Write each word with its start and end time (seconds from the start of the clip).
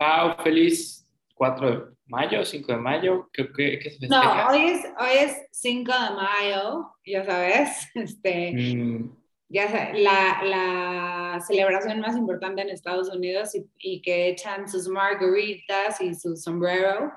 Pau, 0.00 0.34
feliz 0.42 1.06
4 1.34 1.70
de 1.70 1.84
mayo, 2.06 2.42
5 2.42 2.72
de 2.72 2.78
mayo. 2.78 3.28
¿Qué, 3.34 3.46
qué, 3.54 3.78
qué 3.78 3.90
se 3.90 3.98
festeja? 3.98 4.44
No, 4.44 4.48
hoy 4.48 4.62
es, 4.70 4.84
hoy 4.98 5.10
es 5.18 5.46
5 5.52 5.92
de 5.92 6.14
mayo, 6.16 6.86
ya 7.04 7.22
sabes. 7.22 7.68
Este, 7.94 8.52
Mm, 8.54 9.14
ya 9.50 9.68
sa- 9.68 9.92
la, 9.92 10.42
la 10.42 11.40
celebración 11.46 12.00
más 12.00 12.16
importante 12.16 12.62
en 12.62 12.70
Estados 12.70 13.10
Unidos 13.10 13.54
y, 13.54 13.66
y 13.78 14.00
que 14.00 14.28
echan 14.30 14.66
sus 14.70 14.88
margaritas 14.88 16.00
y 16.00 16.14
su 16.14 16.34
sombrero. 16.34 17.12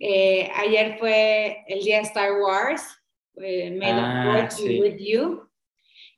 Eh, 0.00 0.50
ayer 0.56 0.98
fue 0.98 1.62
el 1.68 1.78
día 1.84 1.98
de 1.98 2.02
Star 2.02 2.32
Wars, 2.40 2.82
eh, 3.36 3.70
May 3.70 3.92
the 3.92 4.00
Ah, 4.00 4.48
be 4.48 4.50
sí. 4.50 4.80
with 4.80 4.96
you. 4.98 5.48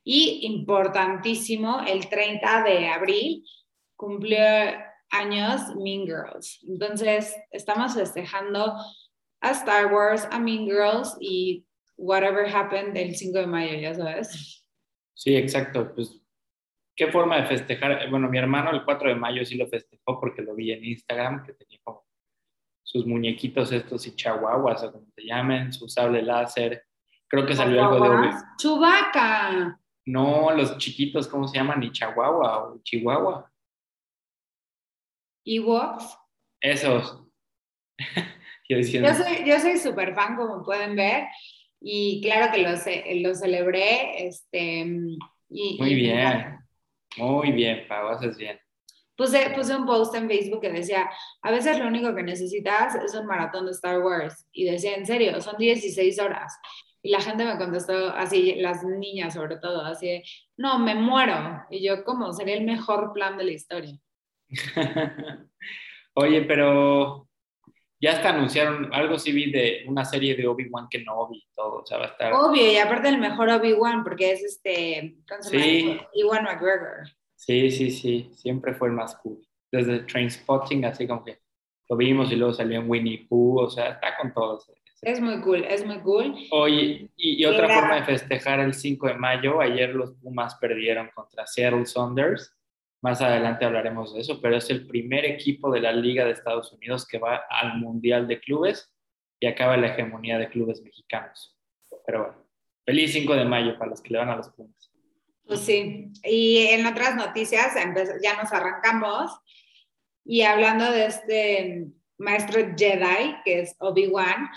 Y 0.04 0.46
importantísimo, 0.46 1.82
el 1.86 2.08
30 2.08 2.62
de 2.62 2.88
abril 2.88 3.44
cumplió 3.94 4.38
años 5.10 5.74
Mean 5.76 6.06
Girls. 6.06 6.64
Entonces, 6.68 7.34
estamos 7.50 7.94
festejando 7.94 8.76
a 9.40 9.50
Star 9.50 9.92
Wars, 9.92 10.26
a 10.30 10.38
Mean 10.38 10.64
Girls 10.64 11.16
y 11.20 11.66
whatever 11.96 12.46
happened 12.46 12.96
el 12.96 13.14
5 13.14 13.38
de 13.38 13.46
mayo, 13.46 13.78
ya 13.78 13.94
sabes. 13.94 14.66
sí, 15.14 15.36
exacto. 15.36 15.94
Pues, 15.94 16.20
¿qué 16.96 17.10
forma 17.10 17.36
de 17.36 17.46
festejar? 17.46 18.10
Bueno, 18.10 18.28
mi 18.28 18.38
hermano 18.38 18.70
el 18.70 18.84
4 18.84 19.10
de 19.10 19.14
mayo 19.14 19.44
sí 19.44 19.56
lo 19.56 19.66
festejó 19.68 20.20
porque 20.20 20.42
lo 20.42 20.54
vi 20.54 20.72
en 20.72 20.84
Instagram, 20.84 21.44
que 21.44 21.52
tenía 21.52 21.78
como 21.82 22.04
sus 22.82 23.06
muñequitos 23.06 23.72
estos 23.72 24.06
y 24.06 24.14
chihuahuas, 24.14 24.82
o 24.84 24.92
como 24.92 25.06
te 25.14 25.24
llamen, 25.24 25.72
su 25.72 25.88
sable 25.88 26.22
láser. 26.22 26.84
Creo 27.26 27.46
que 27.46 27.54
salió 27.54 27.84
algo 27.84 28.20
de... 28.20 28.30
Chubaca. 28.58 29.80
No, 30.06 30.52
los 30.54 30.76
chiquitos, 30.78 31.26
¿cómo 31.26 31.48
se 31.48 31.56
llaman? 31.56 31.80
Ni 31.80 31.90
chihuahua 31.90 32.68
o 32.68 32.80
chihuahua. 32.82 33.50
Ewoks. 35.44 36.16
Esos. 36.60 37.20
Yo 38.68 38.78
Yo 38.78 39.14
soy, 39.14 39.44
yo 39.46 39.60
soy 39.60 39.76
súper 39.76 40.14
fan, 40.14 40.36
como 40.36 40.64
pueden 40.64 40.96
ver, 40.96 41.24
y 41.82 42.22
claro 42.22 42.50
que 42.50 42.62
lo, 42.62 42.74
ce- 42.78 43.04
lo 43.20 43.34
celebré. 43.34 44.26
Este, 44.26 44.86
y, 45.50 45.76
muy 45.78 45.90
y- 45.90 45.94
bien, 45.94 46.58
muy 47.18 47.52
bien, 47.52 47.86
Pau, 47.86 48.08
haces 48.08 48.38
bien. 48.38 48.58
Puse, 49.16 49.50
puse 49.54 49.76
un 49.76 49.84
post 49.86 50.14
en 50.14 50.28
Facebook 50.28 50.62
que 50.62 50.70
decía, 50.70 51.08
a 51.42 51.50
veces 51.52 51.78
lo 51.78 51.86
único 51.86 52.14
que 52.14 52.22
necesitas 52.22 52.94
es 52.96 53.14
un 53.14 53.26
maratón 53.26 53.66
de 53.66 53.72
Star 53.72 54.00
Wars. 54.00 54.46
Y 54.50 54.64
decía, 54.64 54.96
en 54.96 55.04
serio, 55.06 55.40
son 55.42 55.56
16 55.58 56.18
horas. 56.18 56.56
Y 57.02 57.10
la 57.10 57.20
gente 57.20 57.44
me 57.44 57.58
contestó 57.58 58.08
así, 58.14 58.54
las 58.56 58.82
niñas 58.82 59.34
sobre 59.34 59.56
todo, 59.58 59.82
así, 59.84 60.22
no, 60.56 60.78
me 60.78 60.94
muero. 60.94 61.62
Y 61.70 61.86
yo, 61.86 62.02
¿cómo? 62.02 62.32
Sería 62.32 62.56
el 62.56 62.64
mejor 62.64 63.12
plan 63.12 63.36
de 63.36 63.44
la 63.44 63.52
historia. 63.52 63.96
Oye, 66.14 66.42
pero 66.42 67.28
ya 68.00 68.12
hasta 68.12 68.30
anunciaron, 68.30 68.92
algo 68.92 69.18
sí 69.18 69.32
vi 69.32 69.50
de 69.50 69.84
una 69.86 70.04
serie 70.04 70.34
de 70.36 70.46
Obi-Wan 70.46 70.88
Kenobi 70.88 71.38
y 71.38 71.46
todo, 71.54 71.82
o 71.82 71.86
sea, 71.86 71.98
va 71.98 72.04
a 72.04 72.08
estar... 72.08 72.32
Obvio, 72.32 72.70
y 72.70 72.76
aparte 72.76 73.08
el 73.08 73.18
mejor 73.18 73.48
Obi-Wan, 73.48 74.04
porque 74.04 74.32
es 74.32 74.44
este. 74.44 75.16
Sí. 75.40 75.98
Ewan 76.14 76.44
McGregor. 76.44 77.08
Sí, 77.34 77.70
sí, 77.70 77.90
sí, 77.90 78.30
siempre 78.34 78.74
fue 78.74 78.88
el 78.88 78.94
más 78.94 79.16
cool. 79.16 79.40
Desde 79.72 80.00
Trainspotting, 80.00 80.84
así 80.84 81.06
como 81.06 81.24
que 81.24 81.38
lo 81.88 81.96
vimos 81.96 82.30
y 82.30 82.36
luego 82.36 82.54
salió 82.54 82.80
en 82.80 82.88
Winnie 82.88 83.26
Pooh, 83.28 83.60
o 83.60 83.70
sea, 83.70 83.90
está 83.90 84.16
con 84.16 84.32
todos. 84.32 84.70
Es 85.02 85.20
muy 85.20 85.40
cool, 85.42 85.64
es 85.64 85.84
muy 85.84 85.98
cool. 86.00 86.34
Oye, 86.50 87.10
y, 87.16 87.42
y 87.42 87.44
otra 87.44 87.66
Era- 87.66 87.80
forma 87.80 87.94
de 87.96 88.04
festejar 88.04 88.60
el 88.60 88.72
5 88.72 89.08
de 89.08 89.14
mayo, 89.14 89.60
ayer 89.60 89.94
los 89.94 90.14
Pumas 90.14 90.54
perdieron 90.54 91.10
contra 91.14 91.46
Seattle 91.46 91.84
Saunders. 91.84 92.56
Más 93.04 93.20
adelante 93.20 93.66
hablaremos 93.66 94.14
de 94.14 94.22
eso, 94.22 94.40
pero 94.40 94.56
es 94.56 94.70
el 94.70 94.86
primer 94.86 95.26
equipo 95.26 95.70
de 95.70 95.78
la 95.78 95.92
Liga 95.92 96.24
de 96.24 96.30
Estados 96.30 96.72
Unidos 96.72 97.06
que 97.06 97.18
va 97.18 97.44
al 97.50 97.76
Mundial 97.76 98.26
de 98.26 98.40
Clubes 98.40 98.90
y 99.38 99.46
acaba 99.46 99.76
la 99.76 99.88
hegemonía 99.88 100.38
de 100.38 100.48
clubes 100.48 100.80
mexicanos. 100.80 101.54
Pero 102.06 102.20
bueno, 102.20 102.48
feliz 102.86 103.12
5 103.12 103.34
de 103.34 103.44
mayo 103.44 103.76
para 103.76 103.90
los 103.90 104.00
que 104.00 104.08
le 104.08 104.20
van 104.20 104.30
a 104.30 104.36
los 104.36 104.48
Pumas. 104.48 104.90
Pues 105.46 105.60
sí. 105.60 106.12
Y 106.22 106.68
en 106.68 106.86
otras 106.86 107.14
noticias, 107.14 107.74
ya 108.22 108.42
nos 108.42 108.50
arrancamos. 108.54 109.38
Y 110.24 110.40
hablando 110.40 110.90
de 110.90 111.04
este 111.04 111.86
maestro 112.16 112.58
Jedi, 112.74 113.36
que 113.44 113.60
es 113.60 113.76
Obi-Wan, 113.80 114.48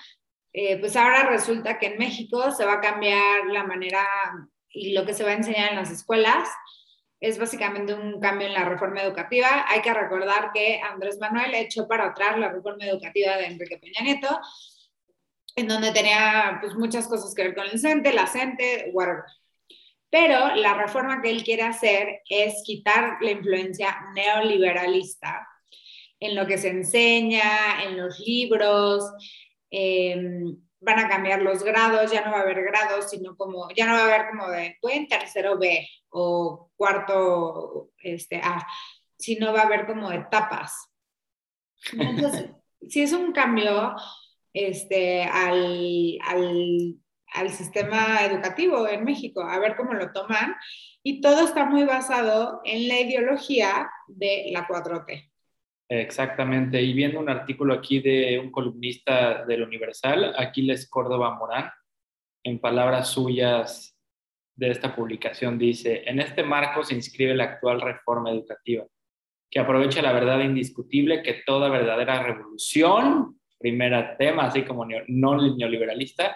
eh, 0.54 0.78
pues 0.78 0.96
ahora 0.96 1.30
resulta 1.30 1.78
que 1.78 1.88
en 1.88 1.98
México 1.98 2.50
se 2.52 2.64
va 2.64 2.76
a 2.76 2.82
cambiar 2.82 3.48
la 3.48 3.66
manera 3.66 4.08
y 4.70 4.94
lo 4.94 5.06
que 5.06 5.14
se 5.14 5.26
va 5.26 5.32
a 5.32 5.36
enseñar 5.36 5.72
en 5.72 5.76
las 5.76 5.92
escuelas. 5.92 6.48
Es 7.20 7.40
básicamente 7.40 7.94
un 7.94 8.20
cambio 8.20 8.48
en 8.48 8.54
la 8.54 8.66
reforma 8.66 9.02
educativa. 9.02 9.66
Hay 9.68 9.82
que 9.82 9.94
recordar 9.94 10.52
que 10.54 10.80
Andrés 10.82 11.18
Manuel 11.20 11.56
echó 11.56 11.88
para 11.88 12.08
atrás 12.08 12.38
la 12.38 12.50
reforma 12.50 12.86
educativa 12.86 13.38
de 13.38 13.48
Enrique 13.48 13.80
Peña 13.80 14.02
Nieto, 14.04 14.40
en 15.56 15.68
donde 15.68 15.92
tenía 15.92 16.60
pues, 16.62 16.76
muchas 16.76 17.08
cosas 17.08 17.34
que 17.34 17.44
ver 17.44 17.56
con 17.56 17.66
el 17.66 17.80
CENTE, 17.80 18.14
la 18.14 18.28
CENTE, 18.28 18.92
whatever. 18.94 19.24
Pero 20.10 20.56
la 20.56 20.76
reforma 20.76 21.22
que 21.22 21.32
él 21.32 21.44
quiere 21.44 21.64
hacer 21.64 22.22
es 22.30 22.62
quitar 22.64 23.18
la 23.22 23.32
influencia 23.32 23.98
neoliberalista 24.14 25.48
en 26.20 26.36
lo 26.36 26.46
que 26.46 26.58
se 26.58 26.70
enseña, 26.70 27.84
en 27.84 27.98
los 27.98 28.20
libros. 28.20 29.04
eh, 29.72 30.16
van 30.80 31.00
a 31.00 31.10
cambiar 31.10 31.42
los 31.42 31.64
grados, 31.64 32.12
ya 32.12 32.22
no 32.24 32.32
va 32.32 32.40
a 32.40 32.42
haber 32.42 32.64
grados, 32.64 33.10
sino 33.10 33.36
como, 33.36 33.68
ya 33.76 33.86
no 33.88 33.94
va 33.94 34.02
a 34.02 34.06
haber 34.06 34.30
como 34.30 34.50
de, 34.50 34.78
voy 34.82 34.94
en 34.94 35.08
tercero 35.08 35.58
B 35.58 35.88
o 36.10 36.72
cuarto 36.76 37.92
este, 37.98 38.38
A, 38.38 38.66
sino 39.18 39.54
va 39.54 39.62
a 39.62 39.66
haber 39.66 39.86
como 39.86 40.12
etapas. 40.12 40.92
Entonces, 41.94 42.50
si 42.88 43.02
es 43.02 43.14
un 43.14 43.32
cambio 43.32 43.96
este, 44.54 45.24
al, 45.24 46.18
al, 46.26 46.96
al 47.34 47.50
sistema 47.50 48.24
educativo 48.26 48.88
en 48.88 49.04
México, 49.04 49.42
a 49.42 49.60
ver 49.60 49.76
cómo 49.76 49.94
lo 49.94 50.12
toman. 50.12 50.56
Y 51.04 51.22
todo 51.22 51.46
está 51.46 51.66
muy 51.66 51.84
basado 51.84 52.62
en 52.64 52.88
la 52.88 53.00
ideología 53.00 53.90
de 54.08 54.50
la 54.52 54.68
4T. 54.68 55.32
Exactamente, 55.90 56.82
y 56.82 56.92
viendo 56.92 57.20
un 57.20 57.30
artículo 57.30 57.74
aquí 57.74 58.02
de 58.02 58.40
un 58.40 58.52
columnista 58.52 59.46
del 59.46 59.64
Universal, 59.64 60.36
Aquiles 60.38 60.90
Córdoba 60.90 61.36
Morán, 61.36 61.72
en 62.44 62.60
palabras 62.60 63.10
suyas 63.10 63.97
de 64.58 64.72
esta 64.72 64.94
publicación, 64.94 65.58
dice, 65.58 66.04
en 66.06 66.20
este 66.20 66.44
marco 66.44 66.84
se 66.84 66.96
inscribe 66.96 67.34
la 67.34 67.46
actual 67.46 67.80
reforma 67.80 68.32
educativa, 68.32 68.86
que 69.50 69.60
aprovecha 69.60 70.02
la 70.02 70.12
verdad 70.12 70.42
indiscutible 70.42 71.24
que 71.24 71.42
toda 71.46 71.70
verdadera 71.70 72.24
revolución, 72.24 73.40
primera 73.58 74.18
tema, 74.18 74.48
así 74.48 74.64
como 74.64 74.86
no 74.86 75.56
neoliberalista, 75.56 76.36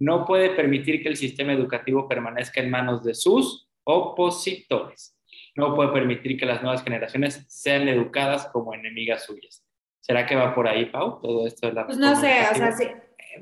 no 0.00 0.24
puede 0.24 0.50
permitir 0.50 1.02
que 1.02 1.08
el 1.08 1.16
sistema 1.16 1.52
educativo 1.52 2.08
permanezca 2.08 2.60
en 2.60 2.70
manos 2.70 3.04
de 3.04 3.14
sus 3.14 3.68
opositores 3.84 5.18
no 5.58 5.74
puede 5.74 5.90
permitir 5.90 6.38
que 6.38 6.46
las 6.46 6.62
nuevas 6.62 6.84
generaciones 6.84 7.44
sean 7.48 7.88
educadas 7.88 8.46
como 8.52 8.74
enemigas 8.74 9.24
suyas. 9.24 9.64
¿Será 10.00 10.24
que 10.24 10.36
va 10.36 10.54
por 10.54 10.68
ahí, 10.68 10.86
Pau? 10.86 11.20
Todo 11.20 11.48
esto 11.48 11.66
de 11.66 11.72
la 11.72 11.84
Pues 11.84 11.98
no 11.98 12.14
sé, 12.14 12.46
o 12.52 12.54
sea, 12.54 12.70
sí, 12.72 12.86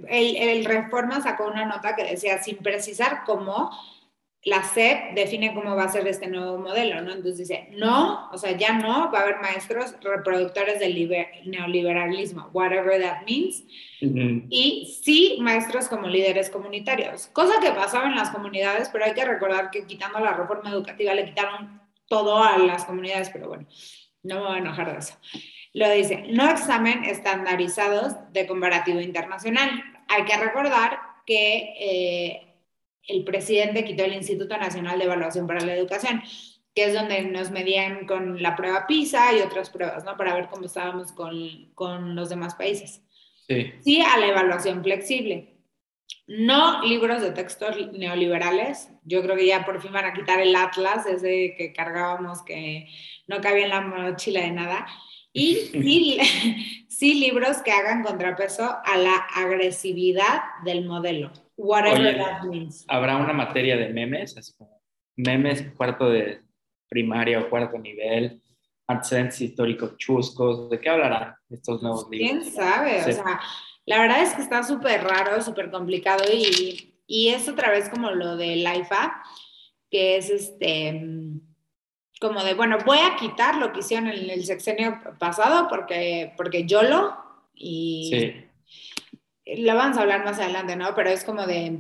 el, 0.09 0.37
el 0.37 0.65
Reforma 0.65 1.21
sacó 1.21 1.47
una 1.47 1.67
nota 1.67 1.95
que 1.95 2.05
decía, 2.05 2.43
sin 2.43 2.57
precisar 2.57 3.23
cómo, 3.27 3.71
la 4.47 4.63
SEP 4.63 5.15
define 5.15 5.53
cómo 5.53 5.75
va 5.75 5.83
a 5.85 5.89
ser 5.89 6.07
este 6.07 6.29
nuevo 6.29 6.57
modelo, 6.57 7.01
¿no? 7.03 7.11
Entonces 7.11 7.39
dice, 7.49 7.69
no, 7.73 8.31
o 8.31 8.39
sea, 8.39 8.53
ya 8.57 8.75
no 8.75 9.11
va 9.11 9.19
a 9.19 9.23
haber 9.23 9.41
maestros 9.41 9.97
reproductores 10.01 10.79
del 10.79 10.95
liber- 10.95 11.45
neoliberalismo, 11.45 12.49
whatever 12.53 13.01
that 13.03 13.23
means, 13.27 13.65
Ujú. 14.01 14.47
y 14.49 14.97
sí 15.03 15.39
maestros 15.41 15.89
como 15.89 16.07
líderes 16.07 16.49
comunitarios, 16.49 17.27
cosa 17.33 17.55
que 17.61 17.73
pasaba 17.73 18.07
en 18.07 18.15
las 18.15 18.31
comunidades, 18.31 18.89
pero 18.91 19.05
hay 19.05 19.15
que 19.15 19.25
recordar 19.25 19.71
que 19.73 19.85
quitando 19.85 20.21
la 20.21 20.33
reforma 20.35 20.71
educativa 20.71 21.13
le 21.13 21.25
quitaron 21.25 21.81
todo 22.09 22.41
a 22.41 22.57
las 22.57 22.85
comunidades, 22.85 23.31
pero 23.31 23.49
bueno, 23.49 23.67
no 24.23 24.37
me 24.37 24.41
voy 24.43 24.55
a 24.55 24.59
enojar 24.59 24.93
de 24.93 24.99
eso. 25.01 25.15
Lo 25.73 25.91
dice, 25.91 26.25
no 26.31 26.49
examen 26.49 27.05
estandarizados 27.05 28.15
de 28.33 28.47
comparativo 28.47 29.01
internacional. 29.01 29.83
Hay 30.09 30.25
que 30.25 30.37
recordar 30.37 30.99
que 31.27 31.75
eh, 31.81 32.46
el 33.07 33.25
presidente 33.25 33.85
quitó 33.85 34.05
el 34.05 34.15
Instituto 34.15 34.57
Nacional 34.57 34.99
de 34.99 35.05
Evaluación 35.05 35.47
para 35.47 35.65
la 35.65 35.75
Educación, 35.75 36.23
que 36.75 36.85
es 36.85 36.95
donde 36.95 37.23
nos 37.23 37.51
medían 37.51 38.07
con 38.07 38.43
la 38.43 38.55
prueba 38.57 38.87
PISA 38.87 39.35
y 39.35 39.41
otras 39.41 39.71
pruebas, 39.71 40.05
¿no? 40.05 40.17
Para 40.17 40.35
ver 40.35 40.49
cómo 40.51 40.67
estábamos 40.67 41.13
con, 41.13 41.71
con 41.75 42.15
los 42.15 42.29
demás 42.29 42.55
países. 42.55 43.03
Sí, 43.49 43.73
Sí 43.81 44.01
a 44.01 44.19
la 44.19 44.27
evaluación 44.27 44.83
flexible. 44.83 45.55
No 46.27 46.83
libros 46.83 47.23
de 47.23 47.31
textos 47.31 47.77
neoliberales. 47.93 48.91
Yo 49.05 49.23
creo 49.23 49.37
que 49.37 49.47
ya 49.47 49.65
por 49.65 49.81
fin 49.81 49.93
van 49.93 50.05
a 50.05 50.13
quitar 50.13 50.41
el 50.41 50.55
atlas, 50.57 51.07
ese 51.07 51.55
que 51.57 51.73
cargábamos 51.73 52.43
que 52.43 52.89
no 53.29 53.41
cabía 53.41 53.65
en 53.65 53.71
la 53.71 53.81
mochila 53.81 54.41
de 54.41 54.51
nada. 54.51 54.87
Y 55.33 55.55
sí, 55.73 56.19
sí 56.89 57.15
libros 57.15 57.59
que 57.59 57.71
hagan 57.71 58.03
contrapeso 58.03 58.77
a 58.85 58.97
la 58.97 59.15
agresividad 59.35 60.41
del 60.65 60.85
modelo. 60.85 61.33
Whatever 61.57 62.01
Oye, 62.01 62.19
that 62.19 62.45
means. 62.45 62.85
habrá 62.89 63.17
una 63.17 63.33
materia 63.33 63.77
de 63.77 63.89
memes, 63.89 64.37
así 64.37 64.53
como 64.57 64.83
memes 65.17 65.63
cuarto 65.77 66.11
de 66.11 66.43
primaria 66.89 67.41
o 67.41 67.49
cuarto 67.49 67.79
nivel, 67.79 68.43
antecedentes 68.87 69.41
históricos 69.41 69.97
chuscos. 69.97 70.69
¿De 70.69 70.79
qué 70.79 70.91
hablarán 70.91 71.35
estos 71.49 71.83
nuevos 71.83 72.07
libros? 72.11 72.31
¿Quién 72.31 72.53
sabe? 72.53 73.01
O 73.01 73.13
sea, 73.13 73.41
la 73.87 74.01
verdad 74.01 74.23
es 74.23 74.35
que 74.35 74.43
está 74.43 74.63
súper 74.63 75.03
raro, 75.03 75.41
súper 75.41 75.71
complicado 75.71 76.25
y, 76.31 76.95
y, 77.07 77.29
es 77.29 77.49
otra 77.49 77.71
vez 77.71 77.89
como 77.89 78.11
lo 78.11 78.37
de 78.37 78.57
IFA, 78.57 79.23
que 79.91 80.17
es 80.19 80.29
este, 80.29 81.01
como 82.21 82.45
de, 82.45 82.55
bueno, 82.55 82.79
voy 82.85 82.99
a 82.99 83.17
quitar 83.17 83.57
lo 83.57 83.73
que 83.73 83.81
hicieron 83.81 84.09
en 84.09 84.29
el 84.29 84.45
sexenio 84.45 85.01
pasado 85.19 85.69
porque, 85.69 86.33
porque 86.37 86.67
yo 86.67 86.83
lo 86.83 87.17
y 87.55 88.11
sí. 88.13 88.46
Lo 89.47 89.75
vamos 89.77 89.97
a 89.97 90.03
hablar 90.03 90.25
más 90.25 90.39
adelante, 90.39 90.77
¿no? 90.77 90.95
Pero 90.95 91.11
es 91.11 91.25
como 91.25 91.47
de, 91.47 91.79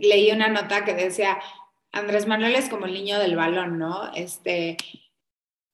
leí 0.00 0.30
una 0.32 0.48
nota 0.48 0.84
que 0.84 0.94
decía, 0.94 1.38
Andrés 1.92 2.26
Manuel 2.26 2.54
es 2.56 2.68
como 2.68 2.86
el 2.86 2.92
niño 2.92 3.18
del 3.18 3.36
balón, 3.36 3.78
¿no? 3.78 4.12
Este, 4.14 4.76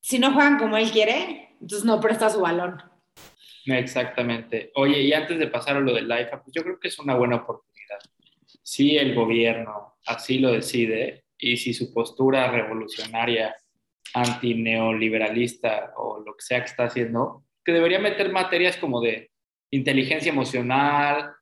si 0.01 0.19
no 0.19 0.33
juegan 0.33 0.59
como 0.59 0.77
él 0.77 0.91
quiere, 0.91 1.57
entonces 1.61 1.85
no 1.85 2.01
presta 2.01 2.29
su 2.31 2.41
balón. 2.41 2.83
Exactamente. 3.67 4.71
Oye, 4.75 5.01
y 5.01 5.13
antes 5.15 5.39
de 5.39 5.47
pasar 5.47 5.77
a 5.77 5.81
lo 5.81 5.95
del 5.95 6.05
IFA, 6.05 6.43
pues 6.43 6.55
yo 6.55 6.63
creo 6.63 6.79
que 6.79 6.89
es 6.89 6.99
una 6.99 7.15
buena 7.15 7.37
oportunidad. 7.37 7.99
Si 8.63 8.97
el 8.97 9.15
gobierno 9.15 9.97
así 10.07 10.39
lo 10.39 10.53
decide 10.53 11.25
y 11.39 11.57
si 11.57 11.73
su 11.73 11.93
postura 11.93 12.51
revolucionaria 12.51 13.57
antineoliberalista 14.13 15.95
o 15.97 16.21
lo 16.21 16.37
que 16.37 16.43
sea 16.45 16.61
que 16.61 16.67
está 16.67 16.85
haciendo, 16.85 17.45
que 17.65 17.73
debería 17.73 17.99
meter 17.99 18.31
materias 18.31 18.77
como 18.77 19.01
de 19.01 19.31
inteligencia 19.77 20.31
emocional, 20.31 21.33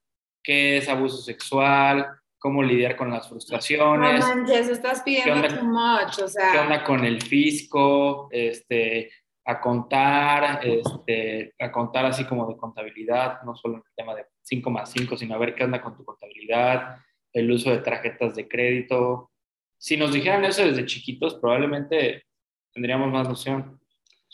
qué 0.43 0.79
es 0.79 0.89
abuso 0.89 1.19
sexual, 1.19 2.07
cómo 2.39 2.63
lidiar 2.63 2.97
con 2.97 3.11
las 3.11 3.29
frustraciones. 3.29 4.21
No 4.21 4.35
manches, 4.35 4.69
estás 4.69 5.03
pidiendo 5.03 5.47
too 5.49 5.65
much, 5.65 6.19
o 6.19 6.29
sea. 6.29 6.53
¿Qué 6.53 6.59
onda 6.59 6.85
con 6.85 7.05
el 7.05 7.23
fisco? 7.23 8.29
Este, 8.31 9.11
a 9.45 9.61
contar, 9.61 10.61
este, 10.65 11.55
a 11.59 11.71
contar 11.71 12.07
así 12.07 12.25
como 12.25 12.49
de 12.49 12.57
contabilidad, 12.57 13.43
no 13.43 13.55
solo 13.55 13.75
en 13.75 13.83
el 13.87 13.95
tema 13.97 14.15
de 14.15 14.27
5 14.43 14.71
más 14.71 14.91
5, 14.91 15.17
sino 15.17 15.35
a 15.35 15.39
ver 15.39 15.55
qué 15.55 15.65
onda 15.65 15.83
con 15.83 15.97
tu 15.97 16.05
contabilidad, 16.05 16.97
el 17.33 17.51
uso 17.51 17.71
de 17.71 17.79
tarjetas 17.79 18.35
de 18.35 18.49
crédito. 18.49 19.31
Si 19.79 19.97
nos 19.97 20.13
dijeran 20.13 20.45
eso 20.45 20.65
desde 20.65 20.87
chiquitos, 20.87 21.35
probablemente 21.35 22.25
tendríamos 22.73 23.11
más 23.11 23.29
noción. 23.29 23.81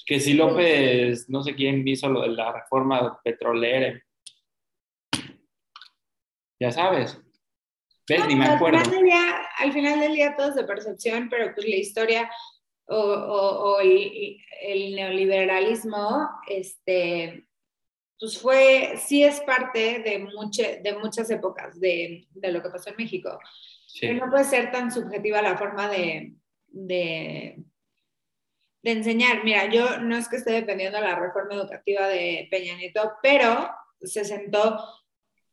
Que 0.07 0.21
si 0.21 0.35
López, 0.35 1.29
no 1.29 1.43
sé 1.43 1.55
quién 1.55 1.87
hizo 1.87 2.09
lo 2.09 2.23
de 2.23 2.29
la 2.29 2.53
reforma 2.53 3.21
petrolera, 3.23 4.01
ya 6.61 6.73
sabes. 6.73 7.21
Ni 8.27 8.37
me 8.37 8.47
acuerdo. 8.47 8.79
Al 9.59 9.73
final, 9.73 10.01
del 10.01 10.15
día, 10.15 10.35
todo 10.37 10.49
es 10.49 10.55
de 10.55 10.65
percepción, 10.65 11.29
pero 11.29 11.55
pues 11.55 11.69
la 11.69 11.77
historia 11.77 12.31
o, 12.87 13.79
el, 13.81 14.95
neoliberalismo, 14.95 16.29
este, 16.49 17.47
pues 18.19 18.41
fue, 18.41 18.95
sí 18.97 19.23
es 19.23 19.41
parte 19.41 19.99
de, 19.99 20.27
de 20.83 20.99
muchas 20.99 21.31
épocas 21.31 21.79
de, 21.79 22.27
lo 22.35 22.63
que 22.63 22.71
pasó 22.71 22.91
en 22.91 22.97
México. 22.97 23.39
Pero 24.01 24.25
no 24.25 24.31
puede 24.31 24.45
ser 24.45 24.71
tan 24.71 24.91
subjetiva 24.91 25.43
la 25.43 25.59
forma 25.59 25.89
de, 25.89 26.35
de, 26.69 27.63
de, 28.83 28.91
enseñar. 28.93 29.45
Mira, 29.45 29.71
yo 29.71 29.99
no 29.99 30.17
es 30.17 30.29
que 30.29 30.37
esté 30.37 30.53
defendiendo 30.53 31.01
la 31.01 31.15
reforma 31.17 31.55
educativa 31.55 32.07
de 32.09 32.49
Peña 32.51 32.77
Nieto, 32.77 33.13
pero 33.23 33.71
se 34.01 34.25
sentó 34.25 34.79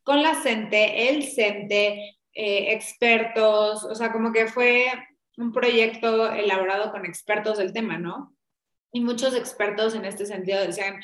con 0.04 0.22
la 0.22 0.36
CENTE, 0.36 1.10
el 1.10 1.24
CENTE, 1.24 2.18
eh, 2.33 2.74
expertos, 2.74 3.83
o 3.83 3.95
sea, 3.95 4.12
como 4.12 4.31
que 4.31 4.48
fue 4.48 4.88
un 5.38 5.51
proyecto 5.51 6.31
elaborado 6.31 6.92
con 6.92 7.06
expertos 7.06 7.57
del 7.57 7.74
tema, 7.74 7.98
¿no? 7.98 8.36
Y 8.92 9.01
muchos 9.01 9.36
expertos 9.36 9.95
en 9.95 10.06
este 10.06 10.25
sentido 10.25 10.62
decían 10.62 11.01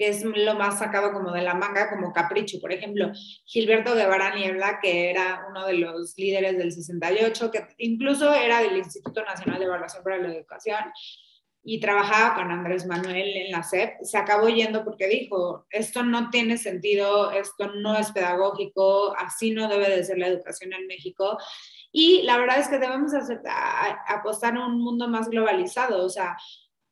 que 0.00 0.08
es 0.08 0.24
lo 0.24 0.54
más 0.54 0.78
sacado 0.78 1.12
como 1.12 1.30
de 1.30 1.42
la 1.42 1.52
manga, 1.52 1.90
como 1.90 2.14
capricho. 2.14 2.58
Por 2.58 2.72
ejemplo, 2.72 3.12
Gilberto 3.44 3.94
Guevara 3.94 4.34
Niebla, 4.34 4.78
que 4.80 5.10
era 5.10 5.44
uno 5.50 5.66
de 5.66 5.74
los 5.74 6.16
líderes 6.16 6.56
del 6.56 6.72
68, 6.72 7.50
que 7.50 7.66
incluso 7.76 8.32
era 8.32 8.62
del 8.62 8.78
Instituto 8.78 9.22
Nacional 9.22 9.58
de 9.58 9.66
Evaluación 9.66 10.02
para 10.02 10.16
la 10.16 10.32
Educación, 10.32 10.84
y 11.62 11.78
trabajaba 11.78 12.34
con 12.34 12.50
Andrés 12.50 12.86
Manuel 12.86 13.36
en 13.36 13.52
la 13.52 13.62
SEP, 13.62 14.00
se 14.02 14.16
acabó 14.16 14.48
yendo 14.48 14.82
porque 14.84 15.08
dijo, 15.08 15.66
esto 15.70 16.02
no 16.02 16.30
tiene 16.30 16.56
sentido, 16.56 17.30
esto 17.32 17.68
no 17.74 17.96
es 17.96 18.12
pedagógico, 18.12 19.14
así 19.18 19.50
no 19.50 19.68
debe 19.68 19.90
de 19.90 20.04
ser 20.04 20.18
la 20.18 20.28
educación 20.28 20.72
en 20.72 20.86
México. 20.86 21.38
Y 21.92 22.22
la 22.22 22.38
verdad 22.38 22.60
es 22.60 22.68
que 22.68 22.78
debemos 22.78 23.12
apostar 24.08 24.56
a 24.56 24.66
un 24.66 24.80
mundo 24.80 25.08
más 25.08 25.28
globalizado, 25.28 26.04
o 26.04 26.08
sea, 26.08 26.36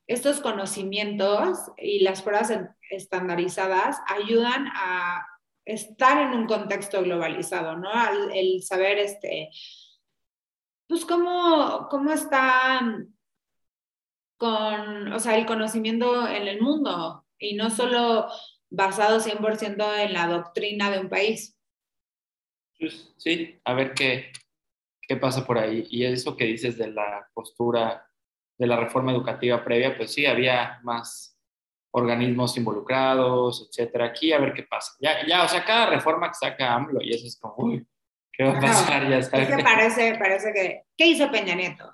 estos 0.06 0.40
conocimientos 0.40 1.58
y 1.76 2.00
las 2.00 2.22
pruebas 2.22 2.52
estandarizadas 2.90 3.98
ayudan 4.06 4.66
a 4.74 5.26
estar 5.64 6.22
en 6.22 6.32
un 6.32 6.46
contexto 6.46 7.02
globalizado, 7.02 7.76
¿no? 7.76 7.90
el 8.34 8.62
saber, 8.62 8.98
este, 8.98 9.50
pues, 10.86 11.04
cómo, 11.04 11.88
cómo 11.90 12.10
está 12.10 12.80
con, 14.38 15.12
o 15.12 15.18
sea, 15.18 15.36
el 15.36 15.46
conocimiento 15.46 16.26
en 16.26 16.48
el 16.48 16.60
mundo 16.60 17.26
y 17.38 17.54
no 17.54 17.70
solo 17.70 18.28
basado 18.70 19.20
100% 19.20 20.04
en 20.04 20.12
la 20.12 20.26
doctrina 20.26 20.90
de 20.90 21.00
un 21.00 21.08
país. 21.08 21.58
Pues, 22.78 23.12
sí, 23.16 23.60
a 23.64 23.74
ver 23.74 23.92
qué, 23.94 24.32
qué 25.02 25.16
pasa 25.16 25.44
por 25.44 25.58
ahí. 25.58 25.86
Y 25.90 26.04
eso 26.04 26.36
que 26.36 26.44
dices 26.44 26.78
de 26.78 26.92
la 26.92 27.28
postura 27.34 28.06
de 28.56 28.66
la 28.66 28.76
reforma 28.76 29.12
educativa 29.12 29.64
previa, 29.64 29.96
pues 29.96 30.12
sí, 30.12 30.26
había 30.26 30.80
más 30.82 31.36
organismos 31.90 32.56
involucrados, 32.56 33.68
etcétera. 33.68 34.06
Aquí 34.06 34.32
a 34.32 34.38
ver 34.38 34.52
qué 34.52 34.62
pasa. 34.64 34.92
Ya, 35.00 35.26
ya, 35.26 35.44
o 35.44 35.48
sea, 35.48 35.64
cada 35.64 35.90
reforma 35.90 36.28
que 36.28 36.34
saca 36.34 36.74
AMLO 36.74 37.00
y 37.02 37.14
eso 37.14 37.26
es 37.26 37.38
como, 37.38 37.54
uy, 37.58 37.86
¿qué 38.32 38.44
va 38.44 38.58
a 38.58 38.60
pasar? 38.60 39.08
ya 39.08 39.22
sabes. 39.22 39.48
Es 39.48 39.56
que 39.56 39.62
parece, 39.62 40.14
parece 40.18 40.52
que, 40.52 40.82
¿qué 40.96 41.06
hizo 41.06 41.30
Peña 41.30 41.54
Nieto? 41.54 41.92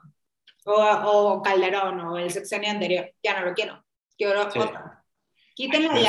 O, 0.64 1.42
Calderón 1.42 2.00
o 2.00 2.18
el 2.18 2.30
sexenio 2.30 2.70
anterior, 2.70 3.10
ya 3.22 3.38
no 3.38 3.46
lo 3.46 3.54
quiero, 3.54 3.84
quiero 4.16 4.50
sí. 4.50 4.58
otro. 4.58 4.80
Quítenlo 5.54 5.90
pues 5.90 6.08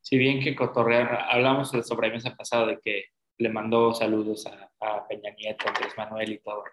Si 0.00 0.16
bien 0.16 0.40
que 0.40 0.56
cotorrear, 0.56 1.26
hablamos 1.30 1.72
de 1.72 1.82
sobremesa 1.82 2.34
pasada 2.34 2.66
de 2.66 2.80
que 2.80 3.04
le 3.38 3.48
mandó 3.50 3.94
saludos 3.94 4.46
a, 4.46 5.06
Peña 5.08 5.32
Nieto, 5.36 5.68
Andrés 5.68 5.92
Manuel 5.96 6.32
y 6.32 6.38
todo. 6.38 6.64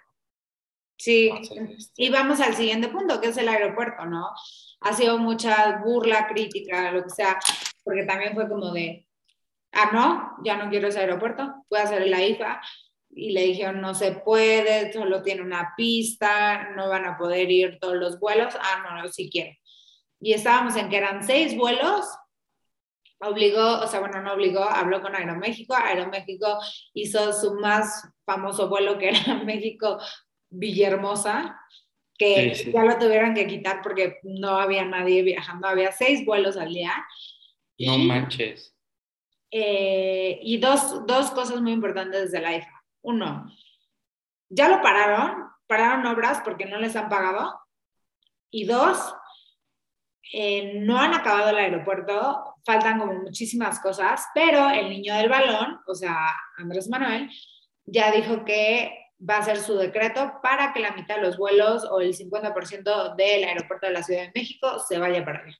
Sí, 0.95 1.29
este 1.41 1.75
y 1.97 2.09
vamos 2.09 2.39
al 2.39 2.53
siguiente 2.53 2.87
punto, 2.87 3.19
que 3.19 3.29
es 3.29 3.37
el 3.37 3.49
aeropuerto, 3.49 4.05
¿no? 4.05 4.29
Ha 4.81 4.93
sido 4.93 5.17
mucha 5.17 5.79
burla, 5.83 6.27
crítica, 6.27 6.91
lo 6.91 7.03
que 7.03 7.09
sea, 7.09 7.39
porque 7.83 8.03
también 8.03 8.33
fue 8.33 8.47
como 8.47 8.71
de, 8.71 9.07
ah, 9.71 9.89
no, 9.91 10.37
ya 10.43 10.55
no 10.55 10.69
quiero 10.69 10.87
ese 10.87 10.99
aeropuerto, 10.99 11.65
voy 11.69 11.79
a 11.79 11.83
hacer 11.83 12.07
la 12.07 12.23
IFA, 12.23 12.61
y 13.15 13.31
le 13.31 13.43
dijeron 13.43 13.81
no 13.81 13.93
se 13.93 14.11
puede, 14.11 14.91
solo 14.91 15.21
tiene 15.21 15.41
una 15.41 15.73
pista, 15.75 16.69
no 16.75 16.89
van 16.89 17.05
a 17.05 17.17
poder 17.17 17.51
ir 17.51 17.79
todos 17.79 17.95
los 17.95 18.19
vuelos, 18.19 18.53
ah, 18.59 18.83
no, 18.83 19.01
no, 19.01 19.07
si 19.09 19.29
quieren. 19.29 19.57
Y 20.19 20.33
estábamos 20.33 20.75
en 20.75 20.89
que 20.89 20.97
eran 20.97 21.23
seis 21.23 21.55
vuelos, 21.55 22.05
obligó, 23.19 23.81
o 23.81 23.87
sea, 23.87 23.99
bueno, 23.99 24.21
no 24.21 24.33
obligó, 24.33 24.63
habló 24.63 25.01
con 25.01 25.15
Aeroméxico, 25.15 25.75
Aeroméxico 25.75 26.57
hizo 26.93 27.33
su 27.33 27.55
más 27.55 28.09
famoso 28.25 28.69
vuelo 28.69 28.97
que 28.97 29.09
era 29.09 29.35
México 29.45 29.99
Villahermosa, 30.49 31.59
que 32.17 32.53
ya 32.53 32.83
lo 32.83 32.97
tuvieron 32.97 33.33
que 33.33 33.47
quitar 33.47 33.81
porque 33.81 34.19
no 34.23 34.59
había 34.59 34.85
nadie 34.85 35.23
viajando, 35.23 35.67
había 35.67 35.91
seis 35.91 36.25
vuelos 36.25 36.57
al 36.57 36.73
día. 36.73 36.93
No 37.79 37.97
manches. 37.97 38.75
Eh, 39.51 40.39
y 40.41 40.57
dos, 40.57 41.05
dos 41.05 41.31
cosas 41.31 41.61
muy 41.61 41.71
importantes 41.71 42.31
desde 42.31 42.41
la 42.41 42.55
IFA. 42.55 42.82
Uno, 43.03 43.45
ya 44.49 44.69
lo 44.69 44.81
pararon, 44.81 45.49
pararon 45.67 46.05
obras 46.05 46.41
porque 46.43 46.65
no 46.65 46.77
les 46.77 46.95
han 46.95 47.09
pagado. 47.09 47.59
Y 48.49 48.65
dos, 48.65 49.13
eh, 50.31 50.79
no 50.79 50.97
han 50.97 51.13
acabado 51.13 51.49
el 51.49 51.57
aeropuerto, 51.57 52.55
faltan 52.65 52.99
como 52.99 53.13
muchísimas 53.13 53.79
cosas, 53.79 54.25
pero 54.33 54.69
el 54.69 54.89
niño 54.89 55.15
del 55.15 55.29
balón, 55.29 55.79
o 55.85 55.95
sea, 55.95 56.33
Andrés 56.57 56.87
Manuel, 56.89 57.29
ya 57.85 58.11
dijo 58.11 58.45
que 58.45 58.97
va 59.27 59.37
a 59.37 59.43
ser 59.43 59.57
su 59.57 59.75
decreto 59.75 60.33
para 60.41 60.73
que 60.73 60.79
la 60.79 60.93
mitad 60.93 61.15
de 61.15 61.23
los 61.23 61.37
vuelos 61.37 61.85
o 61.89 61.99
el 62.01 62.13
50% 62.13 63.15
del 63.15 63.43
aeropuerto 63.43 63.87
de 63.87 63.93
la 63.93 64.03
Ciudad 64.03 64.23
de 64.23 64.31
México 64.35 64.79
se 64.79 64.97
vaya 64.97 65.25
para 65.25 65.43
allá. 65.43 65.57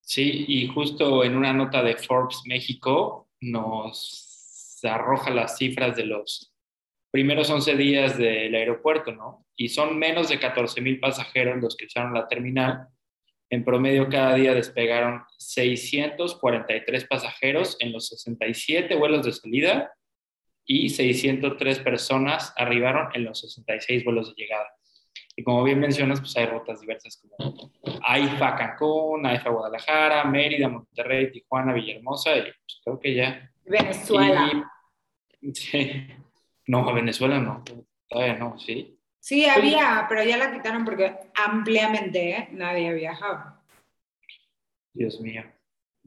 Sí, 0.00 0.44
y 0.48 0.66
justo 0.68 1.22
en 1.22 1.36
una 1.36 1.52
nota 1.52 1.82
de 1.82 1.96
Forbes 1.96 2.42
México 2.46 3.28
nos 3.40 4.80
arroja 4.82 5.30
las 5.30 5.56
cifras 5.56 5.96
de 5.96 6.06
los 6.06 6.49
primeros 7.10 7.50
11 7.50 7.76
días 7.76 8.18
del 8.18 8.54
aeropuerto, 8.54 9.12
¿no? 9.12 9.46
Y 9.56 9.68
son 9.68 9.98
menos 9.98 10.28
de 10.28 10.38
14 10.38 10.80
mil 10.80 11.00
pasajeros 11.00 11.60
los 11.60 11.76
que 11.76 11.86
usaron 11.86 12.14
la 12.14 12.28
terminal. 12.28 12.86
En 13.50 13.64
promedio, 13.64 14.08
cada 14.08 14.34
día 14.34 14.54
despegaron 14.54 15.22
643 15.38 17.04
pasajeros 17.06 17.76
en 17.80 17.92
los 17.92 18.06
67 18.08 18.94
vuelos 18.94 19.24
de 19.24 19.32
salida 19.32 19.92
y 20.64 20.88
603 20.88 21.80
personas 21.80 22.54
arribaron 22.56 23.08
en 23.14 23.24
los 23.24 23.40
66 23.40 24.04
vuelos 24.04 24.28
de 24.28 24.42
llegada. 24.42 24.68
Y 25.34 25.42
como 25.42 25.64
bien 25.64 25.80
mencionas, 25.80 26.20
pues 26.20 26.36
hay 26.36 26.46
rutas 26.46 26.80
diversas 26.80 27.20
como 27.20 27.70
AIFA 28.02 28.56
Cancún, 28.56 29.26
AIFA 29.26 29.50
Guadalajara, 29.50 30.24
Mérida, 30.24 30.68
Monterrey, 30.68 31.32
Tijuana, 31.32 31.72
Villahermosa 31.72 32.36
y 32.36 32.42
pues, 32.42 32.80
creo 32.84 33.00
que 33.00 33.14
ya. 33.14 33.50
Venezuela. 33.64 34.70
sí. 35.52 36.06
No, 36.70 36.94
Venezuela 36.94 37.40
no, 37.40 37.64
todavía 38.08 38.36
no, 38.36 38.56
sí. 38.56 38.96
Sí, 39.18 39.44
había, 39.44 40.06
pero 40.08 40.22
ya 40.22 40.36
la 40.36 40.52
quitaron 40.52 40.84
porque 40.84 41.16
ampliamente 41.34 42.30
¿eh? 42.30 42.48
nadie 42.52 42.94
viajaba. 42.94 43.60
Dios 44.92 45.20
mío. 45.20 45.42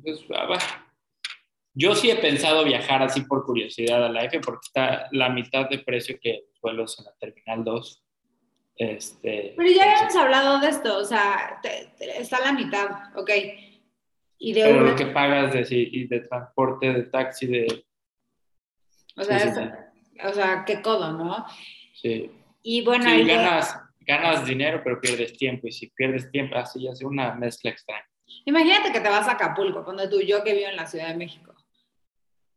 Pues, 0.01 0.25
ah, 0.34 0.86
Yo 1.74 1.93
sí 1.96 2.10
he 2.10 2.15
pensado 2.15 2.63
viajar 2.63 3.03
así 3.03 3.24
por 3.25 3.46
curiosidad 3.46 4.05
a 4.05 4.10
la 4.10 4.24
F 4.24 4.39
porque 4.39 4.65
está 4.65 5.10
la 5.12 5.27
mitad 5.27 5.67
de 5.67 5.79
precio 5.79 6.17
que 6.22 6.46
los 6.48 6.62
vuelos 6.62 6.98
en 6.98 7.05
la 7.05 7.13
Terminal 7.15 7.65
2. 7.65 8.05
Este, 8.77 9.53
pero 9.58 9.70
ya 9.70 9.84
habíamos 9.84 10.15
hablado 10.15 10.60
de 10.62 10.70
esto, 10.70 10.98
o 10.98 11.03
sea, 11.03 11.60
está 12.00 12.39
la 12.39 12.53
mitad, 12.53 12.88
ok. 13.17 13.29
Y 14.39 14.53
de 14.53 14.63
pero 14.63 14.79
lo 14.79 14.96
que 14.96 15.08
pagas 15.08 15.51
de, 15.51 15.65
y 15.70 16.08
de 16.08 16.22
transporte, 16.22 16.93
de 16.93 17.03
taxi, 17.03 17.48
de... 17.48 17.86
O 19.17 19.24
sea, 19.24 19.92
o 20.25 20.34
sea, 20.34 20.63
qué 20.65 20.82
codo, 20.82 21.12
¿no? 21.13 21.46
Sí. 21.94 22.32
Y 22.63 22.84
bueno, 22.84 23.06
ganas, 23.06 23.80
ganas 24.01 24.46
dinero, 24.46 24.82
pero 24.84 25.00
pierdes 25.00 25.38
tiempo. 25.38 25.68
Y 25.68 25.72
si 25.72 25.88
pierdes 25.88 26.32
tiempo, 26.32 26.56
así 26.56 26.88
hace 26.88 27.06
una 27.06 27.34
mezcla 27.34 27.72
extraña. 27.72 28.08
Imagínate 28.46 28.92
que 28.92 29.00
te 29.00 29.10
vas 29.10 29.27
a 29.27 29.34
Acapulco, 29.34 29.84
cuando 29.84 30.10
tú, 30.10 30.22
yo 30.22 30.44
que 30.44 30.53
vivo 30.53 30.70
en 30.70 30.75
la 30.75 30.86
Ciudad 30.86 31.10
de 31.10 31.15
México. 31.15 31.53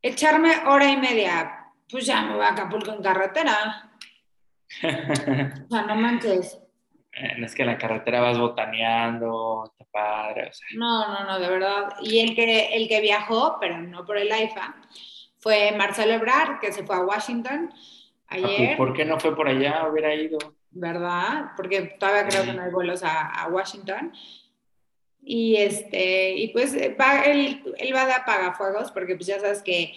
Echarme 0.02 0.52
hora 0.66 0.90
y 0.90 0.96
media, 0.96 1.72
pues 1.90 2.06
ya 2.06 2.22
me 2.22 2.34
voy 2.34 2.44
a 2.44 2.50
Acapulco 2.50 2.92
en 2.92 3.02
carretera. 3.02 3.92
o 4.82 5.68
sea, 5.68 5.82
no 5.82 5.94
manches. 5.96 6.58
Es 7.12 7.54
que 7.54 7.62
en 7.62 7.68
la 7.68 7.78
carretera 7.78 8.20
vas 8.20 8.38
botaneando, 8.38 9.64
está 9.64 9.84
padre. 9.90 10.50
No, 10.74 11.08
no, 11.08 11.24
no, 11.24 11.38
de 11.38 11.48
verdad. 11.48 11.88
Y 12.02 12.20
el 12.20 12.34
que, 12.34 12.76
el 12.76 12.88
que 12.88 13.00
viajó, 13.00 13.56
pero 13.58 13.78
no 13.78 14.04
por 14.04 14.18
el 14.18 14.30
AIFA, 14.30 14.76
fue 15.46 15.70
Marcelo 15.76 16.14
Ebrard, 16.14 16.58
que 16.58 16.72
se 16.72 16.82
fue 16.82 16.96
a 16.96 17.00
Washington 17.00 17.70
Ah, 18.28 18.36
pues, 18.40 18.44
ayer. 18.44 18.76
¿Por 18.76 18.92
qué 18.92 19.04
no 19.04 19.20
fue 19.20 19.36
por 19.36 19.48
allá? 19.48 19.86
Hubiera 19.88 20.14
ido. 20.14 20.38
¿Verdad? 20.70 21.52
Porque 21.56 21.82
todavía 21.82 22.28
creo 22.28 22.44
que 22.44 22.52
no 22.52 22.62
hay 22.62 22.70
vuelos 22.70 23.02
a, 23.04 23.46
Washington. 23.50 24.12
Y, 25.22 25.56
este, 25.56 26.34
y 26.34 26.48
pues 26.48 26.74
va, 27.00 27.22
él, 27.22 27.62
va 27.94 28.06
de 28.06 28.12
apagafuegos 28.12 28.92
porque 28.92 29.16
pues 29.16 29.26
ya 29.26 29.40
sabes 29.40 29.62
que 29.62 29.94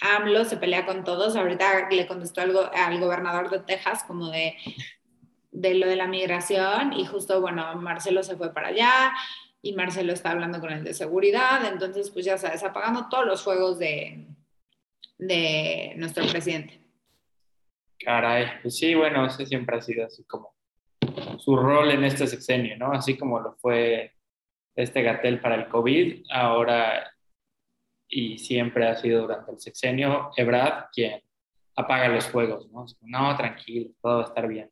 AMLO 0.00 0.44
se 0.44 0.56
pelea 0.56 0.86
con 0.86 1.04
todos. 1.04 1.36
Ahorita 1.36 1.88
le 1.90 2.06
contestó 2.06 2.40
algo 2.40 2.70
al 2.72 3.00
gobernador 3.00 3.50
de 3.50 3.60
Texas 3.60 4.04
como 4.04 4.28
de, 4.28 4.56
de 5.50 5.74
lo 5.74 5.86
de 5.86 5.96
la 5.96 6.06
migración 6.06 6.92
y 6.92 7.04
justo, 7.06 7.40
bueno, 7.40 7.74
Marcelo 7.76 8.22
se 8.22 8.36
fue 8.36 8.52
para 8.52 8.68
allá 8.68 9.12
y 9.62 9.72
Marcelo 9.72 10.12
está 10.12 10.30
hablando 10.30 10.60
con 10.60 10.70
el 10.70 10.84
de 10.84 10.94
seguridad. 10.94 11.64
Entonces, 11.64 12.10
pues 12.10 12.24
ya 12.24 12.38
sabes, 12.38 12.62
apagando 12.62 13.08
todos 13.08 13.26
los 13.26 13.42
juegos 13.42 13.78
de, 13.78 14.26
de 15.20 15.92
nuestro 15.96 16.26
presidente. 16.26 16.80
Caray, 17.98 18.46
pues 18.62 18.78
sí, 18.78 18.94
bueno, 18.94 19.26
ese 19.26 19.44
siempre 19.46 19.76
ha 19.76 19.82
sido 19.82 20.06
así 20.06 20.24
como 20.24 20.54
su 21.38 21.56
rol 21.56 21.90
en 21.90 22.04
este 22.04 22.26
sexenio, 22.26 22.76
¿no? 22.78 22.92
Así 22.92 23.16
como 23.16 23.40
lo 23.40 23.54
fue 23.56 24.14
este 24.74 25.02
Gatel 25.02 25.40
para 25.40 25.56
el 25.56 25.68
COVID, 25.68 26.24
ahora 26.30 27.12
y 28.08 28.38
siempre 28.38 28.88
ha 28.88 28.96
sido 28.96 29.22
durante 29.22 29.52
el 29.52 29.60
sexenio 29.60 30.30
Ebrad 30.36 30.86
quien 30.92 31.22
apaga 31.76 32.08
los 32.08 32.26
fuegos, 32.26 32.68
¿no? 32.70 32.86
No, 33.02 33.36
tranquilo, 33.36 33.90
todo 34.00 34.16
va 34.16 34.22
a 34.22 34.26
estar 34.26 34.48
bien. 34.48 34.70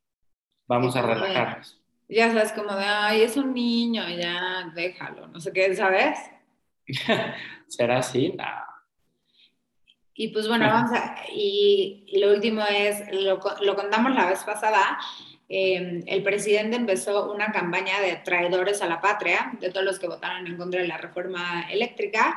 Vamos 0.67 0.97
a 0.97 1.02
relajarnos. 1.02 1.81
Ya 2.09 2.33
sabes, 2.33 2.52
como 2.52 2.75
de, 2.75 2.85
ay, 2.85 3.23
es 3.23 3.37
un 3.37 3.52
niño, 3.52 4.02
ya 4.09 4.73
déjalo, 4.75 5.28
no 5.28 5.40
sé 5.40 5.52
qué, 5.52 5.75
¿sabes? 5.75 6.19
¿Será 7.69 7.99
así? 7.99 8.35
No. 8.37 8.68
Y 10.21 10.29
pues 10.29 10.49
bueno, 10.49 10.67
vamos 10.67 10.91
a, 10.93 11.15
y, 11.33 12.05
lo 12.21 12.33
último 12.33 12.65
es, 12.69 13.05
lo, 13.13 13.41
lo, 13.61 13.77
contamos 13.77 14.13
la 14.17 14.27
vez 14.27 14.43
pasada, 14.43 14.99
em, 15.49 16.03
el 16.09 16.25
presidente 16.25 16.75
empezó 16.75 17.33
una 17.33 17.53
campaña 17.53 18.01
de 18.01 18.17
traidores 18.17 18.83
a 18.83 18.89
la 18.89 19.01
patria, 19.01 19.53
de 19.61 19.71
todos 19.71 19.87
los 19.87 20.01
que 20.01 20.09
votaron 20.09 20.45
en 20.49 20.57
contra 20.57 20.81
de 20.83 20.89
la 20.89 20.97
reforma 20.97 21.71
eléctrica, 21.71 22.37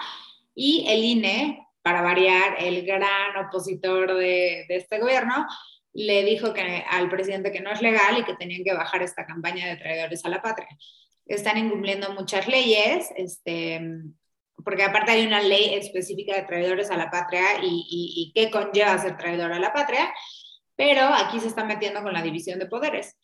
y 0.54 0.86
el 0.90 1.04
INE, 1.04 1.66
para 1.82 2.04
variar, 2.04 2.58
el 2.60 2.86
gran 2.86 3.36
opositor 3.48 4.14
de, 4.14 4.66
de 4.70 4.76
este 4.76 5.00
gobierno, 5.00 5.48
le 5.94 6.24
dijo 6.24 6.54
que, 6.54 6.84
al 6.88 7.10
presidente 7.10 7.52
que 7.52 7.62
no 7.62 7.72
es 7.72 7.82
legal 7.82 8.16
y 8.20 8.24
que 8.24 8.36
tenían 8.36 8.64
que 8.64 8.76
bajar 8.76 9.02
esta 9.02 9.26
campaña 9.26 9.66
de 9.66 9.78
traidores 9.78 10.24
a 10.24 10.30
la 10.30 10.44
patria. 10.44 10.70
Están 11.26 11.58
incumpliendo 11.58 12.14
muchas 12.14 12.48
leyes, 12.48 13.10
este, 13.18 13.82
porque 14.64 14.84
aparte 14.84 15.12
hay 15.12 15.26
una 15.26 15.42
ley 15.42 15.74
específica 15.76 16.36
de 16.36 16.44
traidores 16.44 16.92
a 16.92 16.98
la 16.98 17.10
patria 17.10 17.64
y, 17.64 17.86
y, 17.90 18.32
qué 18.34 18.50
conlleva 18.52 18.98
ser 18.98 19.18
traidor 19.18 19.52
a 19.52 19.60
la 19.60 19.74
patria, 19.74 20.14
pero 20.76 21.02
aquí 21.04 21.40
se 21.40 21.48
está 21.48 21.64
metiendo 21.64 22.02
con 22.02 22.14
la 22.14 22.22
división 22.22 22.60
de 22.60 22.66
poderes. 22.66 23.18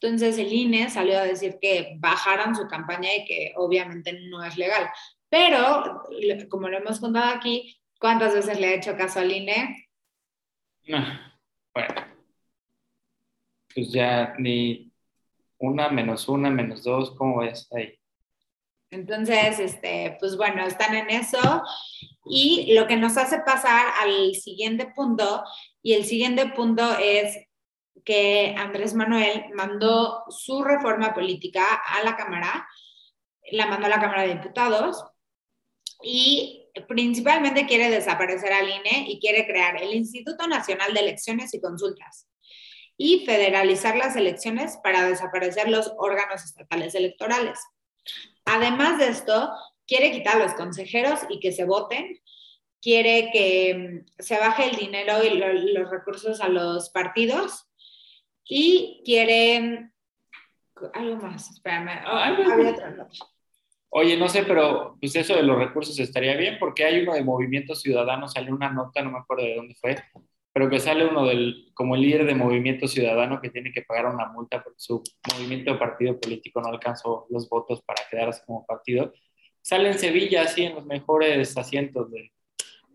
Entonces 0.00 0.38
el 0.38 0.52
INE 0.52 0.90
salió 0.90 1.18
a 1.18 1.24
decir 1.24 1.58
que 1.60 1.96
bajaran 1.98 2.54
su 2.54 2.66
campaña 2.66 3.14
y 3.14 3.24
que 3.24 3.52
obviamente 3.56 4.12
no 4.28 4.44
es 4.44 4.56
legal. 4.56 4.88
Pero, 5.28 6.02
como 6.48 6.68
lo 6.68 6.78
hemos 6.78 7.00
contado 7.00 7.34
aquí, 7.34 7.80
¿cuántas 7.98 8.34
veces 8.34 8.60
le 8.60 8.68
ha 8.68 8.74
hecho 8.74 8.96
caso 8.96 9.20
al 9.20 9.32
INE? 9.32 9.88
No, 10.86 10.98
bueno, 11.74 11.94
pues 13.74 13.90
ya 13.90 14.34
ni 14.38 14.92
una 15.58 15.88
menos 15.88 16.28
una 16.28 16.50
menos 16.50 16.84
dos, 16.84 17.12
¿cómo 17.16 17.42
es 17.42 17.68
ahí? 17.72 17.98
Entonces, 18.94 19.58
este, 19.58 20.16
pues 20.20 20.36
bueno, 20.36 20.64
están 20.64 20.94
en 20.94 21.10
eso. 21.10 21.62
Y 22.24 22.72
lo 22.74 22.86
que 22.86 22.96
nos 22.96 23.16
hace 23.16 23.40
pasar 23.40 23.86
al 24.00 24.34
siguiente 24.34 24.86
punto, 24.94 25.44
y 25.82 25.94
el 25.94 26.04
siguiente 26.04 26.46
punto 26.46 26.96
es 26.98 27.36
que 28.04 28.54
Andrés 28.56 28.94
Manuel 28.94 29.46
mandó 29.54 30.24
su 30.28 30.62
reforma 30.62 31.12
política 31.12 31.64
a 31.74 32.04
la 32.04 32.16
Cámara, 32.16 32.68
la 33.50 33.66
mandó 33.66 33.86
a 33.86 33.90
la 33.90 34.00
Cámara 34.00 34.22
de 34.22 34.34
Diputados, 34.34 35.04
y 36.02 36.68
principalmente 36.88 37.66
quiere 37.66 37.90
desaparecer 37.90 38.52
al 38.52 38.68
INE 38.68 39.06
y 39.08 39.18
quiere 39.20 39.46
crear 39.46 39.82
el 39.82 39.94
Instituto 39.94 40.46
Nacional 40.46 40.94
de 40.94 41.00
Elecciones 41.00 41.52
y 41.54 41.60
Consultas 41.60 42.28
y 42.96 43.24
federalizar 43.26 43.96
las 43.96 44.14
elecciones 44.14 44.78
para 44.82 45.08
desaparecer 45.08 45.68
los 45.68 45.92
órganos 45.98 46.44
estatales 46.44 46.94
electorales. 46.94 47.58
Además 48.44 48.98
de 48.98 49.08
esto, 49.08 49.50
quiere 49.86 50.12
quitar 50.12 50.36
a 50.36 50.44
los 50.44 50.54
consejeros 50.54 51.20
y 51.28 51.40
que 51.40 51.52
se 51.52 51.64
voten, 51.64 52.20
quiere 52.80 53.30
que 53.32 54.04
mm, 54.04 54.22
se 54.22 54.38
baje 54.38 54.68
el 54.70 54.76
dinero 54.76 55.22
y 55.24 55.38
los 55.72 55.90
recursos 55.90 56.40
a 56.40 56.48
los 56.48 56.90
partidos 56.90 57.66
y 58.46 59.02
quiere 59.04 59.60
mm, 59.60 59.92
algo 60.92 61.16
más, 61.16 61.50
espérame. 61.50 62.02
Oye, 63.96 64.16
no 64.16 64.28
sé, 64.28 64.42
pero 64.42 64.96
pues 65.00 65.14
eso 65.14 65.36
de 65.36 65.44
los 65.44 65.56
recursos 65.56 65.98
estaría 65.98 66.36
bien 66.36 66.56
porque 66.58 66.84
hay 66.84 67.02
uno 67.02 67.14
de 67.14 67.22
Movimiento 67.22 67.76
Ciudadano, 67.76 68.28
salió 68.28 68.52
una 68.52 68.68
nota, 68.70 69.02
no 69.02 69.12
me 69.12 69.18
acuerdo 69.18 69.44
de 69.44 69.54
dónde 69.54 69.74
fue, 69.76 69.96
pero 70.54 70.70
que 70.70 70.78
sale 70.78 71.04
uno 71.04 71.26
del, 71.26 71.72
como 71.74 71.96
el 71.96 72.02
líder 72.02 72.26
de 72.26 72.36
Movimiento 72.36 72.86
Ciudadano 72.86 73.40
que 73.40 73.50
tiene 73.50 73.72
que 73.72 73.82
pagar 73.82 74.06
una 74.06 74.26
multa 74.26 74.62
porque 74.62 74.78
su 74.78 75.02
movimiento 75.32 75.72
de 75.72 75.78
partido 75.78 76.20
político 76.20 76.60
no 76.60 76.68
alcanzó 76.68 77.26
los 77.28 77.48
votos 77.48 77.82
para 77.82 78.04
quedarse 78.08 78.40
como 78.46 78.64
partido. 78.64 79.12
Sale 79.60 79.88
en 79.88 79.98
Sevilla, 79.98 80.42
así, 80.42 80.62
en 80.62 80.76
los 80.76 80.86
mejores 80.86 81.56
asientos 81.56 82.08
de, 82.12 82.30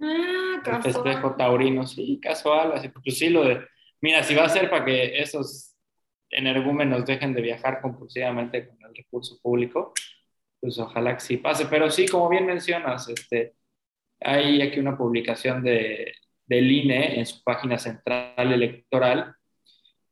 ah, 0.02 0.62
del 0.64 0.82
festejo 0.82 1.36
taurino. 1.36 1.86
Sí, 1.86 2.18
casual, 2.22 2.72
así, 2.72 2.88
pues 2.88 3.18
sí, 3.18 3.28
lo 3.28 3.44
de, 3.44 3.60
mira, 4.00 4.24
si 4.24 4.36
va 4.36 4.46
a 4.46 4.50
ser 4.50 4.70
para 4.70 4.86
que 4.86 5.20
esos 5.20 5.76
energúmenos 6.30 7.06
dejen 7.06 7.34
de 7.34 7.42
viajar 7.42 7.82
compulsivamente 7.82 8.70
con 8.70 8.78
el 8.88 8.96
recurso 8.96 9.38
público, 9.42 9.92
pues 10.62 10.80
ojalá 10.80 11.14
que 11.16 11.20
sí 11.20 11.36
pase. 11.36 11.66
Pero 11.66 11.90
sí, 11.92 12.08
como 12.08 12.30
bien 12.30 12.46
mencionas, 12.46 13.10
este, 13.10 13.56
hay 14.22 14.62
aquí 14.62 14.80
una 14.80 14.98
publicación 14.98 15.62
de 15.62 16.14
del 16.50 16.72
INE 16.72 17.20
en 17.20 17.26
su 17.26 17.44
página 17.44 17.78
central 17.78 18.52
electoral, 18.52 19.36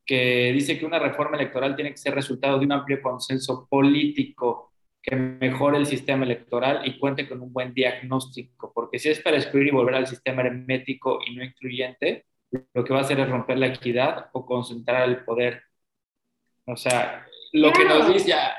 que 0.06 0.52
dice 0.54 0.80
que 0.80 0.86
una 0.86 1.00
reforma 1.00 1.36
electoral 1.36 1.76
tiene 1.76 1.92
que 1.92 1.98
ser 1.98 2.14
resultado 2.16 2.60
de 2.60 2.66
un 2.66 2.72
amplio 2.72 3.02
consenso 3.02 3.68
político 3.70 4.72
que 5.02 5.16
mejore 5.16 5.78
el 5.78 5.86
sistema 5.86 6.26
electoral 6.26 6.82
y 6.86 7.00
cuente 7.00 7.28
con 7.28 7.42
un 7.42 7.52
buen 7.52 7.74
diagnóstico, 7.74 8.72
porque 8.74 9.00
si 9.00 9.10
es 9.10 9.20
para 9.20 9.38
excluir 9.38 9.68
y 9.68 9.72
volver 9.72 9.96
al 9.96 10.08
sistema 10.08 10.44
hermético 10.44 11.20
y 11.26 11.36
no 11.36 11.44
incluyente, 11.44 12.26
lo 12.74 12.84
que 12.84 12.94
va 12.94 13.00
a 13.00 13.02
hacer 13.02 13.20
es 13.20 13.30
romper 13.30 13.58
la 13.58 13.68
equidad 13.68 14.30
o 14.34 14.46
concentrar 14.46 15.10
el 15.10 15.24
poder. 15.26 15.64
O 16.66 16.76
sea, 16.76 17.26
lo 17.54 17.72
que 17.74 17.86
nos 17.86 18.08
dice, 18.14 18.30
ya, 18.30 18.56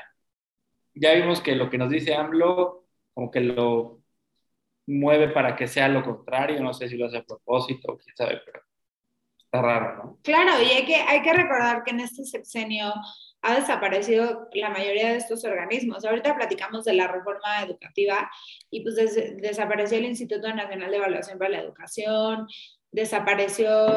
ya 0.93 1.13
vimos 1.13 1.41
que 1.41 1.55
lo 1.55 1.69
que 1.69 1.77
nos 1.77 1.89
dice 1.89 2.15
AMLO, 2.15 2.85
como 3.13 3.31
que 3.31 3.41
lo 3.41 3.98
mueve 4.89 5.29
para 5.29 5.55
que 5.55 5.67
sea 5.67 5.87
lo 5.87 6.03
contrario, 6.03 6.61
no 6.61 6.73
sé 6.73 6.89
si 6.89 6.97
lo 6.97 7.05
hace 7.05 7.17
a 7.17 7.23
propósito, 7.23 7.97
quién 7.97 8.15
sabe, 8.15 8.41
pero 8.45 8.61
está 9.37 9.61
raro, 9.61 9.95
¿no? 9.95 10.19
Claro, 10.23 10.61
y 10.61 10.69
hay 10.69 10.85
que, 10.85 10.95
hay 10.95 11.21
que 11.21 11.33
recordar 11.33 11.83
que 11.83 11.91
en 11.91 12.01
este 12.01 12.25
sexenio 12.25 12.93
ha 13.41 13.55
desaparecido 13.55 14.49
la 14.53 14.69
mayoría 14.69 15.09
de 15.09 15.17
estos 15.17 15.45
organismos. 15.45 16.03
Ahorita 16.03 16.35
platicamos 16.35 16.85
de 16.85 16.93
la 16.93 17.07
reforma 17.07 17.63
educativa 17.63 18.29
y 18.69 18.81
pues 18.81 18.95
desapareció 18.95 19.97
el 19.97 20.05
Instituto 20.05 20.53
Nacional 20.53 20.91
de 20.91 20.97
Evaluación 20.97 21.37
para 21.37 21.51
la 21.51 21.61
Educación, 21.61 22.47
desapareció 22.91 23.87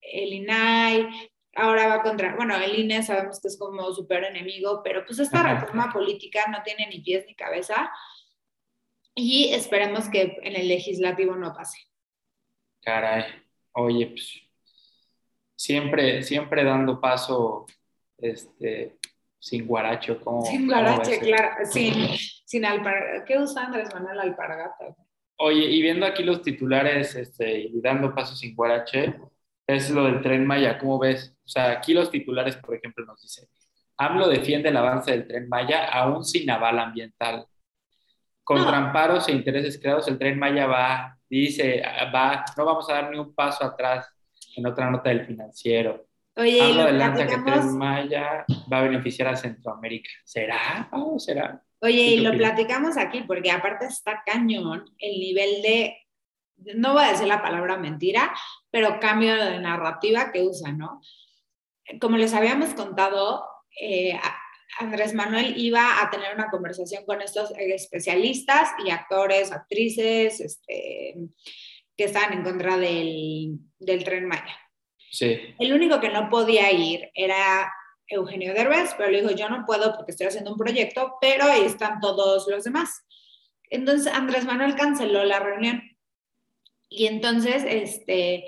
el 0.00 0.32
INAI, 0.32 1.08
ahora 1.54 1.88
va 1.88 2.02
contra, 2.02 2.36
bueno, 2.36 2.54
el 2.56 2.78
INE 2.78 3.02
sabemos 3.02 3.40
que 3.40 3.48
es 3.48 3.58
como 3.58 3.92
súper 3.92 4.24
enemigo, 4.24 4.82
pero 4.82 5.04
pues 5.04 5.18
esta 5.18 5.42
reforma 5.42 5.92
política 5.92 6.44
no 6.50 6.62
tiene 6.62 6.86
ni 6.88 7.00
pies 7.00 7.24
ni 7.26 7.34
cabeza 7.34 7.90
y 9.18 9.52
esperemos 9.52 10.08
que 10.08 10.38
en 10.42 10.54
el 10.54 10.68
legislativo 10.68 11.34
no 11.34 11.52
pase. 11.54 11.78
Caray, 12.80 13.24
oye, 13.72 14.06
pues 14.06 14.40
siempre, 15.56 16.22
siempre 16.22 16.62
dando 16.62 17.00
paso 17.00 17.66
este, 18.16 18.96
sin 19.38 19.66
guaracho. 19.66 20.20
como 20.20 20.42
sin 20.42 20.66
guarache, 20.66 21.18
claro, 21.18 21.64
sin, 21.70 21.94
sin 22.46 22.64
alpargata. 22.64 23.24
¿Qué 23.24 23.38
usa 23.38 23.64
Andrés 23.64 23.92
Manuel 23.92 24.20
alpargata? 24.20 24.94
Oye, 25.36 25.64
y 25.64 25.82
viendo 25.82 26.06
aquí 26.06 26.22
los 26.22 26.42
titulares 26.42 27.14
este, 27.16 27.58
y 27.58 27.80
dando 27.80 28.14
paso 28.14 28.36
sin 28.36 28.54
guarache, 28.54 29.14
es 29.66 29.90
lo 29.90 30.04
del 30.04 30.22
tren 30.22 30.46
Maya, 30.46 30.78
¿cómo 30.78 30.98
ves? 30.98 31.36
O 31.44 31.48
sea, 31.48 31.72
aquí 31.72 31.92
los 31.92 32.10
titulares, 32.10 32.56
por 32.56 32.74
ejemplo, 32.74 33.04
nos 33.04 33.20
dicen, 33.20 33.48
AMLO 33.96 34.28
defiende 34.28 34.68
el 34.68 34.76
avance 34.76 35.10
del 35.10 35.26
tren 35.26 35.48
Maya 35.48 35.88
aún 35.88 36.24
sin 36.24 36.48
aval 36.50 36.78
ambiental. 36.78 37.46
Contra 38.48 38.78
amparos 38.78 39.28
e 39.28 39.32
intereses 39.32 39.78
creados, 39.78 40.08
el 40.08 40.16
tren 40.16 40.38
Maya 40.38 40.66
va, 40.66 41.18
dice, 41.28 41.82
va, 42.14 42.46
no 42.56 42.64
vamos 42.64 42.88
a 42.88 42.94
dar 42.94 43.10
ni 43.10 43.18
un 43.18 43.34
paso 43.34 43.62
atrás 43.62 44.10
en 44.56 44.64
otra 44.64 44.90
nota 44.90 45.10
del 45.10 45.26
financiero. 45.26 46.06
Oye, 46.34 46.62
Hablo 46.62 46.84
adelanta 46.84 47.26
que 47.26 47.36
Tren 47.36 47.76
Maya 47.76 48.46
va 48.72 48.78
a 48.78 48.82
beneficiar 48.84 49.28
a 49.28 49.36
Centroamérica. 49.36 50.08
¿Será? 50.24 50.88
¿O 50.92 51.18
será? 51.18 51.62
Oye, 51.82 52.00
y 52.00 52.20
lo 52.20 52.32
platicamos 52.32 52.96
aquí 52.96 53.20
porque 53.20 53.50
aparte 53.50 53.84
está 53.84 54.22
cañón 54.24 54.86
el 54.98 55.20
nivel 55.20 55.60
de, 55.60 55.98
no 56.74 56.94
voy 56.94 57.04
a 57.04 57.10
decir 57.10 57.26
la 57.26 57.42
palabra 57.42 57.76
mentira, 57.76 58.32
pero 58.70 58.98
cambio 58.98 59.34
de 59.36 59.58
narrativa 59.58 60.32
que 60.32 60.40
usa, 60.40 60.72
¿no? 60.72 61.02
Como 62.00 62.16
les 62.16 62.32
habíamos 62.32 62.72
contado, 62.72 63.44
eh, 63.78 64.18
Andrés 64.78 65.14
Manuel 65.14 65.54
iba 65.56 66.02
a 66.02 66.10
tener 66.10 66.34
una 66.34 66.50
conversación 66.50 67.04
con 67.04 67.22
estos 67.22 67.52
especialistas 67.56 68.70
y 68.84 68.90
actores, 68.90 69.50
actrices, 69.50 70.40
este, 70.40 71.14
que 71.96 72.04
estaban 72.04 72.32
en 72.34 72.44
contra 72.44 72.76
del, 72.76 73.58
del 73.78 74.04
tren 74.04 74.26
Maya. 74.26 74.56
Sí. 75.10 75.54
El 75.58 75.72
único 75.72 76.00
que 76.00 76.10
no 76.10 76.28
podía 76.28 76.70
ir 76.70 77.10
era 77.14 77.72
Eugenio 78.06 78.54
Derbez, 78.54 78.94
pero 78.96 79.10
le 79.10 79.22
dijo, 79.22 79.34
yo 79.34 79.48
no 79.48 79.64
puedo 79.66 79.94
porque 79.94 80.12
estoy 80.12 80.26
haciendo 80.26 80.52
un 80.52 80.58
proyecto, 80.58 81.16
pero 81.20 81.44
ahí 81.44 81.62
están 81.62 82.00
todos 82.00 82.46
los 82.48 82.64
demás. 82.64 83.04
Entonces 83.70 84.12
Andrés 84.12 84.44
Manuel 84.44 84.76
canceló 84.76 85.24
la 85.24 85.40
reunión. 85.40 85.82
Y 86.88 87.06
entonces, 87.06 87.64
este, 87.66 88.44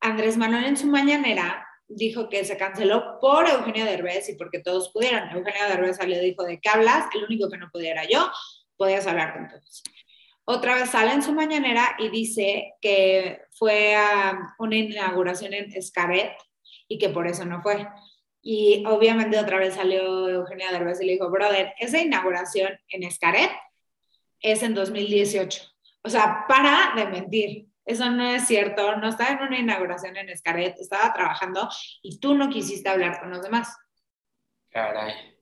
Andrés 0.00 0.36
Manuel 0.36 0.64
en 0.64 0.76
su 0.76 0.88
mañanera 0.88 1.66
dijo 1.96 2.28
que 2.28 2.44
se 2.44 2.56
canceló 2.56 3.18
por 3.20 3.48
Eugenio 3.48 3.84
Derbez 3.84 4.28
y 4.28 4.34
porque 4.34 4.60
todos 4.60 4.90
pudieron. 4.90 5.28
Eugenio 5.30 5.68
Derbez 5.68 5.96
salió 5.96 6.16
y 6.20 6.26
dijo, 6.26 6.44
¿de 6.44 6.60
qué 6.60 6.68
hablas? 6.68 7.06
El 7.14 7.24
único 7.24 7.48
que 7.50 7.58
no 7.58 7.70
pudiera 7.70 8.04
yo, 8.08 8.30
podías 8.76 9.06
hablar 9.06 9.34
con 9.34 9.48
todos. 9.48 9.82
Otra 10.44 10.74
vez 10.74 10.90
sale 10.90 11.12
en 11.12 11.22
su 11.22 11.32
mañanera 11.32 11.96
y 11.98 12.08
dice 12.08 12.74
que 12.80 13.42
fue 13.52 13.94
a 13.94 14.54
una 14.58 14.76
inauguración 14.76 15.54
en 15.54 15.72
Escaret 15.72 16.32
y 16.88 16.98
que 16.98 17.08
por 17.08 17.28
eso 17.28 17.44
no 17.44 17.62
fue. 17.62 17.86
Y 18.42 18.84
obviamente 18.86 19.38
otra 19.38 19.58
vez 19.58 19.74
salió 19.74 20.28
Eugenia 20.28 20.72
Derbez 20.72 21.00
y 21.00 21.06
le 21.06 21.12
dijo, 21.12 21.30
brother, 21.30 21.74
esa 21.78 22.00
inauguración 22.00 22.72
en 22.88 23.04
Escaret 23.04 23.50
es 24.40 24.64
en 24.64 24.74
2018. 24.74 25.62
O 26.02 26.10
sea, 26.10 26.44
para 26.48 26.92
de 26.96 27.06
mentir. 27.06 27.71
Eso 27.84 28.10
no 28.10 28.24
es 28.24 28.46
cierto. 28.46 28.96
No 28.96 29.08
estaba 29.08 29.30
en 29.30 29.48
una 29.48 29.58
inauguración 29.58 30.16
en 30.16 30.28
Escaret, 30.28 30.76
estaba 30.78 31.12
trabajando 31.12 31.68
y 32.02 32.18
tú 32.18 32.34
no 32.34 32.48
quisiste 32.48 32.88
hablar 32.88 33.20
con 33.20 33.30
los 33.30 33.42
demás. 33.42 33.76
Caray. 34.70 35.32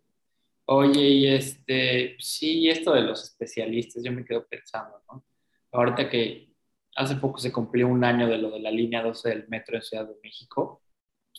Oye, 0.66 1.00
y 1.00 1.26
este, 1.28 2.16
sí, 2.18 2.68
esto 2.68 2.92
de 2.94 3.02
los 3.02 3.24
especialistas, 3.24 4.02
yo 4.04 4.12
me 4.12 4.24
quedo 4.24 4.46
pensando, 4.46 5.02
¿no? 5.08 5.24
Ahorita 5.72 6.08
que 6.08 6.50
hace 6.96 7.16
poco 7.16 7.38
se 7.38 7.52
cumplió 7.52 7.88
un 7.88 8.04
año 8.04 8.28
de 8.28 8.38
lo 8.38 8.50
de 8.50 8.60
la 8.60 8.70
línea 8.70 9.02
12 9.02 9.28
del 9.28 9.48
metro 9.48 9.76
en 9.76 9.82
Ciudad 9.82 10.06
de 10.06 10.14
México, 10.22 10.82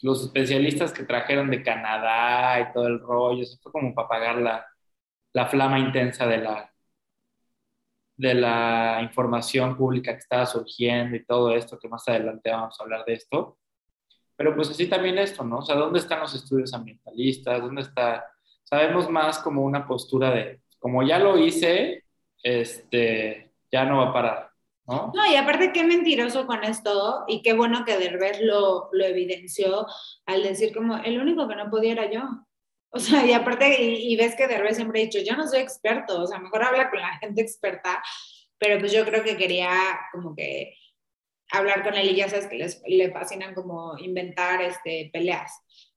los 0.02 0.24
especialistas 0.24 0.94
que 0.94 1.04
trajeron 1.04 1.50
de 1.50 1.64
Canadá 1.64 2.60
y 2.60 2.74
todo 2.74 2.88
el 2.88 3.00
rollo, 3.00 3.44
eso 3.44 3.58
fue 3.62 3.72
como 3.72 3.94
para 3.94 4.06
apagar 4.08 4.38
la, 4.38 4.68
la 5.34 5.48
flama 5.48 5.80
intensa 5.80 6.28
de 6.28 6.38
la, 6.40 6.71
de 8.22 8.36
la 8.36 9.00
información 9.02 9.76
pública 9.76 10.12
que 10.12 10.20
estaba 10.20 10.46
surgiendo 10.46 11.16
y 11.16 11.26
todo 11.26 11.56
esto, 11.56 11.80
que 11.80 11.90
más 11.90 12.08
adelante 12.08 12.52
vamos 12.52 12.80
a 12.80 12.84
hablar 12.84 13.04
de 13.04 13.14
esto. 13.14 13.58
Pero 14.36 14.56
pues 14.56 14.70
así 14.70 14.88
también 14.88 15.18
esto, 15.18 15.44
¿no? 15.44 15.58
O 15.58 15.62
sea, 15.64 15.76
¿dónde 15.76 15.98
están 15.98 16.20
los 16.20 16.36
estudios 16.36 16.72
ambientalistas? 16.72 17.60
¿Dónde 17.60 17.82
está? 17.82 18.24
Sabemos 18.64 19.10
más 19.10 19.40
como 19.40 19.64
una 19.64 19.88
postura 19.88 20.30
de, 20.30 20.62
como 20.78 21.02
ya 21.02 21.18
lo 21.18 21.36
hice, 21.36 22.04
este, 22.44 23.54
ya 23.72 23.86
no 23.86 23.98
va 23.98 24.10
a 24.10 24.14
parar, 24.14 24.52
¿no? 24.86 25.12
No, 25.16 25.26
y 25.26 25.36
aparte 25.36 25.72
qué 25.74 25.84
mentiroso 25.84 26.46
con 26.46 26.64
esto 26.64 27.24
y 27.28 27.42
qué 27.42 27.54
bueno 27.54 27.86
que 27.86 27.98
Derbez 27.98 28.40
lo, 28.42 28.90
lo 28.92 29.04
evidenció 29.04 29.88
al 30.28 30.44
decir 30.44 30.76
como, 30.76 30.98
el 30.98 31.20
único 31.20 31.48
que 31.48 31.56
no 31.56 31.72
podía 31.72 31.94
era 31.94 32.12
yo. 32.12 32.22
O 32.94 33.00
sea, 33.00 33.26
y 33.26 33.32
aparte, 33.32 33.82
y, 33.82 34.16
ves 34.18 34.36
que 34.36 34.48
Derbez 34.48 34.76
siempre 34.76 35.00
ha 35.02 35.06
dicho, 35.06 35.20
yo 35.20 35.36
no 35.36 35.48
soy 35.48 35.60
experto, 35.60 36.22
o 36.22 36.28
sea, 36.28 36.40
mejor 36.40 36.64
habla 36.64 36.90
con 36.90 37.00
la 37.00 37.18
gente 37.20 37.42
experta, 37.42 38.04
pero 38.58 38.80
pues 38.80 38.92
yo 38.92 39.06
creo 39.06 39.24
que 39.24 39.38
quería 39.38 39.72
como 40.12 40.36
que 40.36 40.76
hablar 41.52 41.84
con 41.84 41.96
él 41.96 42.10
y 42.10 42.16
ya 42.16 42.28
sabes 42.28 42.48
que 42.48 42.58
les, 42.58 42.82
le 42.86 43.12
fascinan 43.12 43.54
como 43.54 43.98
inventar 43.98 44.62
este, 44.62 45.10
peleas. 45.14 45.52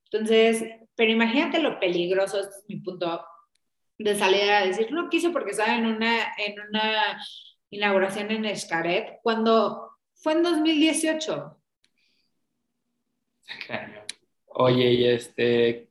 Entonces, 0.04 0.64
pero 0.94 1.10
imagínate 1.10 1.58
lo 1.58 1.80
peligroso, 1.80 2.40
este 2.40 2.58
es 2.58 2.64
mi 2.68 2.76
punto 2.76 3.24
de 3.98 4.16
salir 4.16 4.50
a 4.50 4.64
decir, 4.64 4.92
no 4.92 5.08
quiso 5.08 5.32
porque 5.32 5.50
estaba 5.50 5.76
en 5.76 5.86
una, 5.86 6.32
en 6.38 6.60
una 6.60 7.20
inauguración 7.70 8.30
en 8.30 8.44
Escaret, 8.44 9.18
cuando 9.22 9.98
fue 10.14 10.34
en 10.34 10.42
2018. 10.44 11.56
Oye, 14.46 14.92
y 14.92 15.08
este, 15.08 15.88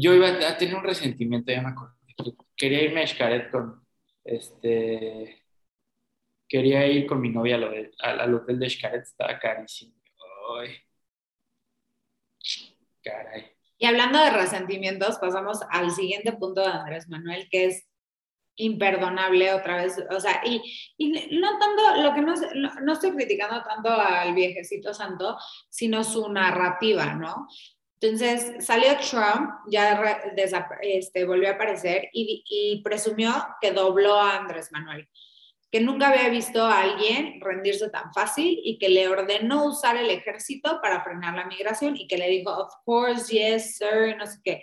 yo 0.00 0.14
iba 0.14 0.28
a 0.28 0.56
tener 0.56 0.74
un 0.74 0.84
resentimiento, 0.84 1.52
ya 1.52 1.62
me 1.62 1.70
acuerdo. 1.70 1.94
Quería 2.56 2.82
irme 2.82 3.02
a 3.02 3.06
Xcaret 3.06 3.50
con, 3.50 3.86
este, 4.24 5.44
quería 6.48 6.86
ir 6.86 7.06
con 7.06 7.20
mi 7.20 7.28
novia 7.28 7.56
al, 7.98 8.34
hotel 8.34 8.58
de 8.58 8.70
Xcaret, 8.70 9.02
estaba 9.02 9.38
carísimo. 9.38 9.94
Ay. 10.58 10.76
Caray. 13.02 13.52
Y 13.78 13.86
hablando 13.86 14.18
de 14.18 14.30
resentimientos, 14.30 15.18
pasamos 15.18 15.60
al 15.70 15.90
siguiente 15.90 16.32
punto 16.32 16.62
de 16.62 16.68
Andrés 16.68 17.08
Manuel, 17.08 17.48
que 17.50 17.66
es 17.66 17.86
imperdonable 18.56 19.52
otra 19.52 19.76
vez, 19.76 20.02
o 20.10 20.18
sea, 20.18 20.40
y, 20.44 20.62
y 20.96 21.38
no 21.38 21.58
tanto, 21.58 22.02
lo 22.02 22.14
que 22.14 22.22
no, 22.22 22.34
no, 22.82 22.92
estoy 22.94 23.10
criticando 23.12 23.62
tanto 23.62 23.90
al 23.90 24.34
viejecito 24.34 24.94
santo, 24.94 25.36
sino 25.68 26.02
su 26.02 26.28
narrativa, 26.30 27.14
¿no? 27.14 27.48
Entonces 28.00 28.64
salió 28.64 28.90
Trump, 28.98 29.50
ya 29.68 30.00
este, 30.82 31.24
volvió 31.24 31.48
a 31.48 31.52
aparecer 31.52 32.10
y, 32.12 32.82
presumió 32.84 33.32
que 33.60 33.72
dobló 33.72 34.14
a 34.14 34.36
Andrés 34.36 34.70
Manuel, 34.70 35.08
que 35.70 35.80
nunca 35.80 36.08
había 36.08 36.28
visto 36.28 36.62
a 36.62 36.82
alguien 36.82 37.40
rendirse 37.40 37.88
tan 37.88 38.12
fácil 38.12 38.60
y 38.62 38.78
que 38.78 38.90
le 38.90 39.08
ordenó 39.08 39.64
usar 39.64 39.96
el 39.96 40.10
ejército 40.10 40.78
para 40.82 41.02
frenar 41.02 41.34
la 41.34 41.46
migración 41.46 41.96
y 41.96 42.06
que 42.06 42.18
le 42.18 42.28
dijo, 42.28 42.50
of 42.50 42.72
course, 42.84 43.32
yes, 43.32 43.78
sir, 43.78 44.16
no 44.18 44.26
sé 44.26 44.38
qué. 44.44 44.62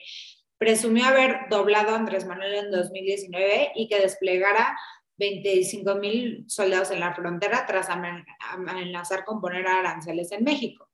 Presumió 0.59 1.05
haber 1.05 1.47
doblado 1.49 1.89
a 1.89 1.95
Andrés 1.95 2.25
Manuel 2.25 2.53
en 2.53 2.71
2019 2.71 3.71
y 3.75 3.87
que 3.87 3.99
desplegara 3.99 4.77
25 5.17 5.95
mil 5.95 6.45
soldados 6.47 6.91
en 6.91 6.99
la 6.99 7.13
frontera 7.13 7.65
tras 7.65 7.87
amenazar 7.89 9.25
con 9.25 9.41
poner 9.41 9.67
aranceles 9.67 10.31
en 10.31 10.43
México. 10.43 10.87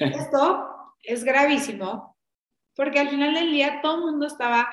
Esto 0.00 0.73
es 1.06 1.24
gravísimo, 1.24 2.16
porque 2.74 2.98
al 2.98 3.08
final 3.08 3.34
del 3.34 3.50
día 3.50 3.80
todo 3.82 3.96
el 3.96 4.12
mundo 4.12 4.26
estaba 4.26 4.70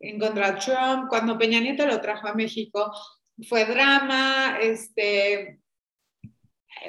en 0.00 0.18
contra 0.18 0.52
de 0.52 0.60
Trump. 0.60 1.08
Cuando 1.08 1.38
Peña 1.38 1.60
Nieto 1.60 1.86
lo 1.86 2.00
trajo 2.00 2.28
a 2.28 2.34
México, 2.34 2.92
fue 3.48 3.64
drama. 3.64 4.58
Este, 4.60 5.60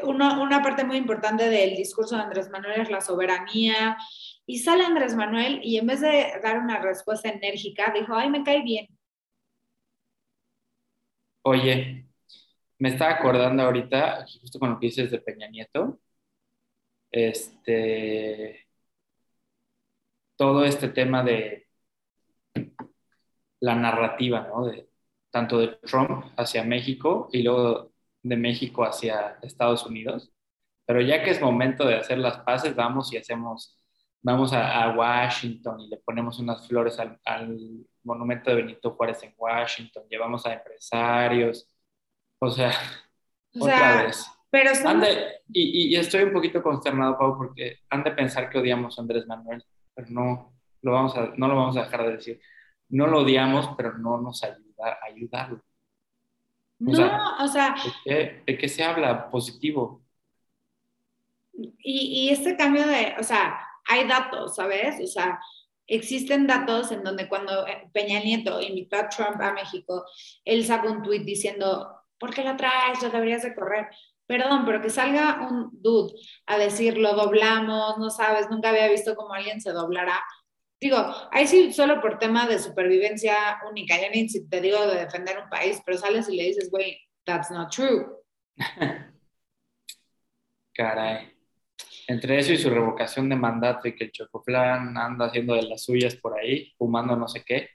una 0.03 0.61
parte 0.61 0.83
muy 0.83 0.97
importante 0.97 1.49
del 1.49 1.75
discurso 1.75 2.15
de 2.15 2.23
Andrés 2.23 2.49
Manuel 2.49 2.81
es 2.81 2.89
la 2.89 3.01
soberanía. 3.01 3.97
Y 4.45 4.59
sale 4.59 4.83
Andrés 4.83 5.15
Manuel 5.15 5.61
y 5.63 5.77
en 5.77 5.87
vez 5.87 6.01
de 6.01 6.33
dar 6.43 6.59
una 6.59 6.79
respuesta 6.79 7.29
enérgica, 7.29 7.93
dijo, 7.93 8.13
ay, 8.13 8.29
me 8.29 8.43
cae 8.43 8.61
bien. 8.61 8.87
Oye, 11.45 12.05
me 12.79 12.89
estaba 12.89 13.11
acordando 13.11 13.63
ahorita, 13.63 14.25
justo 14.41 14.59
con 14.59 14.71
lo 14.71 14.79
que 14.79 14.87
dices 14.87 15.11
de 15.11 15.19
Peña 15.19 15.47
Nieto, 15.47 15.99
este, 17.11 18.62
todo 20.43 20.65
este 20.65 20.89
tema 20.89 21.23
de 21.23 21.69
la 23.61 23.75
narrativa, 23.75 24.45
¿no? 24.53 24.65
De, 24.65 24.89
tanto 25.31 25.57
de 25.57 25.69
Trump 25.87 26.25
hacia 26.35 26.65
México 26.65 27.29
y 27.31 27.43
luego 27.43 27.93
de 28.21 28.35
México 28.35 28.83
hacia 28.83 29.37
Estados 29.41 29.85
Unidos. 29.85 30.33
Pero 30.85 30.99
ya 30.99 31.23
que 31.23 31.31
es 31.31 31.39
momento 31.39 31.85
de 31.85 31.95
hacer 31.95 32.17
las 32.17 32.39
paces, 32.39 32.75
vamos 32.75 33.13
y 33.13 33.17
hacemos, 33.17 33.81
vamos 34.21 34.51
a, 34.51 34.89
Washington 34.89 35.79
y 35.79 35.87
le 35.87 35.97
ponemos 35.99 36.37
unas 36.39 36.67
flores 36.67 36.99
al, 36.99 37.17
monumento 38.03 38.49
de 38.49 38.57
Benito 38.57 38.91
Juárez 38.91 39.23
en 39.23 39.33
Washington, 39.37 40.03
llevamos 40.09 40.45
a 40.45 40.55
empresarios, 40.55 41.69
o 42.39 42.51
sea, 42.51 42.73
otra 43.57 44.03
vez. 44.03 44.25
Pero 44.49 44.71
y, 45.53 45.93
y, 45.93 45.95
estoy 45.95 46.23
un 46.23 46.33
poquito 46.33 46.61
consternado, 46.61 47.17
Pau, 47.17 47.37
porque 47.37 47.77
han 47.89 48.03
de 48.03 48.11
pensar 48.11 48.49
que 48.49 48.57
odiamos 48.57 48.99
a 48.99 49.01
Andrés 49.01 49.25
Manuel, 49.25 49.63
pero 49.93 50.07
no 50.09 50.53
lo 50.81 50.91
vamos 50.91 51.15
a, 51.15 51.33
no 51.37 51.47
lo 51.47 51.55
vamos 51.55 51.77
a 51.77 51.83
dejar 51.83 52.03
de 52.03 52.11
decir. 52.17 52.41
No 52.89 53.07
lo 53.07 53.21
odiamos, 53.21 53.69
pero 53.77 53.97
no 53.97 54.19
nos 54.21 54.43
ayuda 54.43 54.99
a 55.01 55.05
ayudarlo. 55.05 55.63
no, 56.79 57.37
o 57.39 57.47
sea... 57.47 57.75
¿de 58.05 58.57
qué, 58.59 58.67
se 58.67 58.83
habla? 58.83 59.29
Positivo. 59.29 60.03
Y, 61.53 62.27
y 62.27 62.29
este 62.29 62.57
cambio 62.57 62.85
de, 62.85 63.15
o 63.19 63.23
sea, 63.23 63.59
hay 63.85 64.07
datos, 64.07 64.55
¿sabes? 64.55 64.99
O 65.01 65.07
sea, 65.07 65.39
existen 65.87 66.47
datos 66.47 66.91
en 66.91 67.03
donde 67.03 67.27
cuando 67.27 67.65
Peña 67.93 68.19
Nieto 68.19 68.61
invitó 68.61 68.97
a 68.97 69.09
Trump 69.09 69.41
a 69.41 69.53
México, 69.53 70.05
él 70.45 70.65
sacó 70.65 70.91
un 70.91 71.03
tweet 71.03 71.23
diciendo, 71.23 71.95
¿por 72.17 72.33
qué 72.33 72.43
lo 72.43 72.55
traes? 72.55 73.01
Lo 73.01 73.09
deberías 73.09 73.43
de 73.43 73.55
correr. 73.55 73.87
Perdón, 74.25 74.63
pero 74.65 74.81
que 74.81 74.89
salga 74.89 75.47
un 75.49 75.69
dude 75.73 76.13
a 76.45 76.57
decir, 76.57 76.97
lo 76.97 77.13
doblamos, 77.13 77.97
no 77.97 78.09
sabes, 78.09 78.49
nunca 78.49 78.69
había 78.69 78.87
visto 78.87 79.15
cómo 79.15 79.33
alguien 79.33 79.59
se 79.59 79.71
doblará. 79.71 80.23
Digo, 80.79 80.97
ahí 81.31 81.47
sí, 81.47 81.71
solo 81.71 82.01
por 82.01 82.19
tema 82.19 82.47
de 82.47 82.59
supervivencia 82.59 83.59
única, 83.69 83.99
ya 83.99 84.09
ni 84.09 84.27
si 84.29 84.47
te 84.47 84.61
digo 84.61 84.85
de 84.87 84.99
defender 84.99 85.37
un 85.41 85.49
país, 85.49 85.81
pero 85.85 85.97
sales 85.97 86.27
y 86.29 86.35
le 86.35 86.43
dices, 86.43 86.69
güey, 86.69 86.97
that's 87.25 87.51
not 87.51 87.71
true. 87.73 88.17
Caray. 90.73 91.31
Entre 92.07 92.37
eso 92.37 92.51
y 92.51 92.57
su 92.57 92.69
revocación 92.69 93.29
de 93.29 93.35
mandato 93.35 93.87
y 93.87 93.95
que 93.95 94.05
el 94.05 94.11
Chocoflan 94.11 94.97
anda 94.97 95.27
haciendo 95.27 95.55
de 95.55 95.63
las 95.63 95.83
suyas 95.83 96.15
por 96.15 96.37
ahí, 96.37 96.73
fumando 96.77 97.15
no 97.15 97.27
sé 97.27 97.43
qué, 97.45 97.69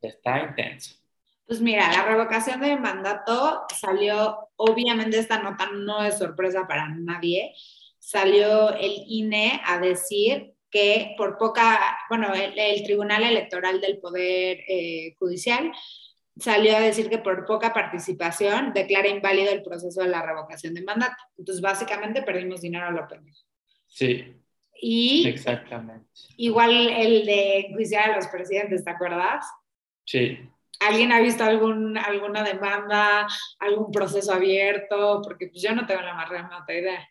está 0.00 0.44
intenso. 0.44 1.01
Pues 1.46 1.60
mira, 1.60 1.92
la 1.92 2.04
revocación 2.04 2.60
de 2.60 2.76
mandato 2.76 3.62
salió, 3.78 4.48
obviamente 4.56 5.18
esta 5.18 5.42
nota 5.42 5.68
no 5.72 6.02
es 6.02 6.18
sorpresa 6.18 6.66
para 6.66 6.88
nadie, 6.88 7.54
salió 7.98 8.74
el 8.74 9.04
INE 9.06 9.60
a 9.64 9.78
decir 9.78 10.54
que 10.70 11.14
por 11.18 11.36
poca, 11.36 11.78
bueno, 12.08 12.32
el, 12.34 12.82
Tribunal 12.82 13.24
Electoral 13.24 13.80
del 13.80 13.98
Poder 13.98 14.60
eh, 14.66 15.14
Judicial 15.18 15.72
salió 16.38 16.76
a 16.76 16.80
decir 16.80 17.10
que 17.10 17.18
por 17.18 17.44
poca 17.44 17.72
participación 17.74 18.72
declara 18.72 19.08
inválido 19.08 19.52
el 19.52 19.62
proceso 19.62 20.02
de 20.02 20.08
la 20.08 20.22
revocación 20.22 20.74
de 20.74 20.82
mandato. 20.82 21.16
Entonces, 21.36 21.60
básicamente 21.60 22.22
perdimos 22.22 22.62
dinero 22.62 22.86
a 22.86 22.90
lo 22.90 23.06
pendejo. 23.06 23.44
Sí. 23.86 24.34
Y 24.80 25.28
exactamente. 25.28 26.08
Igual 26.36 26.88
el 26.88 27.26
de 27.26 27.58
enjuiciar 27.60 28.10
a 28.10 28.16
los 28.16 28.26
presidentes, 28.28 28.82
¿te 28.82 28.90
acuerdas? 28.90 29.44
Sí. 30.04 30.38
¿Alguien 30.88 31.12
ha 31.12 31.20
visto 31.20 31.44
algún, 31.44 31.96
alguna 31.96 32.42
demanda, 32.42 33.26
algún 33.58 33.90
proceso 33.90 34.32
abierto? 34.32 35.20
Porque 35.22 35.48
pues 35.48 35.62
yo 35.62 35.74
no 35.74 35.86
tengo 35.86 36.02
la 36.02 36.14
más 36.14 36.28
remota 36.28 36.72
idea. 36.72 37.08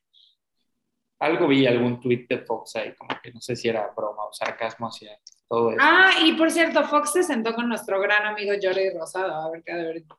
Algo 1.20 1.48
vi, 1.48 1.68
algún 1.68 2.00
tweet 2.00 2.26
de 2.28 2.40
Fox 2.40 2.76
ahí, 2.76 2.96
como 2.96 3.10
que 3.22 3.32
no 3.32 3.40
sé 3.40 3.56
si 3.56 3.70
era 3.70 3.92
broma 3.96 4.26
o 4.26 4.34
sarcasmo 4.34 4.88
hacia 4.88 5.20
todo 5.48 5.72
eso. 5.72 5.80
Ah, 5.80 6.12
y 6.24 6.34
por 6.34 6.50
cierto, 6.50 6.84
Fox 6.84 7.14
se 7.14 7.24
sentó 7.24 7.54
con 7.54 7.70
nuestro 7.70 8.02
gran 8.02 8.26
amigo 8.26 8.54
Jordi 8.60 8.90
Rosado, 8.90 9.34
a 9.34 9.52
ver 9.52 9.62
qué 9.64 9.72
ha 9.72 9.76
de 9.76 9.82
haber 9.84 9.96
dicho. 9.98 10.16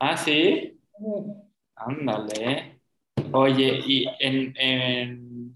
Ah, 0.00 0.16
sí. 0.16 0.80
Ándale. 1.76 2.80
Oye, 3.32 3.80
y 3.86 4.06
en, 4.18 4.54
en, 4.56 5.52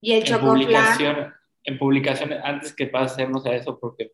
¿Y 0.00 0.12
el 0.12 0.30
en 0.30 0.40
publicación, 0.40 1.34
en 1.64 1.78
publicación, 1.78 2.32
antes 2.32 2.74
que 2.74 2.88
pasemos 2.88 3.46
a 3.46 3.54
eso, 3.54 3.78
porque 3.80 4.12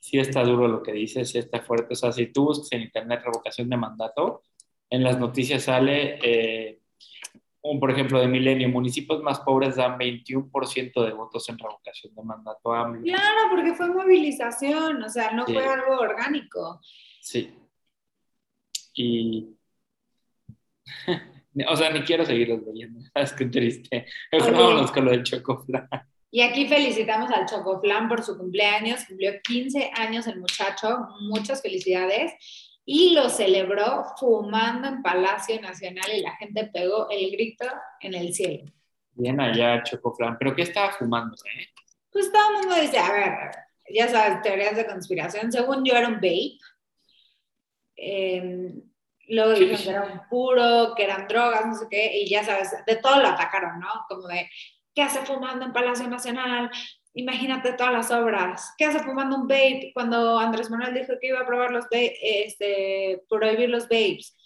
sí 0.00 0.18
está 0.18 0.42
duro 0.42 0.66
lo 0.66 0.82
que 0.82 0.92
dice, 0.92 1.24
sí 1.24 1.38
está 1.38 1.60
fuerte. 1.60 1.92
O 1.92 1.96
sea, 1.96 2.10
si 2.10 2.26
tú 2.26 2.46
buscas 2.46 2.72
en 2.72 2.82
internet 2.82 3.20
revocación 3.22 3.68
de 3.68 3.76
mandato, 3.76 4.42
en 4.88 5.04
las 5.04 5.18
noticias 5.18 5.64
sale, 5.64 6.18
eh, 6.22 6.80
un, 7.62 7.78
por 7.78 7.90
ejemplo, 7.90 8.18
de 8.18 8.26
Milenio, 8.26 8.68
municipios 8.70 9.22
más 9.22 9.40
pobres 9.40 9.76
dan 9.76 9.98
21% 9.98 11.04
de 11.04 11.12
votos 11.12 11.48
en 11.50 11.58
revocación 11.58 12.14
de 12.14 12.22
mandato 12.22 12.72
AMLO. 12.72 13.02
Claro, 13.02 13.50
porque 13.50 13.74
fue 13.74 13.88
movilización, 13.88 15.02
o 15.02 15.08
sea, 15.08 15.32
no 15.32 15.44
fue 15.44 15.64
algo 15.64 15.98
orgánico. 15.98 16.80
Sí. 17.20 17.54
Y... 18.94 19.54
o 21.68 21.76
sea, 21.76 21.90
ni 21.90 22.00
quiero 22.00 22.24
seguirlos 22.24 22.62
leyendo, 22.62 23.00
es 23.14 23.32
que 23.34 23.44
triste. 23.44 24.06
Mejor 24.32 24.52
vámonos 24.52 24.90
con 24.90 25.04
lo 25.04 25.10
del 25.10 25.22
Chocoflan. 25.22 25.88
Y 26.30 26.42
aquí 26.42 26.68
felicitamos 26.68 27.30
al 27.30 27.46
Chocoflan 27.46 28.08
por 28.08 28.22
su 28.22 28.38
cumpleaños, 28.38 29.04
cumplió 29.06 29.32
15 29.42 29.90
años 29.94 30.26
el 30.28 30.38
muchacho, 30.38 31.08
muchas 31.22 31.60
felicidades. 31.60 32.32
Y 32.84 33.14
lo 33.14 33.28
celebró 33.28 34.04
fumando 34.18 34.88
en 34.88 35.02
Palacio 35.02 35.60
Nacional 35.60 36.10
y 36.14 36.22
la 36.22 36.36
gente 36.36 36.70
pegó 36.72 37.08
el 37.10 37.30
grito 37.30 37.66
en 38.00 38.14
el 38.14 38.32
cielo. 38.32 38.72
Bien 39.12 39.40
allá, 39.40 39.82
Chocoflan. 39.82 40.38
¿Pero 40.38 40.54
qué 40.54 40.62
estaba 40.62 40.92
fumando, 40.92 41.36
eh? 41.44 41.66
Pues 42.10 42.32
todo 42.32 42.42
el 42.50 42.56
mundo 42.58 42.80
dice, 42.80 42.98
a 42.98 43.12
ver, 43.12 43.32
ya 43.92 44.08
sabes, 44.08 44.42
teorías 44.42 44.76
de 44.76 44.86
conspiración. 44.86 45.52
Según 45.52 45.84
yo 45.84 45.94
era 45.94 46.08
un 46.08 46.16
vape. 46.16 46.58
Eh, 47.96 48.72
luego 49.28 49.52
dijeron 49.52 49.82
que 49.82 49.90
era 49.90 50.02
un 50.04 50.28
puro, 50.28 50.94
que 50.96 51.04
eran 51.04 51.28
drogas, 51.28 51.66
no 51.66 51.74
sé 51.74 51.86
qué, 51.90 52.18
y 52.18 52.28
ya 52.28 52.42
sabes, 52.42 52.70
de 52.86 52.96
todo 52.96 53.20
lo 53.20 53.28
atacaron, 53.28 53.78
¿no? 53.78 53.88
Como 54.08 54.26
de, 54.26 54.48
¿qué 54.94 55.02
hace 55.02 55.20
fumando 55.20 55.64
en 55.64 55.72
Palacio 55.72 56.08
Nacional? 56.08 56.70
Imagínate 57.14 57.72
todas 57.72 57.92
las 57.92 58.10
obras. 58.10 58.74
¿Qué 58.78 58.84
hace 58.84 59.00
fumando 59.00 59.36
un 59.36 59.48
vape 59.48 59.90
cuando 59.94 60.38
Andrés 60.38 60.70
Manuel 60.70 60.94
dijo 60.94 61.14
que 61.20 61.28
iba 61.28 61.40
a 61.40 61.46
probar 61.46 61.72
los 61.72 61.86
este, 61.90 63.22
prohibir 63.28 63.68
los 63.68 63.84
vapes? 63.84 64.36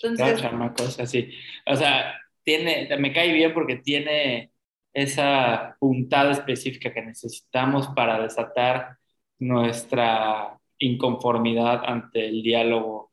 Entonces, 0.00 0.42
cosa 0.76 1.02
así. 1.02 1.30
O 1.66 1.76
sea, 1.76 2.14
tiene, 2.42 2.88
me 2.98 3.12
cae 3.12 3.32
bien 3.32 3.52
porque 3.52 3.76
tiene 3.76 4.52
esa 4.92 5.76
puntada 5.78 6.32
específica 6.32 6.92
que 6.92 7.02
necesitamos 7.02 7.88
para 7.88 8.20
desatar 8.20 8.98
nuestra 9.38 10.58
inconformidad 10.78 11.82
ante 11.84 12.26
el 12.26 12.42
diálogo 12.42 13.12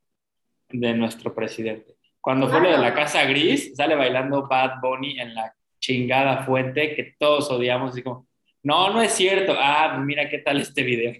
de 0.69 0.93
nuestro 0.93 1.34
presidente. 1.34 1.95
Cuando 2.21 2.49
fue 2.49 2.62
lo 2.62 2.71
de 2.71 2.78
la 2.78 2.93
Casa 2.93 3.23
Gris, 3.25 3.75
sale 3.75 3.95
bailando 3.95 4.47
Bad 4.47 4.82
Bunny 4.82 5.19
en 5.19 5.34
la 5.34 5.56
chingada 5.80 6.44
fuente 6.46 6.96
que 6.96 7.15
todos 7.18 7.50
odiamos, 7.50 7.98
y 7.98 8.04
como, 8.04 8.28
no, 8.63 8.92
no 8.92 9.02
es 9.02 9.13
cierto, 9.13 9.56
ah, 9.58 9.98
mira 10.06 10.30
qué 10.30 10.39
tal 10.39 10.60
este 10.60 10.84
video. 10.84 11.13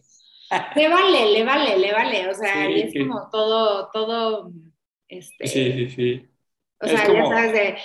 Le 0.76 0.90
vale, 0.90 1.32
le 1.32 1.44
vale, 1.44 1.78
le 1.78 1.92
vale, 1.92 2.28
o 2.28 2.34
sea, 2.34 2.68
es 2.68 2.92
como 2.98 3.30
todo, 3.32 3.90
todo, 3.94 4.52
este... 5.08 5.46
Sí, 5.46 5.72
sí, 5.74 5.90
sí. 5.90 6.30
O 6.82 6.88
sea, 6.88 7.08
ya 7.08 7.26
sabes 7.26 7.54
de, 7.54 7.78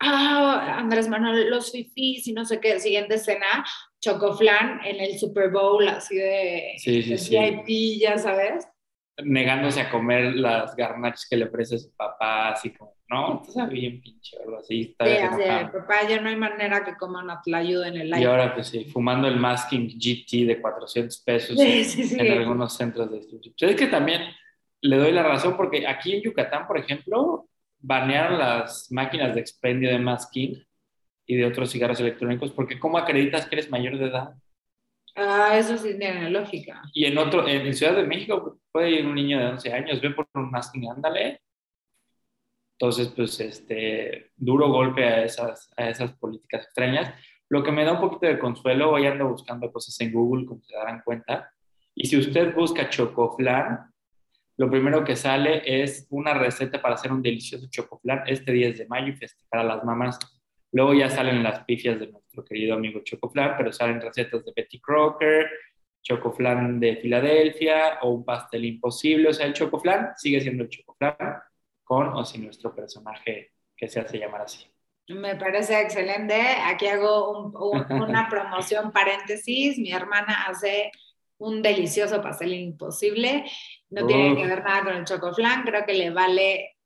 ah, 0.00 0.76
Andrés 0.78 1.08
Manuel, 1.08 1.48
los 1.48 1.72
fifís 1.72 2.26
y 2.26 2.32
no 2.34 2.44
sé 2.44 2.60
qué, 2.60 2.78
siguiente 2.78 3.14
escena, 3.14 3.64
Chocoflan 4.00 4.80
en 4.84 5.00
el 5.00 5.18
Super 5.18 5.50
Bowl, 5.50 5.88
así 5.88 6.16
de, 6.16 6.74
sí, 6.76 7.16
sí, 7.16 7.38
VIP, 7.38 8.00
ya 8.00 8.18
sabes. 8.18 8.68
Negándose 9.22 9.80
a 9.80 9.90
comer 9.90 10.34
las 10.34 10.76
garnachas 10.76 11.26
que 11.28 11.36
le 11.36 11.46
ofrece 11.46 11.78
su 11.78 11.90
papá, 11.94 12.50
así 12.50 12.70
como 12.70 12.99
no, 13.10 13.42
está 13.46 13.66
bien 13.66 14.00
pinche, 14.00 14.36
algo 14.40 14.58
así. 14.58 14.82
Está 14.92 15.04
sí, 15.04 15.16
así, 15.16 15.72
papá, 15.72 16.08
ya 16.08 16.20
no 16.20 16.28
hay 16.28 16.36
manera 16.36 16.84
que 16.84 16.96
coman 16.96 17.26
ayuda 17.52 17.88
en 17.88 17.96
el 17.96 18.12
aire. 18.12 18.20
Y 18.20 18.24
ahora, 18.24 18.54
pues 18.54 18.68
sí, 18.68 18.84
fumando 18.84 19.26
el 19.26 19.36
masking 19.36 19.88
GT 19.98 20.46
de 20.46 20.60
400 20.60 21.18
pesos 21.18 21.58
en, 21.58 22.38
algunos 22.38 22.76
centros 22.76 23.10
de 23.10 23.18
estudio. 23.18 23.52
Pues 23.58 23.72
es 23.72 23.76
que 23.76 23.88
también 23.88 24.22
le 24.80 24.96
doy 24.96 25.10
la 25.10 25.24
razón 25.24 25.56
porque 25.56 25.88
aquí 25.88 26.12
en 26.12 26.22
Yucatán, 26.22 26.68
por 26.68 26.78
ejemplo, 26.78 27.48
banearon 27.80 28.38
las 28.38 28.92
máquinas 28.92 29.34
de 29.34 29.40
expendio 29.40 29.90
de 29.90 29.98
masking 29.98 30.64
y 31.26 31.36
de 31.36 31.46
otros 31.46 31.72
cigarros 31.72 31.98
electrónicos 31.98 32.52
porque 32.52 32.78
¿cómo 32.78 32.96
acreditas 32.96 33.46
que 33.46 33.56
eres 33.56 33.70
mayor 33.70 33.98
de 33.98 34.06
edad? 34.06 34.34
Ah, 35.16 35.58
eso 35.58 35.76
sí 35.76 35.98
tiene 35.98 36.30
lógica. 36.30 36.80
Y 36.94 37.06
en 37.06 37.18
otro, 37.18 37.46
en 37.48 37.74
Ciudad 37.74 37.96
de 37.96 38.04
México 38.04 38.60
puede 38.70 38.90
ir 38.90 39.06
un 39.06 39.16
niño 39.16 39.40
de 39.40 39.46
11 39.46 39.72
años, 39.72 40.00
ve 40.00 40.10
por 40.10 40.28
un 40.34 40.48
masking, 40.50 40.88
ándale, 40.88 41.40
entonces, 42.80 43.08
pues, 43.14 43.38
este, 43.40 44.30
duro 44.38 44.70
golpe 44.70 45.04
a 45.04 45.22
esas, 45.22 45.70
a 45.76 45.90
esas 45.90 46.14
políticas 46.14 46.64
extrañas. 46.64 47.12
Lo 47.50 47.62
que 47.62 47.72
me 47.72 47.84
da 47.84 47.92
un 47.92 48.00
poquito 48.00 48.24
de 48.26 48.38
consuelo, 48.38 48.92
hoy 48.92 49.04
ando 49.04 49.28
buscando 49.28 49.70
cosas 49.70 50.00
en 50.00 50.10
Google, 50.10 50.46
como 50.46 50.62
se 50.64 50.74
darán 50.74 51.02
cuenta. 51.04 51.52
Y 51.94 52.06
si 52.06 52.16
usted 52.16 52.54
busca 52.54 52.88
chocoflan, 52.88 53.80
lo 54.56 54.70
primero 54.70 55.04
que 55.04 55.14
sale 55.14 55.60
es 55.66 56.06
una 56.08 56.32
receta 56.32 56.80
para 56.80 56.94
hacer 56.94 57.12
un 57.12 57.20
delicioso 57.20 57.66
chocoflan 57.68 58.22
este 58.26 58.50
10 58.50 58.78
de 58.78 58.86
mayo 58.86 59.08
y 59.08 59.16
festejar 59.16 59.60
a 59.60 59.64
las 59.64 59.84
mamás. 59.84 60.18
Luego 60.72 60.94
ya 60.94 61.10
salen 61.10 61.42
las 61.42 61.62
pifias 61.64 62.00
de 62.00 62.06
nuestro 62.06 62.42
querido 62.46 62.76
amigo 62.76 63.00
Chocoflan, 63.04 63.56
pero 63.58 63.72
salen 63.72 64.00
recetas 64.00 64.42
de 64.42 64.52
Betty 64.56 64.80
Crocker, 64.80 65.50
Chocoflan 66.00 66.80
de 66.80 66.96
Filadelfia 66.96 67.98
o 68.00 68.10
un 68.12 68.24
pastel 68.24 68.64
imposible. 68.64 69.28
O 69.28 69.32
sea, 69.34 69.44
el 69.44 69.52
Chocoflan 69.52 70.12
sigue 70.16 70.40
siendo 70.40 70.62
el 70.62 70.70
Chocoflan 70.70 71.16
con 71.90 72.06
o 72.10 72.24
sin 72.24 72.44
nuestro 72.44 72.72
personaje 72.72 73.50
que 73.76 73.88
se 73.88 73.98
hace 73.98 74.16
llamar 74.16 74.42
así. 74.42 74.64
Me 75.08 75.34
parece 75.34 75.80
excelente. 75.80 76.40
Aquí 76.64 76.86
hago 76.86 77.50
una 77.90 78.28
promoción 78.30 78.92
paréntesis. 78.92 79.76
Mi 79.76 79.90
hermana 79.90 80.44
hace 80.46 80.92
un 81.38 81.60
delicioso 81.60 82.22
pastel 82.22 82.54
imposible. 82.54 83.44
No 83.88 84.06
tiene 84.06 84.36
que 84.36 84.46
ver 84.46 84.62
nada 84.62 84.84
con 84.84 84.94
el 84.94 85.04
chocoflan. 85.04 85.64
Creo 85.64 85.84
que 85.84 85.94
le 85.94 86.10
vale 86.10 86.76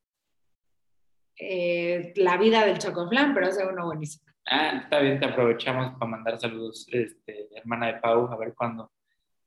eh, 1.38 2.14
la 2.16 2.38
vida 2.38 2.64
del 2.64 2.78
chocoflan, 2.78 3.34
pero 3.34 3.48
es 3.48 3.58
uno 3.58 3.84
buenísimo. 3.84 4.24
Ah, 4.46 4.80
está 4.84 5.00
bien, 5.00 5.20
te 5.20 5.26
aprovechamos 5.26 5.98
para 5.98 6.10
mandar 6.10 6.40
saludos, 6.40 6.86
este, 6.90 7.48
hermana 7.54 7.88
de 7.88 8.00
Pau, 8.00 8.32
a 8.32 8.36
ver 8.38 8.54
cuándo. 8.54 8.90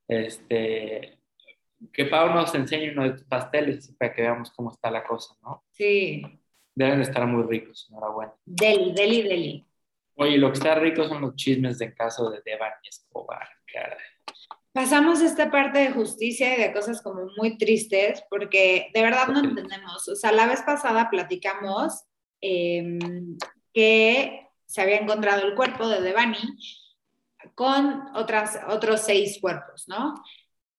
Este, 0.06 1.17
que 1.92 2.04
Pau 2.06 2.30
nos 2.30 2.54
enseñe 2.54 2.90
uno 2.90 3.04
de 3.04 3.10
tus 3.10 3.24
pasteles 3.24 3.94
para 3.98 4.12
que 4.12 4.22
veamos 4.22 4.50
cómo 4.50 4.70
está 4.70 4.90
la 4.90 5.04
cosa, 5.04 5.34
¿no? 5.42 5.64
Sí. 5.70 6.22
Deben 6.74 7.00
estar 7.00 7.26
muy 7.26 7.44
ricos, 7.44 7.88
enhorabuena. 7.90 8.34
Deli, 8.44 8.92
deli, 8.92 9.22
deli. 9.22 9.66
Oye, 10.14 10.38
lo 10.38 10.48
que 10.50 10.58
está 10.58 10.74
rico 10.74 11.04
son 11.04 11.22
los 11.22 11.36
chismes 11.36 11.78
de 11.78 11.94
caso 11.94 12.30
de 12.30 12.40
Devan 12.44 12.72
y 12.82 12.88
Escobar, 12.88 13.48
caray. 13.72 13.98
Pasamos 14.72 15.20
esta 15.22 15.50
parte 15.50 15.78
de 15.78 15.90
justicia 15.90 16.56
y 16.56 16.60
de 16.60 16.72
cosas 16.72 17.02
como 17.02 17.26
muy 17.36 17.56
tristes, 17.56 18.22
porque 18.30 18.90
de 18.94 19.02
verdad 19.02 19.28
no 19.28 19.40
entendemos. 19.40 20.06
O 20.08 20.14
sea, 20.14 20.30
la 20.32 20.46
vez 20.46 20.62
pasada 20.62 21.08
platicamos 21.10 22.04
em, 22.40 23.36
que 23.72 24.46
se 24.66 24.82
había 24.82 24.98
encontrado 24.98 25.46
el 25.46 25.54
cuerpo 25.54 25.88
de 25.88 26.00
Devani 26.00 26.38
con 27.54 28.04
otras, 28.14 28.60
otros 28.68 29.00
seis 29.00 29.38
cuerpos, 29.40 29.88
¿no? 29.88 30.14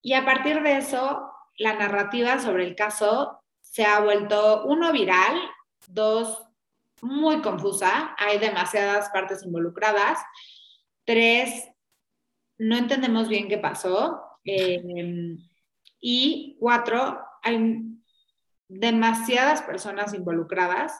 Y 0.02 0.14
a 0.14 0.24
partir 0.24 0.62
de 0.62 0.78
eso, 0.78 1.30
la 1.58 1.74
narrativa 1.74 2.38
sobre 2.38 2.64
el 2.64 2.74
caso 2.74 3.42
se 3.60 3.84
ha 3.84 4.00
vuelto, 4.00 4.64
uno, 4.64 4.92
viral, 4.92 5.38
dos, 5.88 6.42
muy 7.02 7.40
confusa, 7.40 8.14
hay 8.18 8.38
demasiadas 8.38 9.10
partes 9.10 9.42
involucradas, 9.44 10.18
tres, 11.04 11.68
no 12.58 12.76
entendemos 12.76 13.28
bien 13.28 13.48
qué 13.48 13.58
pasó. 13.58 14.20
Em, 14.44 15.38
y 16.00 16.56
cuatro, 16.60 17.20
hay 17.42 17.82
demasiadas 18.68 19.62
personas 19.62 20.14
involucradas. 20.14 20.98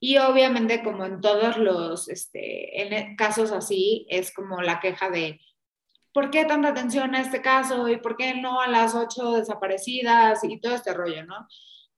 Y 0.00 0.18
obviamente, 0.18 0.82
como 0.82 1.04
en 1.04 1.20
todos 1.20 1.56
los 1.58 2.08
este, 2.08 2.82
en 2.82 2.92
e, 2.92 3.16
casos 3.16 3.52
así, 3.52 4.06
es 4.08 4.32
como 4.34 4.60
la 4.60 4.80
queja 4.80 5.10
de 5.10 5.40
¿por 6.12 6.30
qué 6.30 6.44
tanta 6.44 6.68
atención 6.68 7.14
a 7.14 7.20
este 7.20 7.42
caso? 7.42 7.88
¿Y 7.88 7.96
por 7.96 8.16
qué 8.16 8.34
no 8.34 8.60
a 8.60 8.68
las 8.68 8.94
ocho 8.94 9.32
desaparecidas? 9.32 10.44
Y 10.44 10.60
todo 10.60 10.74
este 10.74 10.94
rollo, 10.94 11.24
¿no? 11.24 11.46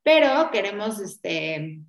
Pero 0.03 0.51
queremos, 0.51 1.01
este, 1.01 1.81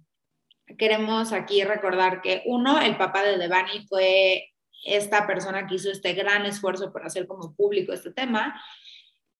queremos 0.78 1.32
aquí 1.34 1.64
recordar 1.64 2.22
que 2.22 2.44
uno, 2.46 2.82
el 2.82 2.98
papá 2.98 3.24
de 3.24 3.38
Devani 3.38 3.86
fue 3.88 4.54
esta 4.86 5.28
persona 5.28 5.68
que 5.68 5.76
hizo 5.76 5.92
este 5.92 6.14
gran 6.14 6.46
esfuerzo 6.46 6.92
por 6.92 7.06
hacer 7.06 7.28
como 7.28 7.56
público 7.56 7.94
este 7.94 8.12
tema. 8.12 8.62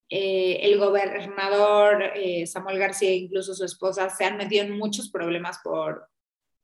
Eh, 0.10 0.60
el 0.62 0.78
gobernador 0.78 2.12
eh, 2.16 2.46
Samuel 2.46 2.78
García, 2.78 3.14
incluso 3.14 3.56
su 3.56 3.66
esposa, 3.66 4.10
se 4.10 4.26
han 4.26 4.38
metido 4.38 4.64
en 4.64 4.78
muchos 4.78 5.10
problemas 5.10 5.60
por 5.64 6.08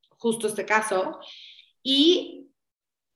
justo 0.10 0.48
este 0.48 0.66
caso. 0.66 1.20
Y 1.82 2.51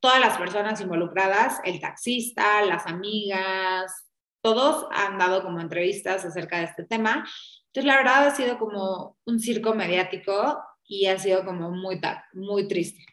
todas 0.05 0.19
las 0.19 0.37
personas 0.37 0.79
involucradas, 0.81 1.59
el 1.63 1.79
taxista, 1.79 2.63
las 2.63 2.85
amigas, 2.85 4.07
todos 4.43 4.85
han 4.91 5.17
dado 5.17 5.41
como 5.41 5.59
entrevistas 5.59 6.23
acerca 6.23 6.59
de 6.59 6.65
este 6.65 6.83
tema. 6.83 7.25
Entonces, 7.65 7.85
la 7.85 7.97
verdad 7.97 8.27
ha 8.27 8.35
sido 8.35 8.59
como 8.59 9.17
un 9.25 9.39
circo 9.39 9.73
mediático 9.73 10.59
y 10.87 11.07
ha 11.07 11.17
sido 11.17 11.43
como 11.43 11.71
muy, 11.71 11.99
muy 12.33 12.67
triste 12.67 13.03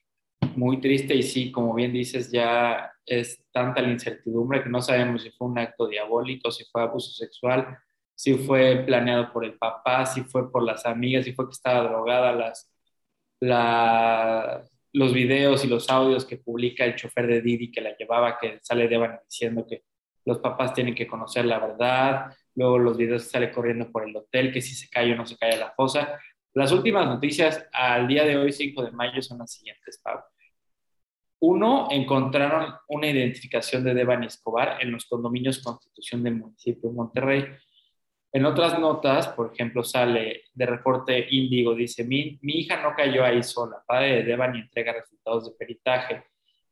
muy 0.54 0.82
triste 0.82 1.14
y 1.14 1.22
sí, 1.22 1.50
como 1.50 1.72
bien 1.72 1.94
dices, 1.94 2.30
ya 2.30 2.92
es 3.06 3.42
tanta 3.52 3.80
la 3.80 3.90
incertidumbre 3.90 4.62
que 4.62 4.68
no 4.68 4.82
sabemos 4.82 5.22
si 5.22 5.30
fue 5.30 5.48
un 5.48 5.58
acto 5.58 5.88
diabólico, 5.88 6.50
si 6.50 6.64
fue 6.66 6.82
abuso 6.82 7.10
sexual, 7.12 7.78
si 8.14 8.34
fue 8.34 8.84
planeado 8.84 9.32
por 9.32 9.46
el 9.46 9.54
papá, 9.54 10.04
si 10.04 10.24
fue 10.24 10.52
por 10.52 10.62
las 10.62 10.84
amigas, 10.84 11.24
si 11.24 11.32
fue 11.32 11.46
que 11.46 11.52
estaba 11.52 11.88
drogada, 11.88 12.32
las, 13.40 14.71
los 14.92 15.12
videos 15.12 15.64
y 15.64 15.68
los 15.68 15.88
audios 15.88 16.24
que 16.24 16.36
publica 16.36 16.84
el 16.84 16.96
chofer 16.96 17.26
de 17.26 17.40
Didi 17.40 17.70
que 17.70 17.80
la 17.80 17.96
llevaba, 17.96 18.38
que 18.38 18.58
sale 18.62 18.88
Devan 18.88 19.20
diciendo 19.24 19.66
que 19.66 19.84
los 20.24 20.38
papás 20.38 20.74
tienen 20.74 20.94
que 20.94 21.06
conocer 21.06 21.44
la 21.44 21.58
verdad, 21.58 22.32
luego 22.54 22.78
los 22.78 22.96
videos 22.96 23.24
que 23.24 23.30
sale 23.30 23.50
corriendo 23.50 23.90
por 23.90 24.08
el 24.08 24.14
hotel, 24.14 24.52
que 24.52 24.60
si 24.60 24.74
se 24.74 24.88
cae 24.88 25.12
o 25.12 25.16
no 25.16 25.26
se 25.26 25.36
cae 25.36 25.54
a 25.54 25.58
la 25.58 25.72
fosa. 25.72 26.18
Las 26.54 26.70
últimas 26.70 27.06
noticias 27.06 27.66
al 27.72 28.06
día 28.06 28.24
de 28.24 28.36
hoy, 28.36 28.52
5 28.52 28.84
de 28.84 28.92
mayo, 28.92 29.22
son 29.22 29.38
las 29.38 29.52
siguientes, 29.52 30.00
Pablo. 30.02 30.24
Uno, 31.40 31.88
encontraron 31.90 32.74
una 32.88 33.08
identificación 33.08 33.82
de 33.82 33.94
Devani 33.94 34.26
Escobar 34.26 34.78
en 34.80 34.92
los 34.92 35.06
condominios 35.06 35.60
Constitución 35.60 36.22
del 36.22 36.36
municipio 36.36 36.90
de 36.90 36.94
Monterrey. 36.94 37.44
En 38.32 38.46
otras 38.46 38.78
notas, 38.78 39.28
por 39.28 39.52
ejemplo, 39.52 39.84
sale 39.84 40.44
de 40.54 40.66
reporte 40.66 41.26
Índigo, 41.30 41.74
dice, 41.74 42.02
mi, 42.04 42.38
mi 42.42 42.60
hija 42.60 42.82
no 42.82 42.94
cayó 42.96 43.24
ahí 43.24 43.42
sola, 43.42 43.82
padre 43.86 44.16
de 44.16 44.22
Devani 44.22 44.60
entrega 44.60 44.94
resultados 44.94 45.50
de 45.50 45.56
peritaje. 45.58 46.24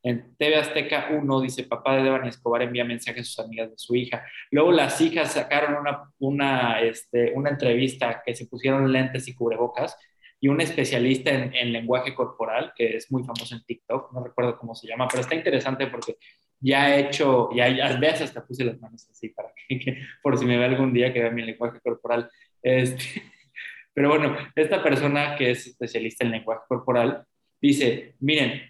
En 0.02 0.34
TV 0.36 0.56
Azteca 0.56 1.08
1 1.10 1.40
dice, 1.42 1.64
papá 1.64 1.96
de 1.96 2.04
Devani 2.04 2.28
Escobar 2.30 2.62
envía 2.62 2.84
mensajes 2.84 3.20
a 3.20 3.30
sus 3.30 3.38
amigas 3.40 3.70
de 3.70 3.76
su 3.76 3.94
hija. 3.94 4.24
Luego 4.50 4.72
las 4.72 4.98
hijas 5.02 5.34
sacaron 5.34 5.74
una, 5.76 6.10
una, 6.18 6.80
este, 6.80 7.32
una 7.34 7.50
entrevista 7.50 8.22
que 8.24 8.34
se 8.34 8.46
pusieron 8.46 8.90
lentes 8.90 9.28
y 9.28 9.34
cubrebocas 9.34 9.94
y 10.40 10.48
un 10.48 10.60
especialista 10.60 11.30
en, 11.30 11.72
lenguaje 11.72 12.14
corporal, 12.14 12.72
que 12.74 12.96
es 12.96 13.12
muy 13.12 13.22
famoso 13.22 13.54
en 13.54 13.62
TikTok, 13.62 14.12
no 14.12 14.24
recuerdo 14.24 14.58
cómo 14.58 14.74
se 14.74 14.88
llama, 14.88 15.06
pero 15.06 15.20
está 15.20 15.34
interesante 15.34 15.86
porque 15.86 16.16
ya 16.58 16.94
he 16.94 17.00
hecho, 17.00 17.50
ya, 17.54 17.68
ya 17.68 17.96
veces 17.98 18.22
hasta 18.22 18.46
puse 18.46 18.64
las 18.64 18.80
manos 18.80 19.06
así 19.10 19.28
para 19.28 19.52
que, 19.54 19.98
por 20.22 20.38
si 20.38 20.46
me 20.46 20.56
ve 20.56 20.64
algún 20.64 20.92
día 20.94 21.12
que 21.12 21.20
vea 21.20 21.30
mi 21.30 21.42
lenguaje 21.42 21.78
corporal. 21.80 22.30
Este, 22.62 23.04
pero 23.94 24.08
bueno, 24.08 24.36
esta 24.54 24.82
persona 24.82 25.36
que 25.36 25.50
es 25.50 25.66
especialista 25.66 26.24
en 26.24 26.32
lenguaje 26.32 26.62
corporal 26.66 27.24
dice, 27.60 28.14
miren, 28.20 28.62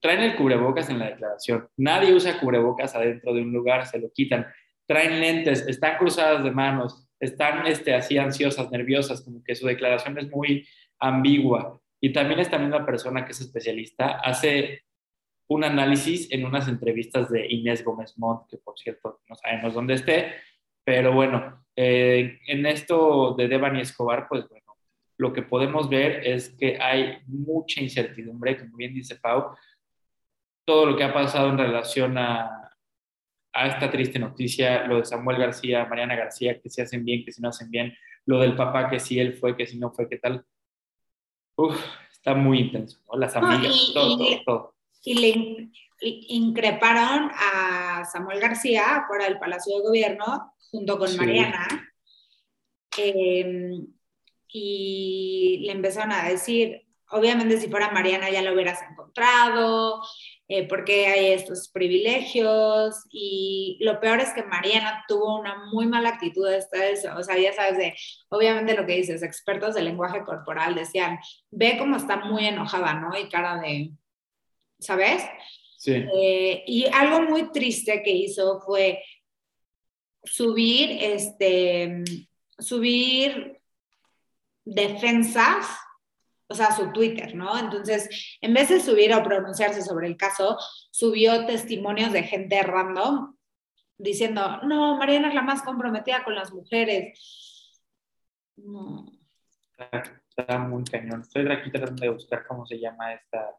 traen 0.00 0.22
el 0.22 0.36
cubrebocas 0.36 0.88
en 0.88 0.98
la 0.98 1.10
declaración, 1.10 1.68
nadie 1.76 2.14
usa 2.14 2.40
cubrebocas 2.40 2.94
adentro 2.94 3.34
de 3.34 3.42
un 3.42 3.52
lugar, 3.52 3.86
se 3.86 3.98
lo 3.98 4.10
quitan, 4.10 4.46
traen 4.86 5.20
lentes, 5.20 5.66
están 5.66 5.98
cruzadas 5.98 6.44
de 6.44 6.50
manos, 6.50 7.08
están 7.20 7.66
este, 7.66 7.94
así 7.94 8.18
ansiosas, 8.18 8.70
nerviosas, 8.70 9.22
como 9.22 9.42
que 9.42 9.54
su 9.54 9.66
declaración 9.66 10.18
es 10.18 10.30
muy, 10.30 10.66
ambigua. 11.08 11.80
Y 12.00 12.12
también 12.12 12.40
esta 12.40 12.58
misma 12.58 12.84
persona 12.84 13.24
que 13.24 13.32
es 13.32 13.40
especialista 13.40 14.20
hace 14.20 14.82
un 15.48 15.64
análisis 15.64 16.30
en 16.32 16.44
unas 16.44 16.68
entrevistas 16.68 17.30
de 17.30 17.46
Inés 17.46 17.84
Gómez 17.84 18.14
Montt, 18.16 18.48
que 18.48 18.58
por 18.58 18.78
cierto 18.78 19.20
no 19.28 19.36
sabemos 19.36 19.74
dónde 19.74 19.94
esté, 19.94 20.32
pero 20.84 21.12
bueno, 21.12 21.64
eh, 21.76 22.38
en 22.46 22.66
esto 22.66 23.34
de 23.36 23.48
Devani 23.48 23.80
Escobar, 23.80 24.26
pues 24.28 24.48
bueno, 24.48 24.64
lo 25.18 25.32
que 25.32 25.42
podemos 25.42 25.88
ver 25.88 26.26
es 26.26 26.50
que 26.50 26.78
hay 26.80 27.18
mucha 27.26 27.80
incertidumbre, 27.80 28.58
como 28.58 28.76
bien 28.76 28.94
dice 28.94 29.16
Pau, 29.16 29.54
todo 30.66 30.86
lo 30.86 30.96
que 30.96 31.04
ha 31.04 31.12
pasado 31.12 31.50
en 31.50 31.58
relación 31.58 32.16
a, 32.18 32.70
a 33.52 33.66
esta 33.66 33.90
triste 33.90 34.18
noticia, 34.18 34.86
lo 34.86 34.98
de 34.98 35.04
Samuel 35.04 35.38
García, 35.38 35.84
Mariana 35.84 36.16
García, 36.16 36.60
que 36.60 36.70
se 36.70 36.82
hacen 36.82 37.04
bien, 37.04 37.24
que 37.24 37.32
si 37.32 37.40
no 37.40 37.50
hacen 37.50 37.70
bien, 37.70 37.94
lo 38.26 38.40
del 38.40 38.56
papá, 38.56 38.88
que 38.88 38.98
si 38.98 39.20
él 39.20 39.34
fue, 39.34 39.56
que 39.56 39.66
si 39.66 39.78
no 39.78 39.92
fue, 39.92 40.08
qué 40.08 40.18
tal. 40.18 40.44
Uf, 41.56 41.76
está 42.10 42.34
muy 42.34 42.60
intenso, 42.60 42.98
¿no? 43.06 43.18
Las 43.18 43.36
amigas, 43.36 43.74
y, 43.74 43.94
todo, 43.94 44.18
todo, 44.18 44.42
todo. 44.44 44.74
Y 45.04 45.14
le 45.14 45.70
increparon 46.00 47.30
a 47.34 48.04
Samuel 48.04 48.40
García 48.40 49.04
fuera 49.06 49.24
del 49.24 49.38
Palacio 49.38 49.76
de 49.76 49.82
Gobierno 49.82 50.54
junto 50.70 50.98
con 50.98 51.16
Mariana. 51.16 51.92
Em, 52.96 53.86
y 54.48 55.62
le 55.66 55.72
empezaron 55.72 56.12
a 56.12 56.28
decir, 56.28 56.83
obviamente 57.14 57.58
si 57.58 57.68
fuera 57.68 57.90
Mariana 57.90 58.28
ya 58.28 58.42
lo 58.42 58.52
hubieras 58.52 58.80
encontrado, 58.90 60.02
eh, 60.48 60.68
porque 60.68 61.06
hay 61.06 61.32
estos 61.32 61.68
privilegios 61.68 63.06
y 63.10 63.78
lo 63.80 64.00
peor 64.00 64.20
es 64.20 64.32
que 64.34 64.42
Mariana 64.42 65.04
tuvo 65.08 65.38
una 65.38 65.66
muy 65.72 65.86
mala 65.86 66.10
actitud 66.10 66.44
vez, 66.44 66.68
o 67.16 67.22
sea, 67.22 67.38
ya 67.38 67.52
sabes 67.52 67.78
de, 67.78 67.94
obviamente 68.28 68.74
lo 68.74 68.84
que 68.84 68.96
dices, 68.96 69.22
expertos 69.22 69.74
de 69.74 69.82
lenguaje 69.82 70.24
corporal 70.24 70.74
decían, 70.74 71.18
ve 71.50 71.76
cómo 71.78 71.96
está 71.96 72.16
muy 72.16 72.46
enojada, 72.46 72.94
¿no? 72.94 73.16
Y 73.18 73.28
cara 73.28 73.60
de, 73.60 73.92
¿sabes? 74.80 75.22
Sí. 75.78 75.92
Eh, 75.92 76.64
y 76.66 76.86
algo 76.92 77.22
muy 77.22 77.52
triste 77.52 78.02
que 78.02 78.10
hizo 78.10 78.60
fue 78.60 79.02
subir, 80.24 80.90
este, 81.00 82.02
subir 82.58 83.60
defensas 84.64 85.66
o 86.48 86.54
sea, 86.54 86.72
su 86.72 86.92
Twitter, 86.92 87.34
¿no? 87.34 87.58
Entonces, 87.58 88.36
en 88.40 88.54
vez 88.54 88.68
de 88.68 88.80
subir 88.80 89.14
o 89.14 89.22
pronunciarse 89.22 89.82
sobre 89.82 90.08
el 90.08 90.16
caso, 90.16 90.58
subió 90.90 91.46
testimonios 91.46 92.12
de 92.12 92.22
gente 92.22 92.62
random 92.62 93.34
diciendo, 93.98 94.60
no, 94.64 94.96
Mariana 94.96 95.28
es 95.28 95.34
la 95.34 95.42
más 95.42 95.62
comprometida 95.62 96.24
con 96.24 96.34
las 96.34 96.52
mujeres. 96.52 97.82
No. 98.56 99.06
Está, 100.36 100.58
muy 100.58 100.84
cañón. 100.84 101.22
Estoy 101.22 101.50
aquí 101.50 101.70
tratando 101.70 102.02
de 102.02 102.10
buscar 102.10 102.46
cómo 102.46 102.66
se 102.66 102.78
llama 102.78 103.14
esta, 103.14 103.56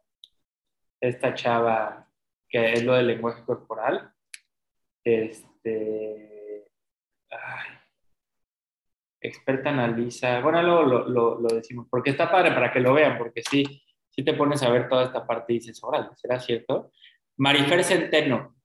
esta 0.99 1.33
chava, 1.33 2.09
que 2.47 2.73
es 2.73 2.83
lo 2.83 2.93
del 2.93 3.07
lenguaje 3.07 3.43
corporal. 3.43 4.13
Este. 5.03 6.67
Ay, 7.29 7.74
experta 9.27 9.69
analiza. 9.69 10.39
Bueno, 10.41 10.61
luego 10.61 10.83
lo, 10.83 11.39
lo, 11.39 11.47
decimos, 11.47 11.87
porque 11.89 12.11
está 12.11 12.31
padre 12.31 12.51
para 12.51 12.71
que 12.71 12.79
lo 12.79 12.93
vean, 12.93 13.17
porque 13.17 13.41
sí, 13.41 13.81
si 14.09 14.23
te 14.23 14.33
pones 14.33 14.63
a 14.63 14.69
ver 14.69 14.87
toda 14.87 15.05
esta 15.05 15.25
parte 15.25 15.53
y 15.53 15.59
dices, 15.59 15.79
órale, 15.83 16.09
¿será 16.15 16.39
cierto? 16.39 16.91
Marifer 17.37 17.83
Centeno 17.83 18.55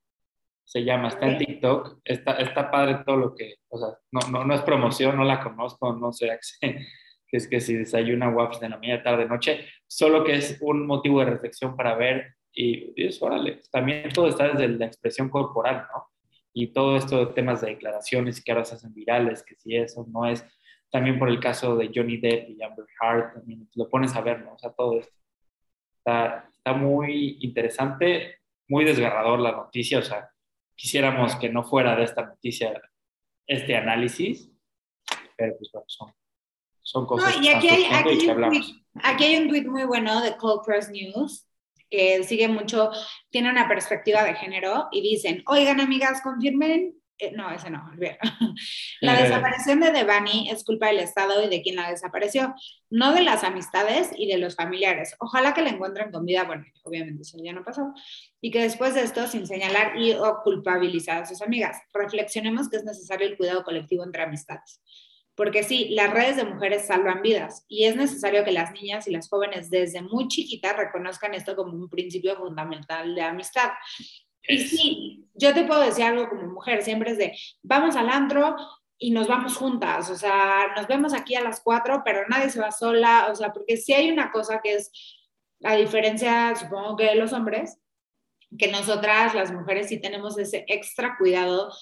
se 0.65 0.85
llama, 0.85 1.09
está 1.09 1.27
en 1.27 1.39
TikTok, 1.39 1.99
está, 2.05 2.35
está 2.35 2.71
padre 2.71 3.03
todo 3.05 3.17
lo 3.17 3.35
que, 3.35 3.57
o 3.69 3.79
sea, 3.79 3.89
no, 4.13 4.21
no, 4.31 4.45
no 4.45 4.55
es 4.55 4.61
promoción, 4.61 5.17
no 5.17 5.25
la 5.25 5.43
conozco, 5.43 5.93
no 5.93 6.13
sé 6.13 6.39
que 6.61 7.37
es 7.37 7.49
que 7.49 7.61
si 7.61 7.75
desayuna 7.75 8.29
waps 8.29 8.61
de 8.61 8.69
la 8.69 8.79
media 8.79 9.03
tarde, 9.03 9.27
noche, 9.27 9.67
solo 9.89 10.23
que 10.23 10.37
es 10.37 10.59
un 10.61 10.87
motivo 10.87 11.21
de 11.21 11.27
reflexión 11.27 11.77
para 11.77 11.97
ver 11.97 12.35
y, 12.53 12.93
y 12.95 13.11
órale, 13.21 13.61
también 13.73 14.11
todo 14.13 14.29
está 14.29 14.49
desde 14.49 14.69
la 14.69 14.87
expresión 14.87 15.29
corporal, 15.29 15.89
¿no? 15.93 16.07
Y 16.53 16.69
todo 16.69 16.97
esto 16.97 17.25
de 17.25 17.33
temas 17.33 17.61
de 17.61 17.69
declaraciones 17.69 18.43
que 18.43 18.53
ahora 18.53 18.65
se 18.65 18.75
hacen 18.75 18.93
virales, 18.93 19.43
que 19.43 19.55
si 19.57 19.77
eso 19.77 20.07
no 20.11 20.27
es, 20.27 20.45
también 20.91 21.19
por 21.19 21.29
el 21.29 21.39
caso 21.39 21.77
de 21.77 21.91
Johnny 21.95 22.17
Depp 22.17 22.51
y 22.51 22.63
Amber 22.63 22.87
Heard, 23.01 23.35
también 23.35 23.69
lo 23.75 23.89
pones 23.89 24.15
a 24.17 24.21
ver, 24.21 24.45
¿no? 24.45 24.55
O 24.55 24.59
sea, 24.59 24.73
todo 24.73 24.99
esto. 24.99 25.15
Está, 25.99 26.51
está 26.53 26.73
muy 26.73 27.39
interesante, 27.41 28.39
muy 28.69 28.85
desgarrador 28.85 29.39
la 29.39 29.53
noticia, 29.53 29.99
o 29.99 30.03
sea, 30.03 30.31
quisiéramos 30.75 31.37
que 31.37 31.51
no 31.51 31.63
fuera 31.63 31.95
de 31.95 32.05
esta 32.05 32.25
noticia 32.25 32.81
este 33.47 33.77
análisis, 33.77 34.51
pero 35.37 35.57
pues 35.59 35.71
bueno, 35.73 35.85
son, 35.89 36.13
son 36.81 37.07
cosas 37.07 37.37
no, 37.37 37.43
y 37.43 37.49
aquí 37.49 37.69
hay, 37.69 37.85
aquí, 37.85 38.29
un 38.29 38.37
tweet, 38.37 38.63
aquí 38.95 39.25
hay 39.25 39.37
un 39.43 39.49
tweet 39.49 39.65
muy 39.65 39.85
bueno 39.85 40.23
de 40.23 40.37
Cold 40.37 40.63
Press 40.65 40.89
News 40.91 41.50
que 41.91 42.23
sigue 42.25 42.49
mucho, 42.49 42.91
tiene 43.31 43.51
una 43.51 43.69
perspectiva 43.69 44.25
de 44.25 44.35
género 44.35 44.89
y 44.93 45.03
dicen, 45.03 45.43
oigan 45.47 45.81
amigas, 45.81 46.23
confirmen, 46.23 46.95
eh, 47.19 47.33
no, 47.37 47.51
ese 47.51 47.69
no, 47.69 47.91
La 49.01 49.19
eh. 49.19 49.23
desaparición 49.25 49.81
de 49.81 49.93
Devani 49.93 50.49
es 50.51 50.65
culpa 50.65 50.87
del 50.87 51.01
Estado 51.01 51.45
y 51.45 51.49
de 51.49 51.61
quien 51.61 51.77
la 51.77 51.91
desapareció, 51.91 52.55
no 52.89 53.13
de 53.13 53.23
las 53.23 53.45
amistades 53.45 54.11
y 54.17 54.27
de 54.27 54.39
los 54.39 54.57
familiares. 54.57 55.15
Ojalá 55.19 55.53
que 55.53 55.61
la 55.61 55.71
encuentren 55.71 56.11
con 56.11 56.25
vida, 56.25 56.45
bueno, 56.45 56.65
obviamente 56.83 57.23
eso 57.23 57.37
ya 57.43 57.53
no 57.53 57.63
pasó, 57.63 57.93
y 58.41 58.51
que 58.51 58.63
después 58.63 58.95
de 58.95 59.03
esto, 59.03 59.27
sin 59.27 59.47
señalar 59.47 59.99
y 59.99 60.13
o 60.13 60.41
culpabilizar 60.43 61.23
a 61.23 61.27
sus 61.27 61.43
amigas, 61.43 61.77
reflexionemos 61.93 62.71
que 62.71 62.79
es 62.79 62.85
necesario 62.85 63.27
el 63.27 63.37
cuidado 63.37 63.65
colectivo 63.65 64.03
entre 64.05 64.23
amistades. 64.23 64.81
Porque 65.41 65.63
sí, 65.63 65.89
las 65.93 66.11
redes 66.11 66.37
de 66.37 66.45
mujeres 66.45 66.87
salvan 66.87 67.23
vidas 67.23 67.65
y 67.67 67.85
es 67.85 67.97
necesario 67.97 68.45
que 68.45 68.53
las 68.53 68.73
niñas 68.73 69.09
y 69.09 69.11
las 69.11 69.27
jóvenes 69.27 69.71
desde 69.71 70.03
muy 70.03 70.29
chiquitas 70.29 70.77
reconozcan 70.77 71.33
esto 71.33 71.57
como 71.57 71.73
un 71.73 71.89
principio 71.89 72.37
fundamental 72.37 73.15
de 73.15 73.23
amistad. 73.23 73.71
Y 74.47 74.59
sí, 74.59 75.31
yo 75.33 75.55
te 75.55 75.65
puedo 75.65 75.81
decir 75.81 76.05
algo 76.05 76.29
como 76.29 76.43
mujer, 76.43 76.83
siempre 76.83 77.13
es 77.13 77.17
de, 77.17 77.39
vamos 77.63 77.97
al 77.97 78.11
antro 78.11 78.55
y 78.99 79.13
nos 79.13 79.29
vamos 79.29 79.57
juntas, 79.57 80.11
o 80.11 80.15
sea, 80.15 80.75
nos 80.77 80.87
vemos 80.87 81.15
aquí 81.15 81.35
a 81.37 81.43
las 81.43 81.63
cuatro, 81.63 82.03
pero 82.05 82.29
nadie 82.29 82.51
se 82.51 82.61
va 82.61 82.71
sola, 82.71 83.29
o 83.31 83.35
sea, 83.35 83.51
porque 83.51 83.79
sí 83.79 83.95
hay 83.95 84.11
una 84.11 84.33
cosa 84.33 84.61
que 84.63 84.75
es, 84.75 84.93
a 85.65 85.75
diferencia, 85.75 86.55
supongo 86.55 86.97
que 86.99 87.05
de 87.05 87.15
los 87.15 87.33
hombres, 87.33 87.79
que 88.59 88.71
nosotras, 88.71 89.35
las 89.35 89.53
mujeres, 89.53 89.89
sí 89.89 89.99
tenemos 89.99 90.37
ese 90.37 90.67
extra 90.69 91.17
cuidado 91.17 91.73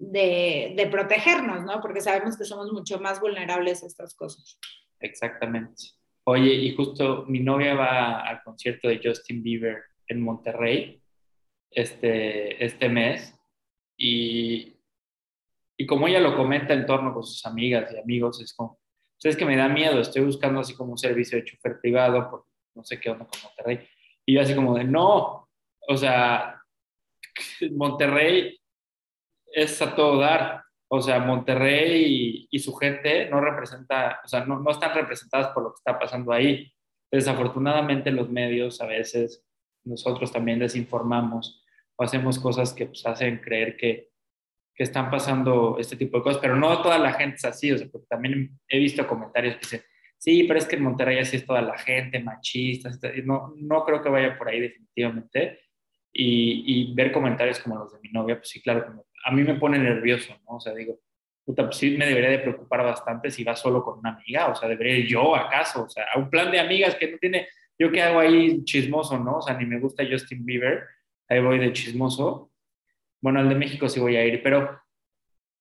de, 0.00 0.88
protegernos, 0.90 1.64
¿no? 1.64 1.80
Porque 1.80 2.00
sabemos 2.00 2.36
que 2.36 2.44
somos 2.44 2.72
mucho 2.72 2.98
más 2.98 3.20
vulnerables 3.20 3.82
a 3.82 3.86
estas 3.86 4.14
cosas. 4.14 4.58
Exactamente. 4.98 5.82
Oye, 6.24 6.54
y 6.54 6.74
justo 6.74 7.24
mi 7.28 7.40
novia 7.40 7.74
va 7.74 8.22
al 8.22 8.42
concierto 8.42 8.88
de 8.88 9.00
Justin 9.02 9.42
Bieber 9.42 9.82
en 10.06 10.22
Monterrey 10.22 11.02
este, 11.70 12.64
este 12.64 12.88
mes 12.88 13.34
y, 13.96 14.74
y 15.76 15.86
como 15.86 16.08
ella 16.08 16.20
lo 16.20 16.36
comenta 16.36 16.72
en 16.72 16.86
torno 16.86 17.12
con 17.12 17.22
sus 17.22 17.44
amigas 17.46 17.92
y 17.92 17.98
amigos, 17.98 18.40
es 18.40 18.54
como, 18.54 18.80
pues 19.20 19.34
es 19.34 19.36
que 19.36 19.44
me 19.44 19.56
da 19.56 19.68
miedo, 19.68 20.00
estoy 20.00 20.24
buscando 20.24 20.60
así 20.60 20.74
como 20.74 20.92
un 20.92 20.98
servicio 20.98 21.38
de 21.38 21.44
chofer 21.44 21.80
privado, 21.80 22.30
porque 22.30 22.50
no 22.74 22.84
sé 22.84 22.98
qué 22.98 23.10
onda 23.10 23.26
con 23.26 23.40
Monterrey. 23.42 23.86
Y 24.24 24.34
yo 24.34 24.40
así 24.40 24.54
como 24.54 24.76
de, 24.76 24.84
no, 24.84 25.48
o 25.88 25.96
sea, 25.96 26.62
Monterrey 27.72 28.59
es 29.52 29.80
a 29.82 29.94
todo 29.94 30.18
dar. 30.18 30.62
O 30.92 31.00
sea, 31.00 31.20
Monterrey 31.20 32.48
y, 32.50 32.58
su 32.58 32.74
gente 32.74 33.28
no 33.30 33.40
representa, 33.40 34.20
o 34.24 34.28
sea, 34.28 34.44
no, 34.44 34.58
no, 34.58 34.70
están 34.72 34.92
representadas 34.92 35.48
por 35.48 35.62
lo 35.62 35.70
que 35.70 35.78
está 35.78 35.98
pasando 35.98 36.32
ahí. 36.32 36.72
Desafortunadamente 37.12 38.10
los 38.10 38.28
medios 38.28 38.80
a 38.80 38.86
veces 38.86 39.46
nosotros 39.84 40.32
también 40.32 40.58
desinformamos 40.58 41.64
o 41.96 42.02
hacemos 42.02 42.38
cosas 42.38 42.72
que 42.72 42.86
pues, 42.86 43.06
hacen 43.06 43.38
creer 43.38 43.76
que, 43.76 44.10
que, 44.74 44.82
están 44.82 45.10
pasando 45.10 45.76
este 45.78 45.96
tipo 45.96 46.18
de 46.18 46.24
cosas, 46.24 46.40
pero 46.40 46.56
no 46.56 46.82
toda 46.82 46.98
la 46.98 47.12
gente 47.12 47.36
es 47.36 47.44
así, 47.44 47.70
o 47.70 47.78
sea, 47.78 47.88
porque 47.90 48.06
también 48.08 48.58
he 48.68 48.78
visto 48.78 49.06
comentarios 49.06 49.54
que 49.54 49.60
dicen, 49.60 49.82
sí, 50.18 50.44
pero 50.44 50.58
es 50.58 50.66
que 50.66 50.76
en 50.76 50.82
Monterrey 50.82 51.18
así 51.18 51.36
es 51.36 51.46
toda 51.46 51.62
la 51.62 51.78
gente, 51.78 52.20
machista, 52.20 52.90
no, 53.24 53.54
no 53.56 53.84
creo 53.84 54.02
que 54.02 54.08
vaya 54.08 54.36
por 54.36 54.48
ahí 54.48 54.60
definitivamente. 54.60 55.60
Y, 56.12 56.64
y, 56.66 56.94
ver 56.94 57.12
comentarios 57.12 57.60
como 57.60 57.76
los 57.76 57.92
de 57.92 58.00
mi 58.00 58.10
novia, 58.10 58.36
pues 58.36 58.48
sí, 58.48 58.60
claro, 58.60 58.84
como 58.84 59.06
a 59.24 59.30
mí 59.30 59.42
me 59.42 59.54
pone 59.54 59.78
nervioso, 59.78 60.34
¿no? 60.46 60.56
O 60.56 60.60
sea, 60.60 60.74
digo, 60.74 60.98
puta, 61.44 61.64
pues 61.64 61.76
sí 61.76 61.96
me 61.96 62.06
debería 62.06 62.30
de 62.30 62.38
preocupar 62.38 62.82
bastante 62.82 63.30
si 63.30 63.44
va 63.44 63.56
solo 63.56 63.82
con 63.84 63.98
una 63.98 64.10
amiga, 64.10 64.48
o 64.48 64.54
sea, 64.54 64.68
debería 64.68 64.98
ir 64.98 65.06
yo 65.06 65.34
acaso, 65.34 65.84
o 65.84 65.88
sea, 65.88 66.04
a 66.14 66.18
un 66.18 66.30
plan 66.30 66.50
de 66.50 66.60
amigas 66.60 66.94
que 66.96 67.10
no 67.10 67.18
tiene, 67.18 67.48
yo 67.78 67.90
qué 67.90 68.02
hago 68.02 68.20
ahí 68.20 68.62
chismoso, 68.64 69.18
¿no? 69.18 69.38
O 69.38 69.42
sea, 69.42 69.56
ni 69.56 69.66
me 69.66 69.80
gusta 69.80 70.04
Justin 70.08 70.44
Bieber, 70.44 70.84
ahí 71.28 71.40
voy 71.40 71.58
de 71.58 71.72
chismoso. 71.72 72.52
Bueno, 73.22 73.40
al 73.40 73.48
de 73.48 73.54
México 73.54 73.88
sí 73.88 74.00
voy 74.00 74.16
a 74.16 74.24
ir, 74.24 74.42
pero 74.42 74.80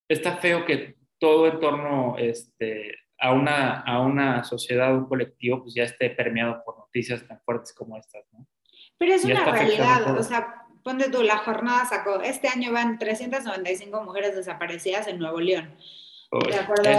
está 0.07 0.37
feo 0.37 0.65
que 0.65 0.95
todo 1.19 1.47
en 1.47 1.59
torno 1.59 2.15
este, 2.17 2.95
a, 3.17 3.33
una, 3.33 3.81
a 3.81 3.99
una 4.01 4.43
sociedad, 4.43 4.95
un 4.95 5.07
colectivo, 5.07 5.61
pues 5.61 5.73
ya 5.73 5.83
esté 5.83 6.09
permeado 6.09 6.61
por 6.63 6.77
noticias 6.77 7.25
tan 7.27 7.39
fuertes 7.41 7.73
como 7.73 7.97
estas, 7.97 8.25
¿no? 8.31 8.47
Pero 8.97 9.13
es 9.13 9.23
una 9.23 9.45
realidad, 9.45 10.17
o 10.17 10.23
sea, 10.23 10.55
ponte 10.83 11.09
tú, 11.09 11.23
la 11.23 11.37
jornada 11.37 11.85
sacó, 11.85 12.21
este 12.21 12.47
año 12.47 12.71
van 12.71 12.99
395 12.99 14.03
mujeres 14.03 14.35
desaparecidas 14.35 15.07
en 15.07 15.19
Nuevo 15.19 15.39
León. 15.39 15.75
de 16.31 16.55
acuerdo 16.55 16.89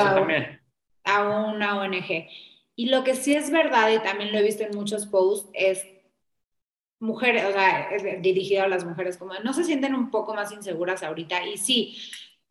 a, 1.05 1.49
una 1.49 1.81
ONG. 1.81 2.29
Y 2.77 2.87
lo 2.87 3.05
que 3.05 3.15
sí 3.15 3.35
es 3.35 3.51
verdad, 3.51 3.91
y 3.91 3.99
también 3.99 4.33
lo 4.33 4.39
he 4.39 4.43
visto 4.43 4.63
en 4.63 4.77
muchos 4.77 5.07
posts, 5.07 5.51
es 5.55 5.87
mujeres, 6.99 7.45
o 7.47 7.53
sea, 7.53 7.89
dirigido 8.21 8.63
a 8.63 8.69
las 8.69 8.85
mujeres, 8.85 9.17
como 9.17 9.35
no 9.43 9.53
se 9.53 9.65
sienten 9.65 9.95
un 9.95 10.11
poco 10.11 10.35
más 10.35 10.53
inseguras 10.53 11.03
ahorita. 11.03 11.47
Y 11.47 11.57
sí, 11.57 11.99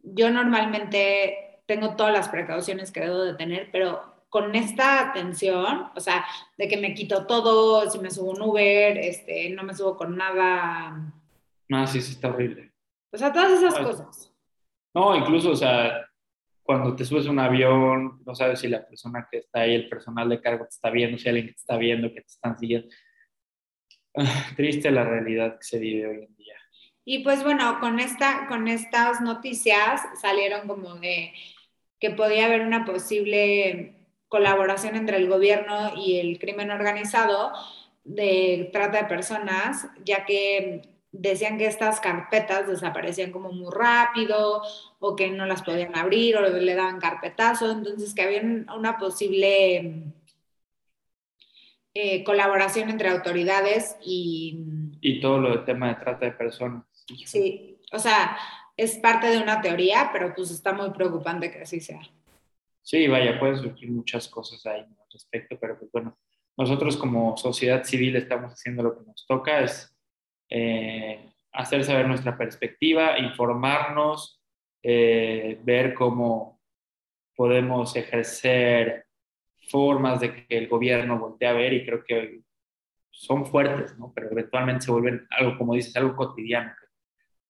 yo 0.02 0.30
normalmente 0.30 1.62
tengo 1.66 1.96
todas 1.96 2.14
las 2.14 2.30
precauciones 2.30 2.92
que 2.92 3.02
debo 3.02 3.20
de 3.20 3.36
tener, 3.36 3.70
pero 3.72 4.10
con 4.30 4.56
esta 4.56 5.10
atención, 5.10 5.90
o 5.96 6.00
sea, 6.00 6.26
de 6.58 6.68
que 6.68 6.78
me 6.78 6.94
quito 6.94 7.26
todo, 7.26 7.90
si 7.90 8.00
me 8.00 8.12
subo 8.12 8.32
un 8.32 8.42
Uber, 8.42 8.98
este, 8.98 9.50
no 9.50 9.64
me 9.64 9.74
subo 9.74 9.98
con 9.98 10.16
nada 10.16 11.14
no, 11.70 11.88
sí, 11.88 12.02
sí, 12.02 12.14
está 12.14 12.30
horrible. 12.30 12.74
O 13.12 13.18
sea, 13.18 13.32
todas 13.32 13.52
esas 13.52 13.80
cosas. 13.80 14.34
No, 14.94 15.16
incluso, 15.16 15.52
o 15.52 15.56
sea, 15.56 16.10
cuando 16.64 16.96
te 16.96 17.06
subes 17.06 17.28
a 17.28 17.32
un 17.32 17.40
avión, 17.40 18.22
no 18.26 18.36
sabes 18.36 18.60
si 18.60 18.68
la 18.68 18.86
persona 18.88 19.28
que 19.32 19.38
está 19.40 19.62
ahí, 19.62 19.76
el 19.76 19.90
personal 19.90 20.28
de 20.30 20.42
cargo 20.42 20.66
te 20.66 20.70
está 20.70 20.90
viendo, 20.90 21.18
si 21.18 21.30
alguien 21.30 21.48
te 21.48 21.54
está 21.54 21.78
viendo, 21.78 22.10
que 22.10 22.22
te 22.22 22.28
están 22.28 22.58
siguiendo. 22.58 22.90
Ah, 24.16 24.48
triste 24.56 24.90
la 24.90 25.04
realidad 25.04 25.58
que 25.58 25.64
se 25.64 25.80
vive 25.80 26.08
hoy 26.08 26.24
en 26.26 26.36
día. 26.36 26.56
Y 27.06 27.20
pues 27.24 27.44
bueno, 27.44 27.80
con, 27.80 28.00
esta, 28.00 28.48
con 28.48 28.68
estas 28.68 29.22
noticias 29.22 30.02
salieron 30.20 30.68
como 30.68 30.96
de 30.96 31.34
que 32.00 32.12
podía 32.12 32.46
haber 32.46 32.62
una 32.62 32.86
posible 32.86 34.08
colaboración 34.28 34.96
entre 34.96 35.18
el 35.18 35.28
gobierno 35.28 35.94
y 35.96 36.20
el 36.20 36.40
crimen 36.40 36.72
organizado 36.72 37.52
de 38.04 38.70
trata 38.72 39.02
de 39.02 39.08
personas, 39.08 39.88
ya 40.06 40.26
que 40.26 40.99
decían 41.12 41.58
que 41.58 41.66
estas 41.66 42.00
carpetas 42.00 42.68
desaparecían 42.68 43.32
como 43.32 43.52
muy 43.52 43.72
rápido 43.72 44.62
o 45.00 45.16
que 45.16 45.32
no 45.32 45.46
las 45.46 45.64
podían 45.64 45.96
abrir 45.96 46.38
o 46.38 46.42
le 46.42 46.76
daban 46.76 47.00
carpetazo, 47.00 47.72
entonces 47.72 48.14
que 48.14 48.22
había 48.22 48.42
una 48.76 48.98
posible 48.98 50.04
eh, 51.94 52.24
colaboración 52.24 52.90
entre 52.90 53.10
autoridades 53.10 53.98
y... 54.06 54.58
Y 55.02 55.20
todo 55.20 55.40
lo 55.40 55.50
del 55.50 55.66
tema 55.66 55.90
de 55.90 55.96
trata 55.96 56.26
de 56.26 56.32
personas. 56.34 56.86
Sí, 57.26 57.80
o 57.92 58.00
sea, 58.00 58.38
es 58.78 58.98
parte 58.98 59.28
de 59.28 59.40
una 59.40 59.62
teoría, 59.62 60.10
pero 60.14 60.34
pues 60.36 60.52
está 60.52 60.74
muy 60.74 60.92
preocupante 60.92 61.52
que 61.52 61.62
así 61.62 61.80
sea. 61.80 62.02
Sí, 62.82 63.08
vaya, 63.08 63.40
pueden 63.40 63.58
surgir 63.58 63.90
muchas 63.92 64.28
cosas 64.28 64.66
ahí 64.66 64.82
al 64.82 65.08
respecto, 65.12 65.58
pero 65.60 65.78
pues 65.78 65.92
bueno, 65.92 66.18
nosotros 66.58 66.98
como 66.98 67.36
sociedad 67.38 67.84
civil 67.84 68.16
estamos 68.16 68.52
haciendo 68.52 68.84
lo 68.84 68.98
que 68.98 69.06
nos 69.06 69.26
toca, 69.26 69.62
es 69.62 69.96
eh, 70.50 71.32
hacer 71.52 71.84
saber 71.84 72.08
nuestra 72.08 72.38
perspectiva, 72.38 73.18
informarnos, 73.20 74.42
eh, 74.82 75.60
ver 75.64 75.94
cómo 75.94 76.62
podemos 77.36 77.96
ejercer 77.96 79.06
formas 79.70 80.20
de 80.20 80.34
que 80.34 80.58
el 80.58 80.68
gobierno 80.68 81.20
voltee 81.20 81.48
a 81.48 81.54
ver 81.54 81.74
y 81.74 81.86
creo 81.86 82.04
que 82.04 82.42
son 83.12 83.46
fuertes, 83.46 83.98
¿no? 83.98 84.12
Pero 84.14 84.32
eventualmente 84.32 84.86
se 84.86 84.92
vuelven 84.92 85.28
algo, 85.30 85.58
como 85.58 85.74
dices, 85.74 85.96
algo 85.96 86.16
cotidiano, 86.16 86.74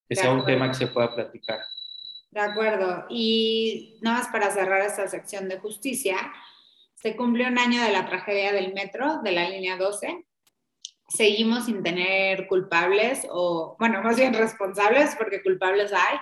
que 0.08 0.16
sea 0.16 0.32
un 0.32 0.46
tema 0.46 0.68
que 0.68 0.74
se 0.74 0.88
pueda 0.88 1.14
platicar. 1.14 1.60
De 2.32 2.40
acuerdo. 2.40 3.06
Y 3.10 3.98
nada 4.02 4.20
más 4.20 4.28
para 4.30 4.52
cerrar 4.52 4.82
esta 4.82 5.08
sección 5.08 5.48
de 5.48 5.60
justicia, 5.60 6.18
se 6.96 7.16
cumplió 7.16 7.48
un 7.48 7.58
año 7.58 7.82
de 7.82 7.92
la 7.92 8.06
tragedia 8.06 8.52
del 8.52 8.74
metro, 8.74 9.22
de 9.24 9.32
la 9.32 9.50
línea 9.50 9.78
12. 9.78 10.26
Seguimos 11.10 11.66
sin 11.66 11.84
tener 11.84 12.48
culpables 12.48 13.28
o, 13.30 13.76
bueno, 13.80 14.02
más 14.02 14.18
bien 14.18 14.34
responsables, 14.34 15.16
porque 15.18 15.44
culpables 15.44 15.92
hay, 15.92 16.18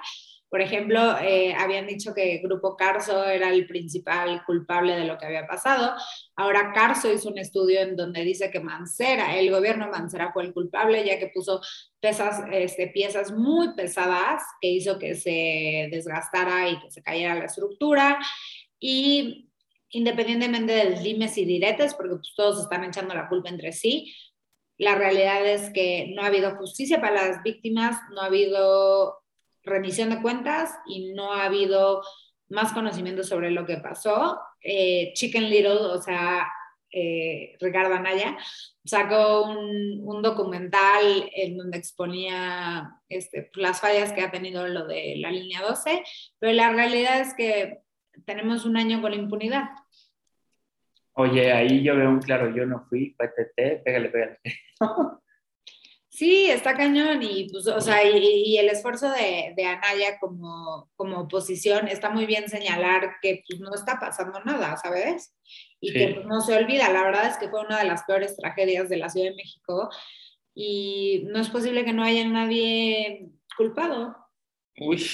por 0.50 0.62
ejemplo, 0.62 1.18
eh, 1.20 1.54
habían 1.56 1.88
dicho 1.88 2.14
que 2.14 2.38
Grupo 2.38 2.78
Carso 2.78 3.26
era 3.26 3.50
el 3.50 3.68
principal 3.68 4.46
culpable 4.46 4.96
de 4.96 5.04
lo 5.04 5.18
que 5.18 5.26
había 5.26 5.46
pasado. 5.46 5.94
Ahora 6.38 6.72
Carso 6.74 7.12
hizo 7.12 7.30
un 7.30 7.38
estudio 7.38 7.82
en 7.82 7.98
donde 7.98 8.24
dice 8.24 8.50
que 8.50 8.62
Mancera, 8.62 9.38
el 9.38 9.52
gobierno 9.52 9.90
Mancera 9.90 10.32
fue 10.32 10.44
el 10.44 10.54
culpable, 10.54 11.06
ya 11.06 11.20
que 11.20 11.32
puso 11.34 11.60
pesas, 12.00 12.44
este, 12.50 12.88
piezas 12.88 13.34
muy 13.34 13.74
pesadas 13.74 14.42
que 14.62 14.70
hizo 14.70 14.98
que 14.98 15.16
se 15.16 15.90
desgastara 15.92 16.70
y 16.70 16.80
que 16.80 16.92
se 16.92 17.04
cayera 17.04 17.36
la 17.36 17.46
estructura. 17.46 18.18
Y 18.80 19.50
independientemente 19.90 20.74
del 20.74 21.04
dimes 21.04 21.38
y 21.38 21.44
diretes, 21.44 21.94
porque 21.94 22.16
pues, 22.16 22.34
todos 22.36 22.62
están 22.62 22.86
echando 22.86 23.14
la 23.14 23.28
culpa 23.28 23.50
entre 23.50 23.74
sí, 23.74 24.14
la 24.78 24.95
realidad 24.95 25.45
es 25.45 25.71
que 25.71 26.13
no 26.15 26.21
ha 26.21 26.28
habido 26.28 26.55
justicia 26.55 27.01
para 27.01 27.28
las 27.28 27.43
víctimas, 27.43 27.97
no 28.11 28.21
ha 28.21 28.25
habido 28.25 29.19
remisión 29.63 30.09
de 30.09 30.21
cuentas 30.21 30.71
y 30.86 31.13
no 31.13 31.34
ha 31.34 31.45
habido 31.45 32.01
más 32.49 32.73
conocimiento 32.73 33.23
sobre 33.23 33.51
lo 33.51 33.65
que 33.65 33.78
pasó. 33.78 34.39
Eh, 34.61 35.11
Chicken 35.13 35.49
Little, 35.49 35.71
o 35.71 36.01
sea, 36.01 36.47
eh, 36.91 37.57
Ricardo 37.59 37.95
Anaya, 37.95 38.38
sacó 38.86 39.43
un, 39.43 40.21
documental 40.21 41.30
en 41.36 41.57
donde 41.57 41.78
exponía 41.78 42.89
este, 43.07 43.51
las 43.53 43.82
fallas 43.82 44.11
que 44.13 44.21
ha 44.21 44.32
tenido 44.32 44.67
lo 44.67 44.88
de 44.88 45.15
la 45.17 45.30
línea 45.30 45.61
12, 45.61 46.03
pero 46.39 46.53
la 46.53 46.71
realidad 46.71 47.21
es 47.21 47.34
que 47.36 47.80
tenemos 48.25 48.65
un 48.65 48.78
año 48.78 49.01
con 49.01 49.13
impunidad. 49.13 49.69
Oye, 51.20 51.51
ahí 51.51 51.82
yo 51.82 51.95
veo 51.95 52.09
un 52.09 52.20
claro, 52.20 52.55
yo 52.55 52.68
no 52.68 52.86
fui, 52.88 53.15
PTT, 53.18 53.84
pégale, 53.84 54.09
pégale. 54.09 54.39
Sí, 56.09 56.49
está 56.49 56.76
cañón 56.76 57.22
y, 57.22 57.47
pues, 57.47 57.68
o 57.68 57.80
sea, 57.80 58.03
y, 58.03 58.57
el 58.57 58.70
esfuerzo 58.70 59.11
de, 59.11 59.53
de, 59.55 59.65
Anaya 59.65 60.18
como, 60.20 60.89
como 60.95 61.20
oposición 61.20 61.88
está 61.88 62.09
muy 62.09 62.26
bien 62.26 62.49
señalar 62.49 63.18
que 63.22 63.43
pues, 63.47 63.59
no 63.59 63.72
está 63.76 63.99
pasando 63.99 64.39
nada, 64.43 64.78
¿sabes? 64.78 65.36
Y 65.80 65.93
que 65.93 66.15
pues, 66.15 66.26
no 66.26 66.41
se 66.41 66.55
olvida, 66.55 66.91
la 66.91 67.03
verdad 67.03 67.28
es 67.28 67.38
que 67.38 67.49
fue 67.49 67.61
una 67.63 67.78
de 67.78 67.86
las 67.86 68.03
peores 68.05 68.36
tragedias 68.36 68.89
de 68.89 68.97
la 68.97 69.09
Ciudad 69.09 69.30
de 69.30 69.36
México 69.36 69.91
y 70.55 71.28
no 71.28 71.39
es 71.39 71.49
posible 71.49 71.86
que 71.86 71.93
no 71.93 72.03
haya 72.03 72.28
nadie 72.28 73.30
culpado. 73.55 74.18
Uy, 74.80 75.05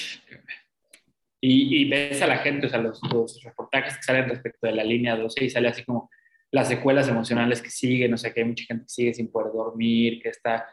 y, 1.46 1.82
y 1.82 1.88
ves 1.88 2.22
a 2.22 2.26
la 2.26 2.38
gente, 2.38 2.66
o 2.66 2.70
sea, 2.70 2.78
los, 2.78 3.00
los 3.12 3.42
reportajes 3.42 3.96
que 3.96 4.02
salen 4.02 4.28
respecto 4.28 4.66
de 4.66 4.72
la 4.72 4.84
línea 4.84 5.16
12 5.16 5.44
y 5.44 5.50
sale 5.50 5.68
así 5.68 5.84
como 5.84 6.10
las 6.50 6.68
secuelas 6.68 7.08
emocionales 7.08 7.60
que 7.60 7.70
siguen, 7.70 8.14
o 8.14 8.16
sea, 8.16 8.32
que 8.32 8.40
hay 8.40 8.46
mucha 8.46 8.64
gente 8.64 8.84
que 8.84 8.88
sigue 8.88 9.14
sin 9.14 9.30
poder 9.30 9.52
dormir, 9.52 10.22
que 10.22 10.30
está 10.30 10.66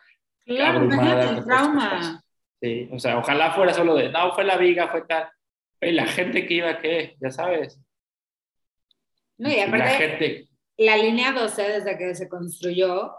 Claro, 0.45 0.84
el 0.84 1.43
trauma. 1.43 2.24
Sí, 2.61 2.89
o 2.91 2.99
sea, 2.99 3.17
ojalá 3.17 3.51
fuera 3.51 3.74
solo 3.74 3.95
de, 3.95 4.09
no, 4.09 4.34
fue 4.34 4.43
la 4.43 4.57
viga, 4.57 4.89
fue 4.89 5.03
tal. 5.03 5.30
Y 5.82 5.91
la 5.91 6.05
gente 6.05 6.45
que 6.45 6.53
iba, 6.55 6.80
¿qué? 6.80 7.15
Ya 7.19 7.32
sabes. 7.32 7.80
No, 9.38 9.49
y 9.49 9.59
aparte, 9.59 9.86
la, 9.86 9.91
gente... 9.91 10.47
la 10.78 10.97
línea 10.97 11.32
12, 11.32 11.63
desde 11.63 11.97
que 11.97 12.13
se 12.13 12.30
construyó, 12.30 13.13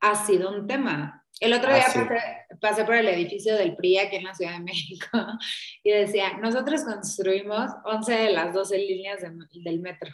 ha 0.00 0.14
sido 0.14 0.50
un 0.50 0.66
tema. 0.66 1.25
El 1.40 1.52
otro 1.52 1.72
día 1.72 1.84
ah, 1.86 2.56
pasé, 2.60 2.84
por 2.84 2.94
el 2.94 3.08
edificio 3.08 3.56
del 3.56 3.76
PRI 3.76 3.98
aquí 3.98 4.16
en 4.16 4.24
la 4.24 4.34
Ciudad 4.34 4.52
de 4.52 4.64
México 4.64 5.06
y 5.82 5.90
decía, 5.90 6.38
nosotros 6.38 6.82
construimos 6.84 7.70
11 7.84 8.12
de 8.12 8.30
las 8.32 8.54
12 8.54 8.78
líneas 8.78 9.20
del 9.52 9.80
metro. 9.80 10.10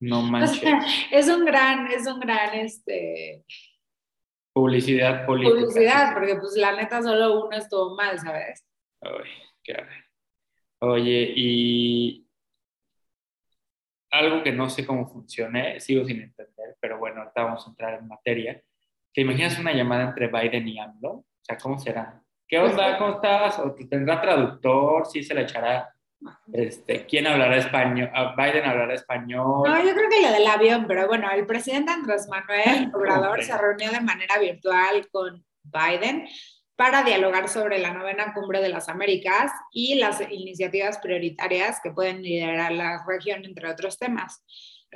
No 0.00 0.22
manches. 0.30 0.62
es 1.10 1.28
un 1.28 1.44
gran, 1.44 1.88
es 1.90 2.06
un 2.06 2.20
gran, 2.20 2.54
este, 2.54 3.44
Publicidad 4.54 5.26
política. 5.26 5.56
Publicidad, 5.56 6.14
porque 6.14 6.36
pues 6.36 6.56
la 6.56 6.76
neta 6.76 7.02
solo 7.02 7.44
uno 7.44 7.56
estuvo 7.56 7.96
mal, 7.96 8.20
¿sabes? 8.20 8.64
Ay, 9.00 9.28
qué 9.64 9.74
Oye, 10.78 11.32
y 11.34 12.24
algo 14.12 14.44
que 14.44 14.52
no 14.52 14.70
sé 14.70 14.86
cómo 14.86 15.08
funcione, 15.08 15.80
sigo 15.80 16.04
sin 16.04 16.22
entender, 16.22 16.76
pero 16.78 16.98
bueno, 16.98 17.22
ahorita 17.22 17.42
vamos 17.42 17.66
a 17.66 17.70
entrar 17.70 17.98
en 17.98 18.06
materia. 18.06 18.62
¿Te 19.14 19.20
imaginas 19.20 19.58
una 19.58 19.72
llamada 19.72 20.04
entre 20.04 20.26
Biden 20.26 20.68
y 20.68 20.78
AMLO? 20.78 21.10
O 21.10 21.24
sea, 21.40 21.56
¿cómo 21.56 21.78
será? 21.78 22.20
¿Qué 22.48 22.58
pues 22.58 22.72
onda? 22.72 22.98
¿Cómo 22.98 23.14
estás? 23.14 23.58
¿O 23.60 23.74
tendrá 23.88 24.20
traductor? 24.20 25.06
¿Sí 25.06 25.22
se 25.22 25.34
le 25.34 25.42
echará 25.42 25.94
este, 26.52 27.04
¿Quién 27.06 27.26
hablará 27.26 27.56
español? 27.56 28.10
Ah, 28.14 28.34
Biden 28.36 28.64
hablará 28.64 28.94
español. 28.94 29.62
No, 29.66 29.84
yo 29.84 29.94
creo 29.94 30.08
que 30.08 30.22
lo 30.22 30.32
del 30.32 30.46
avión, 30.46 30.86
pero 30.86 31.06
bueno, 31.06 31.30
el 31.30 31.46
presidente 31.46 31.92
Andrés 31.92 32.28
Manuel 32.28 32.90
Obrador 32.94 33.42
se 33.42 33.56
reunió 33.56 33.90
de 33.90 34.00
manera 34.00 34.38
virtual 34.38 35.08
con 35.10 35.44
Biden 35.62 36.26
para 36.76 37.02
dialogar 37.02 37.48
sobre 37.48 37.78
la 37.78 37.92
novena 37.92 38.32
cumbre 38.32 38.60
de 38.60 38.68
las 38.68 38.88
Américas 38.88 39.52
y 39.70 39.96
las 39.96 40.20
iniciativas 40.20 40.98
prioritarias 40.98 41.80
que 41.82 41.92
pueden 41.92 42.22
liderar 42.22 42.72
la 42.72 43.04
región, 43.06 43.44
entre 43.44 43.70
otros 43.70 43.98
temas. 43.98 44.42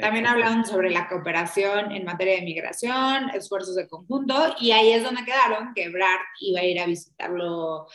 También 0.01 0.27
hablaron 0.27 0.65
sobre 0.65 0.91
la 0.91 1.09
cooperación 1.09 1.93
en 1.93 2.05
materia 2.05 2.37
de 2.37 2.43
migración, 2.43 3.31
esfuerzos 3.31 3.75
de 3.75 3.89
conjunto, 3.89 4.55
y 4.61 4.71
ahí 4.71 4.93
es 4.93 5.03
donde 5.03 5.25
quedaron 5.25 5.73
que 5.75 5.89
Brad 5.89 6.21
iba 6.41 6.61
a 6.61 6.65
ir 6.65 6.81
a 6.81 6.87
visitarlo 6.87 7.87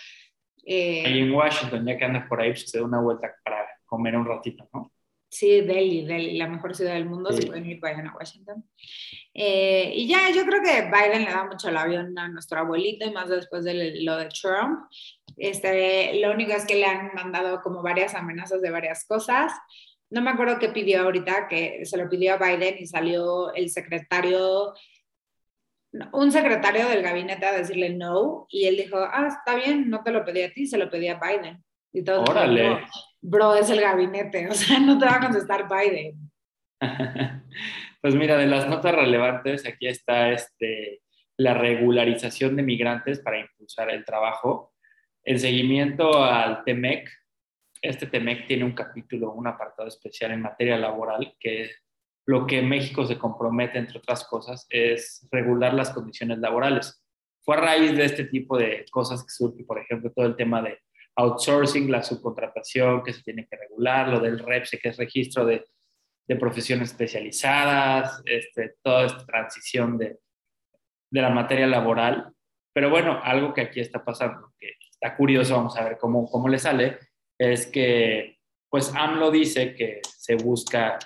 eh, 0.66 1.04
ahí 1.06 1.20
en 1.20 1.32
Washington, 1.32 1.86
ya 1.86 1.97
que 1.97 2.06
andas 2.06 2.28
por 2.28 2.41
ahí, 2.41 2.51
pues 2.51 2.70
se 2.70 2.80
da 2.80 2.86
una 2.86 3.01
vuelta 3.01 3.34
para 3.43 3.68
comer 3.86 4.16
un 4.16 4.26
ratito, 4.26 4.68
¿no? 4.74 4.91
Sí, 5.30 5.62
Delhi, 5.62 6.06
Delhi, 6.06 6.38
la 6.38 6.47
mejor 6.47 6.76
ciudad 6.76 6.93
del 6.93 7.08
mundo, 7.08 7.34
si 7.34 7.47
pueden 7.47 7.66
ir, 7.66 7.80
vayan 7.80 8.08
a 8.08 8.16
Washington. 8.16 8.64
Eh, 9.34 9.91
y 9.95 10.08
ya, 10.08 10.30
yo 10.30 10.45
creo 10.45 10.62
que 10.62 10.84
Biden 10.84 11.26
le 11.26 11.32
da 11.32 11.45
mucho 11.45 11.70
el 11.70 11.78
avión 11.78 12.18
a 12.20 12.28
nuestro 12.28 12.60
abuelito 12.60 13.08
y 13.08 13.12
más 13.12 13.30
después 13.30 13.64
de 13.64 13.99
lo 14.04 14.18
de 14.18 14.30
Trump. 14.30 14.82
Este, 15.36 16.20
lo 16.22 16.32
único 16.32 16.51
es 16.51 16.66
que 16.66 16.76
le 16.76 16.86
han 16.86 17.16
mandado 17.16 17.62
como 17.62 17.82
varias 17.82 18.14
amenazas 18.14 18.62
de 18.62 18.70
varias 18.70 19.06
cosas. 19.08 19.51
No 20.14 20.22
me 20.22 20.30
acuerdo 20.30 20.59
qué 20.59 20.70
pidió 20.70 21.01
ahorita, 21.01 21.47
que 21.47 21.86
se 21.86 21.97
lo 21.97 22.07
pidió 22.07 22.36
a 22.36 22.38
Biden 22.38 22.76
y 22.78 22.86
salió 22.86 23.53
el 23.53 23.70
secretario 23.70 24.74
un 26.11 26.32
secretario 26.32 26.88
del 26.88 27.03
gabinete 27.03 27.45
a 27.45 27.53
decirle 27.53 27.91
no 27.91 28.47
y 28.49 28.66
él 28.66 28.78
dijo, 28.78 28.97
ah, 28.97 29.28
está 29.28 29.55
bien, 29.55 29.89
no 29.89 30.03
te 30.03 30.11
lo 30.11 30.26
pedí 30.26 30.41
a 30.41 30.51
ti, 30.51 30.66
se 30.66 30.78
lo 30.78 30.89
pedí 30.89 31.07
a 31.07 31.20
Biden. 31.20 31.64
Y 31.91 32.03
todo 32.03 32.24
Órale. 32.24 32.80
Bro, 33.22 33.55
es 33.55 33.70
el 33.70 33.80
gabinete, 33.80 34.47
o 34.49 34.53
sea, 34.53 34.80
no 34.80 34.97
te 34.97 35.05
va 35.05 35.16
a 35.16 35.20
contestar 35.20 35.68
Biden. 35.70 36.32
pues 38.01 38.16
mira, 38.16 38.38
de 38.38 38.47
las 38.47 38.68
notas 38.68 38.95
relevantes, 38.95 39.66
aquí 39.68 39.88
está 39.88 40.32
este, 40.32 41.01
la 41.38 41.53
regularización 41.53 42.55
de 42.55 42.64
migrantes 42.64 43.20
para 43.20 43.39
impulsar 43.39 43.89
el 43.91 44.03
trabajo. 44.03 44.74
En 45.24 45.39
seguimiento 45.39 46.24
al 46.24 46.64
TEMEC, 46.64 47.09
este 47.84 48.08
TEMEC 48.08 48.48
tiene 48.48 48.64
un 48.64 48.72
capítulo, 48.72 49.34
un 49.34 49.46
apartado 49.46 49.90
especial 49.90 50.32
en 50.32 50.42
materia 50.42 50.78
laboral 50.78 51.36
que 51.38 51.70
lo 52.26 52.48
que 52.48 52.62
México 52.62 53.06
se 53.06 53.18
compromete, 53.18 53.78
entre 53.78 53.98
otras 53.98 54.24
cosas, 54.24 54.66
es 54.70 55.28
regular 55.30 55.74
las 55.74 55.90
condiciones 55.90 56.40
laborales. 56.40 57.04
Fue 57.42 57.58
a 57.58 57.60
raíz 57.60 57.98
de 57.98 58.06
este 58.06 58.24
tipo 58.24 58.58
de 58.58 58.86
cosas 58.90 59.22
que 59.24 59.32
surge, 59.32 59.66
por 59.66 59.80
ejemplo, 59.80 60.14
todo 60.16 60.26
el 60.26 60.38
tema 60.38 60.62
de 60.62 60.80
outsourcing, 61.18 61.92
la 61.92 62.02
subcontratación 62.02 63.04
que 63.04 63.12
se 63.12 63.22
tiene 63.22 63.46
que 63.46 63.58
regular, 63.58 64.08
lo 64.08 64.22
del 64.22 64.40
REPSE, 64.40 64.80
que 64.80 64.90
es 64.90 64.98
registro 64.98 65.46
de, 65.46 65.66
de 66.26 66.36
profesiones 66.38 66.92
especializadas, 66.92 68.22
este, 68.24 68.76
toda 68.82 69.08
esta 69.08 69.26
transición 69.26 69.98
de, 69.98 70.20
de 71.12 71.22
la 71.22 71.30
materia 71.30 71.68
laboral. 71.68 72.34
Pero 72.72 72.90
bueno, 72.90 73.20
algo 73.22 73.54
que 73.54 73.62
aquí 73.62 73.82
está 73.82 74.06
pasando, 74.06 74.54
que 74.58 74.72
está 74.90 75.18
curioso, 75.18 75.58
vamos 75.58 75.76
a 75.76 75.84
ver 75.84 75.98
cómo, 75.98 76.26
cómo 76.32 76.48
le 76.48 76.58
sale, 76.58 76.98
es 77.52 77.68
que 77.68 78.38
pues 78.70 78.91
AMLO 78.96 79.30
dice 79.30 79.76
que 79.76 80.02
se 80.04 80.36
busca 80.36 80.98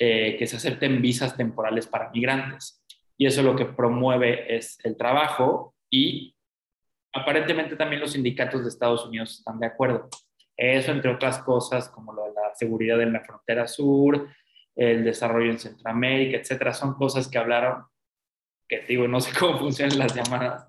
eh, 0.00 0.36
que 0.38 0.46
se 0.46 0.56
acepten 0.56 1.02
visas 1.02 1.36
temporales 1.36 1.88
para 1.88 2.10
migrantes. 2.10 2.84
Y 3.16 3.26
eso 3.26 3.42
lo 3.42 3.56
que 3.56 3.64
promueve 3.64 4.56
es 4.56 4.78
el 4.84 4.96
trabajo 4.96 5.74
y 5.90 6.36
aparentemente 7.12 7.74
también 7.74 8.00
los 8.00 8.12
sindicatos 8.12 8.62
de 8.62 8.68
Estados 8.68 9.04
Unidos 9.06 9.38
están 9.38 9.58
de 9.58 9.66
acuerdo. 9.66 10.08
Eso, 10.56 10.92
entre 10.92 11.12
otras 11.12 11.38
cosas, 11.40 11.88
como 11.88 12.12
lo 12.12 12.26
de 12.26 12.32
la 12.32 12.54
seguridad 12.54 13.00
en 13.02 13.12
la 13.12 13.24
frontera 13.24 13.66
sur, 13.66 14.28
el 14.76 15.02
desarrollo 15.02 15.50
en 15.50 15.58
Centroamérica, 15.58 16.38
etcétera. 16.38 16.72
Son 16.72 16.94
cosas 16.94 17.26
que 17.26 17.38
hablaron, 17.38 17.84
que 18.68 18.82
digo, 18.82 19.08
no 19.08 19.20
sé 19.20 19.36
cómo 19.36 19.58
funcionan 19.60 19.98
las 19.98 20.14
llamadas 20.14 20.68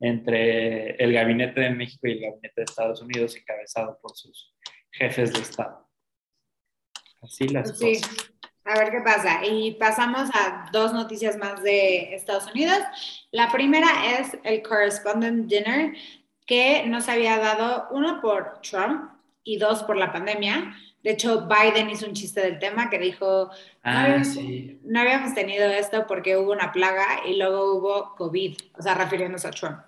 entre 0.00 0.96
el 1.02 1.12
gabinete 1.12 1.60
de 1.60 1.70
México 1.70 2.06
y 2.06 2.12
el 2.12 2.20
gabinete 2.20 2.54
de 2.56 2.64
Estados 2.64 3.00
Unidos, 3.02 3.36
encabezado 3.36 3.98
por 4.00 4.16
sus 4.16 4.54
jefes 4.90 5.32
de 5.32 5.40
Estado. 5.40 5.88
Así 7.22 7.48
las 7.48 7.78
pues 7.78 8.02
cosas. 8.02 8.32
A 8.64 8.78
ver 8.80 8.90
qué 8.90 9.00
pasa. 9.00 9.44
Y 9.44 9.72
pasamos 9.74 10.28
a 10.34 10.68
dos 10.72 10.92
noticias 10.92 11.36
más 11.36 11.62
de 11.62 12.14
Estados 12.14 12.52
Unidos. 12.52 12.78
La 13.30 13.50
primera 13.52 14.18
es 14.18 14.36
el 14.42 14.62
Correspondent 14.62 15.46
Dinner, 15.46 15.94
que 16.46 16.84
nos 16.86 17.08
había 17.08 17.38
dado 17.38 17.86
uno 17.92 18.20
por 18.20 18.60
Trump 18.62 19.12
y 19.44 19.58
dos 19.58 19.84
por 19.84 19.96
la 19.96 20.12
pandemia. 20.12 20.74
De 21.06 21.12
hecho, 21.12 21.46
Biden 21.46 21.88
hizo 21.88 22.04
un 22.04 22.14
chiste 22.14 22.40
del 22.40 22.58
tema 22.58 22.90
que 22.90 22.98
dijo, 22.98 23.48
ah, 23.84 24.08
no, 24.82 25.00
habíamos, 25.00 25.34
tenido 25.34 25.70
esto 25.70 26.04
porque 26.04 26.36
hubo 26.36 26.50
una 26.50 26.72
plaga 26.72 27.20
y 27.24 27.36
luego 27.36 27.76
hubo 27.76 28.16
COVID, 28.16 28.56
o 28.76 28.82
sea, 28.82 28.94
refiriéndose 28.94 29.46
a 29.46 29.52
Trump. 29.52 29.78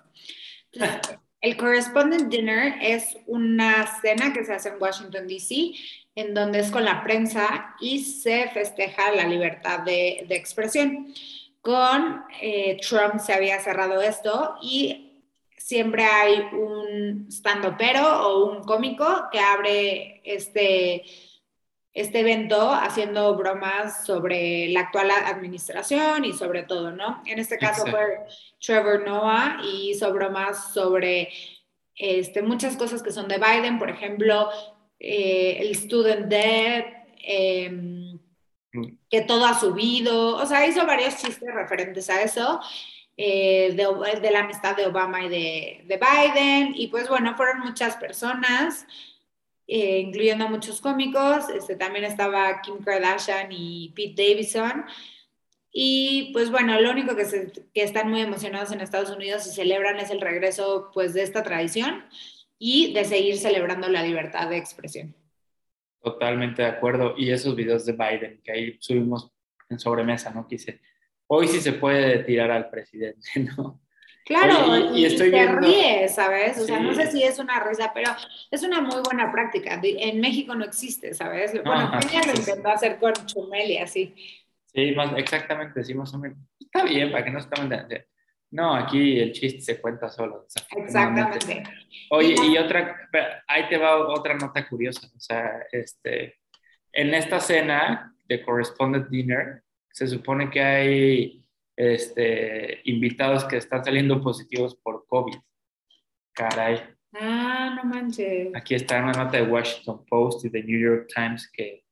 el 1.41 1.57
Correspondent 1.57 2.31
Dinner 2.31 2.75
es 2.81 3.17
una 3.27 3.99
cena 3.99 4.31
que 4.31 4.45
se 4.45 4.53
hace 4.53 4.69
en 4.69 4.81
Washington, 4.81 5.27
D.C., 5.27 5.73
en 6.15 6.33
donde 6.33 6.59
es 6.59 6.71
con 6.71 6.85
la 6.85 7.03
prensa 7.03 7.75
y 7.81 7.99
se 7.99 8.47
festeja 8.53 9.11
la 9.11 9.25
libertad 9.25 9.79
de, 9.79 10.25
expresión. 10.29 11.13
Con 11.59 12.23
eh, 12.41 12.77
Trump 12.79 13.19
se 13.19 13.33
había 13.33 13.59
cerrado 13.59 14.01
esto 14.01 14.55
y 14.61 15.08
siempre 15.69 16.03
hay 16.03 16.47
un 16.51 17.27
stand-upero 17.29 18.27
o 18.27 18.51
un 18.51 18.63
cómico 18.63 19.05
que 19.31 19.39
abre 19.39 20.19
este, 20.23 21.03
este 21.93 22.21
evento 22.21 22.71
haciendo 22.71 23.35
bromas 23.35 24.03
sobre 24.03 24.69
la 24.69 24.79
actual 24.79 25.11
administración 25.11 26.25
y 26.25 26.33
sobre 26.33 26.63
todo, 26.63 26.91
¿no? 26.91 27.21
En 27.27 27.37
este 27.37 27.59
caso 27.59 27.85
fue 27.85 28.01
Trevor 28.59 29.05
Noah 29.05 29.61
y 29.63 29.91
hizo 29.91 30.11
bromas 30.11 30.73
sobre 30.73 31.29
este, 31.93 32.41
muchas 32.41 32.75
cosas 32.75 33.03
que 33.03 33.11
son 33.11 33.27
de 33.27 33.37
Biden, 33.37 33.77
por 33.77 33.91
ejemplo, 33.91 34.49
eh, 34.99 35.57
el 35.59 35.75
student 35.75 36.25
debt, 36.25 36.87
em, 37.23 38.19
mm. 38.73 38.97
que 39.07 39.21
todo 39.21 39.45
ha 39.45 39.53
subido, 39.53 40.37
o 40.37 40.45
sea, 40.47 40.65
hizo 40.65 40.83
varios 40.87 41.17
chistes 41.17 41.53
referentes 41.53 42.09
a 42.09 42.23
eso. 42.23 42.59
Eh, 43.21 43.73
de, 43.75 44.31
la 44.31 44.39
amistad 44.39 44.77
de 44.77 44.87
Obama 44.87 45.21
y 45.25 45.27
de, 45.27 45.99
Biden. 45.99 46.73
Y 46.73 46.87
pues 46.87 47.09
bueno, 47.09 47.35
fueron 47.35 47.59
muchas 47.59 47.97
personas, 47.97 48.87
eh, 49.67 49.99
incluyendo 49.99 50.47
muchos 50.47 50.79
cómicos. 50.79 51.49
Este, 51.49 51.75
también 51.75 52.05
estaba 52.05 52.61
Kim 52.61 52.81
Kardashian 52.81 53.49
y 53.51 53.89
Pete 53.93 54.23
Davidson. 54.23 54.85
Y 55.69 56.29
pues 56.31 56.49
bueno, 56.49 56.79
lo 56.79 56.91
único 56.91 57.13
que, 57.17 57.51
que 57.73 57.83
están 57.83 58.09
muy 58.09 58.21
emocionados 58.21 58.71
en 58.71 58.79
Estados 58.79 59.09
Unidos 59.09 59.45
y 59.47 59.49
celebran 59.49 59.97
es 59.97 60.11
el 60.11 60.21
regreso 60.21 60.89
pues 60.93 61.13
de 61.13 61.23
esta 61.23 61.43
tradición 61.43 62.05
y 62.57 62.93
de 62.93 63.03
seguir 63.03 63.37
celebrando 63.37 63.89
la 63.89 64.01
libertad 64.01 64.49
de 64.49 64.55
expresión. 64.55 65.13
Totalmente 66.01 66.61
de 66.61 66.69
acuerdo. 66.69 67.15
Y 67.17 67.31
esos 67.31 67.53
videos 67.53 67.85
de 67.85 67.91
Biden 67.91 68.41
que 68.45 68.51
ahí 68.53 68.77
subimos 68.79 69.29
en 69.67 69.77
sobremesa, 69.77 70.29
¿no? 70.29 70.47
Quise 70.47 70.79
hoy 71.31 71.47
sí 71.47 71.61
se 71.61 71.73
puede 71.73 72.23
tirar 72.23 72.51
al 72.51 72.69
presidente, 72.69 73.29
¿no? 73.57 73.79
Claro, 74.25 74.95
y, 74.95 75.05
estoy 75.05 75.31
te 75.31 75.47
ríe, 75.47 76.07
¿sabes? 76.07 76.59
O 76.59 76.65
sea, 76.65 76.79
no 76.79 76.93
sé 76.93 77.09
si 77.09 77.23
es 77.23 77.39
una 77.39 77.63
risa, 77.63 77.91
pero 77.95 78.11
es 78.51 78.61
una 78.61 78.79
muy 78.79 79.01
buena 79.03 79.31
práctica. 79.31 79.79
En 79.81 80.21
México 80.21 80.53
no 80.53 80.65
existe, 80.65 81.15
¿sabes? 81.15 81.51
Bueno, 81.63 81.91
Peña 81.99 82.21
lo 82.27 82.39
intentó 82.39 82.69
hacer 82.69 82.99
con 82.99 83.13
Chumel 83.25 83.71
y 83.71 83.77
así. 83.79 84.13
Sí, 84.67 84.91
más, 84.91 85.13
exactamente, 85.17 85.79
decimos, 85.79 86.13
está 86.59 86.83
bien, 86.83 87.11
para 87.11 87.25
que 87.25 87.31
no 87.31 87.41
se 87.41 87.49
tomen 87.49 87.87
No, 88.51 88.75
aquí 88.75 89.19
el 89.19 89.31
chiste 89.31 89.61
se 89.61 89.81
cuenta 89.81 90.09
solo. 90.09 90.45
Exactamente. 90.77 91.63
Oye, 92.11 92.35
y 92.39 92.55
otra, 92.59 93.09
ahí 93.47 93.67
te 93.67 93.79
va 93.79 93.97
otra 94.09 94.35
nota 94.35 94.69
curiosa. 94.69 95.07
O 95.07 95.19
sea, 95.19 95.63
este, 95.71 96.37
en 96.93 97.15
esta 97.15 97.39
cena 97.39 98.13
de 98.27 98.43
Correspondent 98.43 99.09
Dinner, 99.09 99.63
se 99.91 100.07
supone 100.07 100.49
que 100.49 100.61
hay 100.61 101.45
este, 101.75 102.81
invitados 102.85 103.45
que 103.45 103.57
están 103.57 103.83
saliendo 103.83 104.21
positivos 104.21 104.75
por 104.75 105.05
COVID. 105.07 105.35
Caray. 106.33 106.81
Ah, 107.13 107.75
no 107.75 107.89
manches. 107.89 108.49
Aquí 108.55 108.75
está 108.75 108.99
una 108.99 109.13
nota 109.13 109.37
de 109.37 109.43
Washington 109.43 110.05
Post 110.05 110.45
y 110.45 110.49
de 110.49 110.63
New 110.63 110.79
York 110.79 111.07
Times 111.13 111.49
que 111.51 111.83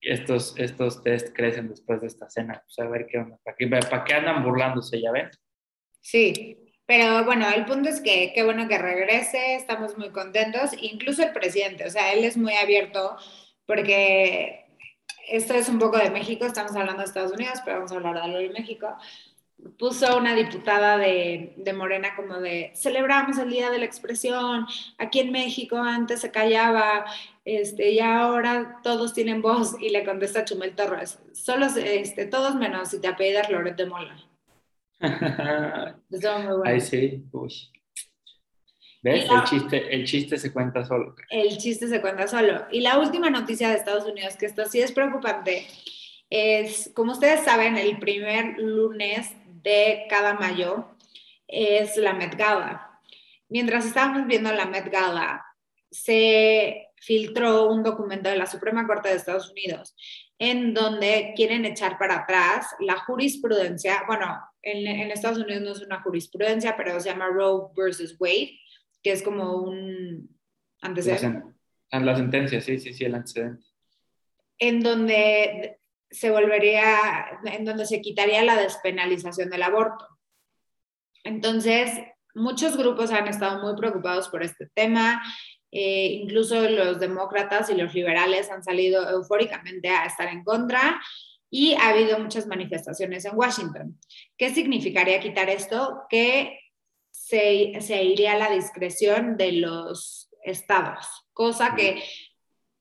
estos, 0.00 0.54
estos 0.58 1.02
test 1.02 1.34
crecen 1.34 1.68
después 1.68 2.00
de 2.00 2.06
esta 2.06 2.28
cena. 2.28 2.62
Pues 2.64 2.78
a 2.78 2.90
ver 2.90 3.06
qué 3.06 3.18
onda. 3.18 3.38
¿Para 3.42 3.56
qué, 3.56 3.66
para 3.66 4.04
qué 4.04 4.14
andan 4.14 4.44
burlándose? 4.44 5.00
¿Ya 5.00 5.10
ven? 5.10 5.30
Sí, 6.00 6.68
pero 6.88 7.24
bueno, 7.24 7.46
el 7.54 7.66
punto 7.66 7.90
es 7.90 8.00
que 8.00 8.32
qué 8.34 8.44
bueno 8.44 8.66
que 8.66 8.78
regrese, 8.78 9.56
estamos 9.56 9.98
muy 9.98 10.10
contentos, 10.10 10.70
incluso 10.80 11.22
el 11.22 11.32
presidente, 11.32 11.84
o 11.84 11.90
sea, 11.90 12.14
él 12.14 12.24
es 12.24 12.38
muy 12.38 12.54
abierto 12.54 13.14
porque 13.66 14.67
esto 15.28 15.54
es 15.54 15.68
un 15.68 15.78
poco 15.78 15.98
de 15.98 16.10
México, 16.10 16.44
estamos 16.44 16.74
hablando 16.74 17.02
de 17.02 17.08
Estados 17.08 17.32
Unidos, 17.32 17.60
pero 17.64 17.76
vamos 17.76 17.92
a 17.92 17.96
hablar 17.96 18.14
de 18.14 18.20
algo 18.20 18.38
de 18.38 18.50
México. 18.50 18.96
Puso 19.78 20.16
una 20.16 20.34
diputada 20.34 20.98
de, 20.98 21.54
de, 21.56 21.72
Morena 21.72 22.14
como 22.14 22.38
de, 22.38 22.72
celebramos 22.76 23.38
el 23.38 23.50
Día 23.50 23.70
de 23.70 23.78
la 23.78 23.84
Expresión, 23.84 24.66
aquí 24.98 25.18
en 25.20 25.32
México 25.32 25.76
antes 25.76 26.20
se 26.20 26.30
callaba, 26.30 27.04
este, 27.44 27.90
y 27.90 28.00
ahora 28.00 28.80
todos 28.84 29.14
tienen 29.14 29.42
voz, 29.42 29.76
y 29.80 29.90
le 29.90 30.04
contesta 30.04 30.44
Chumel 30.44 30.76
Torres, 30.76 31.18
solo, 31.32 31.66
este, 31.66 32.26
todos 32.26 32.54
menos 32.54 32.90
si 32.90 33.00
te 33.00 33.08
apellidas 33.08 33.50
Loret 33.50 33.76
de 33.76 33.86
Mola. 33.86 34.16
Ahí 36.64 36.80
sí, 36.80 37.24
uy. 37.32 37.52
¿Ves? 39.02 39.26
el, 39.30 39.44
chiste, 39.44 39.94
el 39.94 40.04
chiste 40.04 40.38
se 40.38 40.52
cuenta 40.52 40.84
solo. 40.84 41.14
El 41.30 41.56
chiste 41.58 41.86
se 41.88 42.00
cuenta 42.00 42.26
solo. 42.26 42.66
Y 42.72 42.80
la 42.80 42.98
última 42.98 43.30
noticia 43.30 43.68
de 43.68 43.76
Estados 43.76 44.04
Unidos, 44.04 44.36
que 44.36 44.46
esto 44.46 44.64
sí 44.66 44.80
es 44.80 44.92
preocupante, 44.92 45.66
es, 46.30 46.90
como 46.94 47.12
ustedes 47.12 47.44
saben, 47.44 47.76
el 47.76 47.98
primer 47.98 48.58
lunes 48.58 49.30
de 49.46 50.06
cada 50.08 50.34
mayo 50.34 50.88
es 51.46 51.96
la 51.96 52.12
Met 52.12 52.34
Gala. 52.36 53.00
Mientras 53.48 53.86
estábamos 53.86 54.26
viendo 54.26 54.52
la 54.52 54.66
Met 54.66 54.90
Gala, 54.90 55.44
se 55.90 56.88
filtró 56.96 57.68
un 57.68 57.82
documento 57.82 58.28
de 58.28 58.36
la 58.36 58.46
Suprema 58.46 58.86
Corte 58.86 59.08
de 59.08 59.16
Estados 59.16 59.50
Unidos 59.50 59.94
en 60.38 60.72
donde 60.72 61.32
quieren 61.34 61.64
echar 61.64 61.98
para 61.98 62.18
atrás 62.18 62.66
la 62.78 62.98
jurisprudencia, 63.00 64.04
bueno, 64.06 64.38
en, 64.62 64.86
en 64.86 65.10
Estados 65.10 65.38
Unidos 65.38 65.62
no 65.62 65.72
es 65.72 65.80
una 65.80 66.00
jurisprudencia, 66.02 66.76
pero 66.76 66.98
se 67.00 67.10
llama 67.10 67.28
Roe 67.28 67.72
versus 67.76 68.14
Wade, 68.18 68.58
que 69.02 69.12
es 69.12 69.22
como 69.22 69.62
un 69.62 70.38
antecedente. 70.80 71.44
La, 71.90 72.00
la 72.00 72.16
sentencia, 72.16 72.60
sí, 72.60 72.78
sí, 72.78 72.92
sí, 72.92 73.04
el 73.04 73.14
antecedente. 73.14 73.64
En 74.58 74.80
donde 74.80 75.78
se 76.10 76.30
volvería, 76.30 77.40
en 77.44 77.64
donde 77.64 77.86
se 77.86 78.00
quitaría 78.00 78.42
la 78.42 78.56
despenalización 78.56 79.50
del 79.50 79.62
aborto. 79.62 80.06
Entonces, 81.24 81.90
muchos 82.34 82.76
grupos 82.76 83.10
han 83.10 83.28
estado 83.28 83.62
muy 83.62 83.76
preocupados 83.76 84.28
por 84.28 84.42
este 84.42 84.68
tema, 84.74 85.22
eh, 85.70 86.06
incluso 86.22 86.68
los 86.68 86.98
demócratas 86.98 87.68
y 87.68 87.74
los 87.74 87.92
liberales 87.94 88.50
han 88.50 88.64
salido 88.64 89.08
eufóricamente 89.10 89.90
a 89.90 90.06
estar 90.06 90.28
en 90.28 90.42
contra 90.42 91.00
y 91.50 91.74
ha 91.74 91.90
habido 91.90 92.18
muchas 92.18 92.46
manifestaciones 92.46 93.24
en 93.24 93.36
Washington. 93.36 93.98
¿Qué 94.36 94.50
significaría 94.50 95.20
quitar 95.20 95.50
esto? 95.50 96.02
Que 96.08 96.58
se, 97.28 98.04
iría 98.04 98.32
a 98.32 98.38
la 98.38 98.50
discreción 98.50 99.36
de 99.36 99.52
los 99.52 100.30
estados, 100.42 101.06
cosa 101.32 101.74
que 101.74 102.02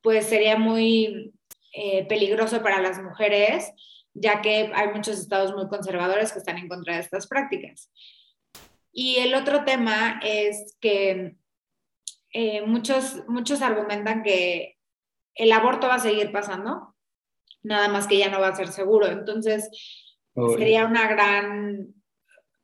pues 0.01 0.27
sería 0.27 0.57
muy 0.57 1.33
eh, 1.73 2.05
peligroso 2.07 2.63
para 2.63 2.81
las 2.81 3.01
mujeres, 3.01 3.71
ya 4.13 4.41
que 4.41 4.71
hay 4.73 4.87
muchos 4.93 5.19
estados 5.19 5.53
muy 5.53 5.67
conservadores 5.67 6.31
que 6.31 6.39
están 6.39 6.57
en 6.57 6.69
contra 6.69 6.95
de 6.95 7.01
estas 7.01 7.27
prácticas. 7.27 7.91
Y 8.93 9.17
el 9.17 9.35
otro 9.35 9.65
tema 9.65 10.19
es 10.23 10.77
que 10.79 11.35
eh, 12.31 12.61
muchos, 12.61 13.23
muchos 13.27 13.61
argumentan 13.61 14.23
que 14.23 14.77
el 15.35 15.51
aborto 15.51 15.87
va 15.87 15.95
a 15.95 15.99
seguir 15.99 16.31
pasando, 16.31 16.95
nada 17.63 17.89
más 17.89 18.07
que 18.07 18.17
ya 18.17 18.29
no 18.29 18.39
va 18.39 18.47
a 18.47 18.55
ser 18.55 18.69
seguro. 18.69 19.07
Entonces, 19.07 19.69
sería 20.57 20.85
una 20.85 21.07
gran 21.07 21.96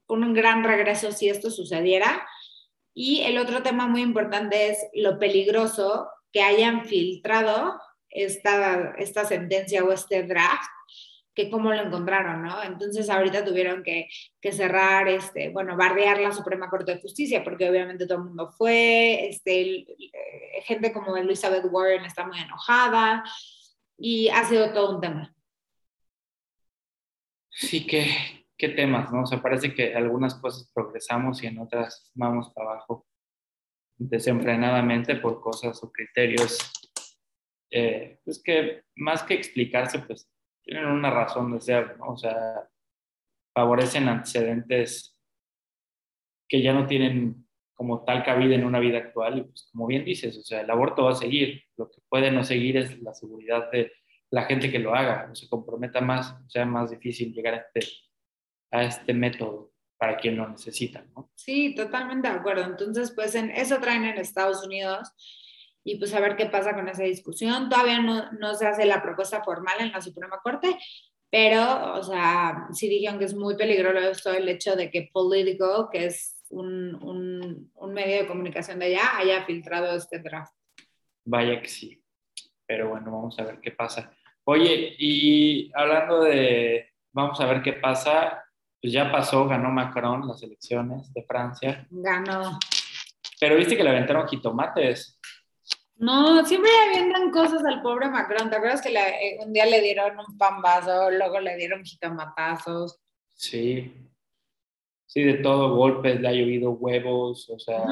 un 0.07 0.33
gran 0.33 0.63
regreso 0.63 1.11
si 1.11 1.29
esto 1.29 1.49
sucediera. 1.49 2.27
Y 2.93 3.21
el 3.21 3.37
otro 3.37 3.63
tema 3.63 3.87
muy 3.87 4.01
importante 4.01 4.69
es 4.69 4.77
lo 4.93 5.19
peligroso 5.19 6.07
que 6.31 6.41
hayan 6.41 6.85
filtrado 6.85 7.79
esta, 8.09 8.93
esta 8.97 9.25
sentencia 9.25 9.83
o 9.83 9.91
este 9.91 10.23
draft, 10.23 10.69
que 11.33 11.49
cómo 11.49 11.73
lo 11.73 11.81
encontraron, 11.81 12.43
¿no? 12.43 12.61
Entonces 12.61 13.09
ahorita 13.09 13.43
tuvieron 13.43 13.81
que, 13.81 14.07
que, 14.39 14.51
cerrar, 14.51 15.07
este, 15.07 15.49
bueno, 15.49 15.75
bardear 15.75 16.19
la 16.19 16.31
Suprema 16.31 16.69
Corte 16.69 16.93
de 16.93 17.01
Justicia, 17.01 17.43
porque 17.43 17.67
obviamente 17.67 18.05
todo 18.05 18.19
el 18.19 18.25
mundo 18.25 18.51
fue, 18.55 19.29
este, 19.29 19.79
eh, 19.79 20.61
gente 20.63 20.93
como 20.93 21.17
Elizabeth 21.17 21.65
Warren 21.71 22.05
está 22.05 22.27
muy 22.27 22.39
enojada, 22.39 23.23
y 23.97 24.29
ha 24.29 24.43
sido 24.45 24.71
todo 24.73 24.95
un 24.95 25.01
tema. 25.01 25.35
Sí, 27.49 27.85
que, 27.85 28.42
qué 28.63 28.69
temas, 28.69 29.11
¿no? 29.11 29.23
O 29.23 29.25
sea, 29.25 29.41
parece 29.41 29.73
que 29.73 29.93
algunas 29.93 30.35
cosas 30.35 30.71
progresamos 30.73 31.43
y 31.43 31.47
en 31.47 31.59
otras 31.59 32.09
vamos 32.15 32.49
para 32.53 32.69
abajo 32.69 33.05
desenfrenadamente 33.97 35.17
por 35.17 35.41
cosas 35.41 35.83
o 35.83 35.91
criterios, 35.91 36.57
eh, 37.69 38.21
pues 38.23 38.41
que 38.41 38.83
más 38.95 39.23
que 39.23 39.33
explicarse, 39.33 39.99
pues 39.99 40.31
tienen 40.63 40.85
una 40.85 41.11
razón 41.11 41.51
de 41.51 41.59
ser, 41.59 41.97
¿no? 41.97 42.13
O 42.13 42.17
sea, 42.17 42.69
favorecen 43.53 44.07
antecedentes 44.07 45.21
que 46.47 46.61
ya 46.61 46.71
no 46.71 46.87
tienen 46.87 47.45
como 47.73 48.05
tal 48.05 48.23
cabida 48.23 48.55
en 48.55 48.63
una 48.63 48.79
vida 48.79 48.99
actual 48.99 49.39
y 49.39 49.43
pues 49.43 49.67
como 49.73 49.87
bien 49.87 50.05
dices, 50.05 50.37
o 50.37 50.43
sea, 50.43 50.61
el 50.61 50.71
aborto 50.71 51.03
va 51.03 51.11
a 51.11 51.15
seguir, 51.15 51.63
lo 51.75 51.91
que 51.91 51.99
puede 52.07 52.31
no 52.31 52.45
seguir 52.45 52.77
es 52.77 52.97
la 53.01 53.13
seguridad 53.13 53.69
de 53.71 53.91
la 54.31 54.43
gente 54.43 54.71
que 54.71 54.79
lo 54.79 54.95
haga, 54.95 55.27
o 55.29 55.35
se 55.35 55.49
comprometa 55.49 55.99
más, 55.99 56.31
o 56.31 56.49
sea 56.49 56.65
más 56.65 56.91
difícil 56.91 57.33
llegar 57.33 57.55
a 57.55 57.57
este, 57.57 58.12
a 58.73 58.83
este 58.83 59.13
método 59.13 59.71
para 59.97 60.17
quien 60.17 60.35
lo 60.35 60.49
necesita, 60.49 61.05
¿no? 61.15 61.31
Sí, 61.35 61.75
totalmente 61.75 62.27
de 62.27 62.33
acuerdo. 62.33 62.63
Entonces, 62.63 63.13
pues 63.15 63.35
en 63.35 63.51
eso 63.51 63.79
traen 63.79 64.03
en 64.03 64.17
Estados 64.17 64.65
Unidos 64.65 65.13
y 65.83 65.97
pues 65.97 66.13
a 66.13 66.19
ver 66.19 66.35
qué 66.35 66.47
pasa 66.47 66.73
con 66.73 66.89
esa 66.89 67.03
discusión. 67.03 67.69
Todavía 67.69 67.99
no, 67.99 68.31
no 68.33 68.55
se 68.55 68.65
hace 68.65 68.85
la 68.85 69.01
propuesta 69.01 69.43
formal 69.43 69.75
en 69.79 69.91
la 69.91 70.01
Suprema 70.01 70.39
Corte, 70.43 70.75
pero, 71.29 71.93
o 71.93 72.03
sea, 72.03 72.67
sí 72.73 72.89
dijeron 72.89 73.19
que 73.19 73.25
es 73.25 73.35
muy 73.35 73.55
peligroso 73.55 74.33
el 74.33 74.49
hecho 74.49 74.75
de 74.75 74.89
que 74.89 75.09
Politico, 75.13 75.89
que 75.91 76.07
es 76.07 76.41
un, 76.49 76.95
un, 77.03 77.71
un 77.73 77.93
medio 77.93 78.17
de 78.17 78.27
comunicación 78.27 78.79
de 78.79 78.85
allá, 78.85 79.17
haya 79.17 79.45
filtrado 79.45 79.95
este 79.95 80.19
draft. 80.19 80.53
Vaya 81.25 81.61
que 81.61 81.69
sí. 81.69 82.03
Pero 82.65 82.89
bueno, 82.89 83.11
vamos 83.11 83.37
a 83.39 83.43
ver 83.43 83.59
qué 83.61 83.71
pasa. 83.71 84.11
Oye, 84.45 84.95
y 84.97 85.71
hablando 85.73 86.23
de, 86.23 86.89
vamos 87.11 87.39
a 87.39 87.45
ver 87.45 87.61
qué 87.61 87.73
pasa, 87.73 88.42
pues 88.83 88.91
ya 88.91 89.09
pasó, 89.09 89.47
ganó 89.47 89.69
Macron 89.69 90.27
las 90.27 90.43
elecciones 90.43 91.13
de 91.13 91.23
Francia. 91.23 91.87
Ganó. 91.89 92.59
Pero 93.39 93.55
viste 93.55 93.77
que 93.77 93.83
le 93.83 93.91
aventaron 93.91 94.27
jitomates. 94.27 95.17
No, 95.95 96.45
siempre 96.45 96.69
le 96.69 96.99
avientan 96.99 97.31
cosas 97.31 97.63
al 97.63 97.81
pobre 97.81 98.09
Macron. 98.09 98.49
¿Te 98.49 98.57
acuerdas 98.57 98.81
que 98.81 98.89
le, 98.89 98.99
eh, 98.99 99.37
un 99.39 99.53
día 99.53 99.65
le 99.67 99.79
dieron 99.79 100.19
un 100.19 100.37
pambazo, 100.37 101.09
luego 101.11 101.39
le 101.39 101.55
dieron 101.55 101.85
jitomatazos? 101.85 102.99
Sí. 103.33 103.95
Sí, 105.05 105.23
de 105.23 105.35
todo, 105.35 105.77
golpes, 105.77 106.19
le 106.19 106.27
ha 106.27 106.33
llovido 106.33 106.71
huevos, 106.71 107.49
o 107.49 107.57
sea. 107.57 107.85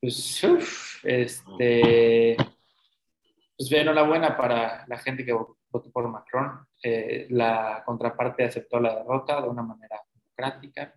Pues, 0.00 0.44
uf, 0.44 1.04
este. 1.04 2.36
Pues 3.58 3.70
enhorabuena 3.70 4.34
para 4.34 4.86
la 4.86 4.96
gente 4.96 5.26
que 5.26 5.32
votó 5.34 5.57
por 5.70 6.08
Macron. 6.08 6.66
Eh, 6.82 7.26
la 7.30 7.82
contraparte 7.84 8.44
aceptó 8.44 8.80
la 8.80 8.96
derrota 8.96 9.40
de 9.40 9.48
una 9.48 9.62
manera 9.62 10.00
democrática. 10.12 10.94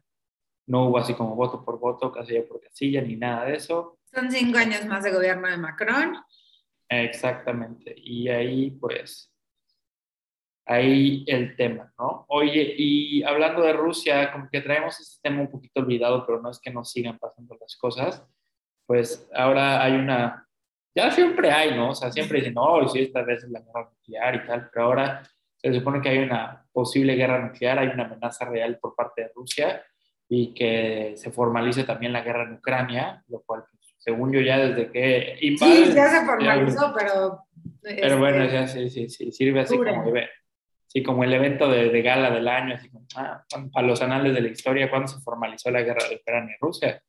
No 0.68 0.86
hubo 0.88 0.98
así 0.98 1.14
como 1.14 1.36
voto 1.36 1.64
por 1.64 1.80
voto, 1.80 2.12
casilla 2.12 2.48
por 2.48 2.62
casilla, 2.62 3.02
ni 3.02 3.16
nada 3.16 3.46
de 3.46 3.56
eso. 3.56 4.00
Son 4.06 4.32
cinco 4.32 4.58
años 4.58 4.86
más 4.86 5.04
de 5.04 5.12
gobierno 5.12 5.48
de 5.48 5.58
Macron. 5.58 6.18
Exactamente. 6.90 7.94
Y 7.98 8.28
ahí, 8.28 8.72
pues, 8.72 9.34
ahí 10.66 11.24
el 11.28 11.56
tema, 11.56 11.94
¿no? 11.98 12.26
Oye, 12.30 12.76
y 12.78 13.24
hablando 13.24 13.62
de 13.62 13.74
Rusia, 13.74 14.32
como 14.32 14.50
que 14.50 14.62
traemos 14.62 15.00
este 15.00 15.20
tema 15.22 15.42
un 15.42 15.52
poquito 15.52 15.82
olvidado, 15.82 16.26
pero 16.26 16.42
no 16.42 16.50
es 16.50 16.60
que 16.60 16.72
nos 16.72 16.92
sigan 16.92 17.18
pasando 17.18 17.58
las 17.60 17.76
cosas. 17.78 18.26
Pues 18.86 19.30
ahora 19.34 19.84
hay 19.84 19.94
una, 19.94 20.48
ya 20.94 21.12
siempre 21.12 21.52
hay, 21.52 21.76
¿no? 21.76 21.92
O 21.92 21.96
sea, 21.96 22.12
siempre 22.12 22.40
dicen, 22.40 22.54
no, 22.54 22.88
si 22.90 23.02
esta 23.02 23.22
vez 23.22 23.44
es 23.44 23.50
la 23.50 23.62
guerra 23.62 23.90
nuclear 23.90 24.36
y 24.36 24.46
tal, 24.46 24.70
pero 24.72 24.86
ahora 24.86 25.24
se 25.56 25.74
supone 25.74 26.02
que 26.02 26.10
hay 26.10 26.18
una 26.20 26.66
posible 26.72 27.16
guerra 27.16 27.40
nuclear, 27.40 27.80
hay 27.80 27.88
una 27.90 28.06
amenaza 28.06 28.46
real 28.46 28.78
por 28.80 28.96
parte 28.96 29.24
de 29.24 29.32
Rusia 29.36 29.84
y 30.28 30.54
que 30.54 31.14
se 31.16 31.32
formalice 31.32 31.84
también 31.84 32.14
la 32.14 32.22
guerra 32.22 32.44
en 32.44 32.54
Ucrania, 32.54 33.24
lo 33.28 33.42
cual 33.42 33.64
pues, 33.70 33.96
según 33.98 34.32
yo 34.32 34.42
ya 34.42 34.58
desde 34.58 34.92
que 34.92 35.38
Sí, 35.40 35.94
ya 35.94 36.10
se 36.10 36.26
formalizó, 36.26 36.94
pero... 36.98 37.44
Pero 37.82 38.20
bueno, 38.20 38.44
este, 38.44 38.54
ya 38.54 38.68
sí, 38.68 38.90
sí, 38.90 39.10
sí, 39.10 39.32
sirve 39.32 39.62
así 39.62 39.76
como, 39.76 40.14
sí, 40.88 41.04
como 41.04 41.24
el 41.24 41.34
evento 41.34 41.68
de, 41.68 41.90
de, 41.90 42.02
gala 42.02 42.30
del 42.30 42.48
año, 42.48 42.76
así 42.76 42.90
como, 42.90 43.06
ah, 43.16 43.44
para 43.74 43.88
los 43.88 44.02
anales 44.02 44.34
de 44.34 44.42
la 44.42 44.50
historia, 44.50 44.90
cuando 44.90 45.08
se 45.08 45.20
formalizó 45.20 45.72
la 45.72 45.82
guerra 45.82 46.08
de 46.08 46.16
Ucrania 46.16 46.56
y 46.56 46.64
Rusia. 46.64 47.02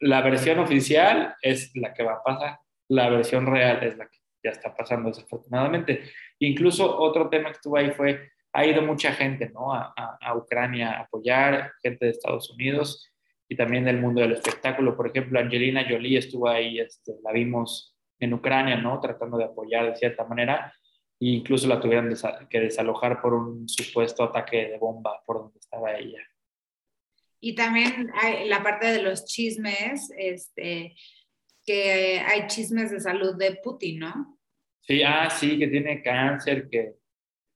La 0.00 0.20
versión 0.20 0.58
oficial 0.58 1.36
es 1.40 1.74
la 1.74 1.94
que 1.94 2.02
va 2.02 2.14
a 2.14 2.22
pasar, 2.22 2.58
la 2.92 3.08
versión 3.08 3.46
real 3.46 3.82
es 3.82 3.96
la 3.96 4.06
que 4.06 4.18
ya 4.44 4.50
está 4.50 4.74
pasando 4.74 5.08
desafortunadamente. 5.08 6.02
Incluso 6.40 6.98
otro 6.98 7.28
tema 7.28 7.48
que 7.50 7.56
estuvo 7.56 7.76
ahí 7.76 7.90
fue, 7.92 8.30
ha 8.52 8.66
ido 8.66 8.82
mucha 8.82 9.12
gente 9.12 9.48
¿no? 9.48 9.72
a, 9.72 9.94
a, 9.96 10.18
a 10.20 10.36
Ucrania 10.36 10.92
a 10.92 11.00
apoyar, 11.02 11.72
gente 11.82 12.04
de 12.04 12.10
Estados 12.10 12.50
Unidos, 12.50 13.08
y 13.48 13.56
también 13.56 13.84
del 13.84 14.00
mundo 14.00 14.20
del 14.20 14.32
espectáculo. 14.32 14.96
Por 14.96 15.08
ejemplo, 15.08 15.38
Angelina 15.38 15.86
Jolie 15.88 16.18
estuvo 16.18 16.48
ahí, 16.48 16.80
este, 16.80 17.14
la 17.22 17.32
vimos 17.32 17.96
en 18.18 18.34
Ucrania, 18.34 18.76
¿no? 18.76 19.00
Tratando 19.00 19.38
de 19.38 19.44
apoyar 19.44 19.86
de 19.86 19.96
cierta 19.96 20.24
manera, 20.24 20.72
e 21.20 21.26
incluso 21.26 21.66
la 21.68 21.80
tuvieron 21.80 22.14
que 22.48 22.60
desalojar 22.60 23.22
por 23.22 23.34
un 23.34 23.68
supuesto 23.68 24.24
ataque 24.24 24.68
de 24.68 24.78
bomba 24.78 25.22
por 25.24 25.38
donde 25.38 25.58
estaba 25.58 25.94
ella. 25.94 26.22
Y 27.40 27.54
también 27.54 28.10
hay 28.14 28.48
la 28.48 28.62
parte 28.62 28.86
de 28.86 29.02
los 29.02 29.24
chismes, 29.24 30.12
este, 30.16 30.94
que 31.64 32.20
hay 32.20 32.46
chismes 32.46 32.90
de 32.90 33.00
salud 33.00 33.36
de 33.36 33.58
Putin, 33.62 34.00
¿no? 34.00 34.38
Sí, 34.80 35.02
ah, 35.02 35.30
sí, 35.30 35.58
que 35.58 35.68
tiene 35.68 36.02
cáncer, 36.02 36.68
que 36.68 36.96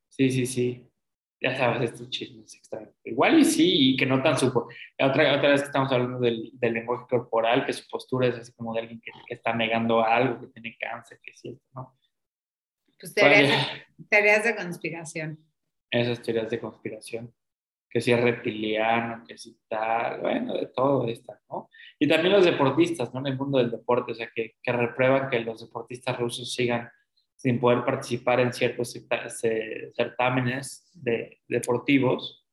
sí, 0.09 0.31
sí, 0.31 0.47
sí 0.47 0.87
ya 1.41 1.57
sabes, 1.57 1.91
estos 1.91 2.09
chismes 2.11 2.55
extraños. 2.55 2.95
Igual 3.05 3.39
y 3.39 3.45
sí, 3.45 3.91
y 3.91 3.97
que 3.97 4.07
no 4.07 4.23
tan 4.23 4.39
supo. 4.39 4.69
Otra, 4.99 5.37
otra 5.37 5.51
vez 5.51 5.61
que 5.61 5.67
estamos 5.67 5.93
hablando 5.93 6.19
del, 6.19 6.51
del, 6.55 6.75
lenguaje 6.75 7.07
corporal, 7.09 7.67
que 7.67 7.73
su 7.73 7.87
postura 7.89 8.29
es 8.29 8.37
así 8.37 8.53
como 8.53 8.73
de 8.73 8.81
alguien 8.81 9.01
que, 9.01 9.13
está 9.29 9.55
negando 9.55 10.03
algo, 10.03 10.41
que 10.41 10.47
tiene 10.49 10.77
cáncer, 10.79 11.21
que 11.23 11.33
es 11.33 11.41
cierto, 11.41 11.63
¿no? 11.75 11.99
Pues 12.99 13.13
teorías, 13.13 13.69
teorías 14.09 14.45
de 14.45 14.57
conspiración. 14.57 15.39
Esas 15.91 16.23
teorías 16.23 16.51
de 16.51 16.59
conspiración. 16.59 17.35
Que 17.97 18.03
si 18.03 18.13
es 18.13 18.21
reptiliano, 18.21 19.25
que 19.27 19.39
si 19.39 19.57
tal, 19.67 20.21
bueno, 20.21 20.53
de 20.53 20.67
todo 20.67 21.09
está, 21.09 21.41
¿no? 21.49 21.71
Y 21.99 22.07
también 22.07 22.35
los 22.35 22.45
deportistas, 22.45 23.15
¿no? 23.15 23.21
En 23.21 23.29
el 23.29 23.39
mundo 23.39 23.57
del 23.57 23.71
deporte, 23.71 24.13
o 24.13 24.15
sea, 24.15 24.29
que, 24.35 24.57
que 24.63 24.71
reprueban 24.71 25.31
que 25.31 25.41
los 25.41 25.63
deportistas 25.63 26.19
rusos 26.19 26.53
sigan 26.53 26.91
sin 27.37 27.59
poder 27.59 27.87
participar 27.87 28.41
en 28.41 28.53
ciertos 28.53 28.93
certámenes 29.97 30.91
de, 30.93 31.41
deportivos. 31.49 32.45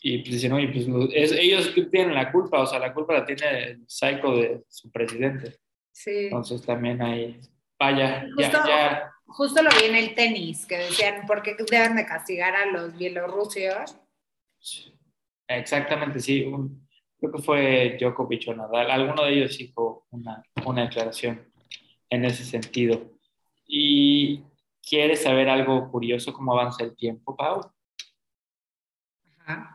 Y 0.00 0.20
pues 0.20 0.30
dicen, 0.30 0.54
oye, 0.54 0.68
pues 0.68 0.86
es, 1.12 1.32
ellos 1.32 1.74
tienen 1.90 2.14
la 2.14 2.32
culpa, 2.32 2.62
o 2.62 2.66
sea, 2.66 2.78
la 2.78 2.94
culpa 2.94 3.12
la 3.12 3.26
tiene 3.26 3.64
el 3.64 3.84
psycho 3.86 4.36
de 4.36 4.62
su 4.70 4.90
presidente. 4.90 5.56
Sí. 5.92 6.28
Entonces 6.28 6.64
también 6.64 7.02
hay, 7.02 7.38
vaya, 7.78 8.26
justo, 8.34 8.58
ya, 8.64 8.66
ya. 8.66 9.12
Justo 9.26 9.62
lo 9.62 9.68
vi 9.68 9.84
en 9.84 9.96
el 9.96 10.14
tenis, 10.14 10.64
que 10.64 10.78
decían, 10.78 11.26
¿por 11.26 11.42
qué 11.42 11.54
deben 11.70 11.96
de 11.96 12.06
castigar 12.06 12.56
a 12.56 12.64
los 12.64 12.96
bielorrusios? 12.96 13.98
Exactamente, 15.48 16.20
sí. 16.20 16.42
Un, 16.44 16.86
creo 17.18 17.32
que 17.32 17.42
fue 17.42 17.96
Djokovic 18.00 18.48
o 18.48 18.54
Nadal. 18.54 18.90
Alguno 18.90 19.24
de 19.24 19.34
ellos 19.34 19.60
hizo 19.60 20.06
una, 20.10 20.42
una 20.64 20.82
declaración 20.82 21.50
en 22.10 22.24
ese 22.24 22.44
sentido. 22.44 23.12
¿Y 23.66 24.42
quieres 24.82 25.22
saber 25.22 25.48
algo 25.48 25.90
curioso, 25.90 26.32
cómo 26.32 26.52
avanza 26.52 26.84
el 26.84 26.96
tiempo, 26.96 27.36
Pau? 27.36 27.72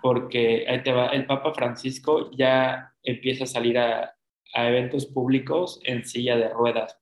Porque 0.02 0.66
ahí 0.68 0.84
te 0.84 0.92
va, 0.92 1.08
el 1.08 1.26
Papa 1.26 1.54
Francisco 1.54 2.32
ya 2.32 2.94
empieza 3.04 3.46
a 3.46 3.48
salir 3.48 3.78
a, 3.78 4.16
a 4.54 4.68
eventos 4.68 5.06
públicos 5.06 5.80
en 5.84 6.06
silla 6.06 6.36
de 6.36 6.50
ruedas. 6.50 6.98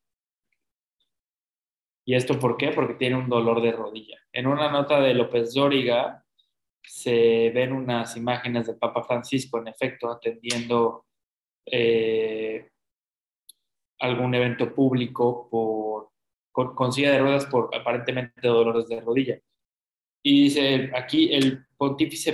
¿Y 2.06 2.16
esto 2.16 2.40
por 2.40 2.58
qué? 2.58 2.72
Porque 2.72 2.96
tiene 2.96 3.18
un 3.18 3.30
dolor 3.30 3.62
de 3.62 3.72
rodilla. 3.72 4.18
En 4.32 4.48
una 4.48 4.72
nota 4.72 5.00
de 5.00 5.14
López 5.14 5.54
Dóriga 5.54 6.26
se 6.84 7.52
ven 7.52 7.74
unas 7.74 8.16
imágenes 8.18 8.68
del 8.68 8.78
Papa 8.78 9.04
Francisco, 9.04 9.60
en 9.60 9.68
efecto, 9.68 10.12
atendiendo 10.12 11.06
eh, 11.66 12.70
algún 14.00 14.34
evento 14.36 14.74
público 14.74 15.48
por 15.50 16.10
con, 16.52 16.92
silla 16.92 17.12
de 17.12 17.20
ruedas 17.20 17.46
por 17.46 17.74
aparentemente 17.74 18.48
dolores 18.48 18.88
de 18.88 19.02
rodilla. 19.02 19.40
Y 20.24 20.44
dice 20.44 20.92
aquí, 20.96 21.34
el 21.34 21.66
pontífice 21.78 22.34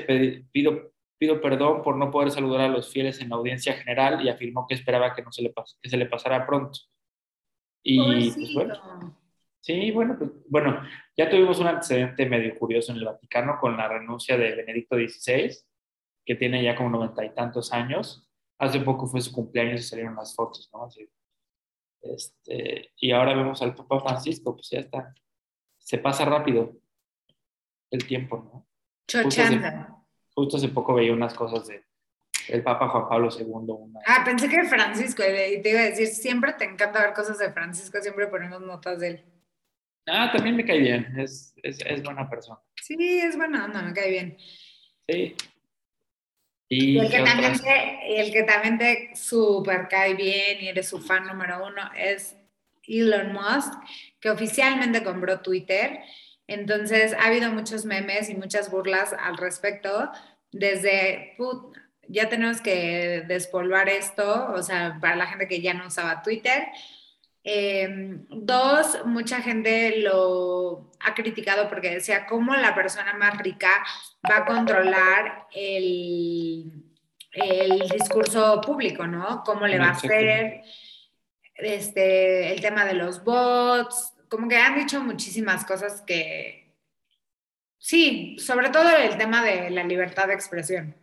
pido, 0.52 0.94
pido 1.18 1.42
perdón 1.42 1.84
por 1.84 1.98
no 1.98 2.10
poder 2.10 2.32
saludar 2.32 2.62
a 2.62 2.70
los 2.70 2.92
fieles 2.92 3.22
en 3.22 3.30
la 3.30 3.36
audiencia 3.36 3.74
general 3.74 4.26
y 4.26 4.30
afirmó 4.30 4.66
que 4.68 4.74
esperaba 4.74 5.14
que, 5.14 5.22
no 5.22 5.32
se, 5.32 5.44
le 5.44 5.54
que 5.82 5.90
se 5.90 5.98
le 5.98 6.08
pasara 6.08 6.46
pronto. 6.48 6.80
Y 7.84 8.32
pues, 8.32 8.54
bueno, 8.56 9.16
sí, 9.66 9.90
bueno, 9.90 10.16
pues, 10.18 10.30
bueno, 10.48 10.80
ya 11.18 11.28
tuvimos 11.28 11.60
un 11.60 11.66
antecedente 11.68 12.28
medio 12.28 12.58
curioso 12.58 12.92
en 12.92 13.00
el 13.00 13.06
Vaticano 13.06 13.58
con 13.60 13.76
la 13.76 13.88
renuncia 13.88 14.38
de 14.38 14.54
Benedicto 14.56 14.96
XVI, 14.96 15.58
que 16.24 16.36
tiene 16.36 16.64
ya 16.64 16.76
como 16.76 16.92
noventa 16.92 17.26
y 17.26 17.34
tantos 17.34 17.74
años. 17.74 18.30
Hace 18.60 18.80
poco 18.82 19.08
fue 19.08 19.22
su 19.22 19.32
cumpleaños 19.32 19.82
y 19.82 19.84
salieron 19.84 20.16
las 20.16 20.36
fotos, 20.36 20.70
¿no? 20.72 20.86
Así, 20.86 21.10
Este, 22.02 22.92
y 22.98 23.12
ahora 23.12 23.34
vemos 23.34 23.62
al 23.64 23.74
Papa 23.74 24.00
Francisco, 24.02 24.56
pues 24.56 24.70
ya 24.70 24.80
está. 24.80 25.16
Se 25.80 25.98
pasa 25.98 26.26
rápido 26.26 26.78
el 27.90 28.06
tiempo, 28.06 28.38
¿no? 28.38 28.68
Justo 29.24 29.42
hace, 29.42 29.60
justo 30.36 30.58
hace 30.58 30.70
poco 30.70 30.94
veía 30.94 31.12
unas 31.12 31.34
cosas 31.34 31.68
de 31.68 31.84
el 32.50 32.62
Papa 32.62 32.88
Juan 32.90 33.10
Pablo 33.10 33.30
II. 33.36 34.00
Ah, 34.06 34.22
pensé 34.24 34.48
que 34.48 34.64
Francisco, 34.66 35.24
y 35.24 35.60
te 35.64 35.72
iba 35.72 35.80
a 35.80 35.86
decir, 35.86 36.08
siempre 36.08 36.54
te 36.54 36.66
encanta 36.66 37.00
ver 37.00 37.14
cosas 37.16 37.40
de 37.40 37.52
Francisco, 37.52 38.00
siempre 38.00 38.28
ponemos 38.28 38.62
notas 38.62 39.00
de 39.00 39.08
él. 39.08 39.35
Ah, 40.08 40.32
también 40.32 40.56
me 40.56 40.66
cae 40.66 40.80
bien, 40.80 41.14
es, 41.18 41.54
es, 41.64 41.80
es 41.86 42.04
buena 42.04 42.30
persona. 42.30 42.60
Sí, 42.82 43.20
es 43.20 43.36
buena 43.36 43.66
onda, 43.66 43.82
me 43.82 43.94
cae 43.94 44.10
bien. 44.10 44.38
Sí. 45.08 45.36
Y, 46.68 46.98
el, 46.98 47.10
que 47.10 47.20
también 47.20 47.60
te, 47.60 48.22
el 48.22 48.32
que 48.32 48.44
también 48.44 48.78
te 48.78 49.16
super 49.16 49.88
cae 49.88 50.16
bien 50.16 50.58
y 50.62 50.68
eres 50.68 50.90
su 50.90 51.00
fan 51.00 51.28
número 51.28 51.66
uno 51.66 51.92
es 51.96 52.36
Elon 52.88 53.34
Musk, 53.34 53.74
que 54.20 54.30
oficialmente 54.30 55.04
compró 55.04 55.42
Twitter. 55.42 56.00
Entonces 56.48 57.14
ha 57.14 57.26
habido 57.26 57.52
muchos 57.52 57.86
memes 57.86 58.30
y 58.30 58.36
muchas 58.36 58.72
burlas 58.72 59.14
al 59.14 59.38
respecto. 59.38 60.12
Desde, 60.52 61.36
ya 62.08 62.30
tenemos 62.30 62.62
que 62.62 63.24
despolvar 63.28 63.90
esto, 63.90 64.52
o 64.54 64.62
sea, 64.62 64.98
para 65.02 65.16
la 65.16 65.28
gente 65.28 65.48
que 65.48 65.62
ya 65.62 65.74
no 65.74 65.88
usaba 65.88 66.22
Twitter. 66.22 66.68
Em, 67.48 68.26
dos, 68.28 69.06
mucha 69.06 69.40
gente 69.40 70.00
lo 70.02 70.90
ha 71.00 71.14
criticado 71.14 71.70
porque 71.70 71.92
decía 71.92 72.26
cómo 72.26 72.56
la 72.56 72.74
persona 72.74 73.14
más 73.14 73.38
rica 73.38 73.70
va 74.28 74.38
a 74.38 74.46
controlar 74.46 75.46
el, 75.54 76.72
el 77.32 77.80
discurso 77.88 78.60
público, 78.62 79.06
¿no? 79.06 79.44
¿Cómo 79.46 79.68
le 79.68 79.78
va 79.78 79.90
a 79.90 79.92
hacer? 79.92 80.64
Este, 81.54 82.52
el 82.52 82.62
tema 82.62 82.84
de 82.84 82.96
los 82.96 83.24
bots, 83.24 84.16
como 84.28 84.50
que 84.50 84.58
han 84.58 84.80
dicho 84.80 85.04
muchísimas 85.04 85.64
cosas 85.66 86.02
que, 86.02 86.74
sí, 87.78 88.38
sobre 88.40 88.72
todo 88.72 88.90
el 88.90 89.20
tema 89.20 89.44
de 89.44 89.70
la 89.70 89.84
libertad 89.84 90.28
de 90.28 90.34
expresión. 90.34 90.96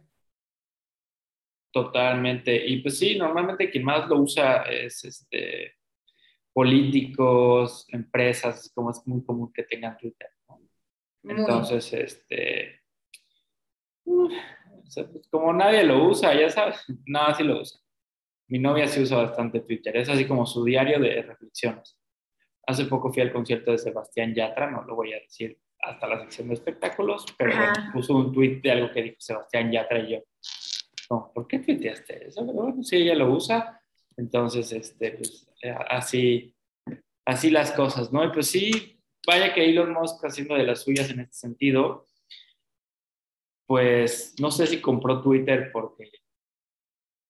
Totalmente. 1.70 2.66
Y 2.66 2.82
pues 2.82 2.98
sí, 2.98 3.16
normalmente 3.16 3.70
quien 3.70 3.84
más 3.84 4.08
lo 4.08 4.16
usa 4.16 4.62
es 4.62 5.04
este, 5.04 5.76
políticos, 6.52 7.86
empresas, 7.88 8.70
como 8.74 8.90
es 8.90 9.00
muy 9.06 9.24
común 9.24 9.52
que 9.52 9.62
tengan 9.62 9.96
Twitter. 9.96 10.28
Entonces, 11.24 11.92
este, 11.92 12.80
pues, 14.04 15.28
como 15.30 15.52
nadie 15.52 15.84
lo 15.84 16.04
usa, 16.08 16.34
ya 16.34 16.50
sabes, 16.50 16.84
nada, 17.06 17.34
sí 17.34 17.44
lo 17.44 17.60
usa. 17.60 17.80
Mi 18.48 18.58
novia 18.58 18.86
sí 18.86 19.00
usa 19.00 19.18
bastante 19.18 19.60
Twitter, 19.60 19.96
es 19.96 20.08
así 20.08 20.26
como 20.26 20.44
su 20.46 20.64
diario 20.64 21.00
de 21.00 21.22
reflexiones. 21.22 21.98
Hace 22.66 22.84
poco 22.84 23.12
fui 23.12 23.22
al 23.22 23.32
concierto 23.32 23.72
de 23.72 23.78
Sebastián 23.78 24.34
Yatra, 24.34 24.70
no 24.70 24.82
lo 24.82 24.94
voy 24.94 25.12
a 25.14 25.20
decir 25.20 25.58
hasta 25.80 26.06
la 26.06 26.20
sección 26.20 26.48
de 26.48 26.54
espectáculos, 26.54 27.24
pero 27.36 27.54
puso 27.92 28.14
un 28.14 28.32
tweet 28.32 28.60
de 28.60 28.70
algo 28.70 28.92
que 28.92 29.02
dijo 29.02 29.16
Sebastián 29.18 29.72
Yatra 29.72 29.98
y 30.00 30.12
yo, 30.12 30.18
¿por 31.08 31.46
qué 31.48 31.58
tuiteaste 31.58 32.28
eso? 32.28 32.44
bueno, 32.44 32.82
si 32.82 32.96
ella 32.96 33.14
lo 33.14 33.32
usa, 33.32 33.81
entonces, 34.16 34.72
este, 34.72 35.12
pues, 35.12 35.48
eh, 35.62 35.74
así, 35.88 36.54
así 37.24 37.50
las 37.50 37.72
cosas, 37.72 38.12
¿no? 38.12 38.24
Y 38.24 38.32
pues 38.32 38.48
sí, 38.48 39.00
vaya 39.26 39.54
que 39.54 39.64
Elon 39.64 39.92
Musk 39.92 40.24
haciendo 40.24 40.54
de 40.54 40.64
las 40.64 40.82
suyas 40.82 41.10
en 41.10 41.20
este 41.20 41.34
sentido, 41.34 42.06
pues 43.66 44.34
no 44.40 44.50
sé 44.50 44.66
si 44.66 44.80
compró 44.80 45.22
Twitter 45.22 45.70
porque 45.72 46.10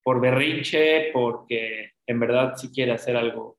por 0.02 0.20
berrinche, 0.20 1.10
porque 1.12 1.92
en 2.06 2.18
verdad 2.18 2.56
sí 2.56 2.70
quiere 2.72 2.92
hacer 2.92 3.16
algo 3.16 3.58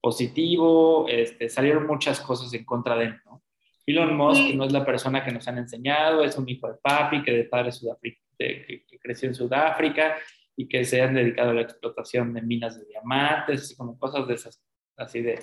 positivo, 0.00 1.06
este, 1.08 1.48
salieron 1.48 1.86
muchas 1.86 2.20
cosas 2.20 2.52
en 2.52 2.64
contra 2.64 2.96
de 2.96 3.06
él, 3.06 3.20
¿no? 3.24 3.42
Elon 3.86 4.14
Musk 4.14 4.54
no 4.54 4.64
es 4.64 4.72
la 4.72 4.84
persona 4.84 5.24
que 5.24 5.32
nos 5.32 5.48
han 5.48 5.56
enseñado, 5.56 6.22
es 6.22 6.36
un 6.36 6.46
hijo 6.46 6.68
de 6.68 6.74
papi 6.74 7.22
que 7.22 7.32
de 7.32 7.44
padre 7.44 7.72
Sudáfrica, 7.72 8.20
que, 8.38 8.84
creció 9.00 9.28
en 9.28 9.34
Sudáfrica 9.34 10.18
y 10.58 10.66
que 10.66 10.84
se 10.84 11.00
han 11.00 11.14
dedicado 11.14 11.50
a 11.50 11.54
la 11.54 11.60
explotación 11.60 12.34
de 12.34 12.42
minas 12.42 12.76
de 12.76 12.84
diamantes, 12.86 13.76
como 13.78 13.96
cosas 13.96 14.26
de 14.26 14.34
esas, 14.34 14.60
así 14.96 15.22
de 15.22 15.38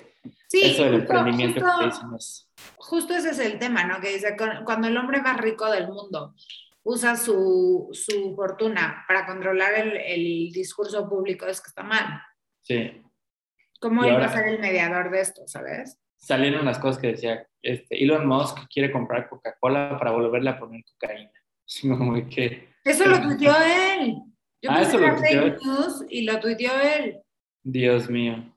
sí, 0.46 0.60
eso 0.62 0.84
del 0.84 0.96
emprendimiento 0.96 1.58
justo, 1.58 1.78
que 1.78 1.84
dicen 1.86 2.08
Justo 2.76 3.14
ese 3.14 3.30
es 3.30 3.38
el 3.38 3.58
tema, 3.58 3.86
¿no? 3.86 3.98
Que 3.98 4.12
dice, 4.12 4.36
cuando 4.66 4.88
el 4.88 4.96
hombre 4.98 5.22
más 5.22 5.40
rico 5.40 5.70
del 5.70 5.88
mundo 5.88 6.34
usa 6.82 7.16
su, 7.16 7.88
su 7.92 8.34
fortuna 8.36 9.06
para 9.08 9.24
controlar 9.24 9.72
el, 9.76 9.96
el, 9.96 10.52
discurso 10.52 11.08
público, 11.08 11.46
es 11.46 11.62
que 11.62 11.68
está 11.68 11.82
mal. 11.82 12.20
Sí. 12.60 13.02
¿Cómo 13.80 14.04
iba 14.04 14.22
a 14.22 14.28
ser 14.28 14.48
el 14.48 14.58
mediador 14.58 15.10
de 15.10 15.22
esto, 15.22 15.46
sabes? 15.46 15.98
Salieron 16.18 16.66
las 16.66 16.78
cosas 16.78 17.00
que 17.00 17.08
decía, 17.08 17.48
este, 17.62 18.04
Elon 18.04 18.26
Musk 18.26 18.68
quiere 18.70 18.92
comprar 18.92 19.30
Coca-Cola 19.30 19.96
para 19.98 20.10
volverle 20.10 20.50
a 20.50 20.58
poner 20.58 20.84
cocaína. 20.84 21.32
Como 21.96 22.28
que 22.28 22.68
eso 22.84 23.06
lo 23.06 23.20
tuiteó 23.22 23.54
él. 23.56 24.22
Yo 24.66 24.72
ah, 24.72 24.82
eso 24.82 24.98
lo 24.98 25.16
fake 25.16 25.62
news 25.62 26.04
y 26.08 26.22
lo 26.22 26.40
tuiteó 26.40 26.72
él. 26.80 27.20
Dios 27.62 28.10
mío. 28.10 28.52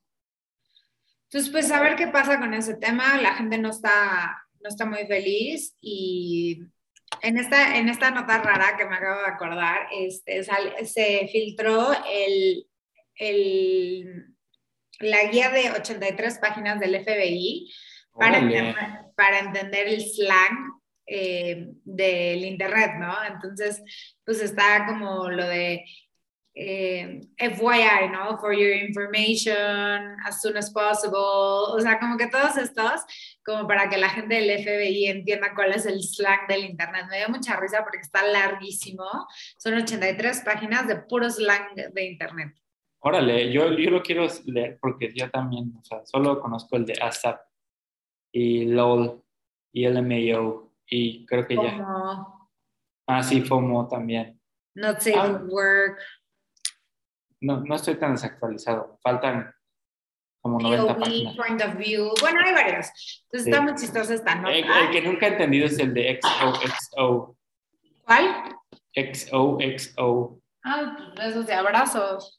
Entonces, 1.25 1.51
pues 1.51 1.71
a 1.71 1.79
ver 1.81 1.95
qué 1.95 2.07
pasa 2.07 2.39
con 2.39 2.51
ese 2.55 2.75
tema. 2.75 3.21
La 3.21 3.35
gente 3.35 3.59
no 3.59 3.69
está, 3.69 4.43
no 4.59 4.69
está 4.69 4.85
muy 4.85 5.05
feliz 5.05 5.75
y 5.81 6.63
en 7.21 7.37
esta, 7.37 7.77
en 7.77 7.89
esta 7.89 8.09
nota 8.09 8.39
rara 8.39 8.75
que 8.75 8.85
me 8.85 8.95
acabo 8.95 9.21
de 9.21 9.27
acordar, 9.27 9.87
este, 9.91 10.43
se 10.43 11.29
filtró 11.31 11.91
el, 12.11 12.65
el, 13.15 14.25
la 14.99 15.25
guía 15.25 15.51
de 15.51 15.69
83 15.69 16.39
páginas 16.39 16.79
del 16.79 16.95
FBI 17.03 17.71
para, 18.13 19.11
para 19.15 19.39
entender 19.39 19.87
el 19.87 20.01
slang 20.01 20.78
eh, 21.09 21.71
del 21.83 22.45
Internet, 22.45 22.91
¿no? 22.99 23.13
Entonces, 23.27 23.81
pues 24.23 24.41
está 24.41 24.85
como 24.85 25.29
lo 25.29 25.47
de 25.47 25.83
eh, 26.53 27.21
FYI, 27.37 28.09
¿no? 28.11 28.37
For 28.37 28.53
your 28.53 28.75
information, 28.75 30.17
as 30.25 30.41
soon 30.41 30.57
as 30.57 30.71
possible. 30.71 31.17
O 31.17 31.79
sea, 31.79 31.99
como 31.99 32.17
que 32.17 32.27
todos 32.27 32.57
estos, 32.57 33.01
como 33.45 33.67
para 33.67 33.89
que 33.89 33.97
la 33.97 34.09
gente 34.09 34.35
del 34.35 34.63
FBI 34.63 35.07
entienda 35.07 35.55
cuál 35.55 35.71
es 35.73 35.85
el 35.85 36.01
slang 36.03 36.47
del 36.47 36.65
Internet. 36.65 37.05
Me 37.09 37.17
dio 37.17 37.29
mucha 37.29 37.59
risa 37.59 37.83
porque 37.83 37.99
está 37.99 38.25
larguísimo. 38.27 39.05
Son 39.57 39.73
83 39.73 40.41
páginas 40.41 40.87
de 40.87 40.97
puro 40.97 41.29
slang 41.29 41.73
de 41.75 42.05
Internet. 42.05 42.53
Órale, 43.01 43.51
yo, 43.51 43.71
yo 43.73 43.91
lo 43.91 44.03
quiero 44.03 44.27
leer 44.45 44.77
porque 44.81 45.13
yo 45.15 45.29
también, 45.29 45.73
o 45.79 45.83
sea, 45.83 46.05
solo 46.05 46.41
conozco 46.41 46.75
el 46.75 46.85
de 46.85 46.93
ASAP 47.01 47.39
y 48.33 48.65
LOL 48.65 49.23
y 49.71 49.87
LMAO 49.87 50.68
y 50.89 51.25
creo 51.25 51.47
que 51.47 51.55
ya. 51.55 51.85
Ah, 53.07 53.23
sí, 53.23 53.41
FOMO 53.41 53.87
también. 53.87 54.39
Not 54.75 54.99
safe 54.99 55.17
ah. 55.17 55.41
work. 55.47 55.99
No, 57.41 57.61
no 57.61 57.75
estoy 57.75 57.95
tan 57.95 58.13
desactualizado. 58.13 58.99
Faltan 59.01 59.53
como 60.41 60.59
90 60.59 60.97
páginas. 60.97 61.35
Point 61.35 61.61
of 61.61 61.75
view. 61.75 62.11
Bueno, 62.21 62.39
hay 62.45 62.53
varios. 62.53 62.87
Entonces 63.23 63.47
está 63.47 63.61
muy 63.61 63.75
chistosa 63.75 64.13
esta 64.13 64.35
nota. 64.35 64.53
El, 64.53 64.91
que 64.91 65.01
nunca 65.01 65.27
he 65.27 65.31
entendido 65.31 65.65
es 65.65 65.79
el 65.79 65.93
de 65.93 66.19
XOXO. 66.21 67.37
¿Cuál? 68.03 68.55
XOXO. 68.93 70.41
Ah, 70.63 71.13
pues 71.15 71.27
esos 71.29 71.47
de 71.47 71.53
abrazos. 71.53 72.37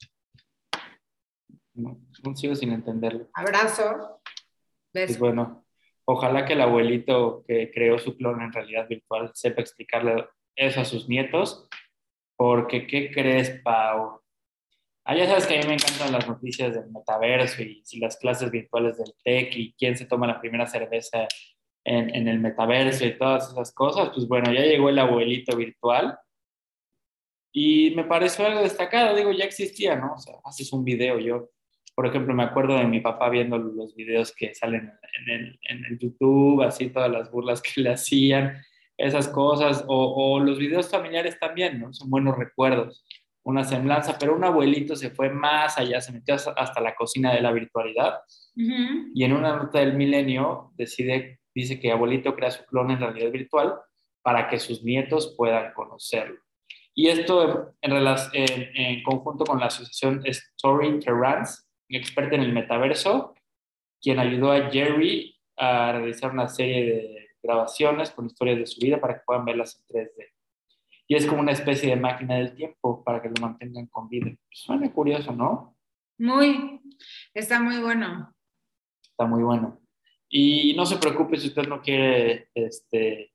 No, 1.74 1.98
no 2.22 2.36
sigo 2.36 2.55
sin 2.55 2.72
entenderlo. 2.72 3.28
Abrazo. 3.34 4.20
Es 4.92 5.18
bueno. 5.18 5.64
Ojalá 6.07 6.44
que 6.44 6.55
el 6.55 6.61
abuelito 6.61 7.44
que 7.46 7.70
creó 7.70 7.98
su 7.98 8.16
clon 8.16 8.40
en 8.42 8.53
realidad 8.53 8.88
virtual 8.88 9.30
sepa 9.34 9.61
explicarle 9.61 10.26
eso 10.57 10.80
a 10.80 10.84
sus 10.84 11.09
nietos, 11.09 11.68
porque 12.36 12.86
¿qué 12.86 13.11
crees, 13.11 13.61
Pau? 13.62 14.20
Ah, 15.05 15.16
ya 15.16 15.26
sabes 15.26 15.46
que 15.46 15.57
a 15.57 15.61
mí 15.61 15.66
me 15.66 15.74
encantan 15.74 16.12
las 16.12 16.28
noticias 16.28 16.74
del 16.74 16.90
metaverso 16.90 17.62
y, 17.62 17.82
las 17.98 18.16
clases 18.16 18.51
virtuales 18.51 18.98
del 18.98 19.12
tech 19.24 19.55
y 19.57 19.72
quién 19.74 19.96
se 19.96 20.07
toma 20.07 20.26
la 20.26 20.40
primera 20.40 20.66
cerveza 20.66 21.26
en, 21.84 22.14
en, 22.14 22.28
el 22.28 22.38
metaverso 22.38 23.07
y 23.07 23.16
todas 23.16 23.51
esas 23.51 23.72
cosas. 23.72 24.11
Pues 24.14 24.28
bueno, 24.28 24.53
ya 24.53 24.61
llegó 24.62 24.88
el 24.88 24.98
abuelito 24.98 25.57
virtual 25.57 26.18
y 27.53 27.92
me 27.96 28.05
pareció 28.05 28.46
algo 28.46 28.61
destacado. 28.61 29.16
Digo, 29.16 29.32
ya 29.32 29.44
existía, 29.44 29.96
¿no? 29.96 30.14
O 30.14 30.18
sea, 30.18 30.36
haces 30.44 30.72
un 30.72 30.84
video, 30.84 31.18
yo 31.18 31.51
por 32.01 32.07
ejemplo, 32.07 32.32
me 32.32 32.44
acuerdo 32.44 32.78
de 32.78 32.86
mi 32.86 33.01
papá 33.01 33.28
viendo 33.28 33.59
los 33.59 33.94
videos 33.94 34.34
que 34.34 34.55
salen 34.55 34.90
en 35.18 35.30
el, 35.34 35.61
en 35.68 35.84
el 35.84 35.98
YouTube, 35.98 36.62
así 36.62 36.88
todas 36.88 37.11
las 37.11 37.30
burlas 37.30 37.61
que 37.61 37.82
le 37.82 37.90
hacían, 37.90 38.57
esas 38.96 39.28
cosas, 39.28 39.84
o, 39.86 40.14
o, 40.14 40.40
los 40.40 40.59
videos 40.59 40.90
familiares 40.90 41.38
también, 41.38 41.78
¿no? 41.78 41.92
Son 41.92 42.09
buenos 42.09 42.38
recuerdos, 42.38 43.05
una 43.42 43.64
semblanza, 43.64 44.16
pero 44.18 44.34
un 44.34 44.42
abuelito 44.42 44.96
se 44.96 45.11
fue 45.11 45.28
más 45.28 45.76
allá, 45.76 46.01
se 46.01 46.12
metió 46.12 46.36
hasta 46.36 46.80
la 46.80 46.94
cocina 46.94 47.34
de 47.34 47.42
la 47.42 47.53
virtualidad 47.53 48.20
y 48.57 49.22
en 49.22 49.34
una 49.34 49.57
nota 49.57 49.80
del 49.80 49.92
milenio 49.92 50.72
decide, 50.78 51.40
dice 51.55 51.78
que 51.78 51.92
abuelito 51.92 52.34
crea 52.34 52.51
su 52.51 52.64
clon 52.64 52.92
en 52.92 53.01
realidad 53.01 53.30
virtual 53.30 53.74
para 54.22 54.48
que 54.48 54.59
sus 54.59 54.82
nietos 54.82 55.34
puedan 55.36 55.74
conocerlo. 55.74 56.40
Y 56.94 57.09
esto 57.09 57.74
en, 57.82 57.92
en, 57.92 58.68
en 58.74 59.03
conjunto 59.03 59.44
con 59.44 59.61
la 59.61 59.66
asociación 59.66 60.22
Story 60.24 60.98
Terrance, 60.98 61.69
experta 61.97 62.36
en 62.36 62.43
el 62.43 62.53
metaverso, 62.53 63.34
quien 64.01 64.18
ayudó 64.18 64.53
a 64.53 64.70
Jerry 64.70 65.36
a 65.57 65.93
realizar 65.93 66.32
una 66.32 66.49
serie 66.49 66.84
de 66.84 67.28
grabaciones 67.43 68.11
con 68.11 68.26
historias 68.26 68.59
de 68.59 68.66
su 68.66 68.80
vida 68.80 69.01
para 69.01 69.14
que 69.14 69.22
puedan 69.26 69.45
verlas 69.45 69.78
en 69.78 69.97
3D. 69.97 70.32
Y 71.09 71.16
es 71.16 71.26
como 71.26 71.41
una 71.41 71.53
especie 71.53 71.91
de 71.91 71.97
máquina 71.97 72.36
del 72.36 72.55
tiempo 72.55 73.03
para 73.03 73.20
que 73.20 73.28
lo 73.28 73.34
mantengan 73.41 73.86
con 73.86 74.09
vida. 74.09 74.30
Suena 74.51 74.93
curioso, 74.93 75.32
¿no? 75.32 75.76
Muy, 76.18 76.80
está 77.34 77.61
muy 77.61 77.78
bueno. 77.78 78.32
Está 79.03 79.26
muy 79.26 79.43
bueno. 79.43 79.80
Y 80.28 80.74
no 80.76 80.86
se 80.86 80.99
preocupe 80.99 81.36
si 81.36 81.49
usted 81.49 81.66
no 81.66 81.82
quiere, 81.82 82.49
este, 82.55 83.32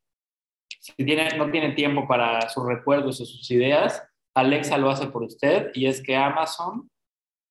si 0.80 0.94
tiene, 1.04 1.38
no 1.38 1.52
tiene 1.52 1.74
tiempo 1.74 2.08
para 2.08 2.48
sus 2.50 2.66
recuerdos 2.66 3.20
o 3.20 3.26
sus 3.26 3.52
ideas, 3.52 4.08
Alexa 4.36 4.78
lo 4.78 4.90
hace 4.90 5.08
por 5.08 5.24
usted 5.24 5.72
y 5.74 5.88
es 5.88 6.02
que 6.02 6.16
Amazon, 6.16 6.90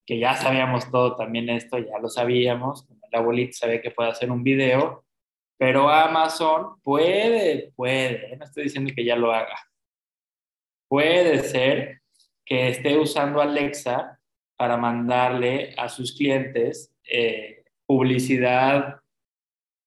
que 0.07 0.19
ya 0.19 0.35
sabíamos 0.35 0.91
todo 0.91 1.17
también 1.17 1.49
esto, 1.49 1.79
ya 1.79 1.99
lo 2.01 2.09
sabíamos, 2.09 2.87
el 2.91 3.19
abuelito 3.19 3.53
sabe 3.55 3.81
que 3.81 3.91
puede 3.91 4.11
hacer 4.11 4.31
un 4.31 4.43
video, 4.43 5.05
pero 5.57 5.89
Amazon 5.89 6.81
puede, 6.83 7.73
puede, 7.77 8.37
no 8.37 8.45
estoy 8.45 8.65
diciendo 8.65 8.93
que 8.95 9.05
ya 9.05 9.17
lo 9.17 9.33
haga, 9.33 9.57
puede 10.89 11.41
ser 11.41 12.01
que 12.45 12.69
esté 12.69 12.99
usando 12.99 13.41
Alexa 13.41 14.19
para 14.57 14.77
mandarle 14.77 15.75
a 15.77 15.89
sus 15.89 16.17
clientes 16.17 16.95
eh, 17.11 17.65
publicidad 17.87 19.01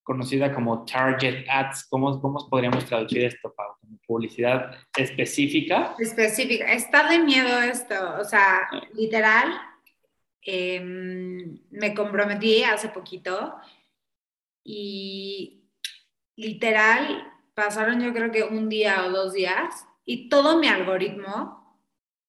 conocida 0.03 0.53
como 0.53 0.85
target 0.85 1.45
ads. 1.49 1.85
¿Cómo, 1.89 2.19
cómo 2.21 2.49
podríamos 2.49 2.85
traducir 2.85 3.25
esto, 3.25 3.53
Pau? 3.53 3.77
publicidad 4.07 4.71
específica. 4.97 5.93
Específica. 5.99 6.71
Está 6.71 7.09
de 7.09 7.19
miedo 7.19 7.61
esto. 7.61 7.95
O 8.19 8.23
sea, 8.23 8.69
literal, 8.93 9.51
em, 10.47 11.59
me 11.71 11.93
comprometí 11.93 12.63
hace 12.63 12.89
poquito 12.89 13.55
y 14.63 15.69
literal 16.37 17.33
pasaron 17.53 17.99
yo 17.99 18.13
creo 18.13 18.31
que 18.31 18.43
un 18.43 18.69
día 18.69 19.05
o 19.05 19.09
dos 19.09 19.33
días 19.33 19.87
y 20.05 20.29
todo 20.29 20.57
mi 20.57 20.67
algoritmo, 20.67 21.77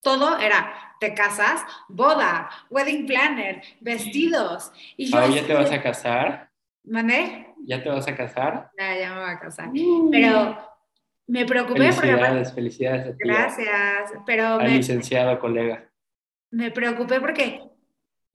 todo 0.03 0.39
era, 0.39 0.97
te 0.99 1.15
casas, 1.15 1.63
boda, 1.89 2.51
wedding 2.71 3.07
planner, 3.07 3.63
vestidos. 3.81 4.73
Y 4.97 5.07
yo, 5.07 5.29
¿Ya 5.29 5.47
te 5.47 5.55
vas 5.55 5.71
a 5.71 5.81
casar? 5.81 6.51
¿Mandé? 6.83 7.55
¿Ya 7.67 7.83
te 7.83 7.89
vas 7.89 8.09
a 8.09 8.17
casar? 8.17 8.71
Ya, 8.77 8.99
ya 8.99 9.15
me 9.15 9.21
voy 9.21 9.31
a 9.31 9.39
casar. 9.39 9.71
Pero 10.11 10.59
me 11.29 11.45
preocupé 11.45 11.93
felicidades, 11.93 12.53
Felicidades, 12.53 13.07
a 13.07 13.11
ti. 13.11 13.19
Gracias, 13.19 14.13
pero... 14.27 14.59
Al 14.59 14.71
licenciado 14.73 15.39
colega. 15.39 15.89
Me 16.51 16.71
preocupé 16.71 17.21
porque, 17.21 17.63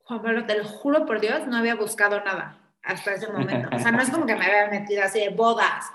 Juan 0.03 0.21
Pablo, 0.21 0.45
te 0.45 0.57
lo 0.57 0.65
juro 0.65 1.05
por 1.05 1.19
Dios, 1.19 1.47
no 1.47 1.57
había 1.57 1.75
buscado 1.75 2.23
nada 2.23 2.59
hasta 2.83 3.13
ese 3.13 3.31
momento. 3.31 3.69
O 3.73 3.79
sea, 3.79 3.91
no 3.91 4.01
es 4.01 4.09
como 4.09 4.25
que 4.25 4.35
me 4.35 4.45
había 4.45 4.67
metido 4.67 5.03
así 5.03 5.19
de 5.19 5.29
bodas. 5.29 5.85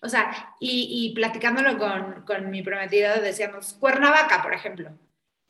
O 0.00 0.08
sea, 0.08 0.54
y, 0.60 0.88
y 0.90 1.14
platicándolo 1.14 1.78
con, 1.78 2.22
con 2.24 2.50
mi 2.50 2.62
prometido, 2.62 3.20
decíamos, 3.20 3.74
Cuernavaca, 3.74 4.42
por 4.42 4.54
ejemplo. 4.54 4.90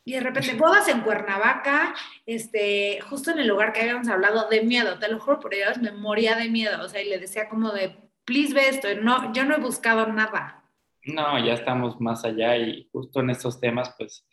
Y 0.04 0.14
de 0.14 0.20
repente, 0.20 0.54
bodas 0.54 0.88
en 0.88 1.02
Cuernavaca, 1.02 1.94
este, 2.24 2.98
justo 3.02 3.30
en 3.30 3.40
el 3.40 3.46
lugar 3.46 3.72
que 3.72 3.82
habíamos 3.82 4.08
hablado 4.08 4.48
de 4.48 4.62
miedo, 4.62 4.98
te 4.98 5.08
lo 5.08 5.20
juro 5.20 5.38
por 5.38 5.54
Dios, 5.54 5.78
me 5.78 5.92
moría 5.92 6.34
de 6.34 6.48
miedo. 6.48 6.82
O 6.82 6.88
sea, 6.88 7.02
y 7.02 7.08
le 7.08 7.18
decía 7.18 7.48
como 7.48 7.72
de, 7.72 7.94
please 8.24 8.54
ve 8.54 8.68
esto, 8.68 8.88
no, 9.00 9.32
yo 9.34 9.44
no 9.44 9.56
he 9.56 9.60
buscado 9.60 10.06
nada. 10.06 10.64
No, 11.04 11.44
ya 11.44 11.52
estamos 11.52 12.00
más 12.00 12.24
allá 12.24 12.56
y 12.56 12.88
justo 12.90 13.20
en 13.20 13.30
estos 13.30 13.60
temas, 13.60 13.94
pues, 13.98 14.26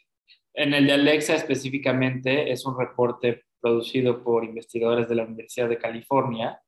en 0.54 0.74
el 0.74 0.88
de 0.88 0.94
Alexa 0.94 1.36
específicamente 1.36 2.52
es 2.52 2.66
un 2.66 2.80
reporte 2.80 3.44
producido 3.66 4.24
por 4.24 4.46
investigadores 4.46 5.10
de 5.10 5.16
la 5.16 5.24
Universidad 5.24 5.68
de 5.68 5.80
California 5.80 6.62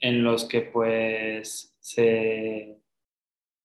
en 0.00 0.24
los 0.24 0.44
que 0.44 0.62
pues 0.62 1.76
se, 1.78 2.80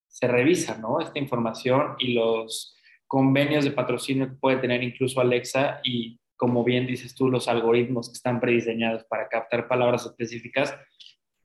se 0.07 0.27
revisa 0.27 0.77
¿no? 0.77 0.99
esta 0.99 1.17
información 1.17 1.95
y 1.97 2.13
los 2.13 2.77
convenios 3.07 3.63
de 3.65 3.71
patrocinio 3.71 4.29
que 4.29 4.35
puede 4.35 4.57
tener 4.57 4.83
incluso 4.83 5.19
Alexa 5.19 5.81
y 5.83 6.19
como 6.37 6.63
bien 6.63 6.85
dices 6.85 7.15
tú, 7.15 7.29
los 7.29 7.47
algoritmos 7.47 8.09
que 8.09 8.13
están 8.13 8.39
prediseñados 8.39 9.03
para 9.05 9.27
captar 9.27 9.67
palabras 9.67 10.05
específicas. 10.05 10.75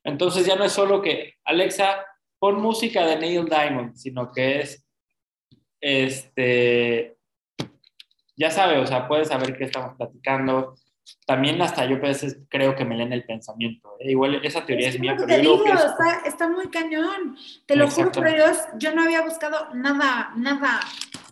Entonces 0.04 0.46
ya 0.46 0.56
no 0.56 0.64
es 0.64 0.72
solo 0.72 1.00
que 1.00 1.34
Alexa, 1.44 2.04
pon 2.38 2.60
música 2.60 3.06
de 3.06 3.18
Neil 3.18 3.46
Diamond, 3.46 3.94
sino 3.94 4.32
que 4.32 4.60
es, 4.60 4.86
este, 5.80 7.16
ya 8.36 8.50
sabe, 8.50 8.78
o 8.78 8.86
sea, 8.86 9.08
puede 9.08 9.24
saber 9.24 9.56
qué 9.56 9.64
estamos 9.64 9.96
platicando, 9.96 10.76
también 11.26 11.61
hasta 11.61 11.84
yo 11.86 11.96
a 11.96 12.00
veces 12.00 12.38
creo 12.48 12.74
que 12.74 12.84
me 12.84 12.96
leen 12.96 13.12
el 13.12 13.24
pensamiento. 13.24 13.96
¿eh? 14.00 14.11
Igual 14.11 14.44
esa 14.44 14.64
teoría 14.64 14.88
es, 14.88 14.98
mía, 14.98 15.14
pero 15.16 15.26
te 15.26 15.40
digo, 15.40 15.64
está, 15.66 16.22
está, 16.24 16.48
muy 16.48 16.68
cañón. 16.68 17.36
Te 17.66 17.76
lo 17.76 17.88
juro 17.90 18.12
por 18.12 18.32
Dios, 18.32 18.59
yo 18.78 18.94
no 18.94 19.02
había 19.02 19.22
buscado 19.22 19.74
nada, 19.74 20.32
nada. 20.36 20.80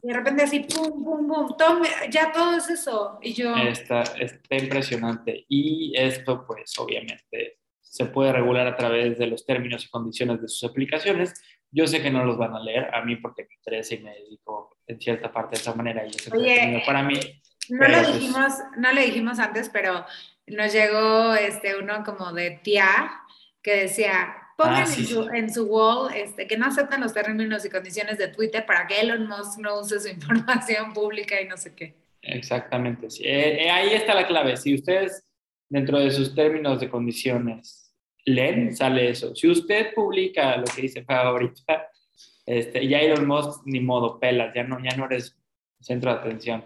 Y 0.02 0.08
de 0.08 0.14
repente 0.14 0.42
así, 0.42 0.60
pum, 0.60 1.04
pum, 1.04 1.26
pum, 1.26 1.56
tome, 1.56 1.88
ya 2.10 2.30
todo 2.32 2.56
es 2.56 2.68
eso. 2.68 3.18
Y 3.22 3.32
yo... 3.32 3.54
Está, 3.56 4.02
está 4.02 4.56
impresionante. 4.56 5.46
Y 5.48 5.94
esto, 5.96 6.44
pues, 6.46 6.78
obviamente, 6.78 7.58
se 7.80 8.06
puede 8.06 8.32
regular 8.32 8.66
a 8.66 8.76
través 8.76 9.18
de 9.18 9.26
los 9.26 9.46
términos 9.46 9.84
y 9.84 9.88
condiciones 9.88 10.42
de 10.42 10.48
sus 10.48 10.68
aplicaciones. 10.68 11.34
Yo 11.70 11.86
sé 11.86 12.02
que 12.02 12.10
no 12.10 12.24
los 12.24 12.36
van 12.36 12.54
a 12.54 12.60
leer 12.60 12.94
a 12.94 13.04
mí 13.04 13.16
porque 13.16 13.44
me 13.44 13.54
interesa 13.54 13.94
y 13.94 14.00
me 14.00 14.14
dedico 14.14 14.76
en 14.86 15.00
cierta 15.00 15.32
parte 15.32 15.56
de 15.56 15.62
esa 15.62 15.74
manera 15.74 16.04
y 16.04 16.10
es 16.10 16.32
Oye, 16.32 16.82
para 16.84 17.02
mí 17.02 17.18
no 17.70 17.88
lo 17.88 18.02
pues 18.02 18.14
dijimos, 18.14 18.52
no 18.76 18.92
le 18.92 19.06
dijimos 19.06 19.38
antes, 19.38 19.68
pero 19.68 20.04
nos 20.46 20.72
llegó 20.72 21.34
este 21.34 21.78
uno 21.78 22.04
como 22.04 22.32
de 22.32 22.60
tía 22.62 23.20
que 23.62 23.76
decía, 23.76 24.36
pongan 24.56 24.74
ah, 24.74 24.94
en, 24.96 25.06
su, 25.06 25.28
en, 25.30 25.52
su, 25.52 25.64
wall 25.64 26.14
este, 26.14 26.46
que 26.46 26.56
no 26.56 26.66
aceptan 26.66 27.00
los 27.00 27.14
términos 27.14 27.64
y 27.64 27.70
condiciones 27.70 28.18
de 28.18 28.28
Twitter 28.28 28.64
para 28.66 28.86
que 28.86 29.00
Elon 29.00 29.26
Musk 29.26 29.58
no 29.58 29.80
use 29.80 30.00
su 30.00 30.08
información 30.16 30.92
pública 30.92 31.40
y 31.40 31.48
no 31.48 31.56
sé 31.56 31.74
qué. 31.74 31.94
Exactamente, 32.22 33.10
sí. 33.10 33.22
Eh, 33.24 33.64
eh, 33.64 33.70
ahí 33.70 33.90
está 33.94 34.14
la 34.14 34.26
clave. 34.26 34.56
Si 34.56 34.74
ustedes 34.74 35.26
dentro 35.68 35.98
de 35.98 36.10
sus 36.10 36.34
términos 36.34 36.80
de 36.80 36.88
condiciones 36.88 37.92
leen, 38.24 38.74
sale 38.74 39.10
eso. 39.10 39.34
Si 39.34 39.48
usted 39.48 39.92
publica 39.94 40.56
lo 40.56 40.64
que 40.64 40.82
dice 40.82 41.04
ahorita, 41.06 41.88
este, 42.46 42.86
ya 42.86 43.00
Elon 43.00 43.26
Musk 43.26 43.62
ni 43.66 43.80
modo, 43.80 44.18
pelas, 44.18 44.54
ya 44.54 44.64
no, 44.64 44.78
ya 44.82 44.96
no 44.96 45.06
eres 45.06 45.36
centro 45.80 46.12
de 46.12 46.18
atención. 46.18 46.64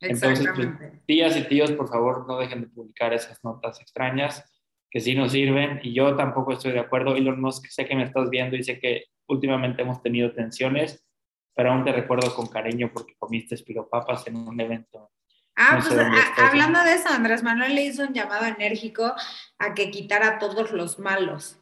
Entonces, 0.00 0.48
pues, 0.54 0.68
tías 1.06 1.36
y 1.36 1.42
tíos, 1.42 1.72
por 1.72 1.88
favor, 1.88 2.26
no 2.26 2.38
dejen 2.38 2.62
de 2.62 2.68
publicar 2.68 3.12
esas 3.12 3.42
notas 3.44 3.80
extrañas 3.80 4.44
que 4.90 5.00
sí 5.00 5.14
nos 5.14 5.32
sirven 5.32 5.80
y 5.82 5.92
yo 5.94 6.16
tampoco 6.16 6.52
estoy 6.52 6.72
de 6.72 6.80
acuerdo. 6.80 7.14
Elon 7.14 7.40
Musk, 7.40 7.66
sé 7.66 7.86
que 7.86 7.94
me 7.94 8.04
estás 8.04 8.28
viendo 8.28 8.56
y 8.56 8.64
sé 8.64 8.80
que 8.80 9.04
últimamente 9.28 9.82
hemos 9.82 10.02
tenido 10.02 10.32
tensiones, 10.32 11.06
pero 11.54 11.72
aún 11.72 11.84
te 11.84 11.92
recuerdo 11.92 12.34
con 12.34 12.48
cariño 12.48 12.90
porque 12.92 13.14
comiste 13.18 13.54
espiropapas 13.54 14.26
en 14.26 14.36
un 14.36 14.60
evento. 14.60 15.12
Ah, 15.54 15.78
pues 15.86 15.98
hablando 16.38 16.82
de 16.82 16.94
eso, 16.94 17.08
Andrés 17.10 17.42
Manuel 17.42 17.74
le 17.74 17.84
hizo 17.84 18.02
un 18.02 18.14
llamado 18.14 18.46
enérgico 18.46 19.12
a 19.58 19.74
que 19.74 19.90
quitara 19.90 20.28
a 20.28 20.38
todos 20.38 20.72
los 20.72 20.98
malos. 20.98 21.60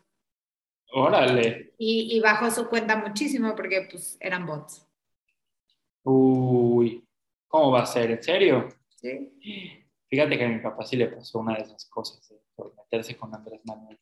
Órale. 0.93 1.75
Y, 1.79 2.17
y 2.17 2.21
bajó 2.21 2.51
su 2.51 2.69
cuenta 2.69 2.97
muchísimo 2.97 3.55
porque 3.57 3.89
pues 3.91 4.17
eran 4.21 4.47
bots. 4.47 4.87
Uy, 6.05 7.08
¿Cómo 7.49 7.73
va 7.73 7.83
a 7.83 7.87
ser? 7.87 8.11
¿En 8.11 8.23
serio? 8.23 8.69
Sí. 8.97 9.33
Fíjate 10.09 10.39
que 10.39 10.45
a 10.45 10.49
mi 10.49 10.61
papá 10.61 10.85
sí 10.85 10.97
le 10.97 11.09
pasó 11.09 11.39
una 11.39 11.55
de 11.55 11.63
esas 11.63 11.87
cosas, 11.87 12.31
eh, 12.31 12.41
por 12.55 12.75
meterse 12.77 13.17
con 13.17 13.35
Andrés 13.35 13.61
Manuel. 13.65 13.99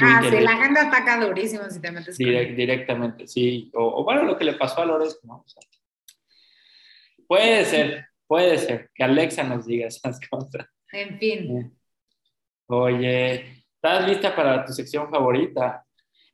ah, 0.00 0.22
sí, 0.28 0.40
la 0.40 0.52
agenda 0.52 0.88
ataca 0.88 1.24
durísimo 1.24 1.68
si 1.70 1.80
te 1.80 1.90
metes 1.90 2.16
con 2.16 2.26
él. 2.26 2.56
Directamente, 2.56 3.26
sí. 3.26 3.70
O, 3.74 4.02
bueno, 4.02 4.22
lo 4.22 4.36
que 4.36 4.44
le 4.44 4.54
pasó 4.54 4.82
a 4.82 4.86
Lores, 4.86 5.18
¿no? 5.22 5.44
puede 7.26 7.64
ser, 7.64 8.06
puede 8.26 8.58
ser 8.58 8.90
que 8.94 9.04
Alexa 9.04 9.44
nos 9.44 9.66
diga 9.66 9.86
esas 9.86 10.20
cosas. 10.30 10.66
En 10.92 11.18
fin. 11.18 11.78
Oye, 12.66 13.64
¿estás 13.74 14.08
lista 14.08 14.34
para 14.34 14.64
tu 14.64 14.72
sección 14.72 15.10
favorita? 15.10 15.84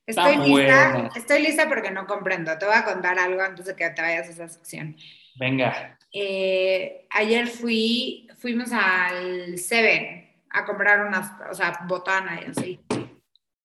Estoy 0.07 0.36
lista, 0.38 1.11
estoy 1.14 1.42
lista 1.42 1.68
porque 1.68 1.90
no 1.90 2.07
comprendo. 2.07 2.57
Te 2.59 2.66
voy 2.66 2.74
a 2.74 2.84
contar 2.84 3.18
algo 3.18 3.40
antes 3.40 3.66
de 3.66 3.76
que 3.76 3.90
te 3.90 4.03
vayas 4.03 4.28
a 4.28 4.30
esa 4.32 4.48
sección. 4.48 4.96
Venga. 5.41 5.97
Eh, 6.12 7.07
ayer 7.09 7.47
fui, 7.47 8.28
fuimos 8.36 8.70
al 8.72 9.57
Seven 9.57 10.28
a 10.51 10.66
comprar 10.66 11.07
unas, 11.07 11.32
o 11.51 11.55
sea, 11.55 11.80
botana 11.88 12.43
y 12.43 12.51
así. 12.51 12.80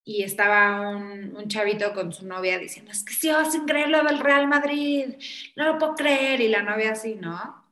Y 0.06 0.24
estaba 0.24 0.90
un, 0.90 1.36
un, 1.36 1.50
chavito 1.50 1.94
con 1.94 2.14
su 2.14 2.26
novia 2.26 2.60
diciendo, 2.60 2.92
es 2.92 3.04
que 3.04 3.14
sí, 3.14 3.30
vas 3.30 3.60
creer 3.68 3.90
lo 3.90 4.04
del 4.06 4.20
Real 4.20 4.48
Madrid, 4.48 5.16
no 5.58 5.66
lo 5.66 5.78
puedo 5.78 5.96
creer. 5.96 6.40
Y 6.40 6.48
la 6.48 6.62
novia 6.62 6.94
así, 6.94 7.16
¿no? 7.16 7.66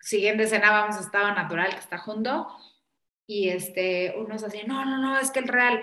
Siguiente 0.00 0.44
escena 0.44 0.70
vamos 0.70 0.96
a 0.96 1.00
Estado 1.00 1.34
Natural, 1.34 1.68
que 1.68 1.80
está 1.80 1.98
junto. 1.98 2.48
Y 3.26 3.50
este, 3.50 4.14
unos 4.16 4.42
así, 4.42 4.62
no, 4.66 4.86
no, 4.86 4.96
no, 4.96 5.18
es 5.18 5.30
que 5.30 5.40
el 5.40 5.48
Real... 5.48 5.82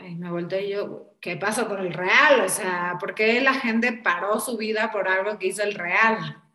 Me 0.00 0.30
volteé 0.30 0.66
y 0.66 0.70
yo, 0.72 1.14
¿qué 1.20 1.36
pasó 1.36 1.68
con 1.68 1.80
el 1.80 1.92
Real? 1.92 2.40
O 2.40 2.48
sea, 2.48 2.96
¿por 2.98 3.14
qué 3.14 3.40
la 3.42 3.54
gente 3.54 3.92
paró 3.92 4.40
su 4.40 4.56
vida 4.56 4.90
por 4.92 5.08
algo 5.08 5.38
que 5.38 5.48
hizo 5.48 5.62
el 5.62 5.74
Real? 5.74 6.45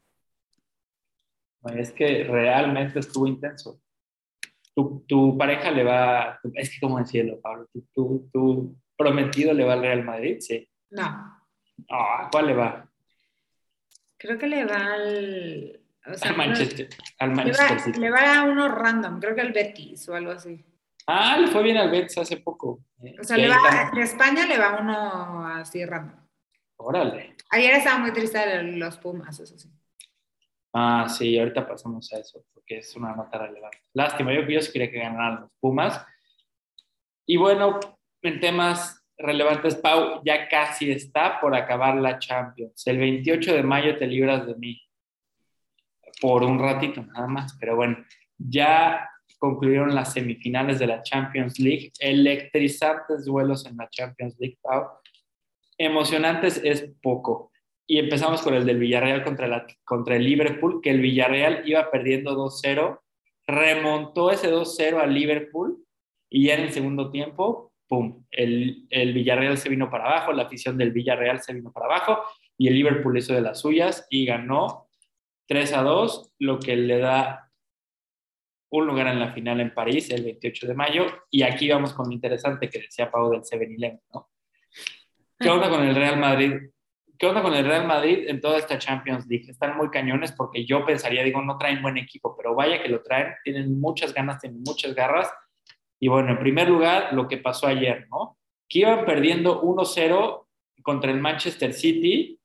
Es 1.76 1.92
que 1.92 2.24
realmente 2.24 3.00
estuvo 3.00 3.28
intenso. 3.28 3.80
tu, 4.74 5.04
tu 5.08 5.38
pareja 5.38 5.70
le 5.72 5.84
va, 5.84 6.40
es 6.56 6.70
que 6.72 6.80
cómo 6.80 6.98
decirlo, 6.98 7.40
Pablo, 7.42 7.68
tu, 7.74 7.82
tu, 7.94 8.30
tu 8.34 8.76
prometido 8.98 9.54
le 9.54 9.64
va 9.66 9.74
al 9.74 9.82
Real 9.82 10.04
Madrid, 10.04 10.38
sí. 10.40 10.68
No, 10.92 11.38
Ah, 11.90 12.30
¿Cuál 12.32 12.48
le 12.48 12.54
va? 12.54 12.88
creo 14.18 14.38
que 14.38 14.48
le 14.48 14.66
va 14.66 14.94
al... 14.94 15.80
o 16.06 16.14
sea, 16.16 16.30
Al 16.30 16.38
no- 16.38 16.44
Manchester, 16.44 16.90
al 17.20 17.30
Le 17.30 17.36
Manchester 17.36 17.72
va, 17.72 17.80
City. 17.80 18.00
le 18.00 18.12
va 18.12 18.40
a 18.40 18.44
uno 18.44 18.68
random, 18.70 19.20
creo 19.20 19.36
que 19.36 19.42
el 19.42 19.52
Betis 19.52 20.08
o 20.10 20.16
algo 20.16 20.32
así. 20.32 20.64
Ah, 21.08 21.38
le 21.40 21.48
fue 21.48 21.64
bien 21.64 21.78
al 21.78 21.90
Betis 21.90 22.18
hace 22.20 22.38
poco. 22.38 22.86
eh, 23.04 23.16
O 23.20 23.24
sea, 23.24 23.36
le 23.38 23.50
va, 23.50 23.92
España 24.02 24.46
le 24.46 24.58
va 24.60 24.80
uno 24.80 25.48
así 25.48 25.84
random. 25.86 26.20
Órale. 26.78 27.36
Ayer 27.50 27.74
estaba 27.76 27.98
muy 28.00 28.14
triste 28.14 28.62
los 28.64 28.98
Pumas, 28.98 29.40
eso 29.40 29.58
sí. 29.58 29.70
Ah, 30.74 31.08
sí, 31.10 31.38
ahorita 31.38 31.68
pasamos 31.68 32.12
a 32.14 32.20
eso, 32.20 32.46
porque 32.54 32.78
es 32.78 32.96
una 32.96 33.14
nota 33.14 33.38
relevante. 33.38 33.80
Lástima, 33.94 34.34
yo, 34.34 34.46
quería 34.46 34.90
que 34.90 35.00
ganaran 35.00 35.42
los 35.42 35.52
Pumas. 35.60 36.06
Y 37.26 37.38
bueno, 37.38 37.80
en 38.22 38.40
temas 38.40 39.06
relevantes, 39.18 39.76
Pau, 39.76 40.22
ya 40.24 40.48
casi 40.48 40.92
está 40.92 41.40
por 41.42 41.56
acabar 41.56 41.96
la 41.96 42.20
Champions. 42.20 42.88
El 42.88 43.00
28 43.00 43.54
de 43.54 43.64
mayo 43.64 43.98
te 43.98 44.08
libras 44.08 44.48
de 44.48 44.56
mí. 44.56 44.82
Por 46.22 46.44
un 46.44 46.60
ratito 46.60 47.04
nada 47.04 47.28
más, 47.28 47.58
pero 47.60 47.76
bueno, 47.76 47.98
ya 48.38 49.10
concluyeron 49.40 49.96
las 49.96 50.14
semifinales 50.14 50.80
de 50.80 50.88
la 50.88 51.02
Champions 51.02 51.60
League. 51.60 51.92
Electrizantes 52.00 53.26
duelos 53.26 53.66
en 53.66 53.76
la 53.76 53.90
Champions 53.90 54.36
League, 54.40 54.58
Pau. 54.62 54.88
Emocionantes 55.78 56.62
es 56.64 56.90
poco. 57.02 57.51
Y 57.88 58.00
empezamos 58.00 58.42
con 58.42 58.54
el 58.54 58.66
del 58.66 58.80
Villarreal 58.80 59.24
contra, 59.24 59.68
contra 59.84 60.16
el 60.16 60.24
Liverpool, 60.24 60.82
que 60.82 60.92
el 60.92 61.02
Villarreal 61.02 61.64
iba 61.66 61.92
perdiendo 61.92 62.36
2-0, 62.36 63.00
remontó 63.48 64.32
ese 64.32 64.52
2-0 64.52 65.00
al 65.00 65.14
Liverpool 65.14 65.84
y 66.30 66.46
ya 66.48 66.56
en 66.56 66.62
el 66.62 66.72
segundo 66.72 67.12
tiempo, 67.12 67.74
¡pum! 67.88 68.26
El, 68.32 68.88
el 68.90 69.14
Villarreal 69.14 69.58
se 69.58 69.70
vino 69.70 69.90
para 69.90 70.06
abajo, 70.06 70.32
la 70.32 70.44
afición 70.44 70.78
del 70.78 70.92
Villarreal 70.92 71.42
se 71.42 71.54
vino 71.54 71.72
para 71.72 71.88
abajo 71.88 72.24
y 72.58 72.68
el 72.68 72.76
Liverpool 72.76 73.18
hizo 73.18 73.34
de 73.34 73.42
las 73.42 73.60
suyas 73.60 74.08
y 74.10 74.26
ganó 74.26 74.88
3 75.48 75.74
a 75.74 75.82
2, 75.82 76.34
lo 76.40 76.60
que 76.60 76.78
le 76.78 77.00
da 77.00 77.52
un 78.72 78.88
lugar 78.88 79.08
en 79.08 79.20
la 79.20 79.34
final 79.34 79.60
en 79.60 79.74
París 79.74 80.10
el 80.12 80.24
28 80.24 80.68
de 80.68 80.74
mayo. 80.74 81.06
Y 81.30 81.44
aquí 81.44 81.70
vamos 81.70 81.94
con 81.94 82.08
lo 82.08 82.14
interesante 82.14 82.70
que 82.70 82.80
decía 82.80 83.12
Pau 83.12 83.30
del 83.30 83.42
7-Eleven, 83.42 84.02
¿no? 84.14 84.30
¿Qué 85.38 85.50
onda 85.50 85.70
con 85.70 85.84
el 85.84 85.96
Real 85.96 86.18
Madrid? 86.18 86.54
¿Qué 87.22 87.28
onda 87.28 87.44
con 87.44 87.54
el 87.54 87.64
Real 87.64 87.86
Madrid 87.86 88.28
en 88.30 88.42
toda 88.42 88.58
esta 88.58 88.80
Champions 88.80 89.28
League? 89.28 89.46
Están 89.48 89.78
muy 89.78 89.92
cañones 89.92 90.32
porque 90.32 90.66
yo 90.66 90.84
pensaría, 90.84 91.24
digo, 91.24 91.40
no 91.44 91.56
traen 91.56 91.84
buen 91.84 92.00
equipo, 92.00 92.36
pero 92.36 92.56
vaya 92.56 92.82
que 92.82 92.90
lo 92.90 93.04
traen, 93.04 93.36
tienen 93.44 93.80
muchas 93.80 94.12
ganas, 94.12 94.42
tienen 94.42 94.64
muchas 94.66 94.96
garras. 94.96 95.32
Y 96.00 96.08
bueno, 96.08 96.32
en 96.32 96.40
primer 96.40 96.68
lugar, 96.68 97.14
lo 97.14 97.28
que 97.28 97.38
pasó 97.38 97.68
ayer, 97.68 98.08
¿no? 98.10 98.40
Que 98.68 98.80
iban 98.80 99.06
perdiendo 99.06 99.62
1-0 99.62 100.48
contra 100.82 101.12
el 101.12 101.20
Manchester 101.20 101.74
City. 101.74 102.40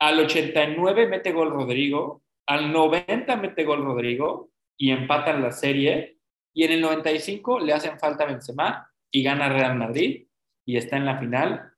Al 0.00 0.18
89 0.18 1.06
mete 1.06 1.30
gol 1.30 1.50
Rodrigo, 1.50 2.24
al 2.44 2.72
90 2.72 3.36
mete 3.36 3.62
gol 3.62 3.84
Rodrigo 3.84 4.50
y 4.76 4.90
empatan 4.90 5.44
la 5.44 5.52
serie. 5.52 6.18
Y 6.52 6.64
en 6.64 6.72
el 6.72 6.80
95 6.80 7.60
le 7.60 7.72
hacen 7.72 8.00
falta 8.00 8.24
a 8.24 8.26
Benzema 8.26 8.90
y 9.12 9.22
gana 9.22 9.48
Real 9.48 9.76
Madrid 9.76 10.26
y 10.66 10.76
está 10.76 10.96
en 10.96 11.06
la 11.06 11.20
final, 11.20 11.77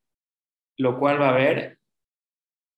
lo 0.81 0.99
cual 0.99 1.21
va 1.21 1.29
a 1.29 1.35
haber, 1.35 1.79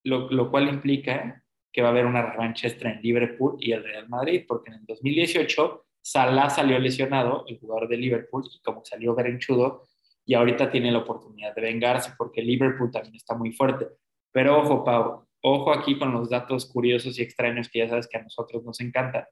lo, 0.05 0.29
lo 0.31 0.51
cual 0.51 0.69
implica 0.69 1.45
que 1.73 1.83
va 1.83 1.89
a 1.89 1.91
haber 1.93 2.05
una 2.05 2.23
revancha 2.23 2.67
entre 2.67 2.95
el 2.95 3.01
Liverpool 3.01 3.57
y 3.61 3.71
el 3.71 3.85
Real 3.85 4.09
Madrid, 4.09 4.45
porque 4.47 4.71
en 4.71 4.79
el 4.79 4.87
2018 4.87 5.87
Salah 6.03 6.51
salió 6.51 6.81
lesionado, 6.81 7.45
el 7.47 7.61
jugador 7.61 7.89
de 7.89 7.97
Liverpool, 7.97 8.43
y 8.53 8.61
como 8.61 8.85
salió 8.85 9.15
berenchudo, 9.15 9.87
y 10.27 10.35
ahorita 10.35 10.69
tiene 10.69 10.91
la 10.91 10.99
oportunidad 10.99 11.55
de 11.55 11.63
vengarse, 11.63 12.13
porque 12.19 12.43
Liverpool 12.43 12.91
también 12.91 13.15
está 13.15 13.37
muy 13.37 13.53
fuerte. 13.53 13.87
Pero 14.33 14.61
ojo, 14.61 14.85
Pau, 14.85 15.29
ojo 15.41 15.73
aquí 15.73 15.97
con 15.97 16.13
los 16.13 16.29
datos 16.29 16.67
curiosos 16.67 17.19
y 17.21 17.23
extraños 17.23 17.69
que 17.69 17.79
ya 17.79 17.89
sabes 17.89 18.09
que 18.09 18.19
a 18.19 18.23
nosotros 18.23 18.65
nos 18.65 18.81
encantan. 18.81 19.27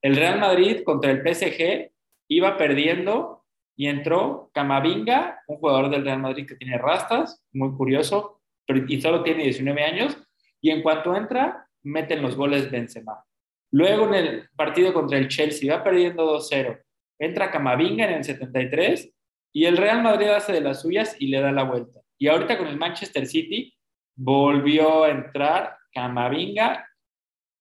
El 0.00 0.14
Real 0.14 0.38
Madrid 0.38 0.82
contra 0.84 1.10
el 1.10 1.22
PSG 1.22 1.90
iba 2.28 2.56
perdiendo 2.56 3.39
y 3.80 3.86
entró 3.86 4.50
Camavinga, 4.52 5.40
un 5.46 5.56
jugador 5.56 5.88
del 5.88 6.04
Real 6.04 6.20
Madrid 6.20 6.46
que 6.46 6.54
tiene 6.54 6.76
rastas, 6.76 7.42
muy 7.50 7.74
curioso, 7.74 8.42
pero, 8.66 8.84
y 8.86 9.00
solo 9.00 9.22
tiene 9.22 9.44
19 9.44 9.82
años, 9.82 10.18
y 10.60 10.68
en 10.68 10.82
cuanto 10.82 11.16
entra, 11.16 11.66
meten 11.82 12.20
los 12.20 12.36
goles 12.36 12.70
Benzema. 12.70 13.24
Luego 13.72 14.06
en 14.08 14.14
el 14.14 14.50
partido 14.54 14.92
contra 14.92 15.16
el 15.16 15.28
Chelsea 15.28 15.74
va 15.74 15.82
perdiendo 15.82 16.38
2-0. 16.38 16.78
Entra 17.18 17.50
Camavinga 17.50 18.04
en 18.04 18.16
el 18.16 18.24
73 18.24 19.14
y 19.54 19.64
el 19.64 19.78
Real 19.78 20.02
Madrid 20.02 20.28
hace 20.28 20.52
de 20.52 20.60
las 20.60 20.82
suyas 20.82 21.16
y 21.18 21.28
le 21.28 21.40
da 21.40 21.50
la 21.50 21.62
vuelta. 21.62 22.00
Y 22.18 22.28
ahorita 22.28 22.58
con 22.58 22.66
el 22.66 22.76
Manchester 22.76 23.24
City 23.24 23.74
volvió 24.14 25.04
a 25.04 25.10
entrar 25.10 25.78
Camavinga 25.94 26.86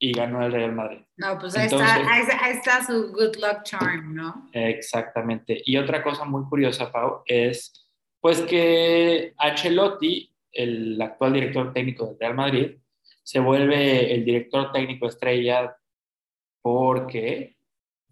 y 0.01 0.13
ganó 0.13 0.45
el 0.45 0.51
Real 0.53 0.71
Madrid. 0.73 1.01
No, 1.17 1.37
pues 1.37 1.55
ahí, 1.57 1.65
Entonces- 1.65 1.89
está, 1.89 2.13
ahí, 2.13 2.21
está- 2.21 2.45
ahí 2.45 2.53
está 2.53 2.85
su 2.85 3.11
good 3.11 3.35
luck 3.35 3.63
charm, 3.63 4.15
¿no? 4.15 4.49
Exactamente. 4.53 5.61
Y 5.65 5.75
otra 5.77 6.01
cosa 6.01 6.23
muy 6.25 6.43
curiosa, 6.45 6.91
Pau, 6.91 7.21
es 7.25 7.73
pues 8.21 8.41
que 8.41 9.33
Ancelotti, 9.37 10.33
el 10.51 11.01
actual 11.01 11.33
director 11.33 11.71
técnico 11.73 12.07
del 12.07 12.17
Real 12.19 12.33
Madrid, 12.35 12.77
se 13.23 13.39
vuelve 13.39 14.13
el 14.13 14.25
director 14.25 14.71
técnico 14.71 15.07
estrella 15.07 15.75
porque 16.61 17.55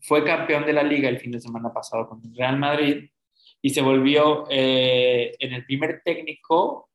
fue 0.02 0.24
campeón 0.24 0.66
de 0.66 0.74
la 0.74 0.84
liga 0.84 1.10
el 1.10 1.20
fin 1.20 1.32
de 1.32 1.40
semana 1.42 1.74
pasado 1.74 2.08
con 2.08 2.22
el 2.24 2.36
Real 2.36 2.58
Madrid 2.58 3.10
y 3.62 3.70
se 3.72 3.82
volvió 3.82 4.46
eh, 4.50 5.36
en 5.40 5.54
el 5.54 5.66
primer 5.66 6.02
técnico 6.06 6.90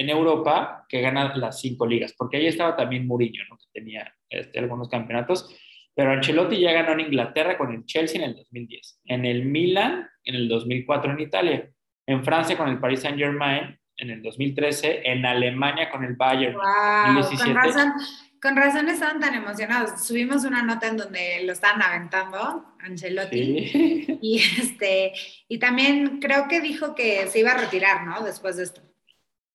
en 0.00 0.08
Europa 0.08 0.86
que 0.88 1.02
gana 1.02 1.36
las 1.36 1.60
cinco 1.60 1.86
ligas, 1.86 2.14
porque 2.16 2.38
ahí 2.38 2.46
estaba 2.46 2.74
también 2.74 3.06
Mourinho, 3.06 3.42
¿no? 3.50 3.58
que 3.58 3.66
tenía 3.70 4.10
este, 4.30 4.58
algunos 4.58 4.88
campeonatos, 4.88 5.54
pero 5.94 6.12
Ancelotti 6.12 6.58
ya 6.58 6.72
ganó 6.72 6.92
en 6.92 7.00
Inglaterra 7.00 7.58
con 7.58 7.70
el 7.74 7.84
Chelsea 7.84 8.22
en 8.22 8.30
el 8.30 8.36
2010, 8.36 9.00
en 9.04 9.26
el 9.26 9.44
Milan 9.44 10.08
en 10.24 10.34
el 10.36 10.48
2004 10.48 11.12
en 11.12 11.20
Italia, 11.20 11.70
en 12.06 12.24
Francia 12.24 12.56
con 12.56 12.70
el 12.70 12.78
Paris 12.78 13.00
Saint 13.00 13.18
Germain 13.18 13.78
en 13.98 14.10
el 14.10 14.22
2013, 14.22 15.02
en 15.04 15.26
Alemania 15.26 15.90
con 15.90 16.02
el 16.02 16.14
Bayern. 16.16 16.54
Wow, 16.54 17.04
con 17.04 17.14
2017. 17.16 17.52
razón, 17.52 17.92
con 18.40 18.56
razón 18.56 18.88
estaban 18.88 19.20
tan 19.20 19.34
emocionados. 19.34 20.02
Subimos 20.06 20.46
una 20.46 20.62
nota 20.62 20.88
en 20.88 20.96
donde 20.96 21.42
lo 21.44 21.52
estaban 21.52 21.82
aventando, 21.82 22.74
Ancelotti. 22.78 23.68
Sí. 23.68 24.18
Y 24.22 24.38
este, 24.58 25.12
y 25.46 25.58
también 25.58 26.20
creo 26.20 26.48
que 26.48 26.62
dijo 26.62 26.94
que 26.94 27.26
se 27.26 27.40
iba 27.40 27.50
a 27.50 27.58
retirar, 27.58 28.06
¿no? 28.06 28.24
Después 28.24 28.56
de 28.56 28.62
esto. 28.62 28.80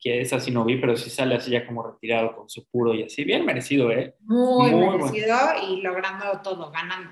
Que 0.06 0.22
esa 0.22 0.40
sí 0.40 0.52
no 0.52 0.64
vi, 0.64 0.76
pero 0.78 0.96
sí 0.96 1.10
sale 1.10 1.34
así 1.34 1.50
ya 1.50 1.66
como 1.66 1.82
retirado 1.82 2.36
con 2.36 2.48
su 2.48 2.64
puro 2.70 2.94
y 2.94 3.02
así, 3.02 3.24
bien 3.24 3.44
merecido, 3.44 3.92
¿eh? 3.92 4.14
Muy, 4.20 4.70
Muy 4.70 4.86
bueno. 4.86 4.98
merecido 5.08 5.36
y 5.68 5.82
logrando 5.82 6.26
todo, 6.44 6.70
ganando. 6.70 7.10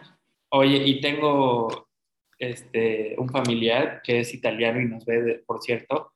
Oye, 0.50 0.78
y 0.78 1.02
tengo 1.02 1.88
este, 2.38 3.16
un 3.18 3.30
familiar 3.30 4.04
que 4.04 4.20
es 4.20 4.32
italiano 4.36 4.80
y 4.80 4.86
nos 4.86 5.06
ve, 5.06 5.24
de- 5.24 5.34
por 5.40 5.60
cierto, 5.64 6.12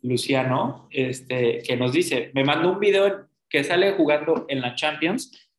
Luciano, 0.00 0.88
este, 0.90 1.62
que 1.66 1.76
nos 1.76 1.92
dice, 1.92 2.30
me 2.32 2.44
mandó 2.44 2.72
un 2.72 2.80
video 2.80 3.28
que 3.50 3.62
sale 3.62 3.92
jugando 3.92 4.46
en 4.48 4.62
la 4.62 4.74
Champions, 4.74 5.50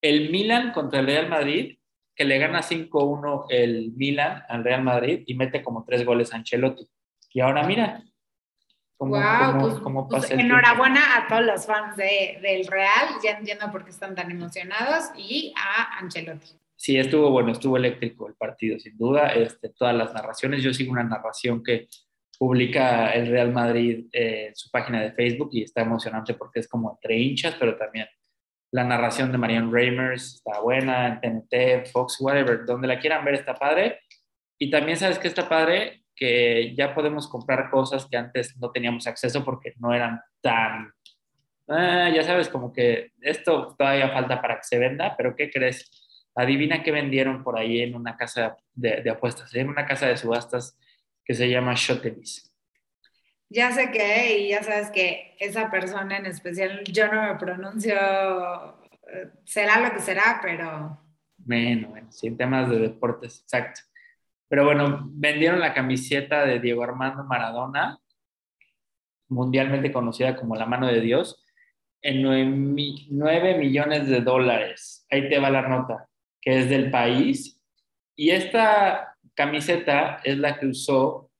el 0.00 0.30
Milan 0.30 0.70
contra 0.72 1.00
el 1.00 1.06
Real 1.06 1.28
Madrid, 1.28 1.78
que 2.14 2.24
le 2.24 2.38
gana 2.38 2.62
5-1 2.62 3.46
el 3.48 3.90
Milan 3.96 4.44
al 4.48 4.62
Real 4.62 4.84
Madrid 4.84 5.24
y 5.26 5.34
mete 5.34 5.64
como 5.64 5.84
tres 5.84 6.04
goles 6.06 6.32
a 6.32 6.36
Ancelotti. 6.36 6.86
Y 7.32 7.40
ahora 7.40 7.64
mira, 7.66 8.04
cómo, 9.02 9.16
wow, 9.16 9.60
pues, 9.60 10.08
pues, 10.08 10.26
tiempo. 10.26 10.44
enhorabuena 10.44 11.16
a 11.16 11.26
todos 11.26 11.42
los 11.42 11.66
fans 11.66 11.96
de, 11.96 12.38
del 12.40 12.66
Real, 12.68 13.08
ya 13.22 13.32
entiendo 13.32 13.70
por 13.72 13.84
qué 13.84 13.90
están 13.90 14.14
tan 14.14 14.30
emocionados, 14.30 15.10
y 15.16 15.52
a 15.56 15.98
Ancelotti. 15.98 16.50
Sí, 16.76 16.96
estuvo 16.96 17.30
bueno, 17.30 17.50
estuvo 17.50 17.76
eléctrico 17.76 18.28
el 18.28 18.34
partido, 18.34 18.78
sin 18.78 18.96
duda. 18.96 19.28
Este, 19.28 19.70
todas 19.70 19.94
las 19.94 20.14
narraciones. 20.14 20.62
Yo 20.62 20.72
sigo 20.72 20.92
una 20.92 21.04
narración 21.04 21.62
que 21.62 21.88
publica 22.38 23.12
el 23.12 23.28
Real 23.28 23.52
Madrid 23.52 24.06
eh, 24.12 24.46
en 24.48 24.56
su 24.56 24.70
página 24.70 25.00
de 25.00 25.12
Facebook 25.12 25.50
y 25.52 25.62
está 25.62 25.82
emocionante 25.82 26.34
porque 26.34 26.60
es 26.60 26.68
como 26.68 26.92
entre 26.92 27.16
hinchas, 27.18 27.56
pero 27.58 27.76
también 27.76 28.06
la 28.72 28.84
narración 28.84 29.30
de 29.30 29.38
Marianne 29.38 29.70
Reimers 29.70 30.36
está 30.36 30.60
buena, 30.60 31.20
en 31.22 31.46
TNT, 31.48 31.88
Fox, 31.92 32.20
whatever, 32.20 32.64
donde 32.64 32.88
la 32.88 32.98
quieran 32.98 33.24
ver 33.24 33.34
está 33.34 33.54
padre. 33.54 34.00
Y 34.58 34.70
también 34.70 34.96
sabes 34.96 35.18
que 35.18 35.28
está 35.28 35.48
padre 35.48 36.01
que 36.22 36.72
ya 36.76 36.94
podemos 36.94 37.26
comprar 37.26 37.68
cosas 37.68 38.06
que 38.08 38.16
antes 38.16 38.56
no 38.56 38.70
teníamos 38.70 39.08
acceso 39.08 39.44
porque 39.44 39.72
no 39.80 39.92
eran 39.92 40.20
tan... 40.40 40.92
Ah, 41.66 42.08
ya 42.14 42.22
sabes, 42.22 42.48
como 42.48 42.72
que 42.72 43.10
esto 43.20 43.74
todavía 43.76 44.08
falta 44.08 44.40
para 44.40 44.54
que 44.58 44.62
se 44.62 44.78
venda, 44.78 45.16
pero 45.16 45.34
¿qué 45.34 45.50
crees? 45.50 45.90
Adivina 46.36 46.84
qué 46.84 46.92
vendieron 46.92 47.42
por 47.42 47.58
ahí 47.58 47.80
en 47.80 47.96
una 47.96 48.16
casa 48.16 48.56
de, 48.72 49.02
de 49.02 49.10
apuestas, 49.10 49.52
en 49.56 49.68
una 49.68 49.84
casa 49.84 50.06
de 50.06 50.16
subastas 50.16 50.78
que 51.24 51.34
se 51.34 51.48
llama 51.50 51.74
Shotelis. 51.74 52.54
Ya 53.48 53.72
sé 53.72 53.90
que, 53.90 54.38
y 54.38 54.50
ya 54.50 54.62
sabes 54.62 54.92
que 54.92 55.34
esa 55.40 55.72
persona 55.72 56.18
en 56.18 56.26
especial, 56.26 56.84
yo 56.84 57.08
no 57.12 57.20
me 57.20 57.34
pronuncio, 57.34 57.96
eh, 57.96 59.28
será 59.44 59.80
lo 59.80 59.92
que 59.92 59.98
será, 60.00 60.38
pero 60.40 61.00
Bueno, 61.36 61.88
bueno, 61.88 62.12
sí, 62.12 62.30
temas 62.36 62.70
de 62.70 62.78
deportes, 62.78 63.40
exacto. 63.40 63.80
Pero 64.52 64.66
bueno, 64.66 65.08
vendieron 65.14 65.60
la 65.60 65.72
camiseta 65.72 66.44
de 66.44 66.60
Diego 66.60 66.82
Armando 66.82 67.24
Maradona, 67.24 67.98
mundialmente 69.30 69.90
conocida 69.90 70.36
como 70.36 70.56
la 70.56 70.66
mano 70.66 70.88
de 70.88 71.00
Dios, 71.00 71.42
en 72.02 72.20
9, 72.20 73.56
millones 73.56 74.08
de 74.10 74.20
dólares. 74.20 75.06
Ahí 75.10 75.30
te 75.30 75.38
va 75.38 75.48
la 75.48 75.66
nota, 75.66 76.06
que 76.38 76.58
es 76.58 76.68
del 76.68 76.90
país. 76.90 77.62
Y 78.14 78.28
esta 78.28 79.16
camiseta 79.32 80.20
es 80.22 80.36
la 80.36 80.60
que 80.60 80.66
usó 80.66 81.30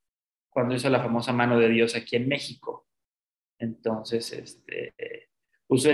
cuando 0.49 0.73
hizo 0.73 0.89
la 0.89 1.03
famosa 1.03 1.33
mano 1.33 1.59
de 1.59 1.69
Dios 1.69 1.95
aquí 1.95 2.15
en 2.15 2.27
México. 2.27 2.87
Entonces, 3.59 4.33
este, 4.33 5.29
usó 5.67 5.91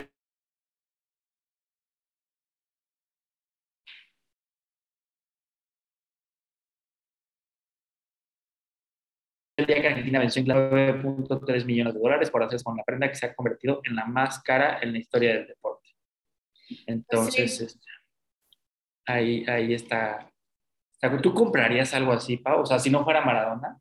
día 9.70 9.82
que 9.82 9.88
Argentina 9.88 10.20
venció 10.20 10.42
en 10.42 10.48
9.3 10.48 11.66
millones 11.66 11.94
de 11.94 12.00
dólares 12.00 12.30
por 12.30 12.44
hacer 12.44 12.62
con 12.64 12.76
la 12.76 12.84
prenda 12.84 13.10
que 13.10 13.16
se 13.16 13.26
ha 13.26 13.34
convertido 13.34 13.82
en 13.84 13.96
la 13.96 14.06
más 14.06 14.42
cara 14.42 14.80
en 14.82 14.92
la 14.92 15.00
historia 15.00 15.34
del 15.34 15.48
deporte. 15.48 15.90
Entonces, 16.86 17.62
este, 17.62 17.88
ahí, 19.06 19.46
ahí 19.48 19.74
está. 19.74 20.30
¿Tú 21.22 21.34
comprarías 21.34 21.94
algo 21.94 22.12
así, 22.12 22.38
Pau? 22.38 22.62
O 22.62 22.66
sea, 22.66 22.80
si 22.80 22.90
no 22.90 23.04
fuera 23.04 23.22
Maradona. 23.22 23.80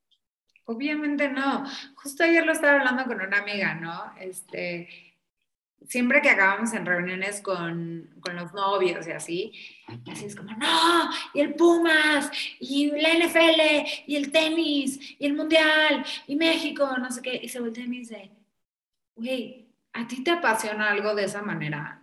Obviamente 0.64 1.28
no. 1.28 1.64
Justo 1.96 2.24
ayer 2.24 2.44
lo 2.44 2.52
estaba 2.52 2.78
hablando 2.78 3.04
con 3.04 3.20
una 3.20 3.38
amiga, 3.38 3.74
¿no? 3.74 4.12
Este, 4.20 5.07
siempre 5.86 6.20
que 6.20 6.30
acabamos 6.30 6.72
en 6.72 6.86
reuniones 6.86 7.40
con, 7.40 8.10
con, 8.20 8.36
los 8.36 8.52
novios 8.52 9.06
y 9.06 9.12
así, 9.12 9.52
así 10.10 10.26
es 10.26 10.36
como, 10.36 10.52
no, 10.52 11.10
y 11.34 11.40
el 11.40 11.54
Pumas, 11.54 12.30
y 12.60 12.90
la 12.90 13.14
NFL, 13.14 13.86
y 14.06 14.16
el 14.16 14.30
tenis, 14.30 14.98
y 15.18 15.26
el 15.26 15.34
Mundial, 15.34 16.04
y 16.26 16.36
México, 16.36 16.96
no 16.98 17.10
sé 17.10 17.22
qué, 17.22 17.40
y 17.42 17.48
se 17.48 17.60
voltea 17.60 17.84
y 17.84 17.88
me 17.88 17.96
dice, 17.96 18.30
güey, 19.16 19.66
¿a 19.92 20.06
ti 20.06 20.22
te 20.22 20.30
apasiona 20.30 20.90
algo 20.90 21.14
de 21.14 21.24
esa 21.24 21.42
manera? 21.42 21.97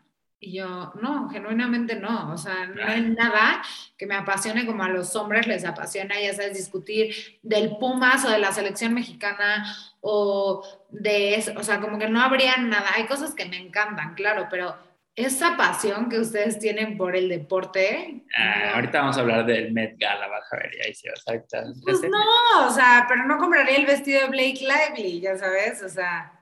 Y 0.45 0.57
yo, 0.57 0.93
no, 1.01 1.27
genuinamente 1.29 1.95
no. 1.95 2.31
O 2.31 2.37
sea, 2.37 2.67
no 2.67 2.85
hay 2.85 3.01
nada 3.01 3.63
que 3.97 4.05
me 4.05 4.13
apasione 4.13 4.65
como 4.65 4.83
a 4.83 4.89
los 4.89 5.15
hombres 5.15 5.47
les 5.47 5.65
apasiona, 5.65 6.19
ya 6.21 6.33
sabes, 6.33 6.55
discutir 6.55 7.15
del 7.41 7.77
Pumas 7.77 8.23
o 8.25 8.29
de 8.29 8.37
la 8.37 8.51
selección 8.51 8.93
mexicana 8.93 9.65
o 10.01 10.63
de 10.89 11.35
eso. 11.35 11.53
O 11.57 11.63
sea, 11.63 11.81
como 11.81 11.97
que 11.97 12.07
no 12.07 12.21
habría 12.21 12.57
nada. 12.57 12.91
Hay 12.95 13.07
cosas 13.07 13.33
que 13.33 13.45
me 13.45 13.57
encantan, 13.57 14.13
claro, 14.13 14.47
pero 14.51 14.77
esa 15.15 15.57
pasión 15.57 16.09
que 16.09 16.19
ustedes 16.19 16.59
tienen 16.59 16.95
por 16.95 17.15
el 17.15 17.27
deporte. 17.27 18.23
Ah, 18.37 18.73
ahorita 18.75 18.99
vamos 18.99 19.17
a 19.17 19.21
hablar 19.21 19.45
del 19.47 19.71
Met 19.71 19.95
Gala, 19.97 20.27
vas 20.27 20.53
a 20.53 20.57
ver, 20.57 20.71
y 20.75 20.85
ahí 20.85 20.93
se 20.93 21.09
va 21.09 21.15
a. 21.33 21.65
Pues 21.81 22.01
no, 22.03 22.67
o 22.67 22.69
sea, 22.69 23.05
pero 23.09 23.25
no 23.25 23.39
compraría 23.39 23.77
el 23.77 23.87
vestido 23.87 24.21
de 24.21 24.27
Blake 24.27 24.59
Lively, 24.59 25.21
ya 25.21 25.37
sabes, 25.37 25.81
o 25.81 25.89
sea. 25.89 26.34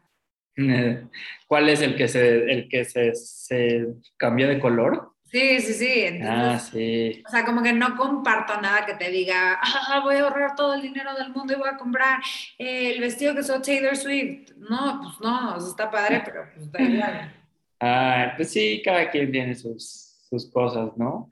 ¿Cuál 1.48 1.70
es 1.70 1.82
el 1.82 1.96
que 1.96 2.08
se, 2.08 2.52
el 2.52 2.70
que 2.70 2.86
se, 2.86 3.16
se 3.16 3.88
cambió 4.18 4.48
de 4.48 4.60
color? 4.60 5.14
Sí, 5.34 5.60
sí, 5.62 5.74
sí. 5.74 6.20
ah, 6.22 6.60
sí. 6.60 7.24
O 7.26 7.30
sea, 7.32 7.44
como 7.44 7.64
que 7.64 7.74
no 7.74 7.96
comparto 7.98 8.62
nada 8.62 8.86
que 8.86 8.94
te 8.94 9.10
diga, 9.10 9.60
ah, 9.64 10.02
voy 10.04 10.18
a 10.18 10.22
ahorrar 10.22 10.56
todo 10.56 10.76
el 10.76 10.84
dinero 10.84 11.16
del 11.16 11.32
mundo 11.32 11.54
y 11.54 11.56
voy 11.56 11.70
a 11.70 11.78
comprar 11.78 12.22
el 12.60 13.02
vestido 13.02 13.34
que 13.34 13.40
usó 13.40 13.60
Taylor 13.60 13.96
Swift. 13.98 14.52
No, 14.58 15.02
pues 15.02 15.20
no, 15.22 15.58
está 15.58 15.90
padre, 15.90 16.22
pero 16.24 16.46
pues 16.54 16.72
da 16.72 16.82
igual. 16.82 17.34
Ah, 17.86 18.32
pues 18.38 18.50
sí, 18.50 18.82
cada 18.86 19.12
quien 19.12 19.30
tiene 19.30 19.56
sus, 19.56 20.16
sus 20.30 20.50
cosas, 20.50 20.96
¿no? 20.96 21.28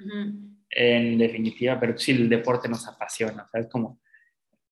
En 0.69 1.17
definitiva, 1.17 1.79
pero 1.79 1.97
sí, 1.97 2.11
el 2.11 2.27
deporte 2.27 2.67
nos 2.67 2.85
apasiona, 2.89 3.43
o 3.43 3.47
sea, 3.47 3.61
es 3.61 3.67
como 3.67 4.01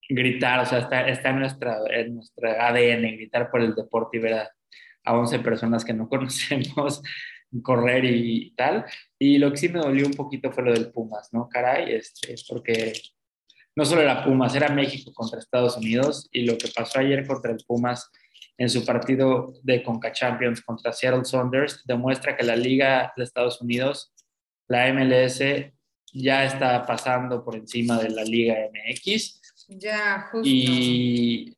gritar, 0.09 0.59
o 0.59 0.65
sea, 0.65 0.79
está, 0.79 1.07
está 1.07 1.29
en, 1.29 1.39
nuestra, 1.39 1.77
en 1.91 2.15
nuestra 2.15 2.67
ADN, 2.67 3.15
gritar 3.15 3.51
por 3.51 3.61
el 3.61 3.75
deporte 3.75 4.17
y 4.17 4.19
ver 4.19 4.33
a, 4.33 4.51
11 5.05 5.39
personas 5.39 5.85
que 5.85 5.93
no 5.93 6.07
conocemos 6.09 7.01
correr 7.63 8.05
y 8.05 8.53
tal. 8.55 8.85
Y 9.17 9.37
lo 9.37 9.51
que 9.51 9.57
sí 9.57 9.69
me 9.69 9.79
dolió 9.79 10.05
un 10.05 10.13
poquito 10.13 10.51
fue 10.51 10.63
lo 10.63 10.73
del 10.73 10.91
Pumas, 10.91 11.29
¿no? 11.31 11.47
Caray, 11.49 11.93
este, 11.93 12.35
porque 12.47 12.93
no 13.75 13.85
solo 13.85 14.01
era 14.01 14.23
Pumas, 14.23 14.53
era 14.55 14.69
México 14.69 15.11
contra 15.13 15.39
Estados 15.39 15.77
Unidos 15.77 16.27
y 16.31 16.43
lo 16.43 16.57
que 16.57 16.67
pasó 16.67 16.99
ayer 16.99 17.25
contra 17.25 17.51
el 17.51 17.63
Pumas 17.65 18.11
en 18.57 18.69
su 18.69 18.85
partido 18.85 19.53
de 19.63 19.81
Conca 19.81 20.11
Champions 20.11 20.61
contra 20.61 20.91
Seattle 20.91 21.23
Saunders 21.23 21.81
demuestra 21.85 22.35
que 22.35 22.43
la 22.43 22.57
Liga 22.57 23.13
de 23.15 23.23
Estados 23.23 23.61
Unidos, 23.61 24.13
la 24.67 24.91
MLS, 24.93 25.41
ya 26.11 26.43
está 26.43 26.85
pasando 26.85 27.43
por 27.43 27.55
encima 27.55 27.97
de 27.99 28.09
la 28.09 28.23
Liga 28.23 28.55
MX 28.73 29.38
ya, 29.69 30.29
justo. 30.31 30.47
Y 30.47 31.55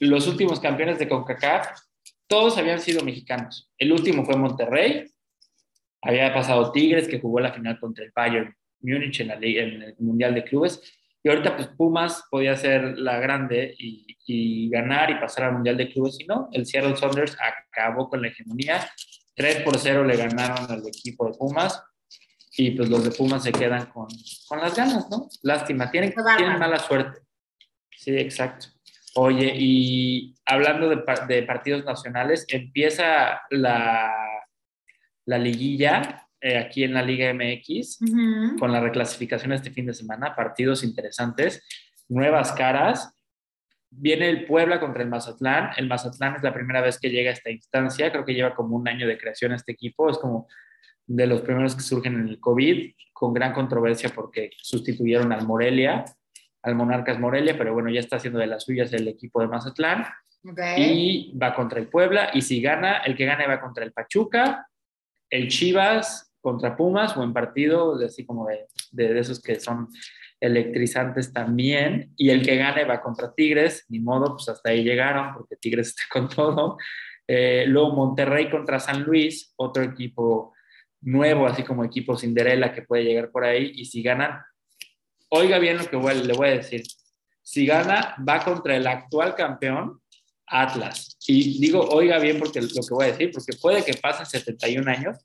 los 0.00 0.26
últimos 0.26 0.58
campeones 0.58 0.98
de 0.98 1.08
CONCACAF, 1.08 1.68
todos 2.26 2.56
habían 2.58 2.80
sido 2.80 3.04
mexicanos. 3.04 3.70
El 3.78 3.92
último 3.92 4.24
fue 4.24 4.36
Monterrey, 4.36 5.06
había 6.00 6.32
pasado 6.34 6.72
Tigres, 6.72 7.06
que 7.06 7.20
jugó 7.20 7.40
la 7.40 7.52
final 7.52 7.78
contra 7.78 8.04
el 8.04 8.12
Bayern 8.14 8.54
Múnich 8.80 9.20
en, 9.20 9.28
la 9.28 9.34
en 9.34 9.82
el 9.82 9.94
Mundial 9.98 10.34
de 10.34 10.44
Clubes. 10.44 10.80
Y 11.22 11.28
ahorita, 11.28 11.54
pues 11.54 11.68
Pumas 11.68 12.24
podía 12.30 12.56
ser 12.56 12.98
la 12.98 13.20
grande 13.20 13.74
y, 13.78 14.04
y, 14.26 14.68
ganar 14.68 15.10
y 15.10 15.20
pasar 15.20 15.44
al 15.44 15.52
Mundial 15.52 15.76
de 15.76 15.88
Clubes. 15.88 16.18
Y 16.18 16.24
no, 16.24 16.48
el 16.52 16.66
Seattle 16.66 16.96
Saunders 16.96 17.36
acabó 17.38 18.08
con 18.08 18.20
la 18.20 18.28
hegemonía. 18.28 18.90
3 19.36 19.62
por 19.62 19.78
0 19.78 20.04
le 20.04 20.16
ganaron 20.16 20.68
al 20.70 20.86
equipo 20.86 21.26
de 21.26 21.38
Pumas. 21.38 21.80
Y 22.56 22.72
pues 22.72 22.90
los 22.90 23.04
de 23.04 23.12
Pumas 23.12 23.44
se 23.44 23.52
quedan 23.52 23.86
con, 23.86 24.08
con 24.48 24.58
las 24.58 24.74
ganas, 24.74 25.08
¿no? 25.08 25.28
Lástima, 25.42 25.90
tienen, 25.90 26.12
tienen 26.36 26.58
mala 26.58 26.78
suerte. 26.78 27.21
Sí, 28.02 28.16
exacto. 28.16 28.66
Oye, 29.14 29.54
y 29.56 30.34
hablando 30.44 30.88
de, 30.88 31.42
partidos 31.44 31.84
nacionales, 31.84 32.44
empieza 32.48 33.42
la, 33.50 34.12
la 35.24 35.38
liguilla 35.38 36.26
eh, 36.40 36.58
aquí 36.58 36.82
en 36.82 36.94
la 36.94 37.02
Liga 37.02 37.32
MX 37.32 38.00
con 38.58 38.72
la 38.72 38.80
reclasificación 38.80 39.52
este 39.52 39.70
fin 39.70 39.86
de 39.86 39.94
semana, 39.94 40.34
partidos 40.34 40.82
interesantes, 40.82 41.64
nuevas 42.08 42.50
caras. 42.50 43.14
Viene 43.88 44.28
el 44.28 44.46
Puebla 44.46 44.80
contra 44.80 45.04
el 45.04 45.08
Mazatlán. 45.08 45.70
El 45.76 45.86
Mazatlán 45.86 46.34
es 46.34 46.42
la 46.42 46.52
primera 46.52 46.80
vez 46.80 46.98
que 46.98 47.10
llega 47.10 47.30
a 47.30 47.34
esta 47.34 47.50
instancia. 47.50 48.10
Creo 48.10 48.24
que 48.24 48.34
lleva 48.34 48.56
como 48.56 48.74
un 48.74 48.88
año 48.88 49.06
de 49.06 49.16
creación 49.16 49.52
este 49.52 49.70
equipo. 49.70 50.10
Es 50.10 50.18
como 50.18 50.48
de 51.06 51.28
los 51.28 51.42
primeros 51.42 51.76
que 51.76 51.82
surgen 51.82 52.14
en 52.14 52.26
el 52.26 52.40
COVID, 52.40 52.94
con 53.12 53.32
gran 53.32 53.52
controversia 53.52 54.08
porque 54.12 54.50
sustituyeron 54.60 55.30
al 55.30 55.46
Morelia 55.46 56.04
al 56.62 56.74
Monarcas 56.74 57.18
Morelia, 57.18 57.56
pero 57.58 57.74
bueno, 57.74 57.90
ya 57.90 58.00
está 58.00 58.16
haciendo 58.16 58.38
de 58.38 58.46
las 58.46 58.64
suyas 58.64 58.92
el 58.92 59.08
equipo 59.08 59.40
de 59.40 59.48
Mazatlán. 59.48 60.06
Y 60.76 61.36
va 61.38 61.54
contra 61.54 61.78
el 61.78 61.88
Puebla, 61.88 62.30
y 62.34 62.42
si 62.42 62.60
gana, 62.60 62.98
el 62.98 63.16
que 63.16 63.26
gane 63.26 63.46
va 63.46 63.60
contra 63.60 63.84
el 63.84 63.92
Pachuca, 63.92 64.66
el 65.30 65.48
Chivas 65.48 66.34
contra 66.40 66.76
Pumas, 66.76 67.14
buen 67.14 67.32
partido, 67.32 67.94
así 68.04 68.26
como 68.26 68.48
de, 68.48 68.66
de, 68.90 69.18
esos 69.18 69.40
que 69.40 69.60
son 69.60 69.88
electrizantes 70.40 71.32
también, 71.32 72.12
y 72.16 72.30
el 72.30 72.42
que 72.42 72.56
gane 72.56 72.84
va 72.84 73.00
contra 73.00 73.32
Tigres, 73.32 73.86
ni 73.88 74.00
modo, 74.00 74.34
pues 74.34 74.48
hasta 74.48 74.70
ahí 74.70 74.82
llegaron, 74.82 75.32
porque 75.32 75.56
Tigres 75.56 75.88
está 75.96 76.02
con 76.10 76.28
todo. 76.28 76.76
Eh, 77.28 77.64
luego 77.68 77.94
Monterrey 77.94 78.50
contra 78.50 78.80
San 78.80 79.04
Luis, 79.04 79.54
otro 79.56 79.84
equipo 79.84 80.52
nuevo, 81.00 81.46
así 81.46 81.62
como 81.62 81.84
equipo 81.84 82.16
Cinderella 82.16 82.72
que 82.72 82.82
puede 82.82 83.04
llegar 83.04 83.30
por 83.30 83.44
ahí, 83.44 83.70
y 83.76 83.84
si 83.84 84.02
ganan, 84.02 84.40
oiga 85.32 85.58
bien 85.58 85.78
lo 85.78 85.88
que 85.88 85.96
le 85.96 86.32
voy 86.34 86.48
a 86.48 86.52
decir. 86.52 86.82
Si 87.42 87.66
gana, 87.66 88.14
va 88.26 88.44
contra 88.44 88.76
el 88.76 88.86
actual 88.86 89.34
campeón, 89.34 90.00
Atlas. 90.46 91.16
Y 91.26 91.58
digo, 91.58 91.80
oiga 91.80 92.18
bien 92.18 92.38
porque 92.38 92.60
lo 92.60 92.68
que 92.68 92.94
voy 92.94 93.06
a 93.06 93.12
decir, 93.12 93.30
porque 93.32 93.54
puede 93.60 93.84
que 93.84 93.94
pasen 93.94 94.26
71 94.26 94.90
años 94.90 95.18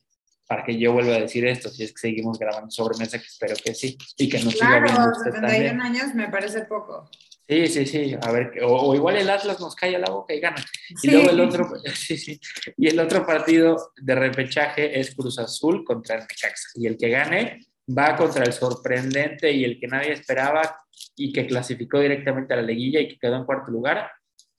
para 0.47 0.63
que 0.63 0.79
yo 0.79 0.93
vuelva 0.93 1.15
a 1.15 1.19
decir 1.19 1.45
esto, 1.45 1.69
si 1.69 1.84
es 1.84 1.91
que 1.91 1.99
seguimos 1.99 2.39
grabando 2.39 2.71
sobre 2.71 2.97
mesa, 2.97 3.19
que 3.19 3.25
espero 3.25 3.55
que 3.61 3.75
sí, 3.75 3.97
y 4.17 4.29
que 4.29 4.39
nos 4.39 4.55
claro, 4.55 4.88
siga 4.88 5.13
71 5.25 5.84
años 5.84 6.15
me 6.15 6.29
parece 6.29 6.61
poco. 6.61 7.09
Sí, 7.45 7.67
sí, 7.67 7.85
sí, 7.85 8.15
a 8.21 8.31
ver, 8.31 8.53
o, 8.63 8.95
igual 8.95 9.17
el 9.17 9.29
Atlas 9.29 9.59
nos 9.59 9.75
calla 9.75 9.99
la 9.99 10.09
boca 10.09 10.34
y 10.34 10.39
gana. 10.39 10.63
Y 11.03 11.11
luego 11.11 11.29
el 11.31 11.41
otro, 11.41 11.69
sí, 11.95 12.17
sí, 12.17 12.39
y 12.77 12.88
el 12.88 12.99
otro 12.99 13.25
partido 13.25 13.91
de 13.97 14.15
repechaje 14.15 14.97
es 14.97 15.13
Cruz 15.13 15.38
Azul 15.38 15.84
contra 15.84 16.15
el 16.15 16.21
Necaxa, 16.21 16.69
y 16.75 16.88
el 16.88 16.97
que 16.97 17.09
gane 17.09 17.67
va 17.88 18.15
contra 18.15 18.43
el 18.43 18.53
sorprendente 18.53 19.51
y 19.51 19.64
el 19.64 19.80
que 19.80 19.88
nadie 19.88 20.14
esperaba 20.14 20.77
y 21.15 21.31
que 21.31 21.47
clasificó 21.47 21.99
directamente 21.99 22.53
a 22.53 22.57
la 22.57 22.64
liguilla 22.64 22.99
y 22.99 23.07
que 23.07 23.19
quedó 23.19 23.38
en 23.38 23.45
cuarto 23.45 23.72
lugar, 23.72 24.11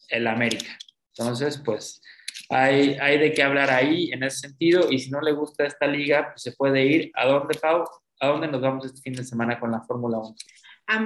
el 0.08 0.26
América. 0.26 0.78
Entonces, 1.16 1.60
pues 1.64 2.00
hay, 2.48 2.96
hay 3.00 3.18
de 3.18 3.32
qué 3.32 3.42
hablar 3.42 3.70
ahí 3.70 4.10
en 4.12 4.22
ese 4.22 4.48
sentido 4.48 4.90
y 4.90 4.98
si 4.98 5.10
no 5.10 5.20
le 5.20 5.32
gusta 5.32 5.66
esta 5.66 5.86
liga, 5.86 6.30
pues 6.30 6.42
se 6.42 6.52
puede 6.52 6.84
ir. 6.86 7.10
¿A 7.14 7.26
dónde, 7.26 7.58
Pau? 7.58 7.84
¿A 8.20 8.28
dónde 8.28 8.48
nos 8.48 8.60
vamos 8.60 8.86
este 8.86 9.00
fin 9.00 9.12
de 9.12 9.24
semana 9.24 9.60
con 9.60 9.70
la 9.70 9.80
Fórmula 9.82 10.18
1? 10.18 10.34
A, 10.86 11.00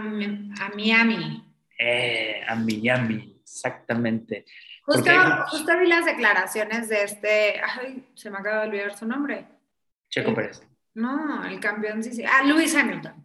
Miami. 0.74 1.43
Eh, 1.78 2.43
a 2.47 2.55
Miami, 2.55 3.40
exactamente. 3.43 4.44
Justo, 4.85 5.78
vi 5.81 5.89
las 5.89 6.05
declaraciones 6.05 6.89
de 6.89 7.05
este, 7.05 7.61
ay, 7.61 8.09
se 8.15 8.31
me 8.31 8.39
acaba 8.39 8.62
de 8.62 8.69
olvidar 8.69 8.97
su 8.97 9.07
nombre. 9.07 9.47
Checo 10.09 10.35
Pérez. 10.35 10.62
No, 10.94 11.44
el 11.47 11.59
campeón 11.60 12.02
sí, 12.02 12.12
sí. 12.12 12.24
Ah, 12.24 12.43
Lewis 12.44 12.74
Hamilton, 12.74 13.24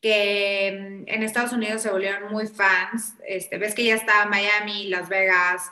que 0.00 0.72
mm, 0.72 1.04
en 1.08 1.22
Estados 1.22 1.52
Unidos 1.52 1.82
se 1.82 1.90
volvieron 1.90 2.32
muy 2.32 2.46
fans. 2.46 3.16
Este, 3.26 3.58
ves 3.58 3.74
que 3.74 3.84
ya 3.84 3.94
está 3.94 4.26
Miami, 4.26 4.88
Las 4.88 5.08
Vegas, 5.08 5.70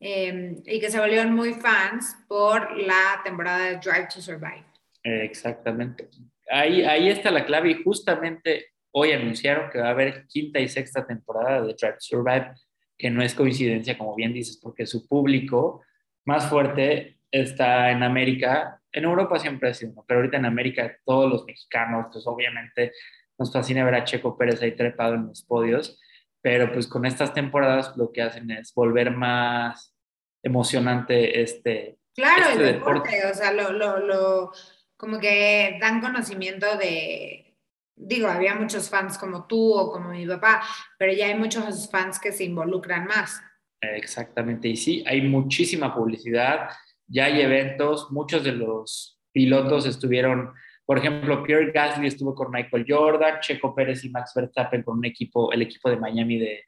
em, 0.00 0.56
y 0.64 0.80
que 0.80 0.90
se 0.90 1.00
volvieron 1.00 1.34
muy 1.34 1.54
fans 1.54 2.16
por 2.28 2.76
la 2.76 3.20
temporada 3.24 3.66
de 3.66 3.76
Drive 3.76 4.08
to 4.14 4.20
Survive. 4.20 4.64
Exactamente. 5.02 6.08
Ahí, 6.50 6.82
ahí 6.82 7.08
está 7.08 7.30
la 7.30 7.44
clave 7.44 7.70
y 7.70 7.82
justamente 7.82 8.72
hoy 8.92 9.12
anunciaron 9.12 9.70
que 9.70 9.78
va 9.78 9.88
a 9.88 9.90
haber 9.90 10.26
quinta 10.26 10.58
y 10.58 10.68
sexta 10.68 11.06
temporada 11.06 11.60
de 11.60 11.74
Drive 11.74 11.94
to 11.94 12.00
Survive, 12.00 12.52
que 12.96 13.10
no 13.10 13.22
es 13.22 13.34
coincidencia, 13.34 13.98
como 13.98 14.14
bien 14.14 14.32
dices, 14.32 14.58
porque 14.62 14.86
su 14.86 15.06
público 15.06 15.82
más 16.24 16.48
fuerte 16.48 17.18
está 17.30 17.90
en 17.90 18.02
América. 18.02 18.80
En 18.92 19.04
Europa 19.04 19.38
siempre 19.38 19.70
ha 19.70 19.74
sido, 19.74 20.04
pero 20.06 20.20
ahorita 20.20 20.36
en 20.36 20.46
América 20.46 20.96
todos 21.04 21.30
los 21.30 21.44
mexicanos, 21.44 22.06
pues 22.12 22.26
obviamente 22.26 22.92
nos 23.38 23.52
fascina 23.52 23.84
ver 23.84 23.94
a 23.94 24.04
Checo 24.04 24.36
Pérez 24.36 24.62
ahí 24.62 24.72
trepado 24.72 25.14
en 25.14 25.26
los 25.26 25.42
podios, 25.42 26.00
pero 26.40 26.72
pues 26.72 26.86
con 26.86 27.04
estas 27.04 27.34
temporadas 27.34 27.96
lo 27.96 28.12
que 28.12 28.22
hacen 28.22 28.50
es 28.50 28.72
volver 28.74 29.10
más 29.10 29.94
emocionante 30.42 31.42
este, 31.42 31.98
claro, 32.14 32.50
este 32.50 32.68
el 32.68 32.74
deporte, 32.74 33.26
o 33.30 33.34
sea, 33.34 33.52
lo, 33.52 33.72
lo, 33.72 33.98
lo, 33.98 34.52
como 34.96 35.18
que 35.18 35.76
dan 35.80 36.00
conocimiento 36.00 36.78
de, 36.78 37.56
digo, 37.96 38.28
había 38.28 38.54
muchos 38.54 38.88
fans 38.88 39.18
como 39.18 39.46
tú 39.46 39.72
o 39.74 39.90
como 39.90 40.10
mi 40.10 40.26
papá, 40.26 40.62
pero 40.98 41.12
ya 41.12 41.26
hay 41.26 41.34
muchos 41.34 41.90
fans 41.90 42.18
que 42.18 42.32
se 42.32 42.44
involucran 42.44 43.06
más. 43.06 43.40
Exactamente, 43.80 44.68
y 44.68 44.76
sí, 44.76 45.04
hay 45.06 45.22
muchísima 45.22 45.94
publicidad, 45.94 46.70
ya 47.08 47.26
hay 47.26 47.40
eventos, 47.40 48.10
muchos 48.10 48.44
de 48.44 48.52
los 48.52 49.18
pilotos 49.32 49.86
estuvieron, 49.86 50.52
por 50.84 50.98
ejemplo, 50.98 51.42
Pierre 51.42 51.72
Gasly 51.72 52.06
estuvo 52.06 52.34
con 52.34 52.50
Michael 52.50 52.86
Jordan, 52.88 53.40
Checo 53.40 53.74
Pérez 53.74 54.04
y 54.04 54.10
Max 54.10 54.32
Verstappen 54.34 54.82
con 54.82 54.98
un 54.98 55.04
equipo, 55.04 55.52
el 55.52 55.62
equipo 55.62 55.90
de 55.90 55.96
Miami 55.96 56.38
de, 56.38 56.64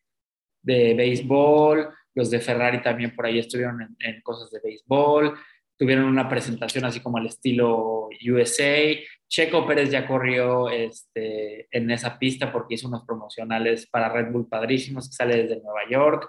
de 0.63 0.95
béisbol, 0.95 1.89
los 2.15 2.31
de 2.31 2.41
Ferrari 2.41 2.83
también 2.83 3.15
por 3.15 3.27
ahí 3.27 3.39
estuvieron 3.39 3.97
en, 4.01 4.21
cosas 4.23 4.51
de 4.51 4.61
béisbol, 4.63 5.39
tuvieron 5.77 6.05
una 6.05 6.29
presentación 6.29 6.85
así 6.85 7.01
como 7.01 7.19
al 7.19 7.27
estilo 7.27 8.09
USA. 8.29 8.97
Checo 9.29 9.67
Pérez 9.67 9.91
ya 9.91 10.07
corrió 10.07 10.69
este, 10.69 11.69
en 11.71 11.91
esa 11.91 12.19
pista 12.19 12.51
porque 12.53 12.75
hizo 12.75 12.89
unos 12.89 13.05
promocionales 13.05 13.87
para 13.89 14.09
Red 14.09 14.33
Bull 14.33 14.49
padrísimos 14.49 15.09
que 15.09 15.15
sale 15.15 15.43
desde 15.43 15.63
Nueva 15.63 15.89
York. 15.89 16.29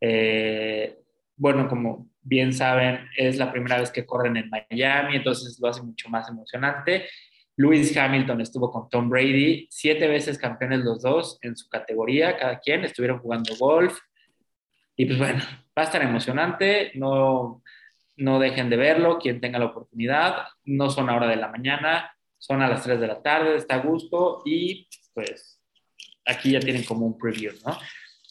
Eh, 0.00 0.98
bueno, 1.38 1.68
como 1.68 2.10
bien 2.20 2.52
saben, 2.52 3.08
es 3.16 3.38
la 3.38 3.50
primera 3.50 3.78
vez 3.78 3.90
que 3.90 4.04
corren 4.04 4.36
en 4.36 4.50
Miami, 4.50 5.16
entonces 5.16 5.58
lo 5.60 5.68
hace 5.68 5.82
mucho 5.82 6.08
más 6.08 6.28
emocionante. 6.28 7.06
Lewis 7.56 7.96
Hamilton 7.96 8.40
estuvo 8.40 8.70
con 8.70 8.88
Tom 8.88 9.08
Brady, 9.08 9.66
siete 9.70 10.06
veces 10.06 10.38
campeones 10.38 10.80
los 10.80 11.02
dos 11.02 11.38
en 11.42 11.56
su 11.56 11.68
categoría, 11.68 12.36
cada 12.36 12.60
quien, 12.60 12.84
estuvieron 12.84 13.18
jugando 13.18 13.56
golf. 13.56 13.98
Y 14.96 15.06
pues 15.06 15.18
bueno, 15.18 15.42
va 15.76 15.82
a 15.82 15.84
estar 15.84 16.02
emocionante, 16.02 16.92
no, 16.94 17.62
no 18.16 18.38
dejen 18.38 18.68
de 18.68 18.76
verlo, 18.76 19.18
quien 19.18 19.40
tenga 19.40 19.58
la 19.58 19.66
oportunidad, 19.66 20.48
no 20.64 20.90
son 20.90 21.08
a 21.08 21.16
hora 21.16 21.28
de 21.28 21.36
la 21.36 21.48
mañana, 21.48 22.12
son 22.36 22.62
a 22.62 22.68
las 22.68 22.82
3 22.82 23.00
de 23.00 23.06
la 23.06 23.22
tarde, 23.22 23.56
está 23.56 23.76
a 23.76 23.82
gusto 23.82 24.42
y 24.44 24.88
pues 25.14 25.60
aquí 26.24 26.52
ya 26.52 26.60
tienen 26.60 26.84
como 26.84 27.06
un 27.06 27.18
preview, 27.18 27.52
¿no? 27.64 27.78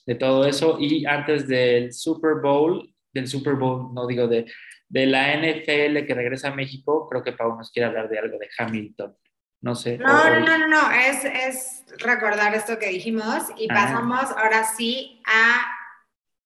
De 0.05 0.15
todo 0.15 0.45
eso 0.45 0.77
y 0.79 1.05
antes 1.05 1.47
del 1.47 1.93
Super 1.93 2.35
Bowl, 2.41 2.93
del 3.17 3.27
Super 3.27 3.55
Bowl, 3.55 3.93
no 3.93 4.07
digo 4.07 4.27
de, 4.27 4.45
de 4.89 5.05
la 5.05 5.35
NFL 5.35 6.05
que 6.05 6.13
regresa 6.15 6.49
a 6.49 6.55
México, 6.55 7.07
creo 7.09 7.23
que 7.23 7.33
Pau 7.33 7.55
nos 7.57 7.71
quiere 7.71 7.87
hablar 7.87 8.09
de 8.09 8.19
algo 8.19 8.37
de 8.37 8.49
Hamilton. 8.57 9.15
No 9.61 9.75
sé. 9.75 9.97
No, 9.97 10.29
no, 10.29 10.39
no, 10.39 10.57
no, 10.59 10.67
no, 10.67 10.91
es, 10.91 11.25
es 11.25 11.83
recordar 11.97 12.53
esto 12.53 12.77
que 12.77 12.89
dijimos 12.89 13.43
y 13.57 13.67
pasamos 13.67 14.29
ahora 14.37 14.63
sí 14.63 15.21
a 15.25 15.65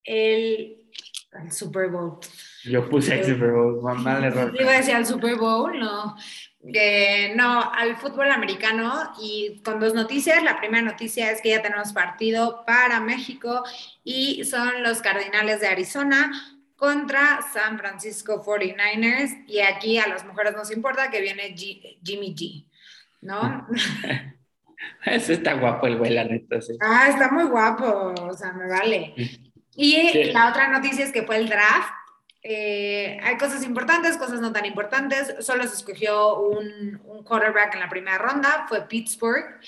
el, 0.03 0.87
el 1.33 1.51
Super 1.51 1.89
Bowl. 1.89 2.19
Yo 2.63 2.89
puse 2.89 3.19
el 3.19 3.25
Super 3.25 3.51
Bowl, 3.51 3.81
mal 4.01 4.23
error. 4.23 4.53
Iba 4.57 4.71
a 4.71 4.77
decir 4.77 4.95
al 4.95 5.05
Super 5.05 5.35
Bowl, 5.35 5.77
no. 5.77 6.15
Eh, 6.63 7.33
no, 7.35 7.71
al 7.73 7.97
fútbol 7.97 8.31
americano 8.31 9.11
y 9.19 9.61
con 9.63 9.79
dos 9.79 9.93
noticias. 9.93 10.43
La 10.43 10.57
primera 10.57 10.83
noticia 10.83 11.31
es 11.31 11.41
que 11.41 11.49
ya 11.49 11.61
tenemos 11.61 11.91
partido 11.91 12.63
para 12.65 12.99
México 12.99 13.63
y 14.03 14.43
son 14.45 14.83
los 14.83 15.01
Cardinales 15.01 15.59
de 15.59 15.67
Arizona 15.67 16.31
contra 16.81 17.41
San 17.53 17.77
Francisco 17.77 18.43
49ers 18.43 19.45
y 19.45 19.59
aquí 19.59 19.99
a 19.99 20.07
las 20.07 20.25
mujeres 20.25 20.55
nos 20.55 20.71
importa 20.71 21.11
que 21.11 21.21
viene 21.21 21.55
G 21.55 21.99
Jimmy 22.03 22.33
G, 22.33 22.65
¿no? 23.21 23.67
Ese 25.05 25.33
está 25.33 25.53
guapo 25.53 25.85
el 25.85 25.99
güey, 25.99 26.11
la 26.11 26.23
neta. 26.23 26.59
Sí. 26.59 26.75
Ah, 26.81 27.07
está 27.07 27.29
muy 27.29 27.43
guapo, 27.43 28.15
o 28.19 28.33
sea, 28.33 28.53
me 28.53 28.67
vale. 28.67 29.13
Y 29.75 30.09
sí. 30.11 30.23
la 30.31 30.49
otra 30.49 30.69
noticia 30.69 31.05
es 31.05 31.11
que 31.11 31.21
fue 31.21 31.37
el 31.37 31.49
draft 31.49 31.93
eh, 32.43 33.19
hay 33.21 33.37
cosas 33.37 33.63
importantes, 33.63 34.17
cosas 34.17 34.41
no 34.41 34.51
tan 34.51 34.65
importantes. 34.65 35.35
Solo 35.45 35.67
se 35.67 35.75
escogió 35.75 36.39
un, 36.39 36.99
un 37.05 37.23
quarterback 37.23 37.75
en 37.75 37.81
la 37.81 37.89
primera 37.89 38.17
ronda, 38.17 38.65
fue 38.67 38.87
Pittsburgh. 38.87 39.59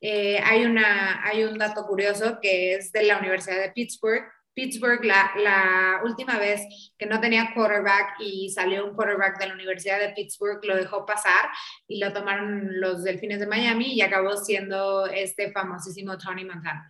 Eh, 0.00 0.40
hay, 0.42 0.64
una, 0.64 1.22
hay 1.22 1.44
un 1.44 1.58
dato 1.58 1.86
curioso 1.86 2.38
que 2.40 2.76
es 2.76 2.92
de 2.92 3.02
la 3.02 3.18
Universidad 3.18 3.60
de 3.60 3.72
Pittsburgh. 3.72 4.24
Pittsburgh, 4.56 5.04
la, 5.04 5.32
la, 5.36 6.00
última 6.02 6.38
vez 6.38 6.62
que 6.96 7.04
no 7.04 7.20
tenía 7.20 7.52
quarterback 7.54 8.14
y 8.20 8.48
salió 8.48 8.86
un 8.86 8.94
quarterback 8.94 9.38
de 9.38 9.48
la 9.48 9.54
Universidad 9.54 10.00
de 10.00 10.14
Pittsburgh, 10.14 10.64
lo 10.64 10.74
dejó 10.74 11.04
pasar 11.04 11.50
y 11.86 12.00
lo 12.00 12.10
tomaron 12.14 12.80
los 12.80 13.04
Delfines 13.04 13.38
de 13.38 13.46
Miami 13.46 13.92
y 13.92 14.00
acabó 14.00 14.34
siendo 14.34 15.06
este 15.08 15.52
famosísimo 15.52 16.16
Tony 16.16 16.46
Montana. 16.46 16.88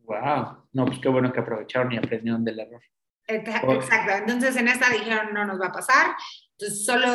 Wow, 0.00 0.68
no, 0.74 0.84
pues 0.84 0.98
qué 0.98 1.08
bueno 1.08 1.32
que 1.32 1.40
aprovecharon 1.40 1.90
y 1.92 1.96
aprendieron 1.96 2.44
del 2.44 2.60
error. 2.60 2.82
Exacto, 3.26 4.12
entonces 4.12 4.56
en 4.56 4.68
esta 4.68 4.90
dijeron 4.90 5.32
no 5.32 5.46
nos 5.46 5.58
va 5.60 5.66
a 5.66 5.72
pasar, 5.72 6.14
entonces 6.52 6.84
solo 6.84 7.06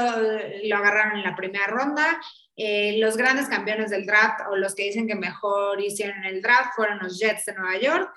lo 0.63 0.75
agarraron 0.75 1.17
en 1.17 1.23
la 1.23 1.35
primera 1.35 1.67
ronda. 1.67 2.19
Eh, 2.55 2.97
los 2.99 3.15
grandes 3.15 3.47
campeones 3.47 3.91
del 3.91 4.05
draft 4.05 4.41
o 4.49 4.55
los 4.55 4.73
que 4.73 4.83
dicen 4.83 5.07
que 5.07 5.15
mejor 5.15 5.81
hicieron 5.81 6.23
el 6.23 6.41
draft 6.41 6.75
fueron 6.75 6.99
los 6.99 7.19
Jets 7.19 7.45
de 7.45 7.53
Nueva 7.53 7.77
York 7.77 8.11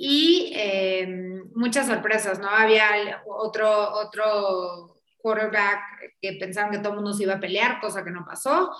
y 0.00 0.52
eh, 0.54 1.42
muchas 1.56 1.88
sorpresas, 1.88 2.38
¿no? 2.38 2.48
Había 2.48 3.20
otro, 3.26 3.68
otro 3.94 4.94
quarterback 5.16 5.80
que 6.22 6.34
pensaban 6.34 6.70
que 6.70 6.78
todo 6.78 6.90
el 6.90 7.00
mundo 7.00 7.12
se 7.12 7.24
iba 7.24 7.34
a 7.34 7.40
pelear, 7.40 7.80
cosa 7.80 8.04
que 8.04 8.12
no 8.12 8.24
pasó. 8.24 8.70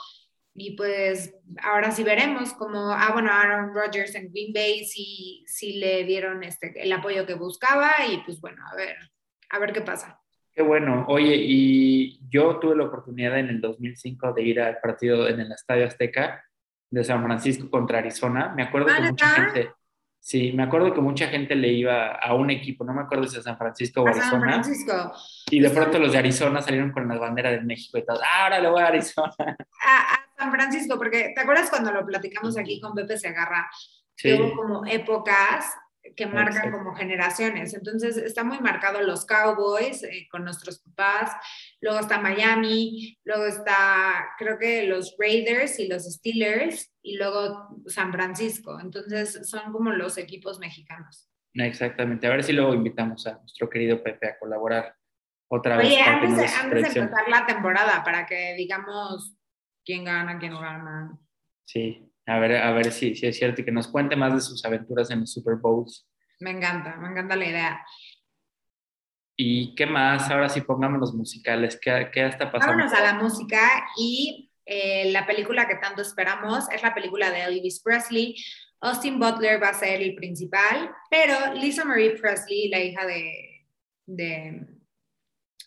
Y 0.55 0.77
pues 0.77 1.35
ahora 1.61 1.91
sí 1.91 2.05
veremos 2.05 2.53
como, 2.53 2.93
ah, 2.93 3.11
bueno, 3.13 3.33
Aaron 3.33 3.75
Rodgers 3.75 4.15
en 4.15 4.31
Green 4.31 4.53
Bay 4.53 4.85
sí, 4.85 5.45
sí 5.49 5.79
le 5.79 6.05
dieron 6.05 6.45
este, 6.45 6.73
el 6.81 6.93
apoyo 6.93 7.27
que 7.27 7.35
buscaba 7.35 7.91
y 8.09 8.19
pues 8.19 8.41
bueno, 8.41 8.63
a 8.71 8.77
ver, 8.77 8.97
a 9.51 9.59
ver 9.59 9.73
qué 9.73 9.81
pasa. 9.81 10.21
Qué 10.53 10.63
bueno. 10.63 11.05
Oye, 11.09 11.35
y 11.37 12.21
yo 12.29 12.59
tuve 12.61 12.77
la 12.77 12.85
oportunidad 12.85 13.39
en 13.41 13.49
el 13.49 13.61
2005 13.61 14.33
de 14.35 14.43
ir 14.43 14.61
al 14.61 14.79
partido 14.79 15.29
en 15.29 15.41
el 15.41 15.51
Estadio 15.51 15.87
Azteca 15.87 16.45
de 16.91 17.03
San 17.03 17.25
Francisco 17.25 17.69
contra 17.69 17.99
Arizona. 17.99 18.53
Me 18.57 18.63
acuerdo 18.63 18.87
que 18.95 19.01
mucha 19.01 19.27
gente, 19.29 19.73
Sí, 20.29 20.53
me 20.53 20.65
acuerdo 20.65 20.93
que 20.93 21.01
mucha 21.01 21.29
gente 21.29 21.55
le 21.55 21.69
iba 21.69 22.13
a 22.13 22.35
un 22.35 22.51
equipo, 22.51 22.85
no 22.85 22.93
me 22.93 23.01
acuerdo 23.01 23.27
si 23.27 23.39
a 23.39 23.43
San 23.43 23.57
Francisco 23.57 24.03
o 24.03 24.09
Arizona. 24.09 24.31
San 24.31 24.43
Francisco. 24.43 25.13
Y 25.51 25.59
de 25.59 25.71
pronto 25.71 25.99
los 25.99 26.13
de 26.13 26.19
Arizona 26.19 26.61
salieron 26.61 26.93
con 26.93 27.09
la 27.09 27.17
bandera 27.17 27.51
de 27.51 27.63
México 27.63 27.97
y 27.97 28.05
todo. 28.05 28.21
Ah, 28.23 28.45
ahora 28.45 28.61
le 28.61 28.69
voy 28.69 28.83
a 28.83 28.89
Arizona. 28.89 29.33
A, 29.39 30.15
a, 30.15 30.21
San 30.37 30.53
Francisco, 30.53 30.99
porque 30.99 31.33
¿te 31.35 31.41
acuerdas 31.41 31.71
cuando 31.71 31.93
lo 31.93 32.05
platicamos 32.05 32.59
aquí 32.59 32.79
con 32.79 32.93
Pepe 32.93 33.17
Segarra? 33.17 33.71
Sí. 34.17 34.29
Que 34.29 34.35
hubo 34.35 34.55
como 34.55 34.85
épocas 34.85 35.75
que 36.17 36.27
marcan 36.27 36.57
Exacto. 36.57 36.79
como 36.79 36.95
generaciones. 36.95 37.75
Entonces 37.75 38.17
está 38.17 38.45
muy 38.45 38.59
marcado 38.61 39.01
los 39.03 39.27
Cowboys 39.27 40.03
eh, 40.03 40.29
con 40.31 40.45
nuestros 40.45 40.81
papás, 40.81 41.33
luego 41.81 42.01
está 42.01 42.21
Miami, 42.21 43.19
luego 43.25 43.47
está 43.47 44.27
creo 44.39 44.59
que 44.59 44.87
los 44.87 45.17
Raiders 45.19 45.79
y 45.79 45.89
los 45.89 46.05
Steelers 46.05 46.93
y 47.03 47.17
luego 47.17 47.69
San 47.87 48.13
Francisco. 48.13 48.79
Entonces 48.81 49.49
son 49.49 49.73
como 49.73 49.91
los 49.93 50.19
equipos 50.19 50.59
mexicanos. 50.59 51.29
Exactamente. 51.55 52.27
A 52.27 52.31
ver 52.31 52.45
si 52.45 52.53
luego 52.53 52.75
invitamos 52.75 53.27
a 53.27 53.39
nuestro 53.39 53.69
querido 53.69 54.03
Pepe 54.03 54.29
a 54.29 54.39
colaborar 54.39 54.95
otra 55.49 55.77
vez. 55.77 55.87
Oye, 55.87 56.01
antes, 56.01 56.37
de, 56.37 56.47
antes 56.47 56.95
de 56.95 57.01
empezar 57.01 57.29
la 57.29 57.47
temporada, 57.47 58.05
para 58.05 58.27
que 58.27 58.55
digamos 58.55 59.37
quién 59.85 60.05
gana, 60.05 60.39
quién 60.39 60.53
no 60.53 60.61
gana. 60.61 61.19
Sí, 61.65 62.08
a 62.29 62.39
ver, 62.39 62.57
a 62.57 62.73
ver 62.73 62.93
si, 62.93 63.15
si 63.15 63.27
es 63.27 63.37
cierto 63.37 63.63
y 63.63 63.65
que 63.65 63.73
nos 63.73 63.89
cuente 63.89 64.17
más 64.17 64.35
de 64.35 64.41
sus 64.41 64.65
aventuras 64.65 65.11
en 65.11 65.21
los 65.21 65.33
Super 65.33 65.57
Bowls. 65.57 66.07
Me 66.41 66.51
encanta, 66.51 66.97
me 66.97 67.09
encanta 67.09 67.37
la 67.37 67.47
idea. 67.47 67.87
¿Y 69.37 69.75
qué 69.75 69.87
más? 69.87 70.31
Ahora 70.31 70.49
sí 70.49 70.61
pongámonos 70.61 71.15
musicales. 71.15 71.79
¿Qué, 71.81 72.11
qué 72.13 72.27
está 72.27 72.51
pasando? 72.51 72.77
Vámonos 72.77 72.93
a 72.93 73.03
la 73.03 73.15
música 73.15 73.87
y 73.97 74.51
eh, 74.67 75.11
la 75.11 75.27
película 75.27 75.67
que 75.67 75.77
tanto 75.77 76.03
esperamos 76.03 76.71
es 76.71 76.83
la 76.83 76.95
película 76.95 77.31
de 77.31 77.45
Elvis 77.45 77.81
Presley. 77.81 78.35
Austin 78.81 79.19
Butler 79.19 79.63
va 79.63 79.71
a 79.71 79.75
ser 79.75 80.03
el 80.03 80.15
principal, 80.15 80.93
pero 81.11 81.55
Lisa 81.55 81.85
Marie 81.85 82.17
Presley, 82.17 82.69
la 82.69 82.81
hija 82.81 83.07
de, 83.07 83.67
de, 84.07 84.67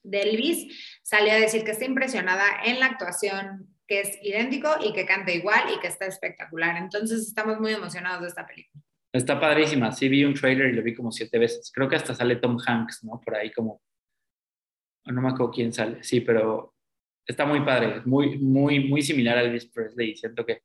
de 0.04 0.22
Elvis, 0.22 1.02
salió 1.02 1.34
a 1.34 1.38
decir 1.38 1.64
que 1.64 1.72
está 1.72 1.86
impresionada 1.86 2.46
en 2.64 2.80
la 2.80 2.86
actuación 2.86 3.71
que 3.92 4.00
es 4.00 4.18
idéntico 4.24 4.70
y 4.82 4.94
que 4.94 5.06
canta 5.06 5.34
igual 5.34 5.66
y 5.76 5.78
que 5.82 5.88
está 5.88 6.06
espectacular. 6.06 6.78
Entonces 6.78 7.28
estamos 7.28 7.60
muy 7.60 7.74
emocionados 7.74 8.22
de 8.22 8.28
esta 8.30 8.48
película. 8.48 8.82
Está 9.12 9.38
padrísima. 9.38 9.92
Sí, 9.92 10.08
vi 10.08 10.24
un 10.24 10.34
trailer 10.34 10.70
y 10.70 10.78
lo 10.78 10.82
vi 10.82 10.96
como 10.96 11.12
siete 11.12 11.38
veces. 11.38 11.70
Creo 11.76 11.90
que 11.90 11.98
hasta 11.98 12.16
sale 12.16 12.38
Tom 12.38 12.58
Hanks, 12.66 13.04
¿no? 13.04 13.20
Por 13.20 13.36
ahí 13.36 13.52
como... 13.52 13.82
No 15.08 15.22
me 15.22 15.28
acuerdo 15.28 15.52
quién 15.52 15.74
sale. 15.74 16.02
Sí, 16.06 16.22
pero 16.22 16.74
está 17.28 17.46
muy 17.46 17.66
padre. 17.66 18.02
Muy, 18.06 18.40
muy, 18.40 18.80
muy 18.88 19.02
similar 19.02 19.38
a 19.38 19.42
Elvis 19.42 19.66
Presley. 19.66 20.16
Siento 20.16 20.46
que 20.46 20.62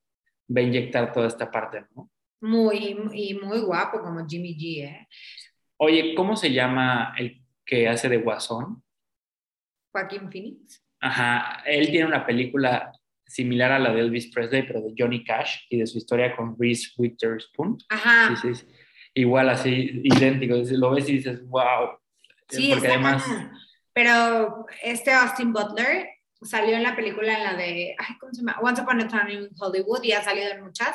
va 0.56 0.60
a 0.60 0.64
inyectar 0.64 1.12
toda 1.12 1.26
esta 1.26 1.50
parte, 1.50 1.84
¿no? 1.96 2.08
Muy, 2.42 2.96
y 3.12 3.34
muy 3.34 3.58
guapo 3.58 4.02
como 4.02 4.24
Jimmy 4.24 4.54
G, 4.56 4.84
¿eh? 4.84 5.08
Oye, 5.78 6.14
¿cómo 6.14 6.36
se 6.36 6.52
llama 6.52 7.12
el 7.18 7.42
que 7.64 7.88
hace 7.88 8.08
de 8.08 8.18
Guasón? 8.18 8.84
Joaquín 9.90 10.30
Phoenix. 10.30 10.80
Ajá, 11.00 11.64
él 11.66 11.90
tiene 11.90 12.06
una 12.06 12.24
película 12.24 12.92
similar 13.26 13.72
a 13.72 13.78
la 13.78 13.92
de 13.92 14.00
Elvis 14.00 14.32
Presley, 14.32 14.66
pero 14.66 14.80
de 14.80 14.94
Johnny 14.96 15.24
Cash 15.24 15.66
y 15.68 15.78
de 15.78 15.86
su 15.86 15.98
historia 15.98 16.34
con 16.36 16.56
Reese 16.58 16.90
Witherspoon. 16.96 17.78
Ajá. 17.88 18.34
Igual 19.14 19.48
así, 19.48 20.00
idéntico. 20.04 20.54
Lo 20.72 20.90
ves 20.90 21.08
y 21.08 21.14
dices, 21.14 21.46
wow. 21.46 21.98
Sí, 22.48 22.70
Porque 22.70 22.88
además... 22.88 23.24
Pero 23.92 24.66
este 24.82 25.10
Austin 25.10 25.54
Butler 25.54 26.06
salió 26.42 26.76
en 26.76 26.82
la 26.82 26.94
película 26.94 27.34
en 27.34 27.44
la 27.44 27.54
de, 27.54 27.96
ay, 27.98 28.16
¿cómo 28.20 28.32
se 28.32 28.42
llama? 28.42 28.58
Once 28.62 28.82
Upon 28.82 29.00
a 29.00 29.08
Time 29.08 29.32
in 29.32 29.48
Hollywood 29.58 30.02
y 30.02 30.12
ha 30.12 30.22
salido 30.22 30.50
en 30.50 30.62
muchas. 30.62 30.94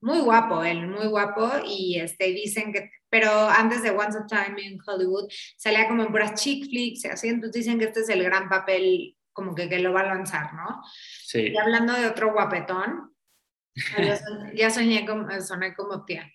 Muy 0.00 0.18
guapo 0.18 0.64
él, 0.64 0.88
muy 0.88 1.06
guapo 1.06 1.48
y 1.64 2.00
este, 2.00 2.32
dicen 2.32 2.72
que, 2.72 2.90
pero 3.08 3.30
antes 3.48 3.84
de 3.84 3.90
Once 3.90 4.18
Upon 4.18 4.24
a 4.24 4.44
Time 4.44 4.60
in 4.60 4.78
Hollywood 4.84 5.28
salía 5.56 5.86
como 5.86 6.02
en 6.02 6.10
puras 6.10 6.34
chick 6.34 6.68
flicks 6.68 7.04
así, 7.04 7.28
entonces 7.28 7.64
dicen 7.64 7.78
que 7.78 7.84
este 7.84 8.00
es 8.00 8.08
el 8.08 8.24
gran 8.24 8.48
papel 8.48 9.16
como 9.32 9.54
que, 9.54 9.68
que 9.68 9.78
lo 9.78 9.92
va 9.92 10.00
a 10.00 10.14
lanzar, 10.14 10.54
¿no? 10.54 10.82
Sí. 11.24 11.48
Y 11.52 11.56
hablando 11.56 11.92
de 11.94 12.06
otro 12.06 12.32
guapetón, 12.32 13.12
ya, 14.54 14.70
soñé, 14.70 15.06
como, 15.06 15.28
soné 15.40 15.74
como 15.74 16.04
tía. 16.04 16.30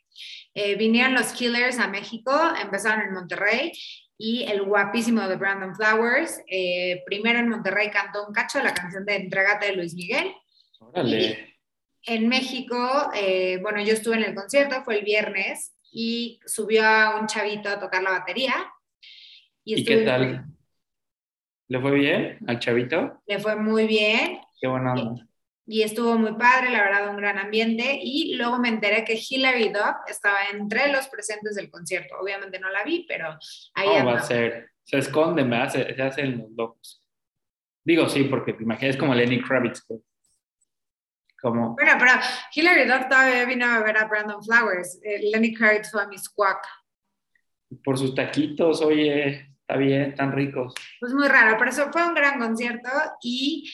Eh, 0.54 0.76
vinieron 0.76 1.14
los 1.14 1.28
Killers 1.34 1.80
a 1.80 1.88
México, 1.88 2.32
empezaron 2.62 3.02
en 3.02 3.14
Monterrey 3.14 3.72
y 4.18 4.44
el 4.44 4.64
guapísimo 4.64 5.22
de 5.28 5.36
Brandon 5.36 5.76
Flowers, 5.76 6.42
eh, 6.48 7.04
primero 7.06 7.38
en 7.38 7.50
Monterrey 7.50 7.92
cantó 7.92 8.26
un 8.26 8.34
cacho, 8.34 8.62
la 8.64 8.74
canción 8.74 9.06
de 9.06 9.16
Entrégate 9.16 9.68
de 9.68 9.76
Luis 9.76 9.94
Miguel. 9.94 10.34
Órale. 10.80 11.56
en 12.04 12.28
México, 12.28 13.12
eh, 13.16 13.58
bueno, 13.62 13.82
yo 13.82 13.94
estuve 13.94 14.16
en 14.16 14.24
el 14.24 14.36
concierto, 14.36 14.84
fue 14.84 15.00
el 15.00 15.06
viernes, 15.06 15.74
y 15.92 16.40
subió 16.46 16.86
a 16.86 17.20
un 17.20 17.28
chavito 17.28 17.70
a 17.70 17.80
tocar 17.80 18.04
la 18.04 18.12
batería. 18.12 18.54
¿Y, 19.64 19.84
qué 19.84 19.98
tal? 19.98 20.46
¿Le 21.68 21.82
fue 21.82 21.92
bien 21.92 22.40
al 22.48 22.60
chavito? 22.60 23.22
Le 23.28 23.40
fue 23.40 23.56
muy 23.56 23.88
bien. 23.88 24.40
Qué 24.60 24.68
bueno 24.68 25.18
y 25.68 25.82
estuvo 25.82 26.18
muy 26.18 26.34
padre, 26.34 26.70
la 26.72 26.82
verdad, 26.82 27.10
un 27.10 27.18
gran 27.18 27.38
ambiente. 27.38 28.00
Y 28.02 28.36
luego 28.36 28.58
me 28.58 28.70
enteré 28.70 29.04
que 29.04 29.20
Hilary 29.30 29.70
Duff 29.70 29.98
estaba 30.08 30.38
entre 30.54 30.92
los 30.92 31.08
presentes 31.10 31.56
del 31.56 31.70
concierto. 31.70 32.16
Obviamente 32.20 32.58
no 32.58 32.70
la 32.70 32.84
vi, 32.84 33.06
pero 33.08 33.38
ahí. 33.74 34.06
va 34.06 34.14
a 34.14 34.22
ser? 34.22 34.72
Se 34.86 34.98
esconde, 34.98 35.44
me 35.44 35.58
hace, 35.58 35.94
se 35.94 36.02
hacen 36.02 36.38
los 36.38 36.52
locos. 36.52 37.04
Digo 37.84 38.08
sí, 38.08 38.24
porque 38.24 38.54
te 38.54 38.64
imaginas 38.64 38.96
como 38.96 39.14
Lenny 39.14 39.42
Kravitz. 39.42 39.84
Como... 41.42 41.76
Bueno, 41.76 41.92
pero 42.00 42.12
Hilary 42.56 42.86
Duff 42.86 43.10
todavía 43.10 43.46
vino 43.46 43.66
a 43.66 43.84
ver 43.84 43.98
a 43.98 44.06
Brandon 44.06 44.42
Flowers. 44.42 45.00
Eh, 45.04 45.20
Lenny 45.32 45.54
Kravitz 45.54 45.92
fue 45.92 46.02
a 46.02 46.08
mi 46.08 46.18
squawk. 46.18 46.62
Por 47.84 47.98
sus 47.98 48.16
taquitos, 48.16 48.82
oye, 48.82 49.50
está 49.68 49.78
bien, 49.78 50.16
tan 50.16 50.32
ricos. 50.32 50.74
Pues 51.00 51.14
muy 51.14 51.28
raro, 51.28 51.58
pero 51.58 51.72
eso 51.72 51.92
fue 51.92 52.08
un 52.08 52.14
gran 52.14 52.40
concierto 52.40 52.90
y. 53.22 53.70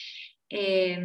Eh, 0.50 0.98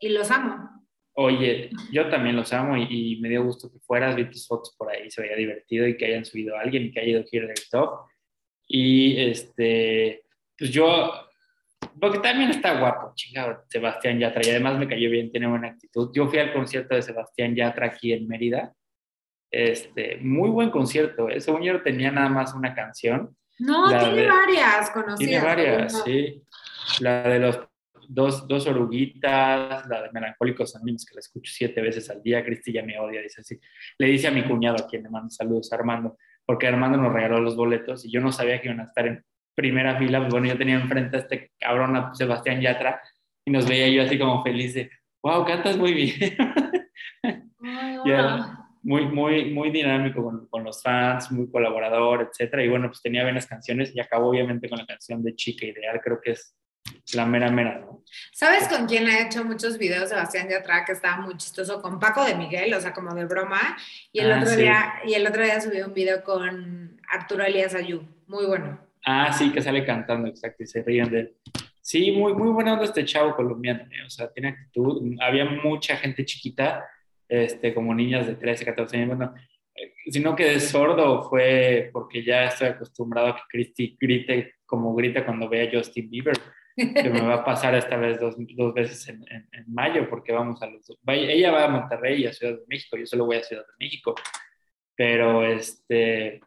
y 0.00 0.08
los 0.10 0.30
amo. 0.30 0.78
Oye, 1.14 1.70
yo 1.90 2.08
también 2.08 2.36
los 2.36 2.52
amo 2.52 2.76
y, 2.76 3.18
me 3.20 3.28
dio 3.28 3.42
gusto 3.42 3.72
que 3.72 3.80
fueras, 3.80 4.14
vi 4.14 4.30
tus 4.30 4.46
fotos 4.46 4.74
por 4.76 4.90
ahí, 4.90 5.10
se 5.10 5.20
veía 5.20 5.34
divertido 5.34 5.86
y 5.88 5.96
que 5.96 6.06
hayan 6.06 6.24
subido 6.24 6.56
a 6.56 6.60
alguien 6.60 6.84
y 6.84 6.92
que 6.92 7.00
haya 7.00 7.10
ido 7.10 7.20
aquí 7.22 7.36
el 7.38 7.52
top. 7.70 8.06
Y 8.68 9.20
este, 9.20 10.22
pues 10.56 10.70
yo, 10.70 11.12
porque 12.00 12.20
también 12.20 12.50
está 12.50 12.78
guapo, 12.78 13.12
chingado, 13.16 13.64
Sebastián 13.68 14.20
Yatra, 14.20 14.46
y 14.46 14.50
además 14.50 14.78
me 14.78 14.86
cayó 14.86 15.10
bien, 15.10 15.32
tiene 15.32 15.48
buena 15.48 15.68
actitud. 15.68 16.12
Yo 16.14 16.28
fui 16.28 16.38
al 16.38 16.52
concierto 16.52 16.94
de 16.94 17.02
Sebastián 17.02 17.56
Yatra 17.56 17.86
aquí 17.86 18.12
en 18.12 18.28
Mérida, 18.28 18.72
este, 19.50 20.18
muy 20.18 20.50
buen 20.50 20.70
concierto, 20.70 21.28
¿eh? 21.28 21.40
tenía 21.82 22.10
nada 22.10 22.28
más 22.28 22.54
una 22.54 22.74
canción. 22.74 23.36
No, 23.58 23.88
tiene 23.88 24.26
varias 24.28 24.90
conocidas. 24.90 25.18
Tiene 25.18 25.44
varias, 25.44 26.02
sí. 26.04 26.42
La 27.00 27.22
de 27.22 27.38
los 27.40 27.60
dos, 28.08 28.46
dos 28.46 28.66
oruguitas, 28.66 29.86
la 29.88 30.02
de 30.02 30.12
Melancólicos 30.12 30.74
Anónimos, 30.76 31.04
que 31.04 31.14
la 31.14 31.20
escucho 31.20 31.52
siete 31.54 31.80
veces 31.80 32.08
al 32.10 32.22
día. 32.22 32.44
Cristi 32.44 32.72
ya 32.72 32.82
me 32.82 32.98
odia, 32.98 33.20
dice 33.20 33.40
así. 33.40 33.58
Le 33.98 34.06
dice 34.06 34.28
a 34.28 34.30
mi 34.30 34.42
cuñado, 34.44 34.76
a 34.84 34.88
quien 34.88 35.02
le 35.02 35.10
mando 35.10 35.30
saludos, 35.30 35.72
Armando, 35.72 36.16
porque 36.44 36.66
Armando 36.66 36.98
nos 36.98 37.12
regaló 37.12 37.40
los 37.40 37.56
boletos 37.56 38.04
y 38.04 38.10
yo 38.10 38.20
no 38.20 38.32
sabía 38.32 38.60
que 38.60 38.68
iban 38.68 38.80
a 38.80 38.84
estar 38.84 39.06
en 39.06 39.24
primera 39.54 39.98
fila. 39.98 40.20
Pues 40.20 40.32
bueno, 40.32 40.46
yo 40.46 40.56
tenía 40.56 40.76
enfrente 40.76 41.16
a 41.16 41.20
este 41.20 41.52
cabrón, 41.58 41.96
a 41.96 42.14
Sebastián 42.14 42.60
Yatra, 42.60 43.00
y 43.44 43.50
nos 43.50 43.68
veía 43.68 43.88
yo 43.88 44.02
así 44.02 44.18
como 44.18 44.42
feliz 44.42 44.74
de, 44.74 44.90
wow, 45.22 45.44
cantas 45.44 45.76
muy 45.76 45.92
bien. 45.94 46.36
muy, 48.82 49.06
muy, 49.06 49.52
muy 49.52 49.70
dinámico 49.70 50.22
con, 50.22 50.46
con, 50.48 50.64
los 50.64 50.82
fans, 50.82 51.30
muy 51.30 51.50
colaborador, 51.50 52.28
etcétera. 52.30 52.64
Y 52.64 52.68
bueno, 52.68 52.88
pues 52.88 53.02
tenía 53.02 53.22
buenas 53.22 53.46
canciones 53.46 53.94
y 53.94 54.00
acabó 54.00 54.30
obviamente 54.30 54.68
con 54.68 54.78
la 54.78 54.86
canción 54.86 55.22
de 55.22 55.34
Chica 55.34 55.66
Ideal, 55.66 56.00
creo 56.02 56.20
que 56.20 56.32
es 56.32 56.54
la 57.14 57.26
mera 57.26 57.50
mera, 57.50 57.78
¿no? 57.78 58.04
¿Sabes 58.32 58.68
con 58.68 58.86
quién 58.86 59.06
ha 59.06 59.20
hecho 59.20 59.44
muchos 59.44 59.78
videos 59.78 60.08
Sebastián 60.08 60.48
Yatra 60.48 60.84
que 60.84 60.92
estaba 60.92 61.20
muy 61.20 61.36
chistoso? 61.36 61.80
Con 61.82 61.98
Paco 61.98 62.24
de 62.24 62.34
Miguel, 62.34 62.72
o 62.74 62.80
sea, 62.80 62.92
como 62.92 63.14
de 63.14 63.24
broma. 63.24 63.76
Y 64.12 64.20
el, 64.20 64.32
ah, 64.32 64.40
otro, 64.40 64.56
día, 64.56 64.94
y 65.04 65.14
el 65.14 65.26
otro 65.26 65.42
día 65.42 65.60
subió 65.60 65.86
un 65.86 65.94
video 65.94 66.22
con 66.22 67.00
Arturo 67.08 67.44
Elías 67.44 67.74
Ayú, 67.74 68.02
muy 68.26 68.46
bueno. 68.46 68.80
Ah, 69.04 69.32
sí, 69.32 69.52
que 69.52 69.62
sale 69.62 69.84
cantando, 69.84 70.28
exacto, 70.28 70.62
y 70.62 70.66
se 70.66 70.82
ríen 70.82 71.10
de 71.10 71.20
él. 71.20 71.36
Sí, 71.80 72.10
muy, 72.12 72.34
muy 72.34 72.50
bueno 72.50 72.82
este 72.82 73.04
chavo 73.04 73.34
colombiano, 73.34 73.84
¿eh? 73.84 74.04
o 74.06 74.10
sea, 74.10 74.30
tiene 74.30 74.50
actitud. 74.50 75.16
Había 75.20 75.46
mucha 75.46 75.96
gente 75.96 76.24
chiquita, 76.24 76.84
este, 77.28 77.74
como 77.74 77.94
niñas 77.94 78.26
de 78.26 78.34
13, 78.34 78.64
14 78.64 78.96
años, 78.96 79.16
bueno, 79.16 79.34
eh, 79.74 79.94
sino 80.10 80.34
que 80.34 80.44
de 80.44 80.60
sordo 80.60 81.28
fue 81.28 81.90
porque 81.92 82.24
ya 82.24 82.46
estoy 82.46 82.68
acostumbrado 82.68 83.28
a 83.28 83.36
que 83.36 83.42
Cristi 83.48 83.96
grite 84.00 84.54
como 84.66 84.94
grita 84.94 85.24
cuando 85.24 85.48
ve 85.48 85.68
a 85.68 85.70
Justin 85.70 86.10
Bieber 86.10 86.38
que 86.78 87.10
me 87.10 87.20
va 87.20 87.34
a 87.34 87.44
pasar 87.44 87.74
esta 87.74 87.96
vez 87.96 88.20
dos, 88.20 88.36
dos 88.38 88.72
veces 88.72 89.08
en, 89.08 89.24
mayo, 89.66 90.08
porque 90.08 90.32
vamos 90.32 90.62
a 90.62 90.66
los 90.66 90.88
Ella 91.06 91.50
va 91.50 91.64
a 91.64 91.68
Monterrey 91.68 92.22
y 92.22 92.26
a 92.26 92.32
Ciudad 92.32 92.54
de 92.54 92.64
México, 92.68 92.96
yo 92.96 93.06
solo 93.06 93.26
voy 93.26 93.36
a 93.36 93.42
Ciudad 93.42 93.62
de 93.62 93.84
México, 93.84 94.14
pero 94.94 95.44
este, 95.44 96.40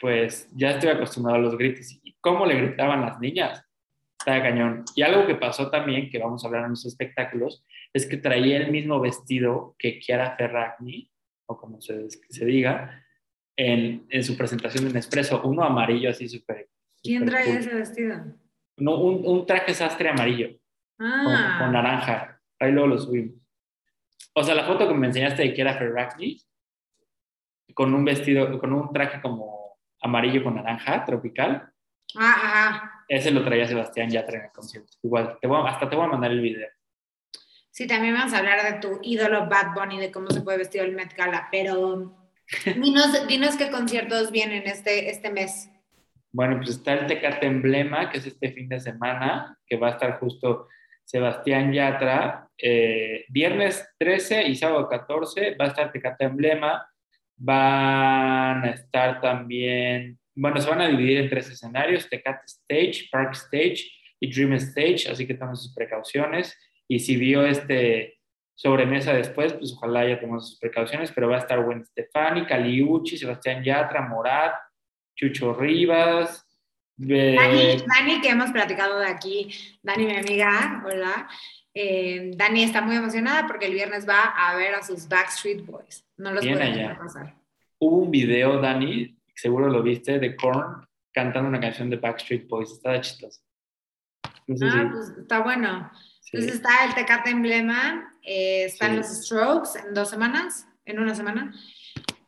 pues 0.00 0.48
ya 0.56 0.70
estoy 0.70 0.90
acostumbrado 0.90 1.38
a 1.38 1.42
los 1.42 1.56
gritos. 1.56 2.00
¿Y 2.02 2.16
cómo 2.20 2.46
le 2.46 2.54
gritaban 2.54 3.02
las 3.02 3.20
niñas? 3.20 3.62
Está 4.18 4.42
cañón. 4.42 4.84
Y 4.96 5.02
algo 5.02 5.26
que 5.26 5.34
pasó 5.34 5.70
también, 5.70 6.10
que 6.10 6.18
vamos 6.18 6.42
a 6.42 6.48
hablar 6.48 6.64
en 6.64 6.70
los 6.70 6.86
espectáculos, 6.86 7.64
es 7.92 8.06
que 8.06 8.16
traía 8.16 8.58
el 8.58 8.70
mismo 8.70 9.00
vestido 9.00 9.74
que 9.78 9.98
Chiara 9.98 10.36
Ferragni, 10.36 11.10
o 11.46 11.56
como 11.56 11.80
se, 11.80 12.08
se 12.10 12.44
diga, 12.44 13.04
en, 13.56 14.06
en, 14.10 14.22
su 14.22 14.36
presentación 14.36 14.84
de 14.84 14.92
Nespresso, 14.92 15.42
uno 15.42 15.64
amarillo 15.64 16.10
así 16.10 16.28
súper. 16.28 16.68
¿Quién 17.02 17.24
traía 17.24 17.58
ese 17.58 17.74
vestido? 17.74 18.24
No, 18.76 19.00
un, 19.00 19.26
un 19.26 19.46
traje 19.46 19.74
sastre 19.74 20.08
amarillo 20.08 20.58
ah. 21.00 21.58
con, 21.60 21.72
naranja. 21.72 22.40
Ahí 22.60 22.72
luego 22.72 22.88
lo 22.88 22.98
subimos. 22.98 23.34
O 24.34 24.42
sea, 24.44 24.54
la 24.54 24.64
foto 24.64 24.86
que 24.86 24.94
me 24.94 25.08
enseñaste 25.08 25.42
de 25.42 25.60
era 25.60 25.76
Ferragni, 25.76 26.40
con 27.74 27.92
un 27.94 28.04
vestido, 28.04 28.58
con 28.58 28.72
un 28.72 28.92
traje 28.92 29.20
como 29.20 29.78
amarillo 30.00 30.44
con 30.44 30.54
naranja, 30.54 31.04
tropical. 31.04 31.72
Ah, 32.16 32.34
ajá. 32.36 33.04
Ese 33.08 33.30
lo 33.30 33.44
traía 33.44 33.66
Sebastián 33.66 34.10
Yatra 34.10 34.38
en 34.38 34.44
el 34.44 34.52
concierto. 34.52 34.92
Igual, 35.02 35.38
te 35.40 35.48
hasta 35.48 35.90
te 35.90 35.96
voy 35.96 36.04
a 36.04 36.08
mandar 36.08 36.30
el 36.30 36.40
video. 36.40 36.68
Sí, 37.78 37.86
también 37.86 38.12
vamos 38.12 38.34
a 38.34 38.38
hablar 38.38 38.64
de 38.64 38.80
tu 38.80 38.98
ídolo 39.04 39.48
Bad 39.48 39.72
Bunny, 39.72 40.00
de 40.00 40.10
cómo 40.10 40.32
se 40.32 40.40
puede 40.40 40.58
vestir 40.58 40.80
el 40.80 40.96
Met 40.96 41.14
Gala, 41.14 41.46
pero 41.52 42.12
dinos, 42.74 43.28
dinos 43.28 43.56
qué 43.56 43.70
conciertos 43.70 44.32
vienen 44.32 44.64
este, 44.66 45.10
este 45.10 45.30
mes. 45.30 45.70
Bueno, 46.32 46.56
pues 46.56 46.70
está 46.70 46.94
el 46.94 47.06
Tecate 47.06 47.46
Emblema, 47.46 48.10
que 48.10 48.18
es 48.18 48.26
este 48.26 48.50
fin 48.50 48.68
de 48.68 48.80
semana, 48.80 49.56
que 49.64 49.76
va 49.76 49.86
a 49.86 49.90
estar 49.92 50.18
justo 50.18 50.66
Sebastián 51.04 51.72
Yatra. 51.72 52.48
Eh, 52.60 53.26
viernes 53.28 53.88
13 53.96 54.48
y 54.48 54.56
sábado 54.56 54.88
14 54.88 55.54
va 55.54 55.66
a 55.66 55.68
estar 55.68 55.92
Tecate 55.92 56.24
Emblema. 56.24 56.84
Van 57.36 58.64
a 58.64 58.70
estar 58.70 59.20
también, 59.20 60.18
bueno, 60.34 60.60
se 60.60 60.68
van 60.68 60.80
a 60.80 60.88
dividir 60.88 61.18
en 61.18 61.30
tres 61.30 61.48
escenarios, 61.48 62.08
Tecate 62.08 62.42
Stage, 62.44 63.08
Park 63.12 63.34
Stage 63.34 63.84
y 64.18 64.34
Dream 64.34 64.54
Stage, 64.54 65.08
así 65.08 65.28
que 65.28 65.34
tomen 65.34 65.54
sus 65.54 65.72
precauciones. 65.72 66.58
Y 66.88 66.98
si 67.00 67.16
vio 67.16 67.44
este 67.44 68.18
sobremesa 68.54 69.12
después, 69.12 69.52
pues 69.52 69.72
ojalá 69.74 70.08
ya 70.08 70.20
tomado 70.20 70.40
sus 70.40 70.58
precauciones, 70.58 71.12
pero 71.12 71.28
va 71.28 71.36
a 71.36 71.40
estar 71.40 71.62
Gwen 71.62 71.84
Stefani, 71.84 72.46
Caliucci, 72.46 73.16
Sebastián 73.16 73.62
Yatra, 73.62 74.02
Morat, 74.02 74.54
Chucho 75.14 75.54
Rivas, 75.54 76.48
Dani, 76.98 78.20
que 78.20 78.28
hemos 78.28 78.50
platicado 78.50 78.98
de 78.98 79.06
aquí, 79.06 79.48
Dani, 79.82 80.06
mi 80.06 80.16
amiga, 80.16 80.82
hola. 80.84 81.28
Eh, 81.72 82.32
Dani 82.34 82.64
está 82.64 82.80
muy 82.80 82.96
emocionada 82.96 83.46
porque 83.46 83.66
el 83.66 83.74
viernes 83.74 84.08
va 84.08 84.24
a 84.24 84.56
ver 84.56 84.74
a 84.74 84.82
sus 84.82 85.08
Backstreet 85.08 85.64
Boys. 85.64 86.04
No 86.16 86.32
los 86.32 86.44
puede 86.44 86.96
pasar. 86.96 87.36
Hubo 87.78 87.98
un 87.98 88.10
video, 88.10 88.60
Dani, 88.60 89.16
seguro 89.36 89.68
lo 89.68 89.82
viste, 89.82 90.18
de 90.18 90.34
Korn 90.34 90.84
cantando 91.12 91.48
una 91.48 91.60
canción 91.60 91.88
de 91.88 91.96
Backstreet 91.96 92.48
Boys. 92.48 92.72
Estaba 92.72 93.00
chistoso. 93.00 93.40
ah, 94.24 94.90
pues 94.92 95.10
está 95.20 95.40
bueno. 95.40 95.88
Entonces 96.32 96.56
está 96.56 96.84
el 96.84 96.94
Tecate 96.94 97.30
Emblema, 97.30 98.12
eh, 98.22 98.64
están 98.64 98.96
los 98.96 99.06
Strokes 99.06 99.78
en 99.78 99.94
dos 99.94 100.10
semanas, 100.10 100.68
en 100.84 100.98
una 100.98 101.14
semana, 101.14 101.54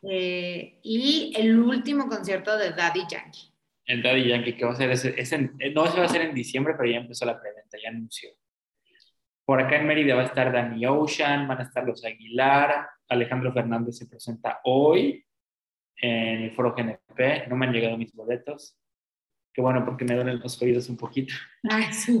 eh, 0.09 0.79
y 0.81 1.33
el 1.37 1.59
último 1.59 2.07
concierto 2.07 2.57
de 2.57 2.71
Daddy 2.71 3.01
Yankee. 3.09 3.53
El 3.85 4.01
Daddy 4.01 4.29
Yankee, 4.29 4.55
que 4.55 4.65
va 4.65 4.71
a 4.71 4.75
ser, 4.75 4.91
ese, 4.91 5.37
no 5.73 5.87
se 5.87 5.97
va 5.97 6.03
a 6.03 6.05
hacer 6.05 6.21
en 6.21 6.33
diciembre, 6.33 6.73
pero 6.77 6.89
ya 6.89 6.97
empezó 6.97 7.25
la 7.25 7.39
preventa, 7.39 7.77
ya 7.81 7.89
anunció. 7.89 8.29
Por 9.45 9.61
acá 9.61 9.77
en 9.77 9.87
Mérida 9.87 10.15
va 10.15 10.21
a 10.21 10.25
estar 10.25 10.51
Danny 10.51 10.85
Ocean, 10.85 11.47
van 11.47 11.59
a 11.59 11.63
estar 11.63 11.83
los 11.83 12.03
Aguilar, 12.05 12.87
Alejandro 13.09 13.53
Fernández 13.53 13.97
se 13.97 14.07
presenta 14.07 14.61
hoy 14.63 15.25
en 15.97 16.43
el 16.43 16.51
foro 16.51 16.73
GNP, 16.73 17.47
no 17.49 17.55
me 17.55 17.67
han 17.67 17.73
llegado 17.73 17.97
mis 17.97 18.13
boletos, 18.13 18.77
que 19.53 19.61
bueno, 19.61 19.83
porque 19.85 20.05
me 20.05 20.15
duelen 20.15 20.39
los 20.39 20.61
oídos 20.61 20.89
un 20.89 20.97
poquito. 20.97 21.33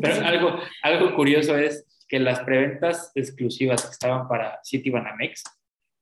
Pero 0.01 0.25
algo, 0.25 0.59
algo 0.83 1.15
curioso 1.15 1.57
es 1.57 2.05
que 2.07 2.19
las 2.19 2.41
preventas 2.41 3.11
exclusivas 3.15 3.85
que 3.85 3.91
estaban 3.91 4.27
para 4.27 4.59
City 4.63 4.89
Banamex, 4.89 5.43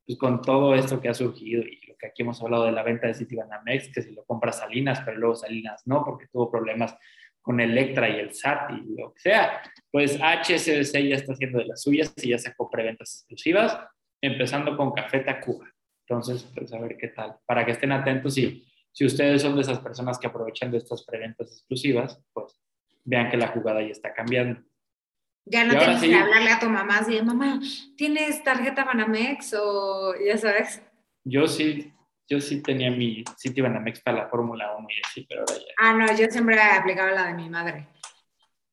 pues 0.05 0.17
con 0.17 0.41
todo 0.41 0.73
esto 0.73 0.99
que 0.99 1.09
ha 1.09 1.13
surgido 1.13 1.61
y 1.61 1.79
lo 1.87 1.95
que 1.97 2.07
aquí 2.07 2.23
hemos 2.23 2.41
hablado 2.41 2.65
de 2.65 2.71
la 2.71 2.81
venta 2.81 3.07
de 3.07 3.13
City 3.13 3.35
Banamex, 3.35 3.93
que 3.93 4.01
si 4.01 4.11
lo 4.13 4.23
compra 4.25 4.51
Salinas, 4.51 5.01
pero 5.05 5.17
luego 5.17 5.35
Salinas 5.35 5.83
no, 5.85 6.03
porque 6.03 6.27
tuvo 6.27 6.49
problemas 6.49 6.97
con 7.41 7.59
Electra 7.59 8.09
y 8.09 8.19
el 8.19 8.33
SAT 8.33 8.71
y 8.71 8.99
lo 8.99 9.13
que 9.13 9.19
sea, 9.19 9.61
pues 9.91 10.19
HSBC 10.19 11.07
ya 11.07 11.15
está 11.15 11.33
haciendo 11.33 11.59
de 11.59 11.65
las 11.65 11.81
suyas 11.81 12.13
y 12.17 12.29
ya 12.29 12.37
sacó 12.37 12.69
preventas 12.69 13.19
exclusivas, 13.19 13.79
empezando 14.21 14.75
con 14.75 14.93
Café 14.93 15.19
Tacuba. 15.19 15.67
Entonces, 16.07 16.43
pues 16.55 16.73
a 16.73 16.79
ver 16.79 16.97
qué 16.97 17.09
tal, 17.09 17.35
para 17.45 17.65
que 17.65 17.71
estén 17.71 17.91
atentos 17.91 18.37
y 18.37 18.65
si 18.91 19.05
ustedes 19.05 19.41
son 19.41 19.55
de 19.55 19.61
esas 19.61 19.79
personas 19.79 20.17
que 20.17 20.27
aprovechan 20.27 20.71
de 20.71 20.77
estas 20.77 21.03
preventas 21.03 21.51
exclusivas, 21.51 22.21
pues 22.33 22.59
vean 23.03 23.29
que 23.29 23.37
la 23.37 23.47
jugada 23.47 23.81
ya 23.81 23.91
está 23.91 24.13
cambiando. 24.13 24.61
Ya 25.45 25.65
no 25.65 25.77
tienes 25.77 26.01
que 26.01 26.15
hablarle 26.15 26.51
a 26.51 26.59
tu 26.59 26.69
mamá 26.69 26.99
así 26.99 27.15
de, 27.15 27.23
mamá, 27.23 27.59
¿tienes 27.97 28.43
tarjeta 28.43 28.83
Banamex 28.83 29.55
o 29.59 30.13
ya 30.23 30.37
sabes? 30.37 30.83
Yo 31.23 31.47
sí, 31.47 31.91
yo 32.27 32.39
sí 32.39 32.61
tenía 32.61 32.91
mi 32.91 33.23
City 33.37 33.61
Banamex 33.61 34.01
para 34.01 34.17
la 34.17 34.29
Fórmula 34.29 34.75
1 34.77 34.87
y 34.89 35.01
así, 35.03 35.25
pero 35.27 35.41
ahora 35.41 35.55
ya. 35.55 35.73
Ah, 35.79 35.93
no, 35.93 36.05
yo 36.15 36.27
siempre 36.29 36.61
aplicaba 36.61 37.11
la 37.11 37.27
de 37.27 37.33
mi 37.33 37.49
madre. 37.49 37.87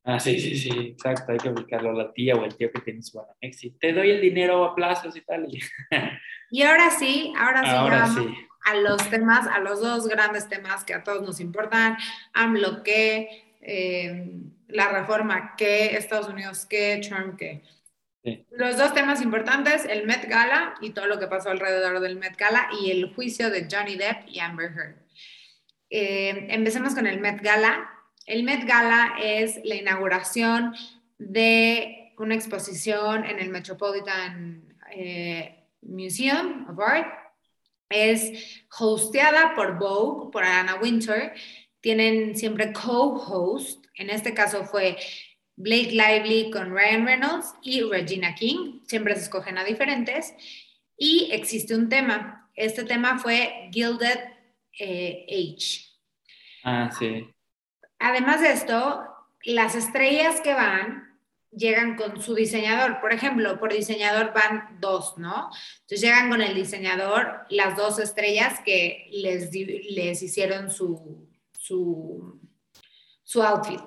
Ah, 0.03 0.19
sí, 0.19 0.39
sí, 0.39 0.55
sí, 0.55 0.69
exacto, 0.69 1.31
hay 1.31 1.37
que 1.37 1.49
aplicarlo 1.49 1.89
a 1.89 1.93
la 1.93 2.13
tía 2.13 2.35
o 2.35 2.45
el 2.45 2.55
tío 2.55 2.71
que 2.71 2.81
tiene 2.81 3.01
su 3.01 3.17
Banamex 3.17 3.63
y 3.63 3.71
te 3.71 3.91
doy 3.91 4.11
el 4.11 4.21
dinero 4.21 4.63
a 4.63 4.75
plazos 4.75 5.15
y 5.15 5.21
tal. 5.21 5.47
Y, 6.49 6.61
ahora 6.61 6.89
sí, 6.91 7.33
ahora 7.37 7.61
sí, 7.61 7.69
ahora 7.69 8.07
sí. 8.07 8.25
A 8.67 8.75
los 8.75 9.09
temas, 9.09 9.47
a 9.47 9.59
los 9.59 9.81
dos 9.81 10.07
grandes 10.07 10.47
temas 10.49 10.83
que 10.83 10.93
a 10.93 11.03
todos 11.03 11.21
nos 11.23 11.39
importan, 11.39 11.97
AMLO 12.33 12.83
que, 12.83 13.55
eh, 13.61 14.31
la 14.67 14.89
reforma 14.89 15.55
que, 15.55 15.95
Estados 15.95 16.27
Unidos 16.27 16.65
que, 16.65 17.01
Trump 17.07 17.37
que. 17.37 17.63
Los 18.51 18.77
dos 18.77 18.93
temas 18.93 19.21
importantes, 19.21 19.85
el 19.85 20.05
Met 20.05 20.27
Gala 20.27 20.75
y 20.81 20.89
todo 20.89 21.07
lo 21.07 21.17
que 21.17 21.27
pasó 21.27 21.49
alrededor 21.49 22.01
del 22.01 22.17
Met 22.17 22.35
Gala 22.35 22.67
y 22.81 22.91
el 22.91 23.13
juicio 23.15 23.49
de 23.49 23.67
Johnny 23.71 23.95
Depp 23.95 24.27
y 24.27 24.39
Amber 24.39 24.71
Heard. 24.71 24.95
Eh, 25.89 26.47
empecemos 26.49 26.93
con 26.93 27.07
el 27.07 27.21
Met 27.21 27.41
Gala. 27.41 27.89
El 28.25 28.43
Met 28.43 28.65
Gala 28.65 29.15
es 29.21 29.61
la 29.63 29.75
inauguración 29.75 30.75
de 31.17 32.13
una 32.17 32.35
exposición 32.35 33.23
en 33.23 33.39
el 33.39 33.49
Metropolitan 33.49 34.75
eh, 34.91 35.63
Museum 35.81 36.69
of 36.69 36.79
Art. 36.79 37.26
Es 37.89 38.65
hosteada 38.77 39.53
por 39.55 39.77
Vogue, 39.77 40.31
por 40.31 40.43
Anna 40.43 40.75
Winter. 40.75 41.33
Tienen 41.81 42.35
siempre 42.35 42.73
co-host. 42.73 43.85
En 43.95 44.09
este 44.09 44.33
caso 44.33 44.65
fue 44.65 44.97
Blake 45.55 45.91
Lively 45.91 46.51
con 46.51 46.71
Ryan 46.71 47.05
Reynolds 47.05 47.53
y 47.61 47.81
Regina 47.81 48.35
King. 48.35 48.81
Siempre 48.85 49.15
se 49.15 49.21
escogen 49.21 49.57
a 49.57 49.63
diferentes. 49.63 50.33
Y 50.97 51.29
existe 51.31 51.75
un 51.75 51.89
tema. 51.89 52.49
Este 52.55 52.83
tema 52.83 53.19
fue 53.19 53.69
Gilded 53.71 54.19
eh, 54.79 55.25
Age. 55.29 55.85
Ah, 56.63 56.89
sí. 56.97 57.27
Además 57.99 58.41
de 58.41 58.51
esto, 58.51 59.03
las 59.43 59.75
estrellas 59.75 60.41
que 60.41 60.53
van 60.53 61.06
llegan 61.51 61.95
con 61.95 62.21
su 62.21 62.35
diseñador. 62.35 62.99
Por 62.99 63.13
ejemplo, 63.13 63.59
por 63.59 63.73
diseñador 63.73 64.33
van 64.33 64.77
dos, 64.79 65.17
¿no? 65.17 65.49
Entonces 65.81 66.01
llegan 66.01 66.29
con 66.29 66.41
el 66.41 66.55
diseñador 66.55 67.45
las 67.49 67.75
dos 67.75 67.99
estrellas 67.99 68.59
que 68.65 69.09
les, 69.11 69.51
les 69.53 70.21
hicieron 70.21 70.71
su, 70.71 71.27
su, 71.57 72.39
su 73.23 73.43
outfit. 73.43 73.81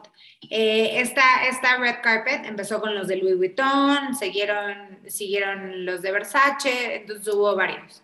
Eh, 0.49 1.01
esta, 1.01 1.47
esta 1.47 1.77
red 1.77 1.97
carpet 2.03 2.47
empezó 2.47 2.81
con 2.81 2.95
los 2.95 3.09
de 3.09 3.16
Louis 3.16 3.37
Vuitton, 3.37 4.15
siguieron, 4.15 5.01
siguieron 5.07 5.85
los 5.85 6.01
de 6.01 6.12
Versace, 6.12 6.97
entonces 6.97 7.35
hubo 7.35 7.55
varios. 7.55 8.03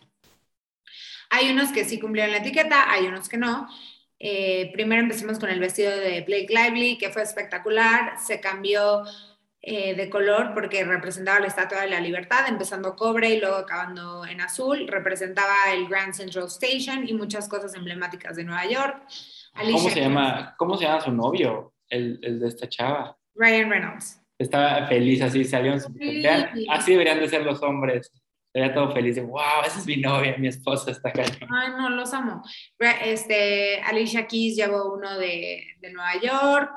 Hay 1.31 1.51
unos 1.51 1.73
que 1.73 1.85
sí 1.85 1.99
cumplieron 1.99 2.33
la 2.33 2.39
etiqueta, 2.39 2.91
hay 2.91 3.07
unos 3.07 3.29
que 3.29 3.37
no. 3.39 3.69
Eh, 4.19 4.71
primero 4.73 5.03
empecemos 5.03 5.39
con 5.39 5.51
el 5.51 5.61
vestido 5.61 5.91
de 5.91 6.23
Blake 6.23 6.49
Lively, 6.49 6.99
que 6.99 7.11
fue 7.11 7.23
espectacular. 7.23 8.19
Se 8.19 8.41
cambió 8.41 9.03
eh, 9.69 9.97
de 9.97 10.09
color 10.09 10.55
porque 10.55 10.85
representaba 10.85 11.41
la 11.41 11.49
Estatua 11.49 11.81
de 11.81 11.91
la 11.91 11.99
Libertad, 11.99 12.47
empezando 12.49 12.95
cobre 12.95 13.31
y 13.31 13.41
luego 13.41 13.57
acabando 13.57 14.25
en 14.25 14.41
azul. 14.41 14.87
Representaba 14.87 15.55
el 15.73 15.89
Grand 15.89 16.15
Central 16.15 16.45
Station 16.45 17.09
y 17.09 17.13
muchas 17.15 17.49
cosas 17.49 17.75
emblemáticas 17.75 18.37
de 18.37 18.45
Nueva 18.45 18.65
York. 18.67 19.03
¿Cómo 19.53 19.91
se, 19.91 20.01
llama, 20.01 20.55
¿Cómo 20.57 20.77
se 20.77 20.85
llama 20.85 21.01
su 21.01 21.11
novio, 21.11 21.75
el, 21.89 22.21
el 22.23 22.39
de 22.39 22.47
esta 22.47 22.69
chava? 22.69 23.19
Ryan 23.35 23.69
Reynolds. 23.69 24.21
Estaba 24.39 24.87
feliz 24.87 25.21
así, 25.21 25.45
salió 25.45 25.75
Así 25.75 26.93
deberían 26.93 27.19
de 27.19 27.29
ser 27.29 27.43
los 27.43 27.61
hombres 27.61 28.13
Estaría 28.57 28.73
todo 28.73 28.91
feliz, 28.91 29.17
de, 29.17 29.21
wow, 29.21 29.65
esa 29.67 29.79
es 29.81 29.87
mi 29.87 29.99
novia, 29.99 30.35
mi 30.39 30.49
esposa 30.49 30.91
está 30.91 31.11
acá. 31.11 31.25
Ay, 31.51 31.73
no, 31.77 31.91
los 31.91 32.15
amo. 32.15 32.43
Este, 33.05 33.83
Alicia 33.83 34.27
Keys 34.27 34.57
llevó 34.57 34.95
uno 34.95 35.19
de, 35.19 35.63
de 35.79 35.93
Nueva 35.93 36.19
York, 36.23 36.71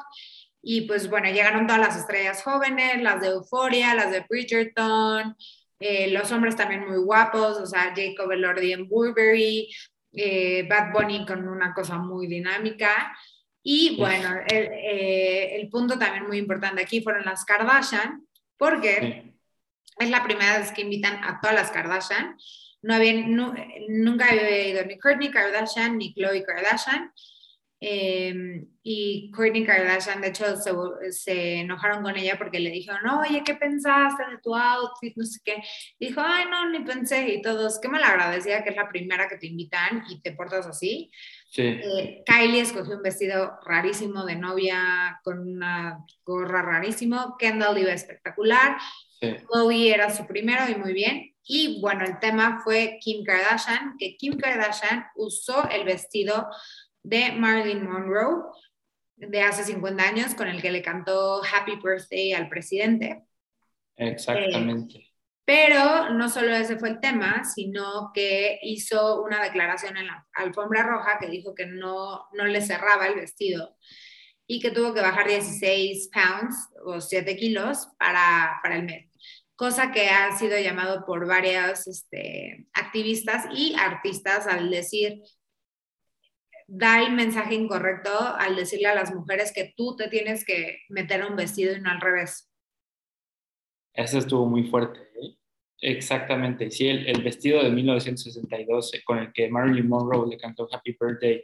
y 0.61 0.81
pues 0.81 1.09
bueno, 1.09 1.29
llegaron 1.29 1.67
todas 1.67 1.81
las 1.81 1.97
estrellas 1.97 2.43
jóvenes, 2.43 3.01
las 3.01 3.21
de 3.21 3.27
Euphoria, 3.27 3.95
las 3.95 4.11
de 4.11 4.25
Bridgerton, 4.29 5.35
eh, 5.79 6.11
los 6.11 6.31
hombres 6.31 6.55
también 6.55 6.87
muy 6.87 6.97
guapos, 6.97 7.57
o 7.57 7.65
sea, 7.65 7.93
Jacob 7.95 8.31
Elordi 8.31 8.73
en 8.73 8.87
Burberry, 8.89 9.69
eh, 10.11 10.67
Bad 10.67 10.91
Bunny 10.91 11.25
con 11.25 11.47
una 11.47 11.73
cosa 11.73 11.97
muy 11.97 12.27
dinámica. 12.27 13.15
Y 13.63 13.95
bueno, 13.97 14.35
el, 14.47 14.69
eh, 14.73 15.55
el, 15.55 15.69
punto 15.69 15.97
también 15.97 16.27
muy 16.27 16.37
importante 16.37 16.81
aquí 16.81 17.01
fueron 17.01 17.23
las 17.25 17.45
Kardashian, 17.45 18.25
porque 18.57 19.33
es 19.97 20.09
la 20.09 20.23
primera 20.23 20.59
vez 20.59 20.71
que 20.71 20.81
invitan 20.81 21.23
a 21.23 21.39
todas 21.39 21.55
las 21.55 21.71
Kardashian. 21.71 22.37
No 22.81 22.95
había, 22.95 23.13
nunca 23.89 24.29
había 24.29 24.67
ido 24.67 24.85
ni 24.85 24.97
Kourtney 24.97 25.31
Kardashian 25.31 25.97
ni 25.97 26.13
Khloe 26.13 26.43
Kardashian. 26.43 27.11
Eh, 27.81 28.65
y 28.83 29.31
Kourtney 29.31 29.65
Kardashian, 29.65 30.19
de 30.19 30.29
hecho, 30.29 30.57
se, 30.57 30.71
se, 31.11 31.59
enojaron 31.61 32.03
con 32.03 32.17
ella 32.17 32.37
porque 32.37 32.59
le 32.59 32.71
dijeron, 32.71 33.07
oye, 33.07 33.41
¿qué 33.45 33.55
pensaste 33.55 34.23
de 34.29 34.37
tu 34.43 34.53
outfit? 34.53 35.15
No 35.15 35.25
sé 35.25 35.39
qué. 35.45 35.63
dijo, 35.97 36.21
ay, 36.23 36.45
no, 36.49 36.69
ni 36.69 36.79
pensé. 36.79 37.29
Y 37.29 37.41
todos, 37.41 37.79
qué 37.79 37.87
mal 37.87 38.03
agradecida 38.03 38.63
que 38.63 38.71
es 38.71 38.75
la 38.75 38.89
primera 38.89 39.29
que 39.29 39.37
te 39.37 39.47
invitan 39.47 40.03
y 40.09 40.21
te 40.21 40.33
portas 40.33 40.65
así. 40.67 41.11
Sí. 41.49 41.61
Eh, 41.61 42.23
Kylie 42.25 42.61
escogió 42.61 42.97
un 42.97 43.03
vestido 43.03 43.59
rarísimo 43.65 44.25
de 44.25 44.35
novia 44.35 45.19
con 45.23 45.39
una 45.39 46.03
gorra 46.25 46.61
rarísimo. 46.61 47.37
Kendall 47.37 47.77
iba 47.77 47.93
espectacular. 47.93 48.77
Sí. 49.21 49.35
Chloe 49.47 49.93
era 49.93 50.13
su 50.13 50.27
primero 50.27 50.69
y 50.69 50.75
muy 50.75 50.93
bien. 50.93 51.33
Y 51.43 51.81
bueno, 51.81 52.05
el 52.05 52.19
tema 52.19 52.61
fue 52.63 52.99
Kim 53.01 53.23
Kardashian, 53.23 53.95
que 53.97 54.15
Kim 54.17 54.37
Kardashian 54.37 55.07
usó 55.15 55.67
el 55.69 55.83
vestido 55.83 56.47
de 57.09 57.31
Marilyn 57.31 57.89
Monroe 57.89 58.43
de 59.15 59.41
hace 59.41 59.63
50 59.63 60.03
años 60.03 60.35
con 60.35 60.47
el 60.47 60.61
que 60.61 60.71
le 60.71 60.81
cantó 60.81 61.41
Happy 61.43 61.75
Birthday 61.83 62.33
al 62.33 62.47
presidente. 62.47 63.23
Exactamente. 63.95 64.97
Eh, 64.99 65.05
pero 65.43 66.11
no 66.11 66.29
solo 66.29 66.55
ese 66.55 66.77
fue 66.77 66.89
el 66.89 66.99
tema, 66.99 67.43
sino 67.43 68.11
que 68.13 68.59
hizo 68.61 69.23
una 69.23 69.41
declaración 69.41 69.97
en 69.97 70.05
la 70.05 70.27
alfombra 70.33 70.83
roja 70.83 71.17
que 71.19 71.27
dijo 71.27 71.55
que 71.55 71.65
no, 71.65 72.27
no 72.33 72.45
le 72.45 72.61
cerraba 72.61 73.07
el 73.07 73.15
vestido 73.15 73.75
y 74.45 74.59
que 74.59 74.69
tuvo 74.69 74.93
que 74.93 75.01
bajar 75.01 75.27
16 75.27 76.11
pounds 76.13 76.69
o 76.85 77.01
7 77.01 77.35
kilos 77.35 77.87
para, 77.97 78.59
para 78.61 78.75
el 78.75 78.83
mes. 78.83 79.09
Cosa 79.55 79.91
que 79.91 80.07
ha 80.09 80.37
sido 80.37 80.57
llamado 80.59 81.03
por 81.05 81.27
varios 81.27 81.87
este, 81.87 82.67
activistas 82.73 83.45
y 83.51 83.75
artistas 83.77 84.45
al 84.45 84.69
decir, 84.69 85.23
da 86.71 87.01
el 87.01 87.13
mensaje 87.13 87.55
incorrecto 87.55 88.11
al 88.37 88.55
decirle 88.55 88.87
a 88.87 88.95
las 88.95 89.13
mujeres 89.13 89.51
que 89.51 89.73
tú 89.75 89.95
te 89.95 90.07
tienes 90.07 90.45
que 90.45 90.81
meter 90.89 91.25
un 91.25 91.35
vestido 91.35 91.75
y 91.75 91.81
no 91.81 91.89
al 91.89 91.99
revés. 91.99 92.51
Eso 93.93 94.19
estuvo 94.19 94.45
muy 94.45 94.63
fuerte. 94.65 94.99
¿eh? 94.99 95.35
Exactamente. 95.81 96.69
Sí, 96.69 96.87
el, 96.87 97.23
vestido 97.23 97.63
de 97.63 97.71
1962 97.71 98.93
eh, 98.93 99.01
con 99.03 99.17
el 99.17 99.33
que 99.33 99.49
Marilyn 99.49 99.89
Monroe 99.89 100.29
le 100.29 100.37
cantó 100.37 100.67
Happy 100.71 100.95
Birthday 100.99 101.43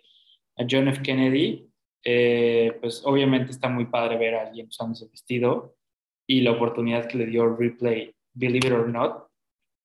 a 0.58 0.66
John 0.70 0.88
F. 0.90 1.02
Kennedy, 1.02 1.68
eh, 2.04 2.78
pues 2.80 3.02
obviamente 3.04 3.52
está 3.52 3.68
muy 3.68 3.86
padre 3.86 4.18
ver 4.18 4.36
a 4.36 4.48
alguien 4.48 4.68
usando 4.68 4.94
ese 4.94 5.08
vestido 5.08 5.76
y 6.28 6.42
la 6.42 6.52
oportunidad 6.52 7.08
que 7.08 7.18
le 7.18 7.26
dio 7.26 7.56
Replay, 7.56 8.16
Believe 8.34 8.68
It 8.68 8.74
or 8.74 8.88
Not, 8.90 9.28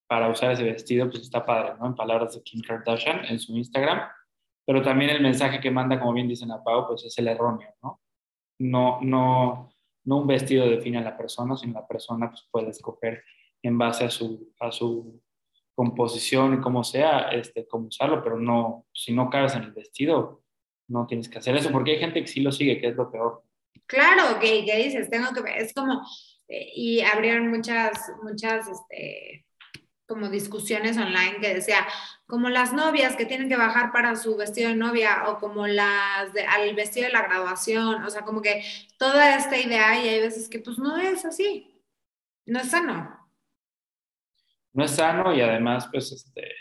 para 0.07 0.29
usar 0.29 0.53
ese 0.53 0.65
vestido, 0.65 1.09
pues 1.09 1.23
está 1.23 1.47
padre, 1.47 1.75
¿no? 1.81 1.87
En 1.87 1.95
palabras 1.95 2.35
de 2.35 2.43
Kim 2.43 2.61
Kardashian 2.61 3.25
en 3.25 3.39
su 3.39 3.57
Instagram 3.57 4.01
pero 4.71 4.83
también 4.83 5.11
el 5.11 5.21
mensaje 5.21 5.59
que 5.59 5.69
manda, 5.69 5.99
como 5.99 6.13
bien 6.13 6.29
dicen 6.29 6.53
a 6.53 6.63
Pau, 6.63 6.87
pues 6.87 7.05
es 7.05 7.19
el 7.19 7.27
erróneo, 7.27 7.75
¿no? 7.83 8.01
No, 8.61 9.01
no, 9.03 9.69
no 10.05 10.17
un 10.19 10.29
vestido 10.29 10.71
define 10.71 10.99
a 10.99 11.01
la 11.01 11.17
persona, 11.17 11.57
sino 11.57 11.73
la 11.73 11.89
persona 11.89 12.29
pues, 12.29 12.47
puede 12.53 12.71
escoger 12.71 13.25
en 13.65 13.77
base 13.77 14.05
a 14.05 14.11
su, 14.11 14.55
a 14.61 14.71
su 14.71 15.21
composición 15.75 16.55
y 16.55 16.61
como 16.61 16.85
sea, 16.85 17.31
este, 17.33 17.67
cómo 17.67 17.89
usarlo, 17.89 18.23
pero 18.23 18.39
no, 18.39 18.87
si 18.93 19.13
no 19.13 19.29
cabes 19.29 19.57
en 19.57 19.65
el 19.65 19.73
vestido, 19.73 20.45
no 20.87 21.05
tienes 21.05 21.29
que 21.29 21.39
hacer 21.39 21.57
eso, 21.57 21.73
porque 21.73 21.91
hay 21.91 21.99
gente 21.99 22.21
que 22.21 22.29
sí 22.29 22.39
lo 22.39 22.53
sigue, 22.53 22.81
que 22.81 22.91
es 22.91 22.95
lo 22.95 23.11
peor. 23.11 23.43
Claro, 23.87 24.39
que, 24.39 24.65
que 24.65 24.77
dices, 24.77 25.11
tengo 25.11 25.33
que, 25.33 25.51
es 25.57 25.75
como, 25.75 26.01
eh, 26.47 26.71
y 26.77 27.01
abrieron 27.01 27.49
muchas, 27.49 28.09
muchas, 28.23 28.69
este, 28.69 29.45
como 30.11 30.29
discusiones 30.29 30.99
online 30.99 31.37
que 31.41 31.55
decía, 31.55 31.87
como 32.27 32.49
las 32.49 32.73
novias 32.73 33.15
que 33.15 33.27
tienen 33.27 33.49
que 33.49 33.57
bajar 33.57 33.93
para 33.93 34.17
su 34.17 34.37
vestido 34.37 34.69
de 34.69 34.75
novia 34.75 35.29
o 35.29 35.39
como 35.39 35.69
las 35.69 36.33
de, 36.33 36.45
al 36.45 36.75
vestido 36.75 37.07
de 37.07 37.13
la 37.13 37.23
graduación, 37.23 38.03
o 38.03 38.11
sea, 38.11 38.23
como 38.23 38.43
que 38.43 38.65
toda 38.99 39.37
esta 39.37 39.57
idea 39.57 40.05
y 40.05 40.09
hay 40.09 40.19
veces 40.19 40.49
que 40.49 40.59
pues 40.59 40.79
no 40.79 40.97
es 40.97 41.25
así, 41.25 41.81
no 42.45 42.59
es 42.59 42.71
sano. 42.71 43.31
No 44.73 44.85
es 44.85 44.91
sano 44.91 45.33
y 45.33 45.43
además 45.43 45.89
pues 45.93 46.11
este, 46.11 46.57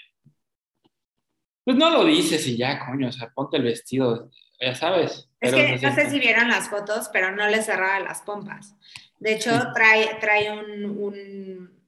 pues 1.63 1.75
no 1.75 1.89
lo 1.89 2.05
dices 2.05 2.45
y 2.45 2.55
ya, 2.55 2.85
coño, 2.85 3.07
o 3.07 3.11
sea, 3.11 3.31
ponte 3.31 3.57
el 3.57 3.63
vestido, 3.63 4.29
ya 4.61 4.75
sabes. 4.75 5.27
Es 5.39 5.55
que 5.55 5.79
no 5.81 5.95
sé 5.95 6.07
si 6.11 6.19
vieron 6.19 6.49
las 6.49 6.69
fotos, 6.69 7.09
pero 7.11 7.35
no 7.35 7.47
le 7.47 7.63
cerraba 7.63 7.99
las 7.99 8.21
pompas. 8.21 8.75
De 9.17 9.33
hecho, 9.33 9.51
trae, 9.73 10.19
trae 10.21 10.51
un, 10.51 11.83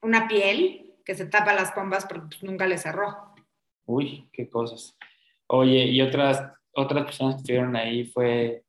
una 0.00 0.28
piel 0.28 0.91
que 1.04 1.14
se 1.14 1.26
tapa 1.26 1.54
las 1.54 1.72
pompas 1.72 2.06
porque 2.06 2.26
pues, 2.26 2.42
nunca 2.42 2.66
le 2.66 2.78
cerró. 2.78 3.34
Uy, 3.86 4.28
qué 4.32 4.48
cosas. 4.48 4.96
Oye, 5.46 5.84
y 5.86 6.00
otras, 6.00 6.52
otras 6.72 7.04
personas 7.04 7.34
que 7.34 7.40
estuvieron 7.40 7.76
ahí 7.76 8.04
fue, 8.06 8.64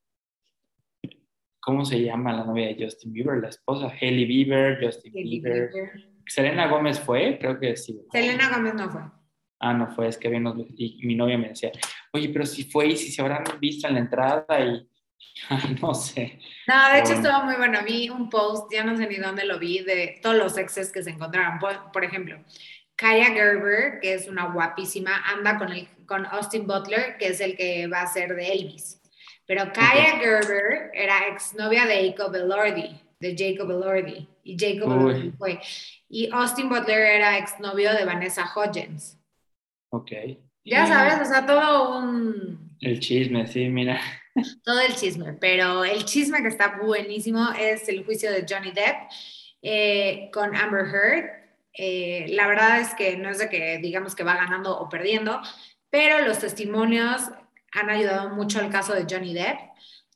¿cómo 1.60 1.86
se 1.86 2.02
llama 2.02 2.34
la 2.34 2.44
novia 2.44 2.68
de 2.68 2.84
Justin 2.84 3.14
Bieber? 3.14 3.42
La 3.42 3.50
esposa, 3.50 3.94
Hailey 4.00 4.26
Bieber, 4.26 4.84
Justin 4.84 5.14
Bieber. 5.14 5.72
Selena 6.26 6.68
Gómez 6.68 7.00
fue, 7.00 7.38
creo 7.40 7.60
que 7.60 7.76
sí. 7.78 8.02
Selena 8.12 8.50
Gómez 8.50 8.74
no 8.76 8.90
fue. 8.90 9.02
Ah, 9.60 9.74
no 9.74 9.88
fue, 9.96 10.08
es 10.08 10.18
que 10.18 10.28
bien, 10.30 10.46
y 10.76 11.06
mi 11.06 11.16
novia 11.16 11.38
me 11.38 11.50
decía, 11.50 11.72
oye, 12.12 12.28
pero 12.30 12.46
si 12.46 12.66
fue 12.66 12.88
y 12.88 12.98
si 12.98 13.12
se 13.12 13.22
habrán 13.22 13.44
visto 13.62 13.88
en 13.88 13.94
la 13.94 14.00
entrada 14.02 14.60
y 14.60 14.90
no 15.82 15.94
sé. 15.94 16.40
No, 16.68 16.94
de 16.94 17.00
hecho 17.00 17.14
estuvo 17.14 17.44
muy 17.44 17.56
bueno. 17.56 17.80
Vi 17.86 18.10
un 18.10 18.30
post, 18.30 18.72
ya 18.72 18.84
no 18.84 18.96
sé 18.96 19.08
ni 19.08 19.16
dónde 19.16 19.46
lo 19.46 19.60
vi, 19.60 19.80
de 19.80 20.20
todos 20.22 20.36
los 20.36 20.58
exes 20.58 20.92
que 20.92 21.04
se 21.04 21.12
encontraron. 21.12 21.60
Por, 21.60 22.04
ejemplo, 22.04 22.38
Kaya 22.96 23.28
Gerber, 23.28 24.00
que 24.00 24.14
es 24.14 24.28
una 24.28 24.52
guapísima, 24.52 25.24
anda 25.26 25.58
con, 25.58 25.72
el, 25.72 25.88
con 26.06 26.26
Austin 26.26 26.68
Butler, 26.68 27.18
que 27.18 27.28
es 27.28 27.42
el 27.42 27.56
que 27.56 27.88
va 27.88 28.02
a 28.02 28.08
ser 28.08 28.36
de 28.36 28.52
Elvis. 28.52 29.02
Pero 29.46 29.72
Kaya 29.74 30.18
Gerber 30.20 30.92
era 30.94 31.28
exnovia 31.28 31.86
de 31.86 32.10
Jacob 32.10 32.34
Elordi, 32.36 33.00
de 33.20 33.36
Jacob 33.38 33.70
Elordi. 33.72 34.28
Y 34.46 34.58
Jacob 34.58 34.92
Elordi 34.92 35.32
fue. 35.32 35.60
Y 36.10 36.30
Austin 36.32 36.70
Butler 36.70 37.00
era 37.00 37.38
exnovio 37.38 37.94
de 37.94 38.06
Vanessa 38.06 38.50
Hodgins. 38.54 39.20
Ok. 39.90 40.12
Ya 40.66 40.88
sabes, 40.88 41.28
o 41.28 41.30
sea, 41.30 41.46
todo 41.46 41.98
un... 41.98 42.78
El 42.80 43.00
chisme, 43.00 43.46
sí, 43.48 43.68
mira 43.68 44.00
todo 44.64 44.80
el 44.82 44.96
chisme, 44.96 45.34
pero 45.34 45.84
el 45.84 46.06
chisme 46.06 46.42
que 46.42 46.48
está 46.48 46.80
buenísimo 46.82 47.50
es 47.60 47.88
el 47.90 48.04
juicio 48.06 48.32
de 48.32 48.46
Johnny 48.48 48.72
Depp 48.72 49.12
eh, 49.62 50.30
con 50.34 50.56
Amber 50.56 50.86
Heard. 50.86 51.30
Eh, 51.74 52.28
la 52.30 52.48
verdad 52.48 52.80
es 52.80 52.94
que 52.96 53.18
no 53.18 53.30
es 53.30 53.40
de 53.40 53.50
que 53.50 53.80
digamos 53.80 54.16
que 54.16 54.24
va 54.24 54.36
ganando 54.36 54.78
o 54.78 54.90
perdiendo, 54.90 55.42
pero 55.90 56.20
los 56.26 56.40
testimonios 56.40 57.22
han 57.72 57.90
ayudado 57.90 58.30
mucho 58.30 58.60
al 58.60 58.70
caso 58.70 58.94
de 58.94 59.06
Johnny 59.10 59.34
Depp. 59.34 59.60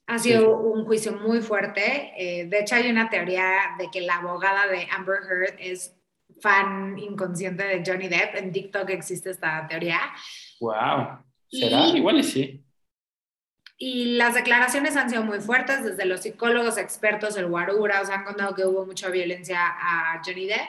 Ha 0.06 0.18
sido 0.18 0.58
un 0.58 0.86
juicio 0.86 1.12
muy 1.12 1.40
fuerte. 1.40 2.12
Eh, 2.16 2.46
de 2.46 2.60
hecho, 2.60 2.76
hay 2.76 2.88
una 2.88 3.10
teoría 3.10 3.74
de 3.78 3.90
que 3.90 4.00
la 4.00 4.16
abogada 4.16 4.66
de 4.66 4.88
Amber 4.90 5.18
Heard 5.28 5.56
es 5.58 5.94
fan 6.40 6.98
inconsciente 6.98 7.64
de 7.64 7.82
Johnny 7.84 8.08
Depp. 8.08 8.36
En 8.36 8.50
TikTok 8.50 8.88
existe 8.88 9.30
esta 9.30 9.66
teoría. 9.68 10.00
Wow. 10.60 11.18
¿Será? 11.50 11.88
Igual 11.88 12.20
y 12.20 12.24
sí. 12.24 12.64
Y 13.80 14.16
las 14.16 14.34
declaraciones 14.34 14.96
han 14.96 15.08
sido 15.08 15.22
muy 15.22 15.38
fuertes, 15.38 15.84
desde 15.84 16.04
los 16.04 16.22
psicólogos 16.22 16.78
expertos, 16.78 17.36
el 17.36 17.46
Guarura, 17.46 18.00
os 18.02 18.10
han 18.10 18.24
contado 18.24 18.52
que 18.52 18.66
hubo 18.66 18.84
mucha 18.84 19.08
violencia 19.08 19.60
a 19.60 20.20
Johnny 20.24 20.46
Depp. 20.46 20.68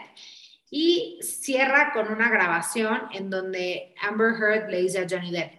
Y 0.70 1.18
cierra 1.24 1.92
con 1.92 2.12
una 2.12 2.30
grabación 2.30 3.02
en 3.12 3.32
donde 3.32 3.96
Amber 4.04 4.36
Heard 4.36 4.70
le 4.70 4.84
dice 4.84 5.00
a 5.00 5.08
Johnny 5.10 5.32
Depp, 5.32 5.54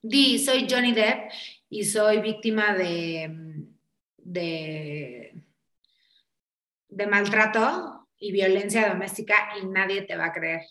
di, 0.00 0.38
soy 0.38 0.66
Johnny 0.68 0.92
Depp 0.92 1.30
y 1.68 1.84
soy 1.84 2.22
víctima 2.22 2.72
de, 2.72 3.66
de, 4.16 5.34
de 6.88 7.06
maltrato 7.06 8.08
y 8.18 8.32
violencia 8.32 8.88
doméstica 8.88 9.50
y 9.60 9.66
nadie 9.66 10.02
te 10.02 10.16
va 10.16 10.26
a 10.26 10.32
creer. 10.32 10.62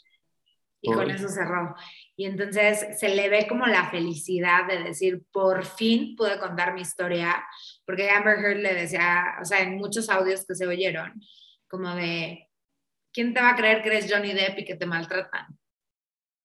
Y 0.81 0.91
con 0.91 1.11
eso 1.11 1.27
cerró. 1.27 1.75
Y 2.19 2.25
entonces 2.25 2.99
se 2.99 3.15
le 3.15 3.29
ve 3.29 3.47
como 3.47 3.65
la 3.65 3.89
felicidad 3.89 4.67
de 4.67 4.83
decir, 4.83 5.23
por 5.31 5.63
fin 5.63 6.17
pude 6.17 6.37
contar 6.37 6.73
mi 6.73 6.81
historia, 6.81 7.41
porque 7.85 8.09
Amber 8.09 8.39
Heard 8.39 8.57
le 8.57 8.73
decía, 8.73 9.37
o 9.41 9.45
sea, 9.45 9.61
en 9.61 9.77
muchos 9.77 10.09
audios 10.09 10.45
que 10.45 10.53
se 10.53 10.67
oyeron, 10.67 11.13
como 11.69 11.95
de, 11.95 12.49
¿quién 13.13 13.33
te 13.33 13.39
va 13.39 13.51
a 13.51 13.55
creer 13.55 13.81
que 13.81 13.87
eres 13.87 14.13
Johnny 14.13 14.33
Depp 14.33 14.59
y 14.59 14.65
que 14.65 14.75
te 14.75 14.85
maltratan? 14.85 15.57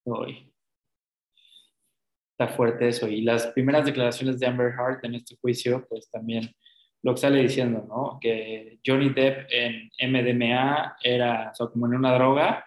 Uy. 0.05 0.55
Está 2.39 2.55
fuerte 2.55 2.87
eso. 2.87 3.09
Y 3.09 3.23
las 3.23 3.49
primeras 3.49 3.85
declaraciones 3.85 4.39
de 4.39 4.47
Amber 4.47 4.75
Heard 4.79 5.05
en 5.05 5.17
este 5.17 5.37
juicio, 5.41 5.85
pues 5.89 6.09
también 6.09 6.55
lo 7.03 7.15
que 7.15 7.21
sale 7.21 7.43
diciendo, 7.43 7.85
¿no? 7.89 8.21
Que 8.21 8.79
Johnny 8.87 9.09
Depp 9.09 9.49
en 9.51 9.91
MDMA 10.13 10.99
era, 11.03 11.51
o 11.51 11.55
sea, 11.57 11.67
como 11.67 11.87
en 11.87 11.97
una 11.97 12.15
droga, 12.15 12.65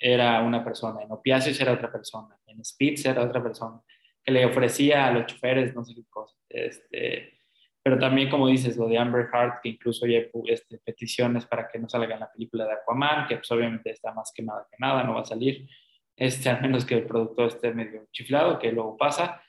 era 0.00 0.42
una 0.42 0.64
persona, 0.64 1.02
en 1.02 1.12
opiáceos 1.12 1.60
era 1.60 1.72
otra 1.72 1.92
persona, 1.92 2.34
en 2.46 2.64
Spitz 2.64 3.04
era 3.04 3.22
otra 3.22 3.42
persona, 3.42 3.80
que 4.24 4.32
le 4.32 4.46
ofrecía 4.46 5.06
a 5.06 5.12
los 5.12 5.26
choferes 5.26 5.74
no 5.74 5.84
sé 5.84 5.94
qué 5.94 6.04
cosa. 6.08 6.34
Este, 6.48 7.38
pero 7.82 7.98
también, 7.98 8.30
como 8.30 8.48
dices, 8.48 8.76
lo 8.78 8.88
de 8.88 8.98
Amber 8.98 9.28
Heart, 9.30 9.60
que 9.62 9.68
incluso 9.70 10.06
hay 10.06 10.30
este, 10.46 10.78
peticiones 10.78 11.44
para 11.44 11.68
que 11.68 11.78
no 11.78 11.88
salga 11.88 12.14
en 12.14 12.20
la 12.20 12.32
película 12.32 12.64
de 12.64 12.72
Aquaman, 12.72 13.28
que 13.28 13.36
pues 13.36 13.50
obviamente 13.52 13.90
está 13.90 14.12
más 14.12 14.32
quemada 14.34 14.66
que 14.70 14.76
nada, 14.78 15.04
no 15.04 15.14
va 15.14 15.20
a 15.20 15.24
salir, 15.24 15.68
este, 16.16 16.48
al 16.48 16.62
menos 16.62 16.84
que 16.84 16.94
el 16.94 17.06
productor 17.06 17.48
esté 17.48 17.72
medio 17.72 18.08
chiflado, 18.10 18.58
que 18.58 18.72
luego 18.72 18.96
pasa. 18.96 19.42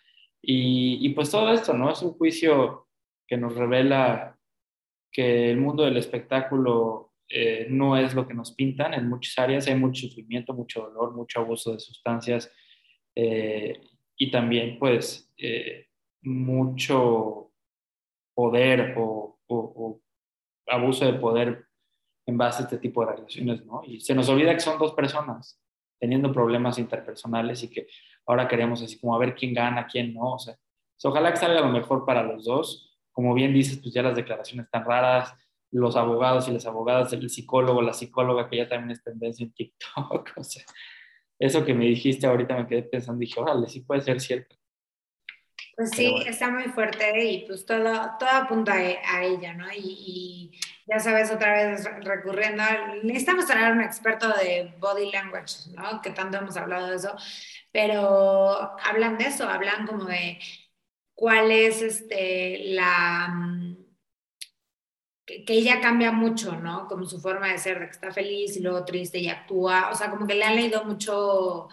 Y 0.43 1.07
pues 1.09 1.29
todo 1.29 1.51
esto, 1.53 1.73
¿no? 1.73 1.91
Es 1.91 2.01
un 2.01 2.13
juicio 2.13 2.87
que 3.27 3.37
nos 3.37 3.55
revela 3.55 4.37
que 5.11 5.51
el 5.51 5.57
mundo 5.57 5.83
del 5.83 5.97
espectáculo 5.97 7.10
eh, 7.33 7.67
no 7.69 7.95
es 7.95 8.13
lo 8.13 8.27
que 8.27 8.33
nos 8.33 8.53
pintan. 8.53 8.93
En 8.93 9.07
muchas 9.07 9.37
áreas 9.39 9.67
hay 9.67 9.75
mucho 9.75 10.07
sufrimiento, 10.07 10.53
mucho 10.53 10.81
dolor, 10.81 11.15
mucho 11.15 11.39
abuso 11.39 11.71
de 11.71 11.79
sustancias 11.79 12.51
eh, 13.15 13.81
y 14.17 14.29
también 14.29 14.77
pues 14.77 15.31
eh, 15.37 15.87
mucho 16.21 17.51
poder 18.33 18.95
o, 18.97 19.39
abuso 20.67 21.05
de 21.05 21.13
poder 21.13 21.65
en 22.25 22.37
base 22.37 22.61
a 22.61 22.65
este 22.65 22.77
tipo 22.77 23.05
de 23.05 23.13
relaciones, 23.13 23.65
¿no? 23.65 23.81
Y 23.85 23.99
se 23.99 24.15
nos 24.15 24.29
olvida 24.29 24.53
que 24.53 24.59
son 24.59 24.77
dos 24.77 24.93
personas 24.93 25.59
teniendo 25.99 26.31
problemas 26.31 26.79
interpersonales 26.79 27.63
y 27.63 27.69
que 27.69 27.87
ahora 28.25 28.47
queremos 28.47 28.81
así 28.81 28.99
como 28.99 29.15
a 29.15 29.19
ver 29.19 29.35
quién 29.35 29.53
gana, 29.53 29.87
quién 29.87 30.13
no, 30.13 30.33
o 30.33 30.39
sea, 30.39 30.57
ojalá 31.03 31.31
que 31.31 31.37
salga 31.37 31.61
lo 31.61 31.69
mejor 31.69 32.05
para 32.05 32.23
los 32.23 32.45
dos. 32.45 32.97
Como 33.11 33.33
bien 33.33 33.53
dices, 33.53 33.79
pues 33.81 33.93
ya 33.93 34.01
las 34.01 34.15
declaraciones 34.15 34.65
están 34.65 34.85
raras, 34.85 35.33
los 35.72 35.95
abogados 35.95 36.48
y 36.48 36.52
las 36.52 36.65
abogadas, 36.65 37.14
el 37.14 37.30
psicólogo, 37.30 37.81
la 37.81 37.93
psicóloga, 37.93 38.49
que 38.49 38.57
ya 38.57 38.69
también 38.69 38.91
es 38.91 39.03
tendencia 39.03 39.43
en 39.45 39.53
TikTok. 39.53 40.31
O 40.38 40.43
sea, 40.43 40.64
eso 41.39 41.65
que 41.65 41.73
me 41.73 41.85
dijiste 41.85 42.27
ahorita 42.27 42.56
me 42.56 42.68
quedé 42.68 42.84
pensando, 42.84 43.19
dije, 43.19 43.39
órale, 43.39 43.68
sí 43.68 43.81
puede 43.81 44.02
ser 44.02 44.19
cierto. 44.19 44.56
Pues 45.76 45.91
sí, 45.91 46.14
está 46.27 46.52
muy 46.52 46.65
fuerte 46.65 47.26
y 47.26 47.45
pues 47.48 47.65
todo, 47.65 48.11
todo 48.19 48.30
apunta 48.30 48.73
a 48.73 49.23
ella, 49.23 49.53
¿no? 49.53 49.65
Y, 49.73 50.52
ya 50.85 50.99
sabes, 50.99 51.31
otra 51.31 51.53
vez 51.53 51.89
recurriendo, 52.03 52.64
necesitamos 53.03 53.48
tener 53.48 53.72
un 53.72 53.81
experto 53.81 54.27
de 54.27 54.73
body 54.77 55.11
language, 55.11 55.72
¿no? 55.73 56.02
Que 56.02 56.11
tanto 56.11 56.38
hemos 56.38 56.57
hablado 56.57 56.89
de 56.89 56.98
eso, 56.98 57.15
pero 57.72 58.77
hablan 58.84 59.18
de 59.18 59.26
eso, 59.26 59.48
hablan 59.48 59.88
como 59.88 60.06
de 60.06 60.38
cuál 61.14 61.52
es 61.52 61.81
este, 61.81 62.73
la... 62.73 63.30
Mm, 65.39 65.45
que, 65.45 65.53
ella 65.53 65.81
cambia 65.81 66.11
mucho, 66.11 66.55
¿no? 66.57 66.87
Como 66.87 67.05
su 67.05 67.19
forma 67.19 67.51
de 67.51 67.57
ser, 67.57 67.79
de 67.79 67.85
que 67.85 67.91
está 67.91 68.11
feliz 68.11 68.55
y 68.57 68.61
luego 68.61 68.85
triste 68.85 69.19
y 69.19 69.29
actúa, 69.29 69.89
o 69.91 69.95
sea, 69.95 70.09
como 70.09 70.27
que 70.27 70.35
le 70.35 70.43
han 70.43 70.55
leído 70.55 70.83
mucho 70.85 71.69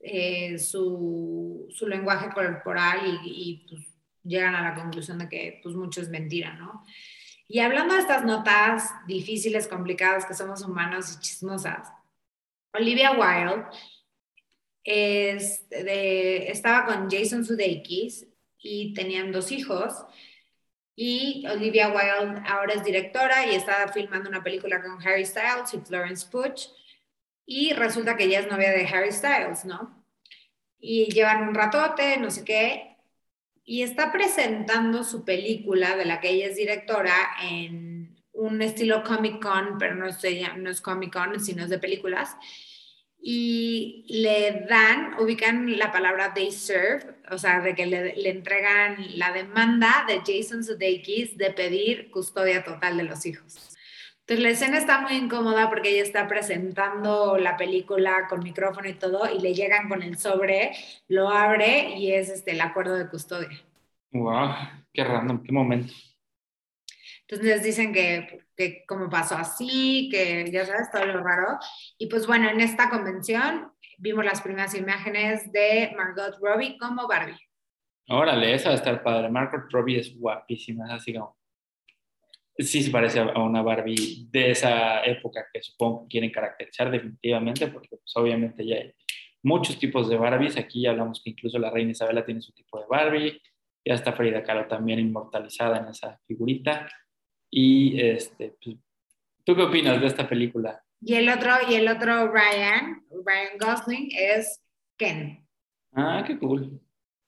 eh, 0.00 0.58
su, 0.58 1.68
su, 1.70 1.86
lenguaje 1.86 2.30
corporal 2.30 3.20
y, 3.24 3.66
pues, 3.68 3.82
llegan 4.24 4.54
a 4.54 4.62
la 4.62 4.74
conclusión 4.74 5.18
de 5.18 5.28
que 5.28 5.60
pues 5.62 5.74
mucho 5.74 6.00
es 6.00 6.08
mentira, 6.08 6.54
¿no? 6.54 6.84
Y 7.48 7.58
hablando 7.60 7.94
de 7.94 8.00
estas 8.00 8.24
notas 8.24 8.90
difíciles, 9.06 9.68
complicadas, 9.68 10.24
que 10.26 10.34
somos 10.34 10.62
humanos 10.62 11.14
y 11.16 11.20
chismosas, 11.20 11.88
Olivia 12.72 13.12
Wilde 13.12 13.66
es 14.84 15.68
de, 15.68 16.48
estaba 16.48 16.86
con 16.86 17.10
Jason 17.10 17.44
Sudeikis 17.44 18.26
y 18.58 18.94
tenían 18.94 19.32
dos 19.32 19.52
hijos. 19.52 19.92
Y 20.94 21.46
Olivia 21.46 21.88
Wilde 21.88 22.42
ahora 22.46 22.74
es 22.74 22.84
directora 22.84 23.46
y 23.46 23.54
está 23.54 23.88
filmando 23.88 24.28
una 24.28 24.42
película 24.42 24.82
con 24.82 25.00
Harry 25.06 25.24
Styles 25.24 25.72
y 25.72 25.78
Florence 25.78 26.26
Pugh 26.30 26.54
y 27.46 27.72
resulta 27.72 28.16
que 28.16 28.24
ella 28.24 28.40
es 28.40 28.50
novia 28.50 28.70
de 28.70 28.86
Harry 28.86 29.12
Styles, 29.12 29.64
¿no? 29.64 30.04
Y 30.78 31.12
llevan 31.12 31.48
un 31.48 31.54
ratote, 31.54 32.16
no 32.18 32.30
sé 32.30 32.44
qué, 32.44 32.96
y 33.64 33.82
está 33.82 34.12
presentando 34.12 35.04
su 35.04 35.24
película 35.24 35.96
de 35.96 36.04
la 36.04 36.20
que 36.20 36.30
ella 36.30 36.46
es 36.46 36.56
directora 36.56 37.14
en 37.42 38.16
un 38.32 38.62
estilo 38.62 39.04
Comic 39.04 39.40
Con, 39.40 39.78
pero 39.78 39.94
no 39.94 40.06
es, 40.06 40.18
no 40.56 40.70
es 40.70 40.80
Comic 40.80 41.12
Con, 41.12 41.38
sino 41.40 41.64
es 41.64 41.70
de 41.70 41.78
películas. 41.78 42.36
Y 43.20 44.04
le 44.08 44.66
dan, 44.68 45.14
ubican 45.20 45.78
la 45.78 45.92
palabra 45.92 46.34
they 46.34 46.50
serve, 46.50 47.04
o 47.30 47.38
sea, 47.38 47.60
de 47.60 47.74
que 47.74 47.86
le, 47.86 48.16
le 48.16 48.30
entregan 48.30 48.96
la 49.18 49.32
demanda 49.32 50.04
de 50.06 50.20
Jason 50.20 50.64
Sudeikis 50.64 51.36
de 51.36 51.50
pedir 51.50 52.10
custodia 52.10 52.64
total 52.64 52.96
de 52.96 53.04
los 53.04 53.24
hijos. 53.26 53.72
Entonces 54.20 54.42
la 54.44 54.50
escena 54.50 54.78
está 54.78 55.00
muy 55.00 55.14
incómoda 55.14 55.68
porque 55.68 55.90
ella 55.90 56.02
está 56.02 56.28
presentando 56.28 57.36
la 57.38 57.56
película 57.56 58.28
con 58.28 58.42
micrófono 58.42 58.88
y 58.88 58.94
todo 58.94 59.28
y 59.32 59.40
le 59.40 59.52
llegan 59.52 59.88
con 59.88 60.00
el 60.02 60.16
sobre, 60.16 60.72
lo 61.08 61.28
abre 61.28 61.96
y 61.96 62.12
es 62.12 62.28
este, 62.28 62.52
el 62.52 62.60
acuerdo 62.60 62.94
de 62.94 63.08
custodia. 63.08 63.50
¡Wow! 64.12 64.50
¡Qué 64.92 65.02
random! 65.02 65.42
¡Qué 65.42 65.52
momento! 65.52 65.92
Entonces 67.26 67.64
dicen 67.64 67.92
que, 67.92 68.44
que 68.56 68.84
como 68.86 69.10
pasó 69.10 69.36
así, 69.36 70.08
que 70.10 70.48
ya 70.52 70.66
sabes, 70.66 70.90
todo 70.92 71.04
lo 71.06 71.22
raro. 71.22 71.58
Y 71.98 72.06
pues 72.06 72.26
bueno, 72.26 72.48
en 72.48 72.60
esta 72.60 72.90
convención 72.90 73.71
vimos 74.02 74.24
las 74.24 74.42
primeras 74.42 74.74
imágenes 74.74 75.50
de 75.52 75.92
Margot 75.96 76.36
Robbie 76.40 76.76
como 76.76 77.06
Barbie. 77.06 77.38
Órale, 78.08 78.52
esa 78.52 78.70
va 78.70 78.74
a 78.74 78.78
estar 78.78 79.02
padre. 79.02 79.30
Margot 79.30 79.70
Robbie 79.70 80.00
es 80.00 80.18
guapísima, 80.18 80.92
así 80.92 81.14
como 81.14 81.36
sí 82.58 82.82
se 82.82 82.90
parece 82.90 83.20
a 83.20 83.38
una 83.38 83.62
Barbie 83.62 84.26
de 84.28 84.50
esa 84.50 85.02
época 85.04 85.46
que 85.52 85.62
supongo 85.62 86.02
que 86.02 86.08
quieren 86.08 86.30
caracterizar 86.30 86.90
definitivamente, 86.90 87.68
porque 87.68 87.96
pues, 87.96 88.12
obviamente 88.16 88.66
ya 88.66 88.76
hay 88.76 88.92
muchos 89.42 89.78
tipos 89.78 90.08
de 90.08 90.16
Barbies. 90.16 90.56
Aquí 90.56 90.82
ya 90.82 90.90
hablamos 90.90 91.22
que 91.22 91.30
incluso 91.30 91.58
la 91.60 91.70
reina 91.70 91.92
Isabela 91.92 92.24
tiene 92.24 92.42
su 92.42 92.52
tipo 92.52 92.80
de 92.80 92.86
Barbie. 92.88 93.40
Ya 93.84 93.94
está 93.94 94.12
Frida 94.12 94.42
Kahlo 94.42 94.66
también 94.66 94.98
inmortalizada 94.98 95.78
en 95.78 95.86
esa 95.86 96.18
figurita. 96.26 96.88
Y 97.50 98.00
este, 98.00 98.56
pues, 98.62 98.76
¿tú 99.44 99.54
qué 99.54 99.62
opinas 99.62 100.00
de 100.00 100.08
esta 100.08 100.28
película? 100.28 100.81
Y 101.04 101.14
el 101.14 101.28
otro, 101.28 101.52
y 101.68 101.74
el 101.74 101.88
otro 101.88 102.32
Ryan, 102.32 103.04
Ryan 103.10 103.58
Gosling, 103.58 104.10
es 104.12 104.60
Ken. 104.96 105.44
Ah, 105.92 106.22
qué 106.26 106.38
cool. 106.38 106.80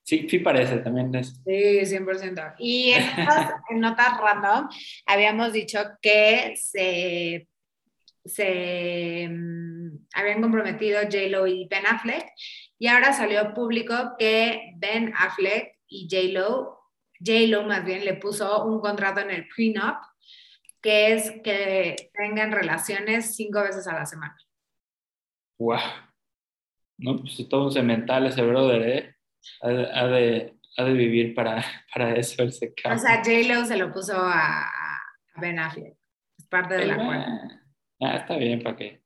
Sí, 0.05 0.28
sí 0.28 0.38
parece, 0.38 0.78
también 0.78 1.14
es. 1.14 1.40
Sí, 1.44 1.96
100%. 1.96 2.55
Y 2.59 2.92
en 2.92 3.80
notas, 3.80 4.18
random 4.20 4.68
habíamos 5.06 5.52
dicho 5.52 5.78
que 6.01 6.55
se, 6.56 7.48
se 8.24 9.28
mm, 9.28 10.06
habían 10.14 10.42
comprometido 10.42 11.01
J-Lo 11.02 11.46
y 11.46 11.66
Ben 11.68 11.86
Affleck 11.86 12.26
y 12.78 12.86
ahora 12.86 13.12
salió 13.12 13.55
público 13.55 14.14
que 14.18 14.74
Ben 14.76 15.12
Affleck 15.16 15.78
y 15.88 16.06
J-Lo, 16.10 16.80
J-Lo 17.18 17.64
más 17.64 17.84
bien 17.84 18.05
le 18.05 18.14
puso 18.14 18.64
un 18.66 18.80
contrato 18.80 19.20
en 19.20 19.30
el 19.30 19.48
prenup 19.48 19.96
que 20.85 21.15
es 21.15 21.31
que 21.43 22.11
tengan 22.12 22.52
relaciones 22.52 23.35
cinco 23.35 23.62
veces 23.62 23.89
a 23.89 23.94
la 23.94 24.05
semana. 24.05 24.36
¡Wow! 25.59 25.78
No, 26.98 27.20
pues 27.20 27.48
todo 27.48 27.65
un 27.65 27.73
cemental 27.73 28.27
ese 28.27 28.43
brother, 28.43 28.82
¿eh? 28.82 29.16
ha, 29.62 30.06
de, 30.06 30.55
ha 30.77 30.85
de 30.85 30.93
vivir 30.93 31.35
para, 31.35 31.65
para 31.94 32.15
eso 32.15 32.43
el 32.43 32.52
secado. 32.52 32.97
O 32.97 32.98
sea, 32.98 33.23
J-Lo 33.24 33.65
se 33.65 33.78
lo 33.78 33.90
puso 33.90 34.15
a, 34.15 34.65
a 34.65 35.40
Ben 35.40 35.59
Affleck. 35.59 35.97
Es 36.39 36.47
parte 36.48 36.74
de 36.74 36.86
la 36.86 36.97
cuenta. 36.97 37.62
Ah, 38.02 38.16
está 38.16 38.36
bien 38.36 38.62
para 38.62 38.77
que 38.77 39.02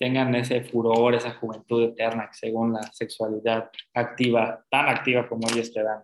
tengan 0.00 0.34
ese 0.34 0.62
furor, 0.64 1.14
esa 1.14 1.34
juventud 1.34 1.84
eterna 1.84 2.26
que 2.26 2.34
según 2.34 2.72
la 2.72 2.82
sexualidad 2.92 3.70
activa, 3.94 4.66
tan 4.68 4.88
activa 4.88 5.28
como 5.28 5.48
ellos 5.48 5.72
te 5.72 5.84
dan. 5.84 6.02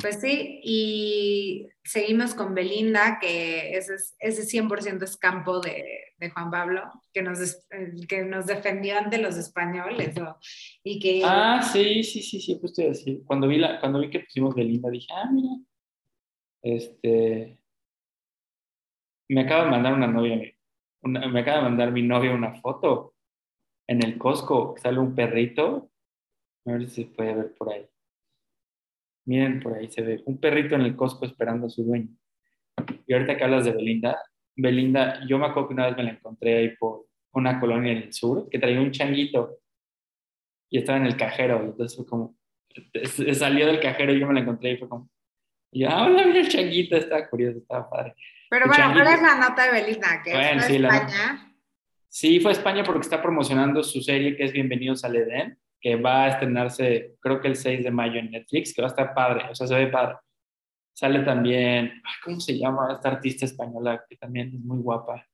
Pues 0.00 0.20
sí, 0.20 0.60
y 0.62 1.66
seguimos 1.82 2.34
con 2.34 2.54
Belinda, 2.54 3.18
que 3.20 3.76
ese, 3.76 3.94
ese 4.18 4.62
100% 4.62 5.02
es 5.02 5.16
campo 5.16 5.60
de, 5.60 5.84
Juan 6.34 6.50
Pablo, 6.50 6.82
que 7.12 7.22
nos, 7.22 7.66
que 8.08 8.24
nos 8.24 8.46
defendió 8.46 8.98
ante 8.98 9.18
los 9.18 9.36
españoles. 9.36 10.14
y 10.82 10.98
que... 10.98 11.22
Ah, 11.24 11.62
sí, 11.62 12.02
sí, 12.02 12.22
sí, 12.22 12.40
sí, 12.40 12.58
justo 12.60 12.82
decir. 12.82 13.22
Cuando 13.24 13.48
vi, 13.48 13.60
cuando 13.80 14.00
vi 14.00 14.10
que 14.10 14.20
pusimos 14.20 14.54
Belinda, 14.54 14.90
dije, 14.90 15.08
ah, 15.12 15.30
mira, 15.32 15.50
este, 16.62 17.58
me 19.28 19.42
acaba 19.42 19.64
de 19.64 19.70
mandar 19.70 19.94
una 19.94 20.06
novia, 20.06 20.40
me 21.02 21.40
acaba 21.40 21.58
de 21.58 21.64
mandar 21.64 21.92
mi 21.92 22.02
novia 22.02 22.32
una 22.32 22.54
foto 22.60 23.14
en 23.86 24.04
el 24.04 24.18
Costco, 24.18 24.74
sale 24.78 24.98
un 24.98 25.14
perrito, 25.14 25.90
a 26.66 26.72
ver 26.72 26.88
si 26.88 27.04
se 27.04 27.10
puede 27.10 27.34
ver 27.34 27.54
por 27.54 27.72
ahí. 27.72 27.88
Miren, 29.28 29.60
por 29.60 29.74
ahí 29.74 29.90
se 29.90 30.00
ve 30.00 30.22
un 30.24 30.40
perrito 30.40 30.74
en 30.74 30.80
el 30.80 30.96
Costco 30.96 31.26
esperando 31.26 31.66
a 31.66 31.70
su 31.70 31.84
dueño. 31.84 32.08
Y 33.06 33.12
ahorita 33.12 33.36
que 33.36 33.44
hablas 33.44 33.66
de 33.66 33.72
Belinda, 33.72 34.18
Belinda, 34.56 35.20
yo 35.28 35.38
me 35.38 35.44
acuerdo 35.44 35.68
que 35.68 35.74
una 35.74 35.86
vez 35.86 35.96
me 35.98 36.04
la 36.04 36.10
encontré 36.12 36.56
ahí 36.56 36.76
por 36.76 37.04
una 37.32 37.60
colonia 37.60 37.92
en 37.92 37.98
el 37.98 38.12
sur 38.14 38.48
que 38.48 38.58
traía 38.58 38.80
un 38.80 38.90
changuito 38.90 39.58
y 40.70 40.78
estaba 40.78 40.96
en 40.96 41.04
el 41.04 41.18
cajero. 41.18 41.62
Y 41.62 41.66
entonces 41.66 41.94
fue 41.94 42.06
como, 42.06 42.36
salió 43.34 43.66
del 43.66 43.80
cajero 43.80 44.14
y 44.14 44.20
yo 44.20 44.26
me 44.26 44.32
la 44.32 44.40
encontré 44.40 44.70
y 44.70 44.76
fue 44.78 44.88
como, 44.88 45.10
y 45.72 45.80
yo, 45.80 45.90
ah, 45.90 46.06
hola, 46.06 46.24
mira 46.24 46.40
el 46.40 46.48
changuito, 46.48 46.96
estaba 46.96 47.28
curioso, 47.28 47.58
estaba 47.58 47.90
padre. 47.90 48.14
Pero 48.48 48.66
bueno, 48.66 48.94
¿cuál 48.94 49.08
es 49.08 49.20
la 49.20 49.46
nota 49.46 49.64
de 49.66 49.72
Belinda? 49.72 50.22
Que 50.24 50.32
bueno, 50.32 50.62
sí, 50.62 50.76
España. 50.76 51.54
sí, 52.08 52.40
fue 52.40 52.52
España 52.52 52.82
porque 52.82 53.02
está 53.02 53.20
promocionando 53.20 53.82
su 53.82 54.00
serie 54.00 54.38
que 54.38 54.44
es 54.44 54.52
Bienvenidos 54.52 55.04
al 55.04 55.16
Edén 55.16 55.58
que 55.80 55.96
va 55.96 56.24
a 56.24 56.28
estrenarse 56.28 57.16
creo 57.20 57.40
que 57.40 57.48
el 57.48 57.56
6 57.56 57.84
de 57.84 57.90
mayo 57.90 58.18
en 58.18 58.30
Netflix, 58.30 58.74
que 58.74 58.82
va 58.82 58.88
a 58.88 58.90
estar 58.90 59.14
padre, 59.14 59.44
o 59.50 59.54
sea, 59.54 59.66
se 59.66 59.74
ve 59.74 59.86
padre. 59.88 60.16
Sale 60.92 61.20
también, 61.20 62.02
¿cómo 62.24 62.40
se 62.40 62.58
llama 62.58 62.92
esta 62.92 63.10
artista 63.10 63.44
española 63.44 64.04
que 64.08 64.16
también 64.16 64.48
es 64.48 64.60
muy 64.60 64.78
guapa? 64.78 65.24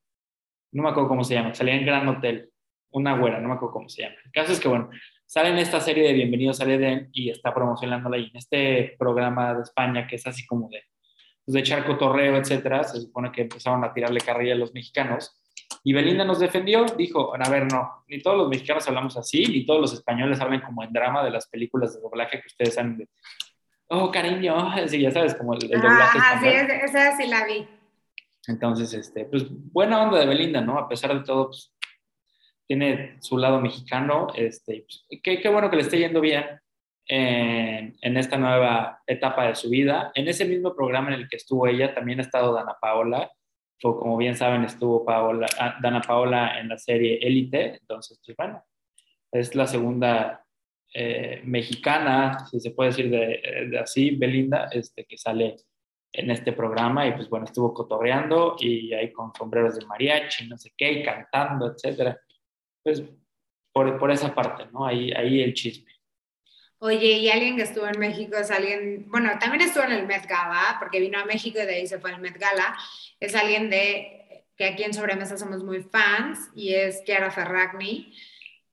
No 0.72 0.82
me 0.82 0.90
acuerdo 0.90 1.08
cómo 1.08 1.24
se 1.24 1.34
llama, 1.34 1.54
salía 1.54 1.74
en 1.74 1.86
Gran 1.86 2.06
Hotel, 2.08 2.50
una 2.90 3.16
güera, 3.18 3.40
no 3.40 3.48
me 3.48 3.54
acuerdo 3.54 3.72
cómo 3.72 3.88
se 3.88 4.02
llama. 4.02 4.16
El 4.24 4.30
caso 4.30 4.52
es 4.52 4.60
que, 4.60 4.68
bueno, 4.68 4.90
sale 5.24 5.48
en 5.48 5.58
esta 5.58 5.80
serie 5.80 6.06
de 6.06 6.12
Bienvenidos 6.12 6.60
al 6.60 6.70
Edén 6.70 7.08
y 7.12 7.30
está 7.30 7.54
promocionándola 7.54 8.16
ahí 8.16 8.28
en 8.30 8.36
este 8.36 8.94
programa 8.98 9.54
de 9.54 9.62
España 9.62 10.06
que 10.06 10.16
es 10.16 10.26
así 10.26 10.44
como 10.46 10.68
de, 10.68 10.82
pues, 11.44 11.54
de 11.54 11.60
echar 11.60 11.84
cotorreo, 11.86 12.36
etcétera. 12.36 12.84
Se 12.84 13.00
supone 13.00 13.32
que 13.32 13.42
empezaron 13.42 13.84
a 13.84 13.92
tirarle 13.92 14.20
carrilla 14.20 14.54
a 14.54 14.58
los 14.58 14.74
mexicanos 14.74 15.40
y 15.82 15.92
Belinda 15.92 16.24
nos 16.24 16.38
defendió, 16.38 16.84
dijo, 16.96 17.34
a 17.34 17.48
ver, 17.48 17.70
no, 17.72 18.04
ni 18.08 18.20
todos 18.20 18.36
los 18.36 18.48
mexicanos 18.48 18.86
hablamos 18.88 19.16
así, 19.16 19.44
ni 19.46 19.66
todos 19.66 19.80
los 19.80 19.92
españoles 19.92 20.40
hablan 20.40 20.60
como 20.60 20.82
en 20.82 20.92
drama 20.92 21.24
de 21.24 21.30
las 21.30 21.48
películas 21.48 21.94
de 21.94 22.00
doblaje 22.00 22.40
que 22.40 22.46
ustedes 22.46 22.78
han... 22.78 22.98
De, 22.98 23.08
oh, 23.88 24.10
cariño, 24.10 24.72
sí, 24.88 25.00
ya 25.00 25.10
sabes, 25.10 25.34
como 25.34 25.54
el, 25.54 25.60
doblaje. 25.60 26.18
Ah, 26.20 26.40
sí, 26.40 26.48
esa 26.48 27.16
sí 27.16 27.26
la 27.26 27.46
vi. 27.46 27.66
Entonces, 28.46 28.92
este, 28.92 29.24
pues 29.24 29.46
buena 29.48 30.02
onda 30.02 30.18
de 30.18 30.26
Belinda, 30.26 30.60
¿no? 30.60 30.78
A 30.78 30.88
pesar 30.88 31.14
de 31.14 31.24
todo, 31.24 31.46
pues, 31.46 31.74
tiene 32.66 33.16
su 33.20 33.38
lado 33.38 33.60
mexicano, 33.60 34.28
este, 34.34 34.86
pues, 34.86 35.22
qué, 35.22 35.40
qué, 35.40 35.48
bueno 35.48 35.70
que 35.70 35.76
le 35.76 35.82
esté 35.82 35.98
yendo 35.98 36.20
bien 36.20 36.44
en, 37.06 37.96
en, 38.00 38.16
esta 38.16 38.36
nueva 38.36 39.02
etapa 39.06 39.46
de 39.46 39.54
su 39.54 39.70
vida. 39.70 40.12
En 40.14 40.28
ese 40.28 40.44
mismo 40.44 40.74
programa 40.74 41.08
en 41.08 41.20
el 41.20 41.28
que 41.28 41.36
estuvo 41.36 41.66
ella, 41.66 41.94
también 41.94 42.18
ha 42.18 42.22
estado 42.22 42.52
Dana 42.54 42.76
Paola, 42.80 43.30
o 43.86 43.98
como 43.98 44.16
bien 44.16 44.34
saben, 44.34 44.64
estuvo 44.64 45.04
Paola, 45.04 45.46
ah, 45.60 45.76
Dana 45.82 46.00
Paola 46.00 46.58
en 46.58 46.70
la 46.70 46.78
serie 46.78 47.18
Élite, 47.20 47.76
entonces, 47.80 48.18
pues 48.24 48.34
bueno, 48.34 48.64
es 49.30 49.54
la 49.54 49.66
segunda 49.66 50.42
eh, 50.94 51.42
mexicana, 51.44 52.46
si 52.50 52.60
se 52.60 52.70
puede 52.70 52.90
decir 52.90 53.10
de, 53.10 53.78
así, 53.78 54.12
Belinda, 54.16 54.68
este, 54.72 55.04
que 55.04 55.18
sale 55.18 55.56
en 56.12 56.30
este 56.30 56.52
programa 56.52 57.06
y 57.06 57.12
pues 57.12 57.28
bueno, 57.28 57.44
estuvo 57.44 57.74
cotorreando 57.74 58.56
y 58.58 58.94
ahí 58.94 59.12
con 59.12 59.34
sombreros 59.34 59.78
de 59.78 59.84
mariachi, 59.84 60.48
no 60.48 60.56
sé 60.56 60.72
qué, 60.74 60.90
y 60.92 61.02
cantando, 61.02 61.70
etcétera. 61.70 62.18
Pues 62.82 63.04
por, 63.70 63.98
por 63.98 64.10
esa 64.10 64.34
parte, 64.34 64.64
¿no? 64.72 64.86
Ahí, 64.86 65.12
ahí 65.12 65.42
el 65.42 65.52
chisme. 65.52 65.92
Oye, 66.86 67.12
y 67.12 67.30
alguien 67.30 67.56
que 67.56 67.62
estuvo 67.62 67.86
en 67.86 67.98
México 67.98 68.36
es 68.36 68.50
alguien, 68.50 69.06
bueno, 69.08 69.30
también 69.40 69.62
estuvo 69.62 69.84
en 69.84 69.92
el 69.92 70.06
Met 70.06 70.26
Gala, 70.26 70.76
porque 70.78 71.00
vino 71.00 71.18
a 71.18 71.24
México 71.24 71.58
y 71.58 71.64
de 71.64 71.76
ahí 71.76 71.86
se 71.86 71.98
fue 71.98 72.12
al 72.12 72.20
Met 72.20 72.36
Gala, 72.36 72.76
es 73.18 73.34
alguien 73.34 73.70
de, 73.70 74.44
que 74.54 74.66
aquí 74.66 74.82
en 74.82 74.92
Sobremesa 74.92 75.38
somos 75.38 75.64
muy 75.64 75.80
fans, 75.82 76.50
y 76.54 76.74
es 76.74 77.02
Chiara 77.04 77.30
Ferragni, 77.30 78.12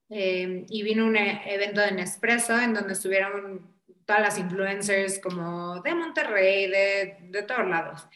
eh, 0.09 0.65
y 0.67 0.83
vino 0.83 1.05
un 1.05 1.15
e, 1.15 1.41
evento 1.53 1.79
de 1.79 1.93
Nespresso 1.93 2.59
en 2.59 2.73
donde 2.73 2.91
estuvieron 2.91 3.77
todas 4.05 4.21
las 4.21 4.37
influencers 4.37 5.19
como 5.19 5.79
de 5.81 5.95
Monterrey, 5.95 6.67
de, 6.67 7.17
de 7.29 7.43
todos 7.43 7.65
lados. 7.65 8.09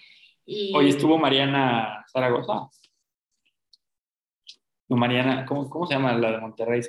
Hoy 0.73 0.89
estuvo 0.89 1.17
Mariana 1.17 2.05
Zaragoza. 2.11 2.67
Mariana, 4.87 5.45
¿cómo, 5.45 5.69
¿cómo, 5.69 5.87
se 5.87 5.95
llama 5.95 6.13
la 6.13 6.31
de 6.31 6.37
Monterrey? 6.39 6.81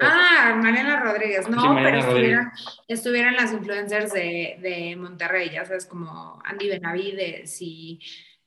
Ah, 0.00 0.58
Mariana 0.60 1.00
Rodríguez, 1.00 1.48
no, 1.48 1.74
pero 1.74 1.98
estuvieron, 2.88 3.34
las 3.34 3.52
influencers 3.52 4.12
de, 4.12 4.56
de, 4.60 4.96
Monterrey, 4.96 5.50
ya 5.50 5.64
sabes, 5.64 5.84
como 5.84 6.40
Andy 6.44 6.68
Benavides 6.68 7.60
y 7.60 8.00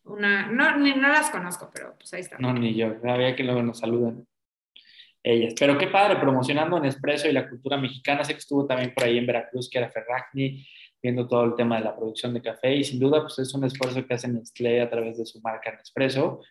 una, 0.03 0.47
no, 0.47 0.77
ni, 0.77 0.95
no 0.95 1.09
las 1.09 1.29
conozco, 1.29 1.69
pero 1.71 1.95
pues 1.97 2.11
ahí 2.13 2.21
están. 2.21 2.41
No, 2.41 2.53
ni 2.53 2.73
yo, 2.73 2.95
había 3.03 3.35
que 3.35 3.43
luego 3.43 3.61
nos 3.61 3.79
saluden 3.79 4.25
ellas. 5.23 5.53
Pero 5.59 5.77
qué 5.77 5.87
padre, 5.87 6.17
promocionando 6.17 6.79
Nespresso 6.79 7.27
y 7.27 7.33
la 7.33 7.49
cultura 7.49 7.77
mexicana. 7.77 8.23
Sé 8.23 8.33
que 8.33 8.39
estuvo 8.39 8.65
también 8.65 8.93
por 8.93 9.03
ahí 9.03 9.17
en 9.17 9.25
Veracruz, 9.25 9.69
que 9.69 9.77
era 9.77 9.89
Ferragni, 9.89 10.65
viendo 11.01 11.27
todo 11.27 11.43
el 11.43 11.55
tema 11.55 11.77
de 11.77 11.83
la 11.83 11.95
producción 11.95 12.33
de 12.33 12.41
café. 12.41 12.75
Y 12.75 12.83
sin 12.83 12.99
duda, 12.99 13.21
pues 13.21 13.39
es 13.39 13.53
un 13.53 13.65
esfuerzo 13.65 14.05
que 14.05 14.13
hace 14.13 14.27
Nestlé 14.27 14.81
a 14.81 14.89
través 14.89 15.17
de 15.17 15.25
su 15.25 15.41
marca 15.41 15.71
Nespresso, 15.71 16.41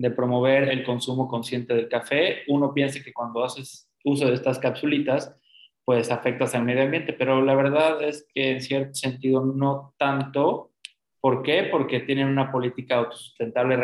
de 0.00 0.10
promover 0.10 0.70
el 0.70 0.82
consumo 0.82 1.28
consciente 1.28 1.74
del 1.74 1.86
café. 1.86 2.38
Uno 2.48 2.72
piensa 2.72 3.02
que 3.04 3.12
cuando 3.12 3.44
haces 3.44 3.86
uso 4.02 4.26
de 4.26 4.32
estas 4.32 4.58
capsulitas, 4.58 5.36
pues 5.84 6.10
afectas 6.10 6.54
al 6.54 6.64
medio 6.64 6.84
ambiente, 6.84 7.12
pero 7.12 7.42
la 7.44 7.54
verdad 7.54 8.02
es 8.02 8.26
que 8.34 8.52
en 8.52 8.62
cierto 8.62 8.94
sentido 8.94 9.44
no 9.44 9.94
tanto. 9.98 10.72
¿Por 11.20 11.42
qué? 11.42 11.64
Porque 11.64 12.00
tienen 12.00 12.28
una 12.28 12.50
política 12.50 12.96
autosustentable 12.96 13.76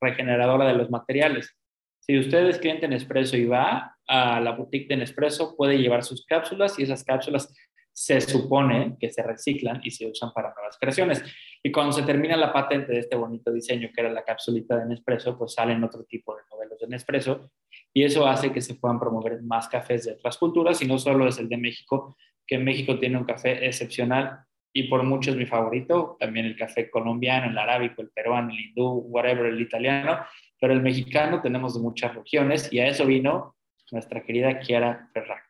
regeneradora 0.00 0.66
de 0.66 0.74
los 0.74 0.90
materiales. 0.90 1.54
Si 1.98 2.18
usted 2.18 2.46
es 2.46 2.56
cliente 2.56 2.86
en 2.86 2.92
Nespresso 2.92 3.36
y 3.36 3.44
va 3.44 3.98
a 4.06 4.40
la 4.40 4.52
boutique 4.52 4.88
de 4.88 4.96
Nespresso, 4.96 5.54
puede 5.58 5.76
llevar 5.76 6.04
sus 6.04 6.24
cápsulas 6.24 6.78
y 6.78 6.84
esas 6.84 7.04
cápsulas 7.04 7.54
se 7.92 8.18
supone 8.22 8.96
que 8.98 9.10
se 9.10 9.22
reciclan 9.22 9.82
y 9.84 9.90
se 9.90 10.06
usan 10.06 10.32
para 10.32 10.54
nuevas 10.54 10.78
creaciones. 10.80 11.22
Y 11.62 11.70
cuando 11.70 11.92
se 11.92 12.02
termina 12.02 12.36
la 12.36 12.52
patente 12.52 12.92
de 12.92 13.00
este 13.00 13.16
bonito 13.16 13.52
diseño 13.52 13.90
que 13.94 14.00
era 14.00 14.10
la 14.10 14.24
cápsulita 14.24 14.78
de 14.78 14.86
Nespresso, 14.86 15.36
pues 15.36 15.52
salen 15.52 15.84
otro 15.84 16.04
tipo 16.04 16.34
de 16.34 16.42
modelos 16.50 16.78
de 16.78 16.86
Nespresso. 16.88 17.50
Y 17.92 18.04
eso 18.04 18.26
hace 18.26 18.50
que 18.52 18.62
se 18.62 18.76
puedan 18.76 18.98
promover 18.98 19.42
más 19.42 19.68
cafés 19.68 20.04
de 20.04 20.12
otras 20.12 20.38
culturas 20.38 20.80
y 20.80 20.86
no 20.86 20.98
solo 20.98 21.28
es 21.28 21.38
el 21.38 21.48
de 21.48 21.58
México, 21.58 22.16
que 22.46 22.58
México 22.58 22.98
tiene 22.98 23.18
un 23.18 23.24
café 23.24 23.66
excepcional 23.66 24.40
y 24.72 24.84
por 24.84 25.02
mucho 25.02 25.30
es 25.30 25.36
mi 25.36 25.46
favorito, 25.46 26.16
también 26.18 26.46
el 26.46 26.56
café 26.56 26.88
colombiano, 26.90 27.50
el 27.50 27.58
arábico, 27.58 28.02
el 28.02 28.10
peruano, 28.10 28.50
el 28.50 28.60
hindú, 28.60 29.04
whatever, 29.08 29.46
el 29.46 29.60
italiano, 29.60 30.20
pero 30.60 30.72
el 30.72 30.80
mexicano 30.80 31.42
tenemos 31.42 31.74
de 31.74 31.80
muchas 31.80 32.14
regiones 32.14 32.72
y 32.72 32.78
a 32.78 32.86
eso 32.86 33.04
vino 33.04 33.56
nuestra 33.90 34.22
querida 34.22 34.60
Kiara 34.60 35.08
Ferrari, 35.12 35.42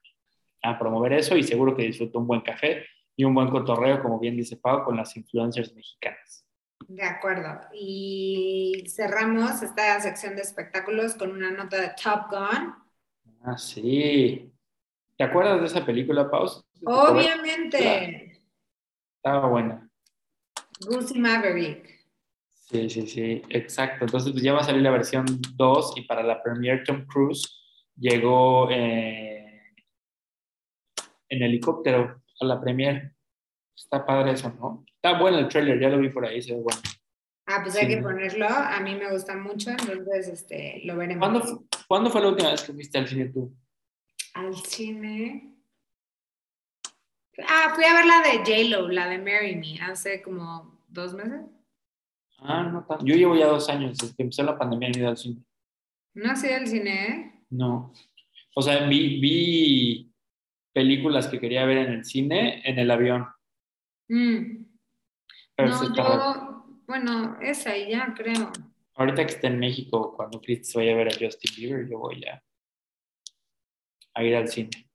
a 0.62 0.78
promover 0.78 1.12
eso 1.12 1.36
y 1.36 1.42
seguro 1.42 1.76
que 1.76 1.82
disfrutó 1.82 2.18
un 2.18 2.26
buen 2.26 2.40
café 2.40 2.86
y 3.16 3.24
un 3.24 3.34
buen 3.34 3.50
cotorreo, 3.50 4.02
como 4.02 4.18
bien 4.18 4.36
dice 4.36 4.56
Pau, 4.56 4.84
con 4.84 4.96
las 4.96 5.16
influencers 5.16 5.74
mexicanas. 5.74 6.46
De 6.88 7.02
acuerdo. 7.02 7.60
Y 7.74 8.84
cerramos 8.88 9.62
esta 9.62 10.00
sección 10.00 10.34
de 10.36 10.42
espectáculos 10.42 11.14
con 11.14 11.30
una 11.32 11.50
nota 11.50 11.80
de 11.80 11.92
Top 12.02 12.30
Gun. 12.30 12.74
Ah, 13.42 13.58
sí. 13.58 14.52
¿Te 15.16 15.24
acuerdas 15.24 15.60
de 15.60 15.66
esa 15.66 15.84
película, 15.84 16.30
Pau? 16.30 16.48
Obviamente. 16.84 18.40
Estaba 19.16 19.48
buena. 19.48 19.88
Lucy 20.88 21.18
Maverick. 21.18 22.00
Sí, 22.70 22.88
sí, 22.88 23.06
sí, 23.06 23.42
exacto. 23.48 24.04
Entonces 24.04 24.32
pues, 24.32 24.44
ya 24.44 24.52
va 24.52 24.60
a 24.60 24.64
salir 24.64 24.82
la 24.82 24.90
versión 24.90 25.26
2 25.56 25.94
y 25.96 26.02
para 26.02 26.22
la 26.22 26.42
Premier 26.42 26.84
Tom 26.84 27.04
Cruise 27.06 27.60
llegó 27.96 28.70
eh, 28.70 29.74
en 31.28 31.42
helicóptero 31.42 32.19
a 32.40 32.44
la 32.44 32.60
Premier. 32.60 33.14
Está 33.76 34.04
padre 34.04 34.32
eso, 34.32 34.52
¿no? 34.58 34.84
Está 34.86 35.18
bueno 35.18 35.38
el 35.38 35.48
trailer, 35.48 35.80
ya 35.80 35.88
lo 35.88 35.98
vi 35.98 36.10
por 36.10 36.26
ahí, 36.26 36.42
se 36.42 36.54
ve 36.54 36.60
bueno. 36.60 36.80
Ah, 37.46 37.60
pues 37.62 37.76
hay 37.76 37.88
que 37.88 37.96
ponerlo. 37.96 38.46
A 38.46 38.78
mí 38.80 38.94
me 38.94 39.10
gusta 39.10 39.36
mucho, 39.36 39.70
entonces 39.70 40.28
este, 40.28 40.82
lo 40.84 40.96
veremos. 40.96 41.28
¿Cuándo, 41.28 41.64
¿Cuándo 41.88 42.10
fue 42.10 42.20
la 42.20 42.28
última 42.28 42.50
vez 42.50 42.62
que 42.62 42.72
fuiste 42.72 42.98
al 42.98 43.08
cine 43.08 43.26
tú? 43.26 43.52
Al 44.34 44.54
cine. 44.54 45.54
Ah, 47.48 47.72
fui 47.74 47.84
a 47.84 47.94
ver 47.94 48.06
la 48.06 48.20
de 48.22 48.38
J-Lo, 48.38 48.88
la 48.88 49.08
de 49.08 49.18
Marry 49.18 49.56
Me, 49.56 49.80
hace 49.80 50.22
como 50.22 50.78
dos 50.88 51.14
meses. 51.14 51.40
Ah, 52.38 52.62
no 52.62 52.84
tanto. 52.84 53.04
Yo 53.04 53.14
llevo 53.14 53.34
ya 53.34 53.46
dos 53.46 53.68
años 53.68 53.98
desde 53.98 54.14
que 54.14 54.22
empezó 54.22 54.42
la 54.42 54.58
pandemia 54.58 54.88
he 54.88 54.98
ido 54.98 55.08
al 55.08 55.16
cine. 55.16 55.42
¿No 56.14 56.30
has 56.30 56.44
ido 56.44 56.56
al 56.56 56.66
cine? 56.66 57.06
Eh? 57.06 57.44
No. 57.50 57.92
O 58.54 58.62
sea, 58.62 58.86
vi, 58.86 59.20
vi, 59.20 60.09
películas 60.72 61.28
que 61.28 61.40
quería 61.40 61.64
ver 61.64 61.78
en 61.78 61.92
el 61.92 62.04
cine 62.04 62.62
en 62.64 62.78
el 62.78 62.90
avión. 62.90 63.28
Mm. 64.08 64.66
no, 65.58 65.94
yo, 65.94 66.64
bueno, 66.86 67.38
esa 67.40 67.76
y 67.76 67.90
ya 67.90 68.12
creo. 68.16 68.50
Ahorita 68.94 69.24
que 69.24 69.32
esté 69.32 69.46
en 69.46 69.58
México, 69.58 70.14
cuando 70.16 70.40
Chris 70.40 70.74
vaya 70.74 70.92
a 70.92 70.96
ver 70.96 71.08
a 71.08 71.16
Justin 71.18 71.52
Bieber, 71.56 71.88
yo 71.88 71.98
voy 71.98 72.24
a, 72.24 72.42
a 74.14 74.24
ir 74.24 74.36
al 74.36 74.48
cine. 74.48 74.90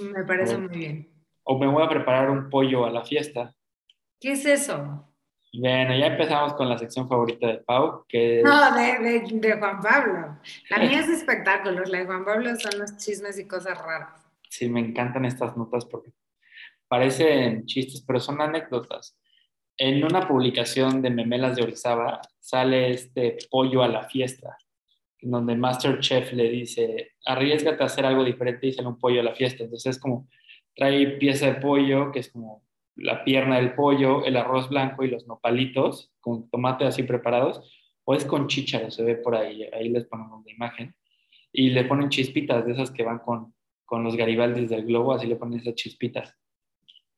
Me 0.00 0.24
parece 0.24 0.56
muy 0.56 0.76
bien. 0.76 1.12
O 1.44 1.58
me 1.58 1.66
voy 1.66 1.84
a 1.84 1.88
preparar 1.88 2.30
un 2.30 2.48
pollo 2.48 2.86
a 2.86 2.90
la 2.90 3.04
fiesta. 3.04 3.54
¿Qué 4.20 4.32
es 4.32 4.46
eso? 4.46 5.06
Bueno, 5.52 5.96
ya 5.96 6.06
empezamos 6.06 6.54
con 6.54 6.68
la 6.68 6.76
sección 6.76 7.08
favorita 7.08 7.46
de 7.46 7.58
Pau, 7.58 8.04
que 8.08 8.42
No, 8.44 8.74
de, 8.74 9.20
de, 9.30 9.58
Juan 9.58 9.80
Pablo. 9.80 10.38
La 10.70 10.78
mía 10.78 11.00
es 11.00 11.08
espectáculos, 11.08 11.88
la 11.88 11.98
de 11.98 12.06
Juan 12.06 12.24
Pablo 12.24 12.56
son 12.56 12.78
los 12.78 12.96
chismes 12.96 13.38
y 13.38 13.46
cosas 13.46 13.78
raras. 13.78 14.25
Sí, 14.56 14.70
me 14.70 14.80
encantan 14.80 15.26
estas 15.26 15.54
notas 15.54 15.84
porque 15.84 16.12
parecen 16.88 17.66
chistes, 17.66 18.02
pero 18.06 18.20
son 18.20 18.40
anécdotas. 18.40 19.18
En 19.76 20.02
una 20.02 20.26
publicación 20.26 21.02
de 21.02 21.10
Memelas 21.10 21.56
de 21.56 21.62
Orizaba 21.62 22.22
sale 22.40 22.90
este 22.90 23.36
pollo 23.50 23.82
a 23.82 23.88
la 23.88 24.04
fiesta, 24.04 24.56
donde 25.20 25.56
Masterchef 25.56 26.32
le 26.32 26.48
dice, 26.48 27.12
arriesgate 27.26 27.82
a 27.82 27.86
hacer 27.86 28.06
algo 28.06 28.24
diferente 28.24 28.66
y 28.66 28.72
sale 28.72 28.88
un 28.88 28.98
pollo 28.98 29.20
a 29.20 29.24
la 29.24 29.34
fiesta. 29.34 29.64
Entonces 29.64 29.96
es 29.96 30.00
como, 30.00 30.26
trae 30.74 31.06
pieza 31.18 31.48
de 31.48 31.60
pollo, 31.60 32.10
que 32.10 32.20
es 32.20 32.30
como 32.30 32.64
la 32.94 33.24
pierna 33.24 33.56
del 33.56 33.74
pollo, 33.74 34.24
el 34.24 34.38
arroz 34.38 34.70
blanco 34.70 35.04
y 35.04 35.10
los 35.10 35.26
nopalitos 35.26 36.14
con 36.20 36.48
tomate 36.48 36.86
así 36.86 37.02
preparados, 37.02 37.60
o 38.04 38.14
es 38.14 38.24
con 38.24 38.46
chícharo, 38.46 38.90
se 38.90 39.04
ve 39.04 39.16
por 39.16 39.36
ahí, 39.36 39.64
ahí 39.74 39.90
les 39.90 40.06
ponemos 40.06 40.42
la 40.46 40.52
imagen, 40.52 40.96
y 41.52 41.68
le 41.68 41.84
ponen 41.84 42.08
chispitas 42.08 42.64
de 42.64 42.72
esas 42.72 42.90
que 42.90 43.02
van 43.02 43.18
con, 43.18 43.54
con 43.86 44.04
los 44.04 44.16
garibaldis 44.16 44.68
del 44.68 44.84
globo, 44.84 45.14
así 45.14 45.26
le 45.26 45.36
ponen 45.36 45.60
esas 45.60 45.74
chispitas. 45.74 46.36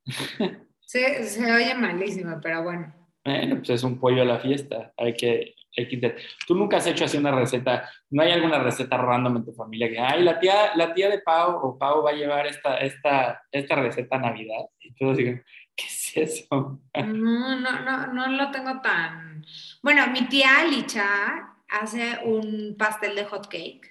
Se, 0.81 1.23
se 1.25 1.53
oye 1.53 1.75
malísimo, 1.75 2.39
pero 2.43 2.63
bueno. 2.63 2.95
Bueno, 3.23 3.57
pues 3.57 3.69
es 3.69 3.83
un 3.83 4.01
pollo 4.01 4.23
a 4.23 4.25
la 4.25 4.39
fiesta, 4.39 4.95
hay 4.97 5.13
que, 5.13 5.55
hay 5.77 6.01
Tú 6.47 6.55
nunca 6.55 6.79
has 6.79 6.87
hecho 6.87 7.05
así 7.05 7.19
una 7.19 7.31
receta, 7.31 7.91
no 8.09 8.23
hay 8.23 8.33
alguna 8.33 8.59
receta 8.59 8.97
random 8.97 9.37
en 9.37 9.45
tu 9.45 9.53
familia 9.53 9.91
que, 9.91 9.99
ay, 9.99 10.23
la 10.23 10.41
tía, 10.41 10.75
la 10.77 10.95
tía 10.95 11.11
de 11.11 11.19
Pau 11.19 11.59
o 11.63 11.77
Pau 11.77 12.03
va 12.03 12.13
a 12.13 12.15
llevar 12.15 12.47
esta, 12.47 12.79
esta, 12.79 13.43
esta 13.53 13.75
receta 13.75 14.17
a 14.17 14.21
Navidad. 14.21 14.65
Y 14.81 14.95
tú 14.95 15.15
dices, 15.15 15.43
¿Qué 15.79 15.87
es 15.87 16.17
eso? 16.17 16.81
No, 16.93 17.61
no, 17.61 17.81
no, 17.85 18.13
no 18.13 18.27
lo 18.27 18.51
tengo 18.51 18.81
tan. 18.81 19.45
Bueno, 19.81 20.09
mi 20.09 20.29
tía 20.29 20.65
Licha 20.69 21.55
hace 21.69 22.19
un 22.25 22.75
pastel 22.77 23.15
de 23.15 23.25
hot 23.27 23.47
cake, 23.47 23.87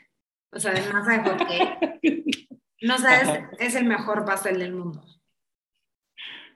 o 0.51 0.59
sea, 0.59 0.73
de 0.73 0.81
masa 0.91 1.11
de 1.13 1.29
hot 1.29 1.47
cake. 1.47 1.99
No 2.81 2.97
sabes, 2.97 3.43
es 3.59 3.75
el 3.75 3.85
mejor 3.85 4.25
pastel 4.25 4.59
del 4.59 4.73
mundo. 4.73 5.03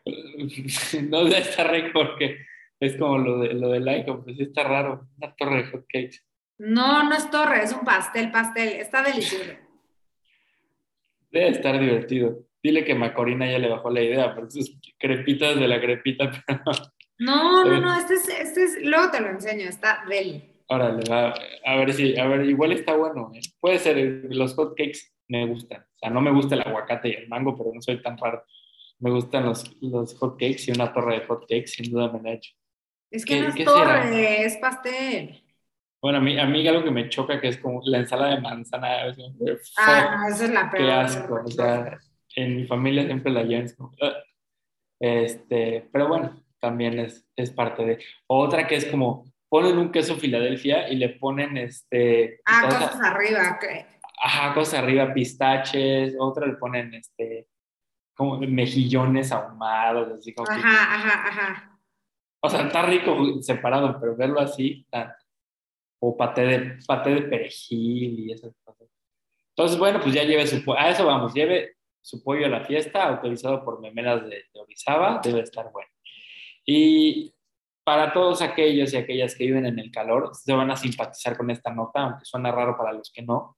No 1.09 1.25
debe 1.25 1.37
estar 1.39 1.71
rico 1.71 1.89
porque 1.93 2.45
es 2.79 2.97
como 2.97 3.19
lo 3.19 3.39
de, 3.39 3.53
lo 3.53 3.69
del 3.69 3.87
icon, 3.87 4.23
pues 4.23 4.37
sí 4.37 4.43
está 4.43 4.63
raro, 4.63 5.07
una 5.17 5.35
torre 5.35 5.57
de 5.57 5.71
hot 5.71 5.85
cakes. 5.87 6.19
No, 6.57 7.03
no 7.03 7.15
es 7.15 7.29
torre, 7.29 7.63
es 7.63 7.73
un 7.73 7.85
pastel, 7.85 8.31
pastel, 8.31 8.69
está 8.69 9.03
delicioso. 9.03 9.51
Debe 11.31 11.49
estar 11.49 11.79
divertido. 11.79 12.39
Dile 12.61 12.83
que 12.83 12.93
Macorina 12.93 13.49
ya 13.49 13.57
le 13.57 13.69
bajó 13.69 13.89
la 13.89 14.01
idea, 14.01 14.35
porque 14.35 14.59
es 14.59 14.77
crepitas 14.97 15.59
de 15.59 15.67
la 15.67 15.79
crepita. 15.79 16.31
No, 17.23 17.63
no, 17.63 17.79
no, 17.79 17.95
este 17.95 18.15
es, 18.15 18.27
este 18.29 18.63
es, 18.63 18.77
luego 18.81 19.11
te 19.11 19.21
lo 19.21 19.27
enseño, 19.27 19.69
está 19.69 20.03
deli. 20.09 20.55
Órale, 20.65 21.03
a 21.13 21.75
ver 21.75 21.93
si, 21.93 22.17
a 22.17 22.25
ver, 22.25 22.49
igual 22.49 22.71
está 22.71 22.95
bueno. 22.95 23.31
¿eh? 23.35 23.41
Puede 23.59 23.77
ser, 23.77 24.25
los 24.31 24.55
hot 24.55 24.75
cakes 24.75 25.10
me 25.31 25.45
gustan. 25.45 25.81
O 25.81 25.97
sea, 25.97 26.09
no 26.09 26.21
me 26.21 26.31
gusta 26.31 26.55
el 26.55 26.61
aguacate 26.61 27.09
y 27.09 27.13
el 27.13 27.29
mango, 27.29 27.57
pero 27.57 27.71
no 27.73 27.81
soy 27.81 28.01
tan 28.01 28.17
raro. 28.17 28.43
Me 28.99 29.09
gustan 29.09 29.45
los, 29.45 29.75
los 29.81 30.13
hot 30.17 30.33
cakes 30.33 30.63
y 30.67 30.71
una 30.71 30.93
torre 30.93 31.19
de 31.19 31.25
hot 31.25 31.41
cakes, 31.41 31.67
sin 31.67 31.89
duda 31.89 32.11
me 32.11 32.21
la 32.21 32.31
he 32.31 32.33
hecho. 32.33 32.51
Es 33.09 33.25
que 33.25 33.39
no 33.39 33.47
es 33.47 33.65
torre, 33.65 34.43
es 34.43 34.57
pastel. 34.57 35.43
Bueno, 36.01 36.17
a 36.17 36.21
mí, 36.21 36.37
a 36.37 36.45
mí 36.45 36.67
algo 36.67 36.83
que 36.83 36.91
me 36.91 37.09
choca 37.09 37.39
que 37.39 37.47
es 37.47 37.57
como 37.57 37.81
la 37.85 37.99
ensalada 37.99 38.35
de 38.35 38.41
manzana. 38.41 38.87
ah, 39.77 40.25
esa 40.29 40.45
es 40.45 40.51
la 40.51 40.69
peor. 40.69 40.83
Qué 40.83 40.91
asco. 40.91 41.41
O 41.45 41.47
sea, 41.47 41.99
en 42.35 42.55
mi 42.57 42.65
familia 42.65 43.05
siempre 43.05 43.31
la 43.31 43.43
llevan. 43.43 43.67
Este, 44.99 45.87
pero 45.91 46.07
bueno, 46.07 46.43
también 46.59 46.99
es, 46.99 47.25
es 47.35 47.51
parte 47.51 47.85
de. 47.85 47.99
Otra 48.27 48.67
que 48.67 48.75
es 48.75 48.85
como 48.85 49.25
ponen 49.47 49.77
un 49.77 49.91
queso 49.91 50.15
Filadelfia 50.15 50.89
y 50.89 50.95
le 50.95 51.09
ponen 51.09 51.57
este. 51.57 52.39
Ah, 52.45 52.63
cosas 52.63 52.99
arriba, 53.01 53.59
Ajá, 54.23 54.53
cosas 54.53 54.75
arriba, 54.75 55.13
pistaches. 55.13 56.15
Otra 56.19 56.47
le 56.47 56.53
ponen 56.53 56.93
este. 56.93 57.47
Como 58.13 58.37
mejillones 58.39 59.31
ahumados, 59.31 60.19
así 60.19 60.33
como. 60.33 60.49
Ajá, 60.49 60.95
ajá, 60.95 61.27
ajá. 61.27 61.79
O 62.43 62.49
sea, 62.49 62.61
está 62.65 62.81
rico 62.83 63.41
separado, 63.41 63.99
pero 63.99 64.15
verlo 64.15 64.39
así, 64.39 64.85
o 65.99 66.17
paté 66.17 66.41
de, 66.41 66.79
paté 66.87 67.11
de 67.11 67.21
perejil 67.23 68.19
y 68.19 68.31
esas 68.31 68.55
cosas. 68.63 68.87
Entonces, 69.49 69.77
bueno, 69.77 69.99
pues 70.01 70.15
ya 70.15 70.23
lleve 70.23 70.47
su 70.47 70.73
a 70.73 70.89
eso 70.89 71.05
vamos, 71.05 71.33
lleve 71.35 71.75
su 72.01 72.23
pollo 72.23 72.47
a 72.47 72.49
la 72.49 72.65
fiesta, 72.65 73.07
autorizado 73.07 73.63
por 73.63 73.79
Memelas 73.79 74.23
de, 74.23 74.45
de 74.51 74.59
Orizaba, 74.59 75.21
debe 75.23 75.41
estar 75.41 75.71
bueno. 75.71 75.89
Y 76.65 77.35
para 77.83 78.11
todos 78.11 78.41
aquellos 78.41 78.91
y 78.93 78.97
aquellas 78.97 79.35
que 79.35 79.45
viven 79.45 79.67
en 79.67 79.77
el 79.77 79.91
calor, 79.91 80.31
se 80.33 80.53
van 80.53 80.71
a 80.71 80.77
simpatizar 80.77 81.37
con 81.37 81.51
esta 81.51 81.71
nota, 81.71 82.01
aunque 82.01 82.25
suena 82.25 82.51
raro 82.51 82.75
para 82.75 82.93
los 82.93 83.11
que 83.11 83.21
no. 83.21 83.57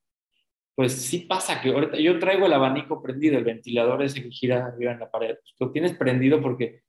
Pues 0.75 0.93
sí 0.93 1.19
pasa 1.19 1.61
que 1.61 1.69
ahorita 1.69 1.97
yo 1.97 2.17
traigo 2.19 2.47
el 2.47 2.53
abanico 2.53 3.01
prendido, 3.01 3.37
el 3.37 3.43
ventilador 3.43 4.01
ese 4.01 4.23
que 4.23 4.31
gira 4.31 4.65
arriba 4.65 4.91
en 4.91 4.99
la 4.99 5.11
pared. 5.11 5.35
Pues 5.35 5.55
lo 5.59 5.71
tienes 5.71 5.93
prendido 5.93 6.41
porque, 6.41 6.81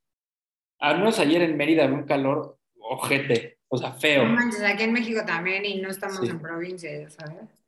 al 0.79 0.99
menos 0.99 1.19
ayer 1.19 1.41
en 1.41 1.55
Mérida 1.55 1.83
había 1.83 1.97
un 1.97 2.05
calor 2.05 2.57
ojete, 2.75 3.59
o 3.67 3.77
sea, 3.77 3.91
feo. 3.93 4.25
No 4.25 4.33
manches, 4.33 4.61
aquí 4.63 4.83
en 4.83 4.93
México 4.93 5.21
también 5.25 5.65
y 5.65 5.81
no 5.81 5.89
estamos 5.89 6.27
en 6.27 6.39
provincia, 6.39 7.09
¿sabes? 7.09 7.65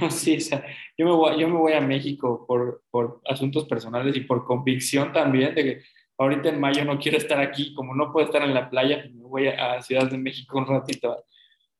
Yo, 0.00 0.10
sí, 0.10 0.36
o 0.36 0.40
sea, 0.40 0.64
yo 0.96 1.06
me 1.06 1.12
voy, 1.12 1.40
yo 1.40 1.48
me 1.48 1.56
voy 1.56 1.72
a 1.72 1.80
México 1.80 2.44
por, 2.46 2.82
por 2.90 3.20
asuntos 3.26 3.66
personales 3.66 4.16
y 4.16 4.20
por 4.20 4.44
convicción 4.44 5.12
también 5.12 5.54
de 5.54 5.64
que 5.64 5.82
ahorita 6.18 6.48
en 6.48 6.60
mayo 6.60 6.84
no 6.84 6.98
quiero 6.98 7.16
estar 7.16 7.40
aquí, 7.40 7.72
como 7.74 7.94
no 7.94 8.12
puedo 8.12 8.26
estar 8.26 8.42
en 8.42 8.54
la 8.54 8.68
playa, 8.68 9.00
pues 9.02 9.14
me 9.14 9.24
voy 9.24 9.48
a 9.48 9.80
Ciudad 9.82 10.10
de 10.10 10.18
México 10.18 10.58
un 10.58 10.66
ratito 10.66 11.24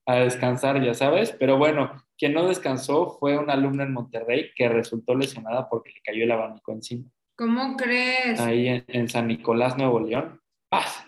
a, 0.06 0.15
descansar, 0.16 0.82
ya 0.82 0.94
sabes. 0.94 1.32
Pero 1.39 1.59
bueno, 1.59 1.93
quien 2.19 2.35
no 2.35 2.49
descansó 2.49 3.16
fue 3.19 3.39
una 3.39 3.55
alumna 3.55 3.85
en 3.85 3.93
Monterrey 3.93 4.51
que 4.55 4.69
resultó 4.69 5.15
lesionada 5.15 5.69
porque 5.69 5.90
le 5.90 6.01
cayó 6.01 6.24
el 6.24 6.32
abanico 6.32 6.73
encima. 6.73 7.09
¿Cómo 7.36 7.77
crees? 7.77 8.40
Ahí 8.40 8.85
en, 8.89 9.09
San 9.09 9.28
Nicolás, 9.28 9.78
Nuevo 9.78 10.01
León. 10.01 10.40
¡Paz! 10.69 11.07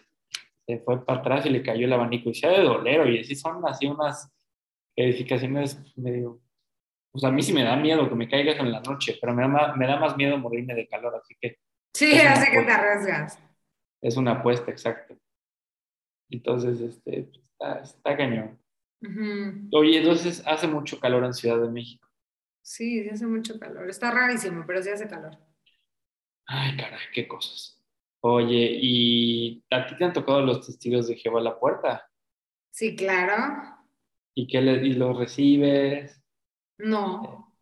Se 0.66 0.78
fue 0.78 1.04
para 1.04 1.20
atrás 1.20 1.46
y 1.46 1.50
le 1.50 1.62
cayó 1.62 1.86
el 1.86 1.92
abanico. 1.92 2.30
Y 2.30 2.34
se 2.34 2.46
ha 2.46 2.50
de 2.50 2.62
doler, 2.62 3.08
y 3.08 3.20
así 3.20 3.34
son 3.34 3.66
así 3.66 3.86
unas 3.86 4.32
edificaciones 4.96 5.82
medio... 5.96 6.40
Pues 7.12 7.24
a 7.24 7.32
mí 7.32 7.42
sí 7.42 7.52
me 7.52 7.64
da 7.64 7.74
miedo 7.74 8.08
que 8.08 8.14
me 8.14 8.28
caigas 8.28 8.60
en 8.60 8.70
la 8.70 8.80
noche, 8.80 9.18
pero 9.20 9.34
me 9.34 9.42
da, 9.42 9.74
me 9.74 9.86
da 9.88 9.98
más 9.98 10.16
miedo 10.16 10.38
morirme 10.38 10.74
de 10.74 10.86
calor, 10.86 11.16
así 11.16 11.34
que 11.40 11.58
Sí, 11.94 12.12
así 12.20 12.50
que 12.50 12.62
te 12.62 12.72
arriesgas. 12.72 13.38
Es 14.00 14.16
una 14.16 14.32
apuesta, 14.32 14.70
exacto. 14.70 15.18
Entonces, 16.30 16.80
este, 16.80 17.30
está, 17.52 17.80
está 17.80 18.16
cañón. 18.16 18.58
Oye, 19.72 19.98
entonces 19.98 20.42
hace 20.46 20.66
mucho 20.66 21.00
calor 21.00 21.24
en 21.24 21.34
Ciudad 21.34 21.60
de 21.60 21.70
México. 21.70 22.08
Sí, 22.62 23.02
sí 23.02 23.08
hace 23.10 23.26
mucho 23.26 23.58
calor. 23.58 23.88
Está 23.90 24.10
rarísimo, 24.10 24.64
pero 24.66 24.82
sí 24.82 24.88
hace 24.90 25.08
calor. 25.08 25.36
Ay, 26.46 26.76
caray, 26.76 27.00
qué 27.14 27.26
cosas. 27.28 27.80
Oye, 28.20 28.78
¿y 28.82 29.64
a 29.70 29.86
ti 29.86 29.96
te 29.96 30.04
han 30.04 30.12
tocado 30.12 30.42
los 30.42 30.66
testigos 30.66 31.08
de 31.08 31.16
Jehová 31.16 31.40
a 31.40 31.44
la 31.44 31.58
puerta? 31.58 32.10
Sí, 32.72 32.96
claro. 32.96 33.36
¿Y 34.34 34.46
qué 34.48 34.60
le, 34.60 34.84
y 34.86 34.94
los 34.94 35.16
recibes? 35.16 36.20
No. 36.78 37.54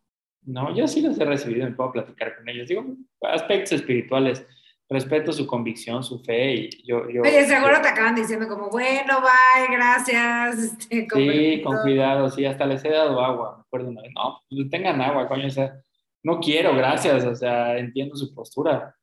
No, 0.43 0.75
yo 0.75 0.87
sí 0.87 1.01
los 1.01 1.19
he 1.19 1.25
recibido, 1.25 1.67
me 1.69 1.75
puedo 1.75 1.91
platicar 1.91 2.35
con 2.35 2.49
ellos. 2.49 2.67
Digo, 2.67 2.85
aspectos 3.21 3.73
espirituales, 3.73 4.45
respeto 4.89 5.31
su 5.31 5.45
convicción, 5.45 6.03
su 6.03 6.19
fe 6.19 6.53
y 6.53 6.83
yo... 6.83 7.09
yo 7.09 7.21
Oye, 7.21 7.45
seguro 7.45 7.79
te 7.81 7.89
acaban 7.89 8.15
diciendo 8.15 8.47
como, 8.47 8.69
bueno, 8.69 9.21
bye, 9.21 9.67
gracias. 9.75 10.77
Este, 10.89 11.07
sí, 11.07 11.61
con 11.61 11.77
cuidado, 11.81 12.29
sí, 12.29 12.45
hasta 12.45 12.65
les 12.65 12.83
he 12.83 12.89
dado 12.89 13.21
agua, 13.21 13.57
me 13.57 13.61
acuerdo 13.61 13.89
una 13.89 14.01
vez. 14.01 14.11
No, 14.15 14.41
pues 14.49 14.69
tengan 14.69 14.99
agua, 15.01 15.27
coño, 15.27 15.47
o 15.47 15.51
sea, 15.51 15.79
no 16.23 16.39
quiero, 16.39 16.75
gracias, 16.75 17.23
o 17.23 17.35
sea, 17.35 17.77
entiendo 17.77 18.15
su 18.15 18.33
postura. 18.33 18.95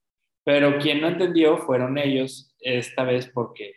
Pero 0.45 0.79
quien 0.79 1.01
no 1.01 1.09
entendió 1.09 1.59
fueron 1.59 1.99
ellos 1.99 2.55
esta 2.61 3.05
vez 3.05 3.29
porque... 3.29 3.75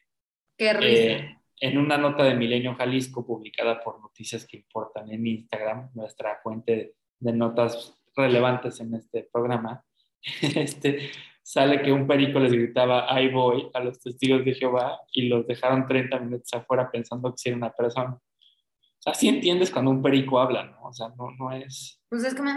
Qué 0.58 0.74
risa. 0.74 1.02
Eh, 1.02 1.40
en 1.62 1.78
una 1.78 1.98
nota 1.98 2.24
de 2.24 2.36
Milenio 2.36 2.76
Jalisco 2.76 3.26
publicada 3.26 3.82
por 3.82 4.00
Noticias 4.00 4.46
que 4.46 4.58
Importan 4.58 5.12
en 5.12 5.28
Instagram, 5.28 5.90
nuestra 5.94 6.40
fuente 6.42 6.96
de 7.20 7.34
notas 7.34 7.96
relevantes 8.16 8.80
en 8.80 8.96
este 8.96 9.28
programa, 9.32 9.84
este, 10.42 11.12
sale 11.50 11.82
que 11.82 11.92
un 11.92 12.06
perico 12.06 12.40
les 12.40 12.52
gritaba, 12.52 13.12
ahí 13.12 13.28
voy, 13.28 13.72
a 13.74 13.80
los 13.80 14.00
testigos 14.00 14.46
de 14.46 14.54
Jehová 14.54 15.00
y 15.12 15.30
los 15.30 15.48
dejaron 15.48 15.88
30 15.88 16.20
minutos 16.20 16.54
afuera 16.54 16.92
pensando 16.92 17.34
que 17.34 17.50
era 17.50 17.58
una 17.58 17.72
persona. 17.72 18.12
O 18.12 19.02
sea, 19.02 19.16
sí 19.16 19.30
entiendes 19.30 19.72
cuando 19.72 19.90
un 19.90 20.04
perico 20.04 20.40
habla, 20.40 20.66
¿no? 20.66 20.84
O 20.84 20.94
sea, 20.94 21.08
no, 21.18 21.32
no 21.40 21.52
es... 21.52 22.00
Pues 22.08 22.24
es 22.24 22.36
como, 22.36 22.52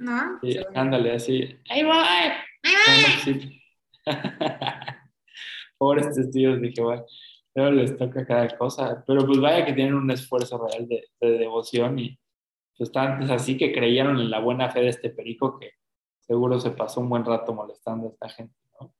¿no? 0.00 0.38
Sí, 0.42 0.58
ándale, 0.74 1.12
así, 1.12 1.48
ahí 1.70 1.82
voy, 1.82 1.96
ahí 1.96 3.24
voy. 3.24 3.62
Pobres 5.78 6.14
testigos 6.14 6.60
de 6.60 6.72
Jehová, 6.72 7.06
pero 7.54 7.70
les 7.70 7.96
toca 7.96 8.26
cada 8.26 8.54
cosa. 8.58 9.02
Pero 9.06 9.24
pues 9.24 9.40
vaya 9.40 9.64
que 9.64 9.72
tienen 9.72 9.94
un 9.94 10.10
esfuerzo 10.10 10.62
real 10.66 10.86
de, 10.86 11.08
de 11.22 11.38
devoción 11.38 11.98
y, 11.98 12.18
pues 12.76 12.92
tanto 12.92 13.32
así 13.32 13.56
que 13.56 13.72
creyeron 13.72 14.20
en 14.20 14.30
la 14.30 14.40
buena 14.40 14.68
fe 14.68 14.80
de 14.80 14.88
este 14.88 15.08
perico 15.08 15.58
que 15.58 15.70
seguro 16.26 16.60
se 16.60 16.70
pasó 16.70 17.00
un 17.00 17.08
buen 17.08 17.24
rato 17.24 17.52
molestando 17.54 18.06
a 18.06 18.10
esta 18.10 18.28
gente, 18.28 18.54
¿no? 18.80 18.94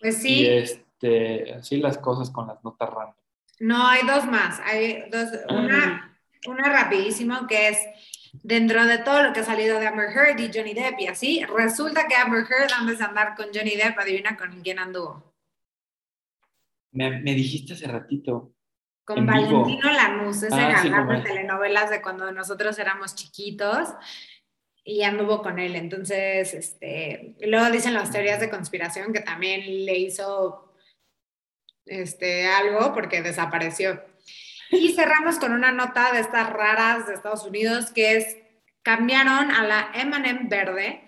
Pues 0.00 0.18
sí. 0.18 0.40
Y 0.40 0.46
este, 0.46 1.54
así 1.54 1.78
las 1.78 1.98
cosas 1.98 2.30
con 2.30 2.46
las 2.46 2.62
notas 2.64 2.90
random. 2.90 3.14
No, 3.60 3.86
hay 3.86 4.06
dos 4.06 4.26
más. 4.26 4.60
Hay 4.64 5.08
dos, 5.10 5.28
una, 5.48 6.12
ah. 6.12 6.50
una 6.50 6.68
rapidísimo 6.68 7.46
que 7.46 7.68
es 7.68 7.78
dentro 8.42 8.84
de 8.86 8.98
todo 8.98 9.22
lo 9.22 9.32
que 9.32 9.40
ha 9.40 9.44
salido 9.44 9.78
de 9.78 9.86
Amber 9.86 10.10
Heard 10.10 10.38
y 10.40 10.50
Johnny 10.52 10.74
Depp 10.74 11.00
y 11.00 11.06
así, 11.06 11.44
resulta 11.44 12.06
que 12.06 12.16
Amber 12.16 12.44
Heard 12.44 12.72
antes 12.72 12.98
de 12.98 13.04
andar 13.04 13.34
con 13.34 13.46
Johnny 13.54 13.76
Depp, 13.76 13.98
adivina 13.98 14.36
con 14.36 14.60
quién 14.62 14.78
anduvo. 14.78 15.34
Me, 16.92 17.20
me 17.20 17.34
dijiste 17.34 17.74
hace 17.74 17.86
ratito. 17.86 18.52
Con 19.04 19.24
Valentino 19.24 19.90
Lanús, 19.92 20.42
ese 20.42 20.54
ah, 20.54 21.06
de 21.08 21.20
telenovelas 21.20 21.90
de 21.90 22.02
cuando 22.02 22.32
nosotros 22.32 22.76
éramos 22.78 23.14
chiquitos 23.14 23.90
y 24.86 25.02
anduvo 25.02 25.42
con 25.42 25.58
él. 25.58 25.74
Entonces, 25.74 26.54
este, 26.54 27.34
luego 27.40 27.70
dicen 27.70 27.92
las 27.92 28.12
teorías 28.12 28.38
de 28.38 28.48
conspiración 28.48 29.12
que 29.12 29.20
también 29.20 29.84
le 29.84 29.98
hizo 29.98 30.72
este, 31.84 32.46
algo 32.46 32.94
porque 32.94 33.20
desapareció. 33.20 34.00
Y 34.70 34.92
cerramos 34.94 35.38
con 35.40 35.52
una 35.52 35.72
nota 35.72 36.12
de 36.12 36.20
estas 36.20 36.50
raras 36.50 37.06
de 37.06 37.14
Estados 37.14 37.44
Unidos 37.44 37.90
que 37.90 38.16
es, 38.16 38.36
cambiaron 38.82 39.50
a 39.50 39.66
la 39.66 39.90
M&M 39.92 40.42
verde 40.44 41.02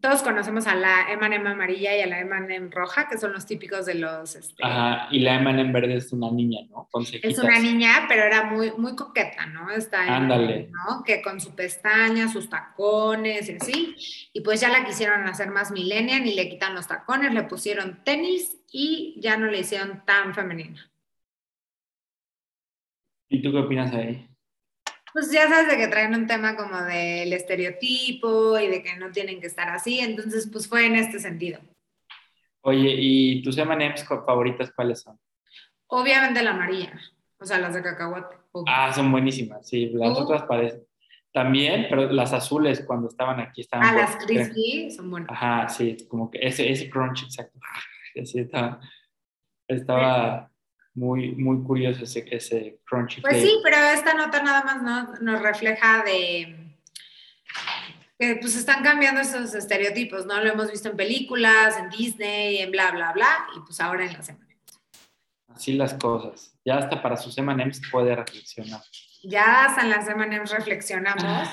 todos 0.00 0.22
conocemos 0.22 0.66
a 0.66 0.74
la 0.74 1.12
M&M 1.12 1.48
amarilla 1.48 1.96
y 1.96 2.00
a 2.00 2.06
la 2.06 2.20
M&M 2.20 2.70
roja, 2.70 3.08
que 3.08 3.18
son 3.18 3.32
los 3.32 3.46
típicos 3.46 3.86
de 3.86 3.94
los... 3.94 4.36
Este, 4.36 4.62
Ajá, 4.64 5.08
y 5.10 5.20
la 5.20 5.34
M&M 5.36 5.72
verde 5.72 5.96
es 5.96 6.12
una 6.12 6.30
niña, 6.30 6.60
¿no? 6.70 6.88
es 7.22 7.38
una 7.38 7.58
niña, 7.58 8.06
pero 8.08 8.22
era 8.22 8.44
muy, 8.44 8.72
muy 8.78 8.94
coqueta, 8.94 9.46
¿no? 9.46 9.70
Está 9.70 10.16
Ándale. 10.16 10.70
¿no? 10.70 11.02
Que 11.04 11.22
con 11.22 11.40
su 11.40 11.54
pestaña, 11.54 12.28
sus 12.28 12.48
tacones 12.48 13.48
y 13.48 13.56
así. 13.56 13.96
Y 14.32 14.40
pues 14.40 14.60
ya 14.60 14.68
la 14.68 14.84
quisieron 14.84 15.26
hacer 15.26 15.50
más 15.50 15.70
millennial 15.70 16.26
y 16.26 16.34
le 16.34 16.48
quitan 16.48 16.74
los 16.74 16.86
tacones, 16.86 17.34
le 17.34 17.42
pusieron 17.44 18.04
tenis 18.04 18.58
y 18.72 19.16
ya 19.20 19.36
no 19.36 19.46
le 19.46 19.60
hicieron 19.60 20.04
tan 20.04 20.34
femenina. 20.34 20.90
¿Y 23.28 23.42
tú 23.42 23.52
qué 23.52 23.58
opinas 23.58 23.92
ahí? 23.94 24.29
Pues 25.12 25.30
ya 25.32 25.48
sabes 25.48 25.68
de 25.68 25.76
que 25.76 25.88
traen 25.88 26.14
un 26.14 26.26
tema 26.26 26.56
como 26.56 26.80
del 26.82 27.32
estereotipo 27.32 28.58
y 28.58 28.68
de 28.68 28.82
que 28.82 28.96
no 28.96 29.10
tienen 29.10 29.40
que 29.40 29.46
estar 29.46 29.68
así, 29.68 30.00
entonces 30.00 30.48
pues 30.50 30.68
fue 30.68 30.86
en 30.86 30.96
este 30.96 31.18
sentido. 31.18 31.60
Oye, 32.62 32.94
¿y 32.96 33.42
tus 33.42 33.56
M&M's 33.58 34.04
favoritas 34.04 34.70
cuáles 34.72 35.00
son? 35.00 35.18
Obviamente 35.86 36.42
la 36.42 36.50
amarilla, 36.50 37.00
o 37.38 37.44
sea, 37.44 37.58
las 37.58 37.74
de 37.74 37.82
cacahuate. 37.82 38.36
Ah, 38.66 38.92
son 38.92 39.10
buenísimas, 39.10 39.66
sí, 39.66 39.90
las 39.92 40.16
otras 40.16 40.42
parecen. 40.44 40.84
También, 41.32 41.86
pero 41.88 42.10
las 42.10 42.32
azules 42.32 42.84
cuando 42.84 43.08
estaban 43.08 43.38
aquí 43.38 43.60
estaban. 43.60 43.86
Ah, 43.86 43.92
las 43.94 44.16
crispy 44.24 44.90
son 44.90 45.10
buenas. 45.10 45.30
Ajá, 45.30 45.68
sí, 45.68 45.96
como 46.08 46.30
que 46.30 46.38
ese, 46.42 46.70
ese 46.70 46.90
crunch, 46.90 47.22
exacto. 47.22 47.58
Así 48.20 48.40
estaba, 48.40 48.80
estaba 49.68 50.49
muy, 51.00 51.32
muy 51.32 51.64
curioso 51.64 52.04
ese, 52.04 52.26
ese 52.30 52.78
crunchy 52.84 53.22
Pues 53.22 53.42
sí, 53.42 53.58
pero 53.64 53.76
esta 53.78 54.12
nota 54.12 54.42
nada 54.42 54.62
más 54.62 54.82
no, 54.82 55.14
nos 55.20 55.40
refleja 55.42 56.02
de 56.04 56.76
que 58.18 58.36
pues 58.36 58.54
están 58.54 58.84
cambiando 58.84 59.22
esos 59.22 59.54
estereotipos, 59.54 60.26
¿no? 60.26 60.38
Lo 60.44 60.52
hemos 60.52 60.70
visto 60.70 60.90
en 60.90 60.96
películas, 60.98 61.78
en 61.78 61.88
Disney, 61.88 62.58
en 62.58 62.70
bla, 62.70 62.90
bla, 62.90 63.12
bla, 63.12 63.46
y 63.56 63.60
pues 63.60 63.80
ahora 63.80 64.04
en 64.04 64.12
las 64.12 64.28
M&M's. 64.28 64.78
Así 65.48 65.72
las 65.72 65.94
cosas. 65.94 66.54
Ya 66.66 66.76
hasta 66.76 67.00
para 67.02 67.16
sus 67.16 67.36
M&M's 67.38 67.80
puede 67.90 68.14
reflexionar. 68.14 68.82
Ya 69.22 69.64
hasta 69.64 69.80
en 69.80 69.90
las 69.90 70.06
M&M's 70.06 70.50
reflexionamos 70.50 71.48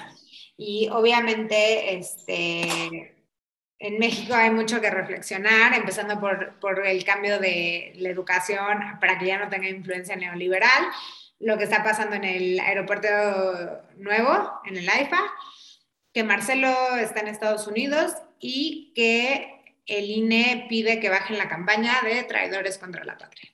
y 0.57 0.89
obviamente 0.89 1.95
este 1.95 3.16
en 3.79 3.99
México 3.99 4.33
hay 4.33 4.49
mucho 4.49 4.81
que 4.81 4.89
reflexionar, 4.89 5.73
empezando 5.73 6.19
por, 6.19 6.59
por, 6.59 6.85
el 6.85 7.03
cambio 7.03 7.39
de 7.39 7.93
la 7.97 8.09
educación 8.09 8.97
para 8.99 9.19
que 9.19 9.27
ya 9.27 9.37
no 9.37 9.49
tenga 9.49 9.69
influencia 9.69 10.15
neoliberal, 10.15 10.85
lo 11.39 11.57
que 11.57 11.65
está 11.65 11.83
pasando 11.83 12.15
en 12.15 12.23
el 12.23 12.59
aeropuerto 12.59 13.07
nuevo, 13.97 14.61
en 14.65 14.77
el 14.77 14.89
AIFA, 14.89 15.19
que 16.13 16.23
Marcelo 16.23 16.73
está 16.99 17.19
en 17.19 17.27
Estados 17.27 17.67
Unidos 17.67 18.13
y 18.39 18.91
que 18.95 19.57
el 19.85 20.09
INE 20.09 20.65
pide 20.67 20.99
que 20.99 21.09
bajen 21.09 21.37
la 21.37 21.47
campaña 21.47 22.01
de 22.03 22.23
traidores 22.23 22.77
contra 22.77 23.03
la 23.03 23.17
patria. 23.17 23.51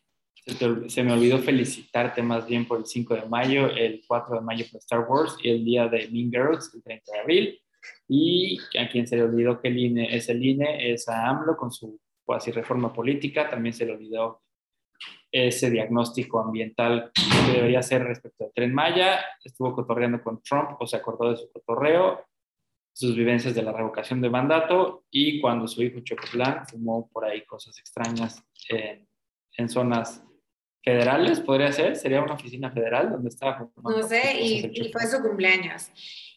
Se, 0.88 1.04
me 1.04 1.14
olvidó 1.14 1.40
felicitarte 1.40 2.22
más 2.22 2.46
bien 2.48 2.68
por 2.68 2.80
el 2.80 2.86
5 2.86 3.16
de 3.16 3.26
mayo, 3.28 3.68
el 3.70 4.04
4 4.06 4.36
de 4.36 4.42
mayo 4.42 4.66
por 4.70 4.80
Star 4.80 5.06
Wars 5.08 5.38
y 5.42 5.50
el 5.50 5.64
día 5.64 5.88
de 5.88 6.10
Mean 6.10 6.32
Girls, 6.32 6.72
el 6.74 6.84
30 6.84 7.12
de 7.12 7.20
abril. 7.20 7.62
Y 8.08 8.60
a 8.80 8.90
quien 8.90 9.08
se 9.08 9.16
le 9.16 9.24
olvidó 9.24 9.62
que 9.62 9.70
el 9.70 9.78
INE 9.78 10.16
es 10.16 10.30
el 10.30 10.44
INE 10.44 10.92
es 10.92 11.08
a 11.08 11.28
AMLO 11.30 11.56
con 11.58 11.72
su 11.72 12.00
cuasi 12.24 12.52
reforma 12.52 12.94
política. 12.94 13.50
También 13.50 13.74
se 13.74 13.86
le 13.86 13.94
olvidó 13.94 14.42
ese 15.32 15.70
diagnóstico 15.70 16.40
ambiental 16.40 17.12
que 17.14 17.54
debería 17.54 17.82
ser 17.82 18.04
respecto 18.04 18.46
al 18.46 18.54
tren 18.54 18.74
Maya. 18.74 19.20
Estuvo 19.44 19.74
cotorreando 19.74 20.22
con 20.22 20.42
Trump 20.42 20.80
o 20.80 20.86
se 20.86 20.98
acordó 20.98 21.32
de 21.32 21.38
su 21.38 21.52
cotorreo, 21.52 22.26
sus 22.94 23.16
vivencias 23.16 23.56
de 23.56 23.64
la 23.64 23.72
revocación 23.72 24.22
de 24.22 24.30
mandato 24.30 25.06
y 25.10 25.42
cuando 25.42 25.68
su 25.68 25.82
hijo 25.82 26.02
Chocoplan 26.02 26.68
fumó 26.68 27.10
por 27.12 27.26
ahí 27.26 27.44
cosas 27.46 27.78
extrañas 27.80 28.44
en 28.70 29.70
zonas 29.70 30.24
federales, 30.84 31.40
podría 31.40 31.72
ser, 31.72 31.96
sería 31.96 32.22
una 32.22 32.34
oficina 32.34 32.70
federal 32.72 33.12
donde 33.12 33.30
estaba. 33.30 33.70
No 33.82 34.04
sé, 34.04 34.42
y, 34.42 34.92
fue 34.92 35.08
su 35.08 35.22
cumpleaños. 35.22 35.90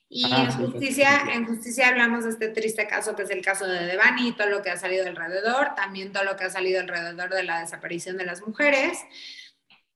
Y 0.08 0.24
ah, 0.32 0.44
en, 0.44 0.70
justicia, 0.70 1.10
en 1.34 1.46
justicia 1.46 1.88
hablamos 1.88 2.24
de 2.24 2.30
este 2.30 2.48
triste 2.50 2.86
caso 2.86 3.16
que 3.16 3.24
es 3.24 3.30
el 3.30 3.42
caso 3.42 3.66
de 3.66 3.86
Devani 3.86 4.28
y 4.28 4.32
todo 4.32 4.48
lo 4.48 4.62
que 4.62 4.70
ha 4.70 4.76
salido 4.76 5.06
alrededor, 5.06 5.74
también 5.74 6.12
todo 6.12 6.24
lo 6.24 6.36
que 6.36 6.44
ha 6.44 6.50
salido 6.50 6.80
alrededor 6.80 7.30
de 7.30 7.42
la 7.42 7.60
desaparición 7.60 8.16
de 8.16 8.24
las 8.24 8.46
mujeres 8.46 9.00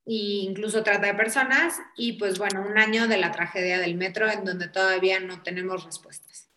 e 0.07 0.47
incluso 0.49 0.83
trata 0.83 1.07
de 1.07 1.15
personas 1.15 1.81
y 1.97 2.15
pues 2.15 2.39
bueno, 2.39 2.67
un 2.69 2.79
año 2.79 3.07
de 3.07 3.19
la 3.19 3.31
tragedia 3.31 3.79
del 3.79 3.95
metro 3.95 4.29
en 4.29 4.45
donde 4.45 4.67
todavía 4.69 5.21
no 5.21 5.43
tenemos 5.43 5.85
respuestas. 5.85 6.51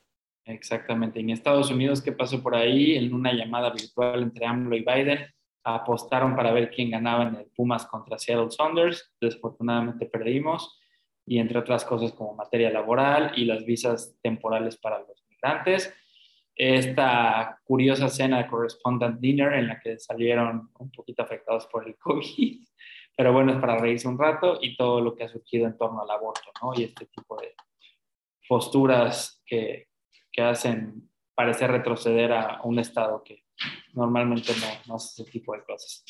Exactamente. 0.46 1.20
En 1.20 1.30
Estados 1.30 1.70
Unidos, 1.70 2.02
¿qué 2.02 2.12
pasó 2.12 2.42
por 2.42 2.56
ahí? 2.56 2.98
En 2.98 3.14
una 3.14 3.34
llamada 3.34 3.70
virtual 3.70 4.24
entre 4.24 4.46
AMLO 4.46 4.76
y 4.76 4.84
Biden, 4.84 5.28
apostaron 5.64 6.36
para 6.36 6.52
ver 6.52 6.70
quién 6.70 6.90
ganaba 6.90 7.28
en 7.28 7.36
el 7.36 7.46
Pumas 7.56 7.86
contra 7.86 8.18
Seattle 8.18 8.52
Saunders. 8.52 9.14
Desafortunadamente 9.22 10.06
perdimos 10.06 10.80
y 11.26 11.40
entre 11.40 11.60
otras 11.60 11.86
cosas 11.86 12.12
como 12.14 12.36
materia 12.36 12.70
laboral 12.70 13.32
y 13.36 13.46
las 13.46 13.66
visas 13.66 14.18
temporales 14.22 14.78
para 14.78 15.00
los 15.00 15.24
migrantes. 15.30 15.94
Esta 16.56 17.60
curiosa 17.64 18.10
cena 18.10 18.38
de 18.38 18.48
Correspondent 18.48 19.20
Dinner 19.20 19.54
en 19.54 19.68
la 19.68 19.80
que 19.80 19.98
salieron 19.98 20.70
un 20.78 20.92
poquito 20.92 21.24
afectados 21.24 21.66
por 21.68 21.88
el 21.88 21.96
COVID, 22.00 22.64
pero 23.16 23.34
bueno, 23.34 23.54
es 23.54 23.60
para 23.60 23.78
reírse 23.78 24.08
un 24.08 24.20
rato 24.20 24.60
y 24.62 24.76
todo 24.76 25.02
lo 25.02 25.16
que 25.16 25.24
ha 25.24 25.30
surgido 25.30 25.66
en 25.66 25.78
torno 25.78 26.02
al 26.02 26.12
aborto, 26.12 26.52
¿no? 26.62 26.74
Y 26.76 26.84
este 26.84 27.06
tipo 27.08 27.40
de 27.40 27.56
posturas 28.48 29.42
que, 29.46 29.88
que 30.32 30.42
hacen 30.42 31.10
parecer 31.36 31.72
retroceder 31.72 32.32
a 32.34 32.62
un 32.64 32.80
Estado 32.80 33.24
que 33.24 33.46
normalmente 33.94 34.54
no, 34.60 34.68
no 34.88 34.96
hace 34.96 35.22
ese 35.22 35.32
tipo 35.32 35.54
de 35.54 35.64
cosas. 35.64 36.04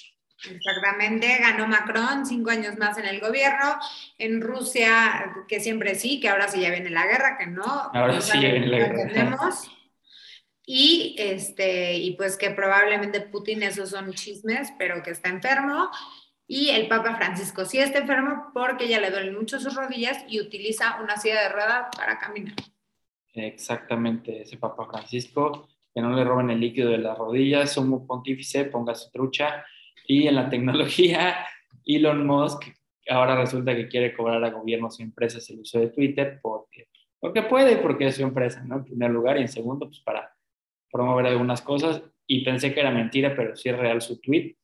Exactamente, 0.49 1.37
ganó 1.39 1.67
Macron 1.67 2.25
cinco 2.25 2.49
años 2.49 2.77
más 2.77 2.97
en 2.97 3.05
el 3.05 3.19
gobierno. 3.19 3.77
En 4.17 4.41
Rusia, 4.41 5.33
que 5.47 5.59
siempre 5.59 5.95
sí, 5.95 6.19
que 6.19 6.29
ahora 6.29 6.47
sí 6.47 6.61
ya 6.61 6.69
viene 6.69 6.89
la 6.89 7.05
guerra, 7.05 7.37
que 7.37 7.47
no. 7.47 7.63
Ahora 7.63 8.19
sí 8.19 8.37
viene 8.39 8.67
la 8.67 8.77
guerra. 8.89 9.49
Y, 10.65 11.15
este, 11.17 11.95
y 11.97 12.15
pues 12.15 12.37
que 12.37 12.51
probablemente 12.51 13.21
Putin, 13.21 13.63
esos 13.63 13.89
son 13.89 14.13
chismes, 14.13 14.73
pero 14.77 15.03
que 15.03 15.11
está 15.11 15.29
enfermo. 15.29 15.89
Y 16.47 16.69
el 16.69 16.87
Papa 16.87 17.15
Francisco 17.15 17.65
sí 17.65 17.79
está 17.79 17.99
enfermo 17.99 18.51
porque 18.53 18.87
ya 18.87 18.99
le 18.99 19.11
duelen 19.11 19.35
mucho 19.35 19.59
sus 19.59 19.75
rodillas 19.75 20.23
y 20.27 20.41
utiliza 20.41 20.99
una 21.01 21.17
silla 21.17 21.41
de 21.41 21.49
ruedas 21.49 21.87
para 21.95 22.19
caminar. 22.19 22.55
Exactamente, 23.33 24.41
ese 24.41 24.57
Papa 24.57 24.85
Francisco, 24.85 25.67
que 25.93 26.01
no 26.01 26.15
le 26.15 26.23
roben 26.23 26.49
el 26.49 26.59
líquido 26.59 26.91
de 26.91 26.99
las 26.99 27.17
rodillas, 27.17 27.73
sumo 27.73 28.05
pontífice, 28.05 28.65
ponga 28.65 28.93
su 28.93 29.09
trucha 29.09 29.65
y 30.07 30.27
en 30.27 30.35
la 30.35 30.49
tecnología, 30.49 31.45
Elon 31.85 32.25
Musk 32.25 32.65
ahora 33.09 33.35
resulta 33.35 33.75
que 33.75 33.87
quiere 33.87 34.13
cobrar 34.13 34.43
a 34.43 34.51
gobiernos 34.51 34.99
y 34.99 35.03
empresas 35.03 35.49
el 35.49 35.59
uso 35.59 35.79
de 35.79 35.89
Twitter 35.89 36.39
porque, 36.41 36.87
porque 37.19 37.43
puede, 37.43 37.77
porque 37.77 38.07
es 38.07 38.15
su 38.15 38.23
empresa, 38.23 38.63
¿no? 38.63 38.77
En 38.77 38.85
primer 38.85 39.11
lugar, 39.11 39.37
y 39.37 39.41
en 39.41 39.47
segundo, 39.47 39.87
pues 39.87 39.99
para 39.99 40.33
promover 40.91 41.25
algunas 41.25 41.61
cosas. 41.61 42.01
Y 42.25 42.45
pensé 42.45 42.73
que 42.73 42.79
era 42.79 42.91
mentira, 42.91 43.35
pero 43.35 43.55
sí 43.55 43.69
es 43.69 43.77
real 43.77 44.01
su 44.01 44.21
tweet, 44.21 44.55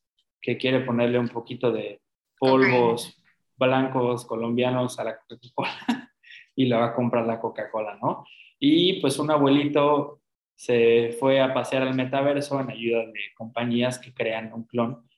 que 0.42 0.58
quiere 0.58 0.80
ponerle 0.82 1.20
un 1.20 1.28
poquito 1.28 1.72
de 1.72 2.02
polvos 2.38 3.22
blancos 3.58 4.26
colombianos 4.26 4.98
a 5.00 5.04
la 5.04 5.20
Coca-Cola 5.20 6.14
y 6.56 6.66
le 6.66 6.76
va 6.76 6.86
a 6.88 6.96
comprar 6.96 7.26
la 7.26 7.42
Coca-Cola, 7.42 7.98
¿no? 8.02 8.26
Y 8.58 9.02
pues 9.02 9.20
un 9.20 9.32
abuelito 9.32 10.22
se 10.56 11.16
fue 11.20 11.42
a 11.42 11.54
pasear 11.54 11.84
al 11.84 11.96
metaverso 11.96 12.60
en 12.60 12.70
ayuda 12.70 13.06
de 13.06 13.34
compañías 13.36 14.00
que 14.00 14.14
crean 14.14 14.54
un 14.54 14.64
clon 14.64 15.09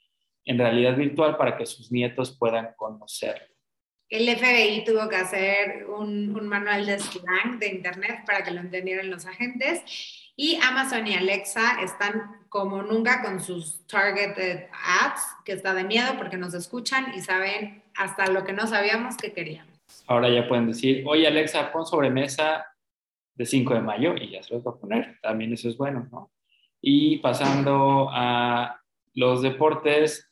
en 0.45 0.57
realidad 0.57 0.95
virtual 0.95 1.37
para 1.37 1.57
que 1.57 1.65
sus 1.65 1.91
nietos 1.91 2.35
puedan 2.37 2.73
conocerlo. 2.75 3.45
El 4.09 4.27
FBI 4.27 4.83
tuvo 4.83 5.07
que 5.07 5.15
hacer 5.15 5.85
un, 5.85 6.33
manual 6.45 6.85
de 6.85 6.99
slang 6.99 7.59
de 7.59 7.69
Internet 7.69 8.25
para 8.25 8.43
que 8.43 8.51
lo 8.51 8.59
entendieran 8.59 9.09
los 9.09 9.25
agentes 9.25 9.83
y 10.35 10.59
Amazon 10.61 11.07
y 11.07 11.15
Alexa 11.15 11.81
están 11.81 12.41
como 12.49 12.83
nunca 12.83 13.21
con 13.21 13.39
sus 13.39 13.85
targeted 13.87 14.65
ads, 14.73 15.21
que 15.45 15.53
está 15.53 15.73
de 15.73 15.85
miedo 15.85 16.13
porque 16.17 16.35
nos 16.35 16.53
escuchan 16.53 17.13
y 17.15 17.21
saben 17.21 17.83
hasta 17.95 18.27
lo 18.27 18.43
que 18.43 18.51
no 18.51 18.67
sabíamos 18.67 19.15
que 19.15 19.31
queríamos. 19.31 19.71
Ahora 20.07 20.29
ya 20.29 20.47
pueden 20.47 20.67
decir, 20.67 21.03
oye 21.07 21.25
Alexa, 21.25 21.71
pon 21.71 21.85
sobremesa 21.85 22.65
de 23.35 23.45
5 23.45 23.75
de 23.75 23.81
mayo 23.81 24.15
y 24.15 24.31
ya 24.31 24.43
se 24.43 24.53
los 24.53 24.65
va 24.65 24.71
a 24.71 24.75
poner. 24.75 25.19
También 25.21 25.53
eso 25.53 25.69
es 25.69 25.77
bueno, 25.77 26.07
¿no? 26.11 26.31
Y 26.81 27.19
pasando 27.19 28.09
a 28.11 28.81
los 29.13 29.41
deportes, 29.41 30.27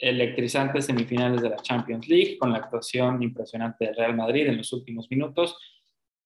electrizantes 0.00 0.86
semifinales 0.86 1.42
de 1.42 1.50
la 1.50 1.56
Champions 1.56 2.08
League 2.08 2.38
con 2.38 2.52
la 2.52 2.58
actuación 2.58 3.22
impresionante 3.22 3.86
del 3.86 3.96
Real 3.96 4.16
Madrid 4.16 4.46
en 4.46 4.56
los 4.56 4.72
últimos 4.72 5.10
minutos. 5.10 5.56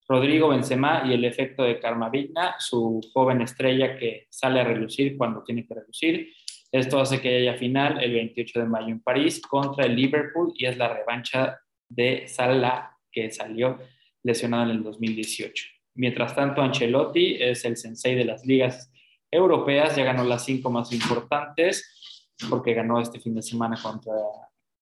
Rodrigo 0.07 0.49
Benzema 0.49 1.03
y 1.07 1.15
el 1.15 1.25
efecto 1.25 1.63
de 1.63 1.81
Karma 1.81 2.11
Vigna, 2.11 2.57
su 2.59 3.01
joven 3.13 3.41
estrella 3.41 3.97
que 3.97 4.27
sale 4.31 4.61
a 4.61 4.65
relucir 4.65 5.17
cuando 5.17 5.43
tiene 5.43 5.67
que 5.67 5.75
relucir. 5.75 6.33
Esto 6.71 7.01
hace 7.01 7.21
que 7.21 7.37
haya 7.37 7.55
final 7.55 8.03
el 8.03 8.13
28 8.13 8.61
de 8.61 8.67
mayo 8.67 8.89
en 8.89 9.01
París 9.01 9.41
contra 9.41 9.87
el 9.87 9.97
Liverpool 9.97 10.53
y 10.57 10.67
es 10.67 10.77
la 10.77 10.93
revancha 10.93 11.59
de 11.89 12.29
Salah 12.29 12.91
que 13.11 13.31
salió 13.31 13.79
lesionado 14.23 14.65
en 14.65 14.71
el 14.71 14.83
2018. 14.83 15.67
Mientras 15.95 16.35
tanto, 16.35 16.61
Ancelotti 16.61 17.37
es 17.41 17.65
el 17.65 17.77
sensei 17.77 18.15
de 18.15 18.25
las 18.25 18.45
ligas 18.45 18.93
europeas, 19.31 19.97
ya 19.97 20.05
ganó 20.05 20.25
las 20.25 20.45
cinco 20.45 20.71
más 20.71 20.93
importantes 20.93 21.95
porque 22.48 22.74
ganó 22.74 23.01
este 23.01 23.20
fin 23.20 23.35
de 23.35 23.43
semana 23.43 23.78
contra, 23.81 24.12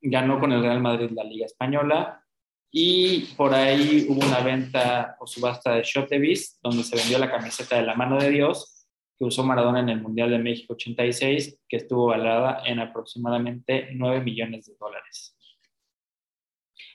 ganó 0.00 0.40
con 0.40 0.52
el 0.52 0.62
Real 0.62 0.80
Madrid 0.80 1.10
la 1.12 1.24
Liga 1.24 1.46
Española 1.46 2.24
y 2.70 3.26
por 3.36 3.54
ahí 3.54 4.06
hubo 4.08 4.26
una 4.26 4.40
venta 4.40 5.16
o 5.20 5.26
subasta 5.26 5.74
de 5.74 5.82
Shotevis 5.82 6.58
donde 6.62 6.82
se 6.82 6.96
vendió 6.96 7.18
la 7.18 7.30
camiseta 7.30 7.76
de 7.76 7.82
la 7.82 7.94
mano 7.94 8.18
de 8.18 8.30
Dios 8.30 8.86
que 9.18 9.26
usó 9.26 9.44
Maradona 9.44 9.80
en 9.80 9.90
el 9.90 10.00
Mundial 10.00 10.30
de 10.30 10.38
México 10.38 10.72
86 10.72 11.60
que 11.68 11.76
estuvo 11.76 12.06
valorada 12.06 12.62
en 12.64 12.80
aproximadamente 12.80 13.90
9 13.92 14.20
millones 14.22 14.66
de 14.66 14.74
dólares. 14.80 15.36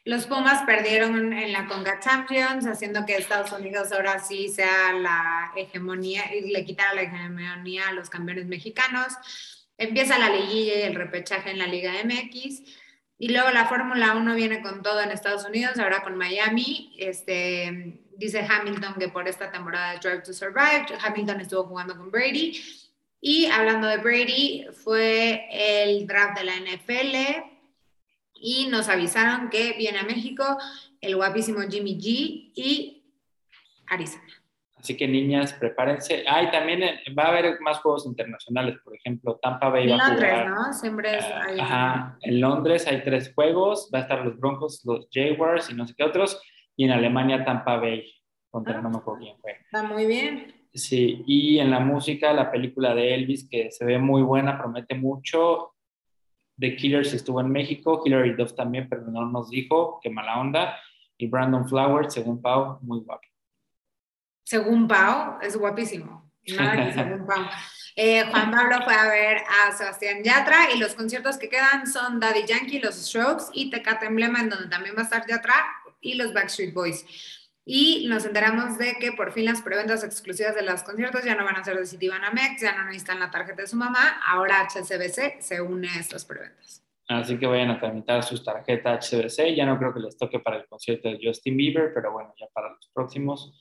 Los 0.08 0.26
Pumas 0.26 0.64
perdieron 0.66 1.34
en 1.34 1.52
la 1.52 1.68
Conga 1.68 2.00
Champions, 2.00 2.66
haciendo 2.66 3.06
que 3.06 3.18
Estados 3.18 3.52
Unidos 3.52 3.92
ahora 3.92 4.20
sí 4.20 4.48
sea 4.48 4.94
la 4.94 5.52
hegemonía 5.54 6.34
y 6.34 6.50
le 6.50 6.64
quitara 6.64 6.94
la 6.94 7.02
hegemonía 7.02 7.90
a 7.90 7.92
los 7.92 8.10
campeones 8.10 8.46
mexicanos. 8.46 9.12
Empieza 9.78 10.18
la 10.18 10.30
liguilla 10.30 10.80
y 10.80 10.82
el 10.82 10.96
repechaje 10.96 11.52
en 11.52 11.60
la 11.60 11.68
Liga 11.68 11.94
MX. 12.04 12.64
Y 13.20 13.30
luego 13.30 13.50
la 13.52 13.66
Fórmula 13.66 14.16
1 14.16 14.36
viene 14.36 14.62
con 14.62 14.84
todo 14.84 15.02
en 15.02 15.12
Estados 15.12 15.46
Unidos, 15.46 15.78
ahora 15.80 16.04
con 16.04 16.18
Miami. 16.18 16.96
Este, 16.98 18.02
dice 18.16 18.46
Hamilton 18.48 18.96
que 19.00 19.10
por 19.10 19.28
esta 19.28 19.52
temporada 19.52 20.00
Drive 20.00 20.22
to 20.24 20.34
Survive, 20.34 20.86
Hamilton 21.02 21.42
estuvo 21.42 21.64
jugando 21.64 21.96
con 21.96 22.12
Brady. 22.12 22.60
Y 23.20 23.46
hablando 23.48 23.88
de 23.88 23.98
Brady, 23.98 24.68
fue 24.72 25.48
el 25.52 26.06
draft 26.06 26.40
de 26.40 26.44
la 26.44 26.56
NFL 26.56 27.44
y 28.36 28.68
nos 28.68 28.88
avisaron 28.90 29.50
que 29.50 29.74
viene 29.74 30.00
a 30.00 30.04
México 30.04 30.58
el 31.02 31.16
guapísimo 31.16 31.62
Jimmy 31.68 31.98
G 31.98 32.52
y 32.56 33.04
Arizona. 33.88 34.27
Así 34.80 34.96
que 34.96 35.08
niñas, 35.08 35.54
prepárense. 35.54 36.24
Ah, 36.28 36.44
y 36.44 36.52
también 36.52 36.84
eh, 36.84 37.00
va 37.18 37.24
a 37.24 37.28
haber 37.30 37.60
más 37.62 37.80
juegos 37.80 38.06
internacionales, 38.06 38.78
por 38.84 38.96
ejemplo, 38.96 39.40
Tampa 39.42 39.70
Bay 39.70 39.86
En 39.92 39.98
va 40.00 40.06
a 40.06 40.10
Londres, 40.10 40.30
jugar. 40.32 40.50
¿no? 40.50 40.74
Siempre 40.74 41.18
es 41.18 41.26
Ah, 41.26 41.42
ahí. 41.48 41.60
Ajá, 41.60 42.18
en 42.22 42.42
Londres 42.42 42.86
hay 42.88 43.04
tres 43.04 43.34
juegos, 43.34 43.90
va 43.94 44.00
a 44.00 44.02
estar 44.04 44.24
los 44.24 44.38
Broncos, 44.40 44.84
los 44.86 45.08
Jaguars 45.12 45.70
y 45.72 45.74
no 45.74 45.88
sé 45.88 45.94
qué 45.98 46.04
otros, 46.04 46.40
y 46.76 46.86
en 46.86 46.92
Alemania 46.92 47.44
Tampa 47.44 47.78
Bay, 47.78 48.06
contra 48.52 48.78
Ah. 48.78 48.82
no 48.82 48.90
me 48.92 48.98
acuerdo 48.98 49.22
quién 49.22 49.38
fue. 49.42 49.52
Está 49.54 49.84
muy 49.84 50.06
bien. 50.06 50.54
Sí, 50.74 51.24
y 51.26 51.58
en 51.58 51.72
la 51.72 51.80
música, 51.80 52.32
la 52.34 52.52
película 52.52 52.94
de 52.94 53.16
Elvis, 53.16 53.50
que 53.50 53.72
se 53.72 53.84
ve 53.84 53.98
muy 53.98 54.22
buena, 54.22 54.60
promete 54.60 54.94
mucho. 54.94 55.74
The 56.60 56.76
Killers 56.76 57.14
estuvo 57.14 57.42
en 57.42 57.50
México, 57.50 58.04
Hilary 58.06 58.34
Duff 58.34 58.54
también, 58.54 58.88
pero 58.90 59.02
no 59.04 59.26
nos 59.26 59.50
dijo, 59.50 60.00
qué 60.04 60.10
mala 60.12 60.40
onda. 60.40 60.78
Y 61.18 61.26
Brandon 61.28 61.68
Flowers, 61.68 62.14
según 62.14 62.42
Pau, 62.44 62.78
muy 62.82 63.00
guapo. 63.00 63.27
Según 64.48 64.88
Pau, 64.88 65.40
es 65.42 65.58
guapísimo. 65.58 66.32
Nada 66.58 66.86
que 66.86 66.94
según 66.94 67.26
Pau. 67.26 67.46
Eh, 67.98 68.24
Juan 68.32 68.50
Pablo 68.50 68.78
fue 68.86 68.94
a 68.94 69.10
ver 69.10 69.40
a 69.40 69.74
Sebastián 69.74 70.24
Yatra 70.24 70.72
y 70.74 70.80
los 70.80 70.96
conciertos 70.96 71.38
que 71.38 71.50
quedan 71.50 71.86
son 71.86 72.22
Daddy 72.22 72.46
Yankee, 72.46 72.80
los 72.80 72.96
Strokes 72.96 73.48
y 73.52 73.70
Tecate 73.70 74.06
Emblema, 74.06 74.40
en 74.40 74.48
donde 74.50 74.70
también 74.70 74.96
va 74.96 75.02
a 75.02 75.04
estar 75.04 75.28
Yatra 75.28 75.54
y 76.00 76.14
los 76.14 76.34
Backstreet 76.34 76.74
Boys. 76.74 77.06
Y 77.66 78.08
nos 78.08 78.24
enteramos 78.24 78.78
de 78.78 78.96
que 79.02 79.12
por 79.12 79.34
fin 79.34 79.44
las 79.44 79.62
preventas 79.62 80.06
exclusivas 80.06 80.56
de 80.56 80.62
los 80.62 80.82
conciertos 80.82 81.26
ya 81.26 81.36
no 81.36 81.44
van 81.44 81.58
a 81.58 81.66
ser 81.66 81.78
de 81.78 81.86
Citibanamex, 81.86 82.62
ya 82.62 82.74
no 82.78 82.86
necesitan 82.86 83.20
la 83.20 83.30
tarjeta 83.30 83.64
de 83.64 83.68
su 83.68 83.76
mamá, 83.76 84.22
ahora 84.26 84.66
HSBC 84.66 85.42
se 85.42 85.60
une 85.60 85.90
a 85.90 86.00
estas 86.00 86.24
preventas. 86.24 86.86
Así 87.10 87.38
que 87.38 87.48
vayan 87.48 87.72
a 87.72 87.82
tramitar 87.82 88.24
sus 88.24 88.46
tarjetas 88.46 89.12
HCBC. 89.12 89.56
Ya 89.58 89.66
no 89.66 89.78
creo 89.78 89.94
que 89.94 90.00
les 90.00 90.18
toque 90.18 90.40
para 90.40 90.56
el 90.56 90.68
concierto 90.68 91.10
de 91.10 91.20
Justin 91.22 91.58
Bieber, 91.58 91.92
pero 91.94 92.14
bueno, 92.14 92.34
ya 92.40 92.48
para 92.54 92.70
los 92.70 92.90
próximos 92.94 93.54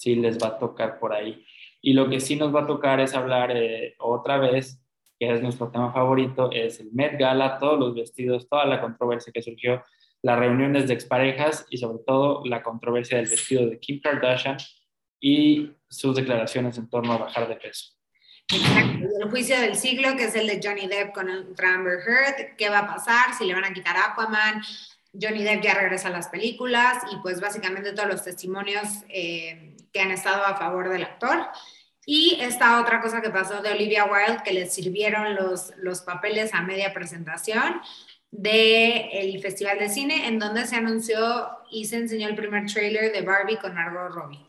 sí 0.00 0.14
les 0.14 0.38
va 0.38 0.48
a 0.48 0.58
tocar 0.58 0.98
por 0.98 1.12
ahí. 1.12 1.44
Y 1.82 1.92
lo 1.92 2.08
que 2.08 2.20
sí 2.20 2.36
nos 2.36 2.54
va 2.54 2.62
a 2.62 2.66
tocar 2.66 3.00
es 3.00 3.14
hablar 3.14 3.54
eh, 3.54 3.96
otra 3.98 4.38
vez, 4.38 4.82
que 5.18 5.30
es 5.30 5.42
nuestro 5.42 5.70
tema 5.70 5.92
favorito, 5.92 6.50
es 6.50 6.80
el 6.80 6.90
Met 6.92 7.18
Gala, 7.18 7.58
todos 7.58 7.78
los 7.78 7.94
vestidos, 7.94 8.48
toda 8.48 8.64
la 8.64 8.80
controversia 8.80 9.30
que 9.30 9.42
surgió, 9.42 9.84
las 10.22 10.38
reuniones 10.38 10.88
de 10.88 10.94
exparejas 10.94 11.66
y 11.68 11.76
sobre 11.76 11.98
todo 12.06 12.42
la 12.46 12.62
controversia 12.62 13.18
del 13.18 13.28
vestido 13.28 13.66
de 13.66 13.78
Kim 13.78 14.00
Kardashian 14.00 14.56
y 15.20 15.70
sus 15.90 16.16
declaraciones 16.16 16.78
en 16.78 16.88
torno 16.88 17.12
a 17.12 17.18
bajar 17.18 17.46
de 17.46 17.56
peso. 17.56 17.92
El 18.48 19.30
juicio 19.30 19.60
del 19.60 19.76
siglo, 19.76 20.16
que 20.16 20.24
es 20.24 20.34
el 20.34 20.46
de 20.46 20.60
Johnny 20.62 20.88
Depp 20.88 21.12
contra 21.12 21.74
Amber 21.74 21.98
Heard, 22.06 22.56
¿qué 22.56 22.70
va 22.70 22.80
a 22.80 22.86
pasar? 22.86 23.34
Si 23.36 23.44
le 23.44 23.52
van 23.52 23.64
a 23.64 23.72
quitar 23.74 23.96
Aquaman, 23.96 24.62
Johnny 25.12 25.42
Depp 25.42 25.62
ya 25.62 25.74
regresa 25.74 26.08
a 26.08 26.12
las 26.12 26.28
películas 26.28 27.02
y 27.12 27.16
pues 27.18 27.40
básicamente 27.40 27.92
todos 27.92 28.08
los 28.08 28.24
testimonios 28.24 28.88
eh, 29.08 29.69
que 29.92 30.00
han 30.00 30.10
estado 30.10 30.44
a 30.44 30.56
favor 30.56 30.88
del 30.88 31.04
actor. 31.04 31.46
Y 32.06 32.38
esta 32.40 32.80
otra 32.80 33.00
cosa 33.00 33.20
que 33.20 33.30
pasó 33.30 33.62
de 33.62 33.70
Olivia 33.70 34.06
Wilde, 34.06 34.42
que 34.44 34.52
le 34.52 34.66
sirvieron 34.66 35.34
los, 35.34 35.72
los 35.76 36.00
papeles 36.00 36.54
a 36.54 36.62
media 36.62 36.92
presentación 36.92 37.80
del 38.30 39.40
Festival 39.40 39.78
de 39.78 39.88
Cine, 39.88 40.26
en 40.26 40.38
donde 40.38 40.66
se 40.66 40.76
anunció 40.76 41.48
y 41.70 41.84
se 41.84 41.96
enseñó 41.96 42.28
el 42.28 42.36
primer 42.36 42.66
trailer 42.66 43.12
de 43.12 43.22
Barbie 43.22 43.58
con 43.58 43.74
Margot 43.74 44.12
Robbie. 44.12 44.46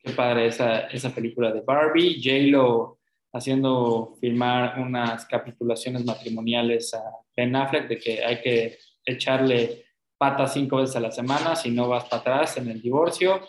Qué 0.00 0.12
padre 0.12 0.46
esa, 0.46 0.80
esa 0.86 1.10
película 1.10 1.52
de 1.52 1.60
Barbie. 1.60 2.20
J-Lo 2.22 2.98
haciendo 3.32 4.16
filmar 4.20 4.78
unas 4.80 5.26
capitulaciones 5.26 6.04
matrimoniales 6.04 6.94
a 6.94 7.02
Ben 7.36 7.54
Affleck 7.54 7.88
de 7.88 7.98
que 7.98 8.24
hay 8.24 8.40
que 8.40 8.78
echarle 9.04 9.84
patas 10.16 10.54
cinco 10.54 10.76
veces 10.76 10.96
a 10.96 11.00
la 11.00 11.10
semana 11.10 11.54
si 11.54 11.70
no 11.70 11.88
vas 11.88 12.04
para 12.04 12.20
atrás 12.20 12.56
en 12.56 12.68
el 12.68 12.80
divorcio. 12.80 13.40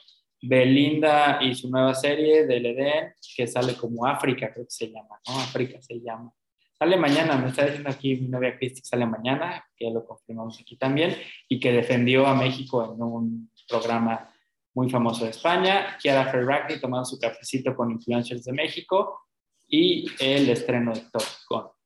Belinda 0.47 1.39
y 1.41 1.53
su 1.55 1.69
nueva 1.69 1.93
serie 1.93 2.45
del 2.45 2.65
Edén, 2.65 3.13
que 3.35 3.47
sale 3.47 3.75
como 3.75 4.05
África, 4.05 4.53
creo 4.53 4.65
que 4.65 4.71
se 4.71 4.87
llama, 4.87 5.19
¿no? 5.27 5.39
África 5.39 5.81
se 5.81 5.99
llama. 5.99 6.31
Sale 6.77 6.95
mañana, 6.95 7.37
me 7.37 7.49
está 7.49 7.65
diciendo 7.65 7.89
aquí 7.89 8.15
mi 8.15 8.27
novia 8.27 8.55
Cristi 8.55 8.81
que 8.81 8.87
sale 8.87 9.05
mañana, 9.05 9.65
que 9.75 9.89
lo 9.89 10.05
confirmamos 10.05 10.59
aquí 10.61 10.77
también, 10.77 11.15
y 11.49 11.59
que 11.59 11.71
defendió 11.71 12.27
a 12.27 12.35
México 12.35 12.93
en 12.93 13.01
un 13.01 13.51
programa 13.67 14.29
muy 14.75 14.89
famoso 14.89 15.25
de 15.25 15.31
España. 15.31 15.97
Kiara 15.99 16.31
Ferragni 16.31 16.79
tomando 16.79 17.05
su 17.05 17.19
cafecito 17.19 17.75
con 17.75 17.89
influencers 17.91 18.43
de 18.43 18.53
México 18.53 19.21
y 19.67 20.05
el 20.19 20.47
estreno 20.49 20.93
de 20.93 21.01
Top 21.11 21.23
Gun. 21.49 21.76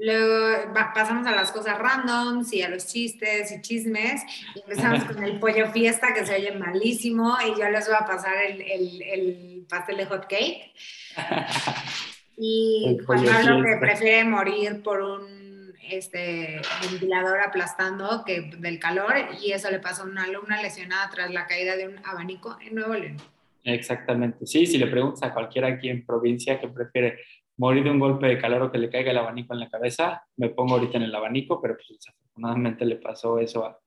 Luego 0.00 0.72
pasamos 0.94 1.26
a 1.26 1.32
las 1.32 1.50
cosas 1.50 1.76
randoms 1.78 2.52
y 2.52 2.62
a 2.62 2.68
los 2.68 2.86
chistes 2.86 3.50
y 3.50 3.60
chismes. 3.62 4.22
Y 4.54 4.60
empezamos 4.60 5.04
con 5.04 5.22
el 5.24 5.40
pollo 5.40 5.70
fiesta 5.72 6.14
que 6.14 6.24
se 6.24 6.36
oye 6.36 6.52
malísimo 6.52 7.36
y 7.44 7.58
yo 7.60 7.68
les 7.68 7.86
voy 7.88 7.96
a 8.00 8.06
pasar 8.06 8.36
el, 8.46 8.60
el- 8.62 9.02
el 9.02 9.66
pastel 9.68 9.96
de 9.96 10.06
hot 10.06 10.26
cake. 10.28 10.72
Y 12.40 12.98
Juan 13.04 13.24
Pablo 13.24 13.64
que 13.64 13.76
prefiere 13.80 14.22
morir 14.22 14.80
por 14.84 15.02
un 15.02 15.72
este, 15.90 16.60
ventilador 16.88 17.40
aplastando 17.40 18.22
que 18.24 18.42
del 18.58 18.78
calor 18.78 19.12
y 19.42 19.50
eso 19.50 19.68
le 19.72 19.80
pasó 19.80 20.02
a 20.02 20.06
una 20.06 20.22
alumna 20.22 20.62
lesionada 20.62 21.10
tras 21.10 21.32
la 21.32 21.46
caída 21.48 21.74
de 21.74 21.88
un 21.88 21.96
abanico 22.04 22.56
en 22.60 22.76
Nuevo 22.76 22.94
León. 22.94 23.16
Exactamente. 23.64 24.46
Sí, 24.46 24.66
si 24.66 24.78
le 24.78 24.86
preguntas 24.86 25.22
a 25.28 25.34
cualquiera 25.34 25.66
aquí 25.66 25.88
en 25.88 26.06
provincia 26.06 26.60
que 26.60 26.68
prefiere 26.68 27.18
morir 27.58 27.84
de 27.84 27.90
un 27.90 27.98
golpe 27.98 28.26
de 28.26 28.38
calor 28.38 28.62
o 28.62 28.72
que 28.72 28.78
le 28.78 28.88
caiga 28.88 29.10
el 29.10 29.18
abanico 29.18 29.52
en 29.52 29.60
la 29.60 29.68
cabeza, 29.68 30.24
me 30.36 30.48
pongo 30.48 30.74
ahorita 30.74 30.96
en 30.96 31.04
el 31.04 31.14
abanico, 31.14 31.60
pero 31.60 31.74
pues 31.74 31.88
desafortunadamente 31.88 32.84
le 32.84 32.96
pasó 32.96 33.38
eso 33.38 33.64
a, 33.66 33.78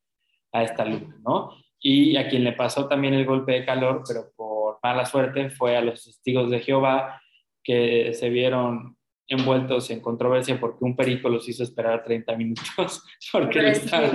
a 0.52 0.64
esta 0.64 0.84
alumna, 0.84 1.18
¿no? 1.24 1.52
Y 1.80 2.16
a 2.18 2.28
quien 2.28 2.44
le 2.44 2.54
pasó 2.54 2.88
también 2.88 3.16
el 3.16 3.26
golpe 3.26 3.54
de 3.54 3.66
calor, 3.66 4.04
pero 4.08 4.32
por 4.36 4.78
mala 4.84 5.06
suerte, 5.06 5.50
fue 5.50 5.76
a 5.76 5.82
los 5.82 6.04
testigos 6.04 6.52
de 6.52 6.60
Jehová 6.60 7.22
que 7.64 8.14
se 8.14 8.30
vieron 8.30 8.98
envueltos 9.28 9.90
en 9.92 10.02
controversia 10.02 10.60
porque 10.60 10.84
un 10.84 10.96
perico 10.96 11.30
los 11.30 11.48
hizo 11.48 11.64
esperar 11.64 12.04
30 12.04 12.36
minutos 12.36 13.04
porque 13.32 13.70
es 13.70 13.84
estaba... 13.86 14.12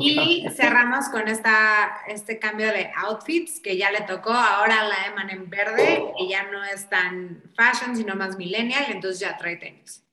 Y 0.00 0.46
cerramos 0.50 1.08
con 1.08 1.28
esta, 1.28 2.02
este 2.08 2.38
cambio 2.38 2.68
de 2.68 2.90
outfits 2.96 3.60
que 3.60 3.76
ya 3.76 3.90
le 3.90 4.02
tocó 4.02 4.30
ahora 4.30 4.80
a 4.80 4.88
la 4.88 5.06
Eman 5.06 5.30
en 5.30 5.50
verde, 5.50 6.04
que 6.18 6.28
ya 6.28 6.50
no 6.50 6.62
es 6.64 6.88
tan 6.88 7.42
fashion, 7.56 7.96
sino 7.96 8.14
más 8.14 8.36
millennial, 8.36 8.84
entonces 8.90 9.20
ya 9.20 9.36
trae 9.36 9.56
tenis. 9.56 10.06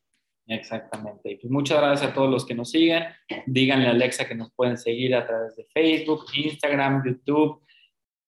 Exactamente. 0.48 1.32
Y 1.32 1.36
pues 1.38 1.52
muchas 1.52 1.80
gracias 1.80 2.12
a 2.12 2.14
todos 2.14 2.30
los 2.30 2.46
que 2.46 2.56
nos 2.56 2.72
siguen. 2.72 3.04
Díganle 3.46 3.88
a 3.88 3.92
Alexa 3.92 4.28
que 4.28 4.36
nos 4.36 4.52
pueden 4.52 4.78
seguir 4.78 5.16
a 5.16 5.26
través 5.26 5.56
de 5.56 5.66
Facebook, 5.66 6.26
Instagram, 6.34 7.04
YouTube. 7.06 7.62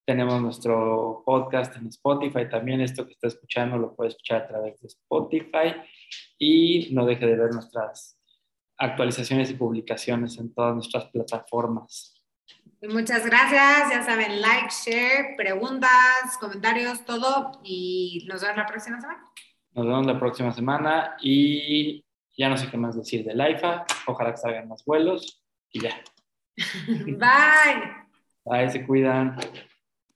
Tenemos 0.05 0.41
nuestro 0.41 1.23
podcast 1.25 1.75
en 1.75 1.87
Spotify 1.87 2.47
también. 2.49 2.79
Esto 2.79 3.05
que 3.05 3.13
está 3.13 3.27
escuchando 3.27 3.77
lo 3.77 3.95
puede 3.95 4.09
escuchar 4.09 4.43
a 4.43 4.47
través 4.47 4.79
de 4.79 4.87
Spotify. 4.87 5.75
Y 6.37 6.89
no 6.93 7.05
deje 7.05 7.25
de 7.25 7.35
ver 7.35 7.51
nuestras 7.51 8.14
actualizaciones 8.77 9.49
y 9.51 9.55
publicaciones 9.55 10.37
en 10.37 10.53
todas 10.53 10.73
nuestras 10.73 11.05
plataformas. 11.05 12.21
Y 12.81 12.87
muchas 12.87 13.25
gracias, 13.25 13.89
ya 13.89 14.03
saben, 14.03 14.41
like, 14.41 14.69
share, 14.69 15.35
preguntas, 15.37 16.37
comentarios, 16.39 17.03
todo, 17.05 17.59
y 17.63 18.25
nos 18.27 18.41
vemos 18.41 18.57
la 18.57 18.65
próxima 18.65 18.99
semana. 19.01 19.23
Nos 19.73 19.85
vemos 19.85 20.05
la 20.05 20.19
próxima 20.19 20.51
semana 20.51 21.17
y 21.21 22.05
ya 22.37 22.49
no 22.49 22.57
sé 22.57 22.69
qué 22.69 22.77
más 22.77 22.95
decir 22.95 23.25
del 23.25 23.39
IFA. 23.39 23.85
Ojalá 24.07 24.31
que 24.31 24.37
salgan 24.37 24.67
más 24.67 24.83
vuelos 24.85 25.43
y 25.71 25.81
ya. 25.81 26.01
Bye. 26.87 28.05
Bye, 28.45 28.69
se 28.69 28.85
cuidan. 28.85 29.37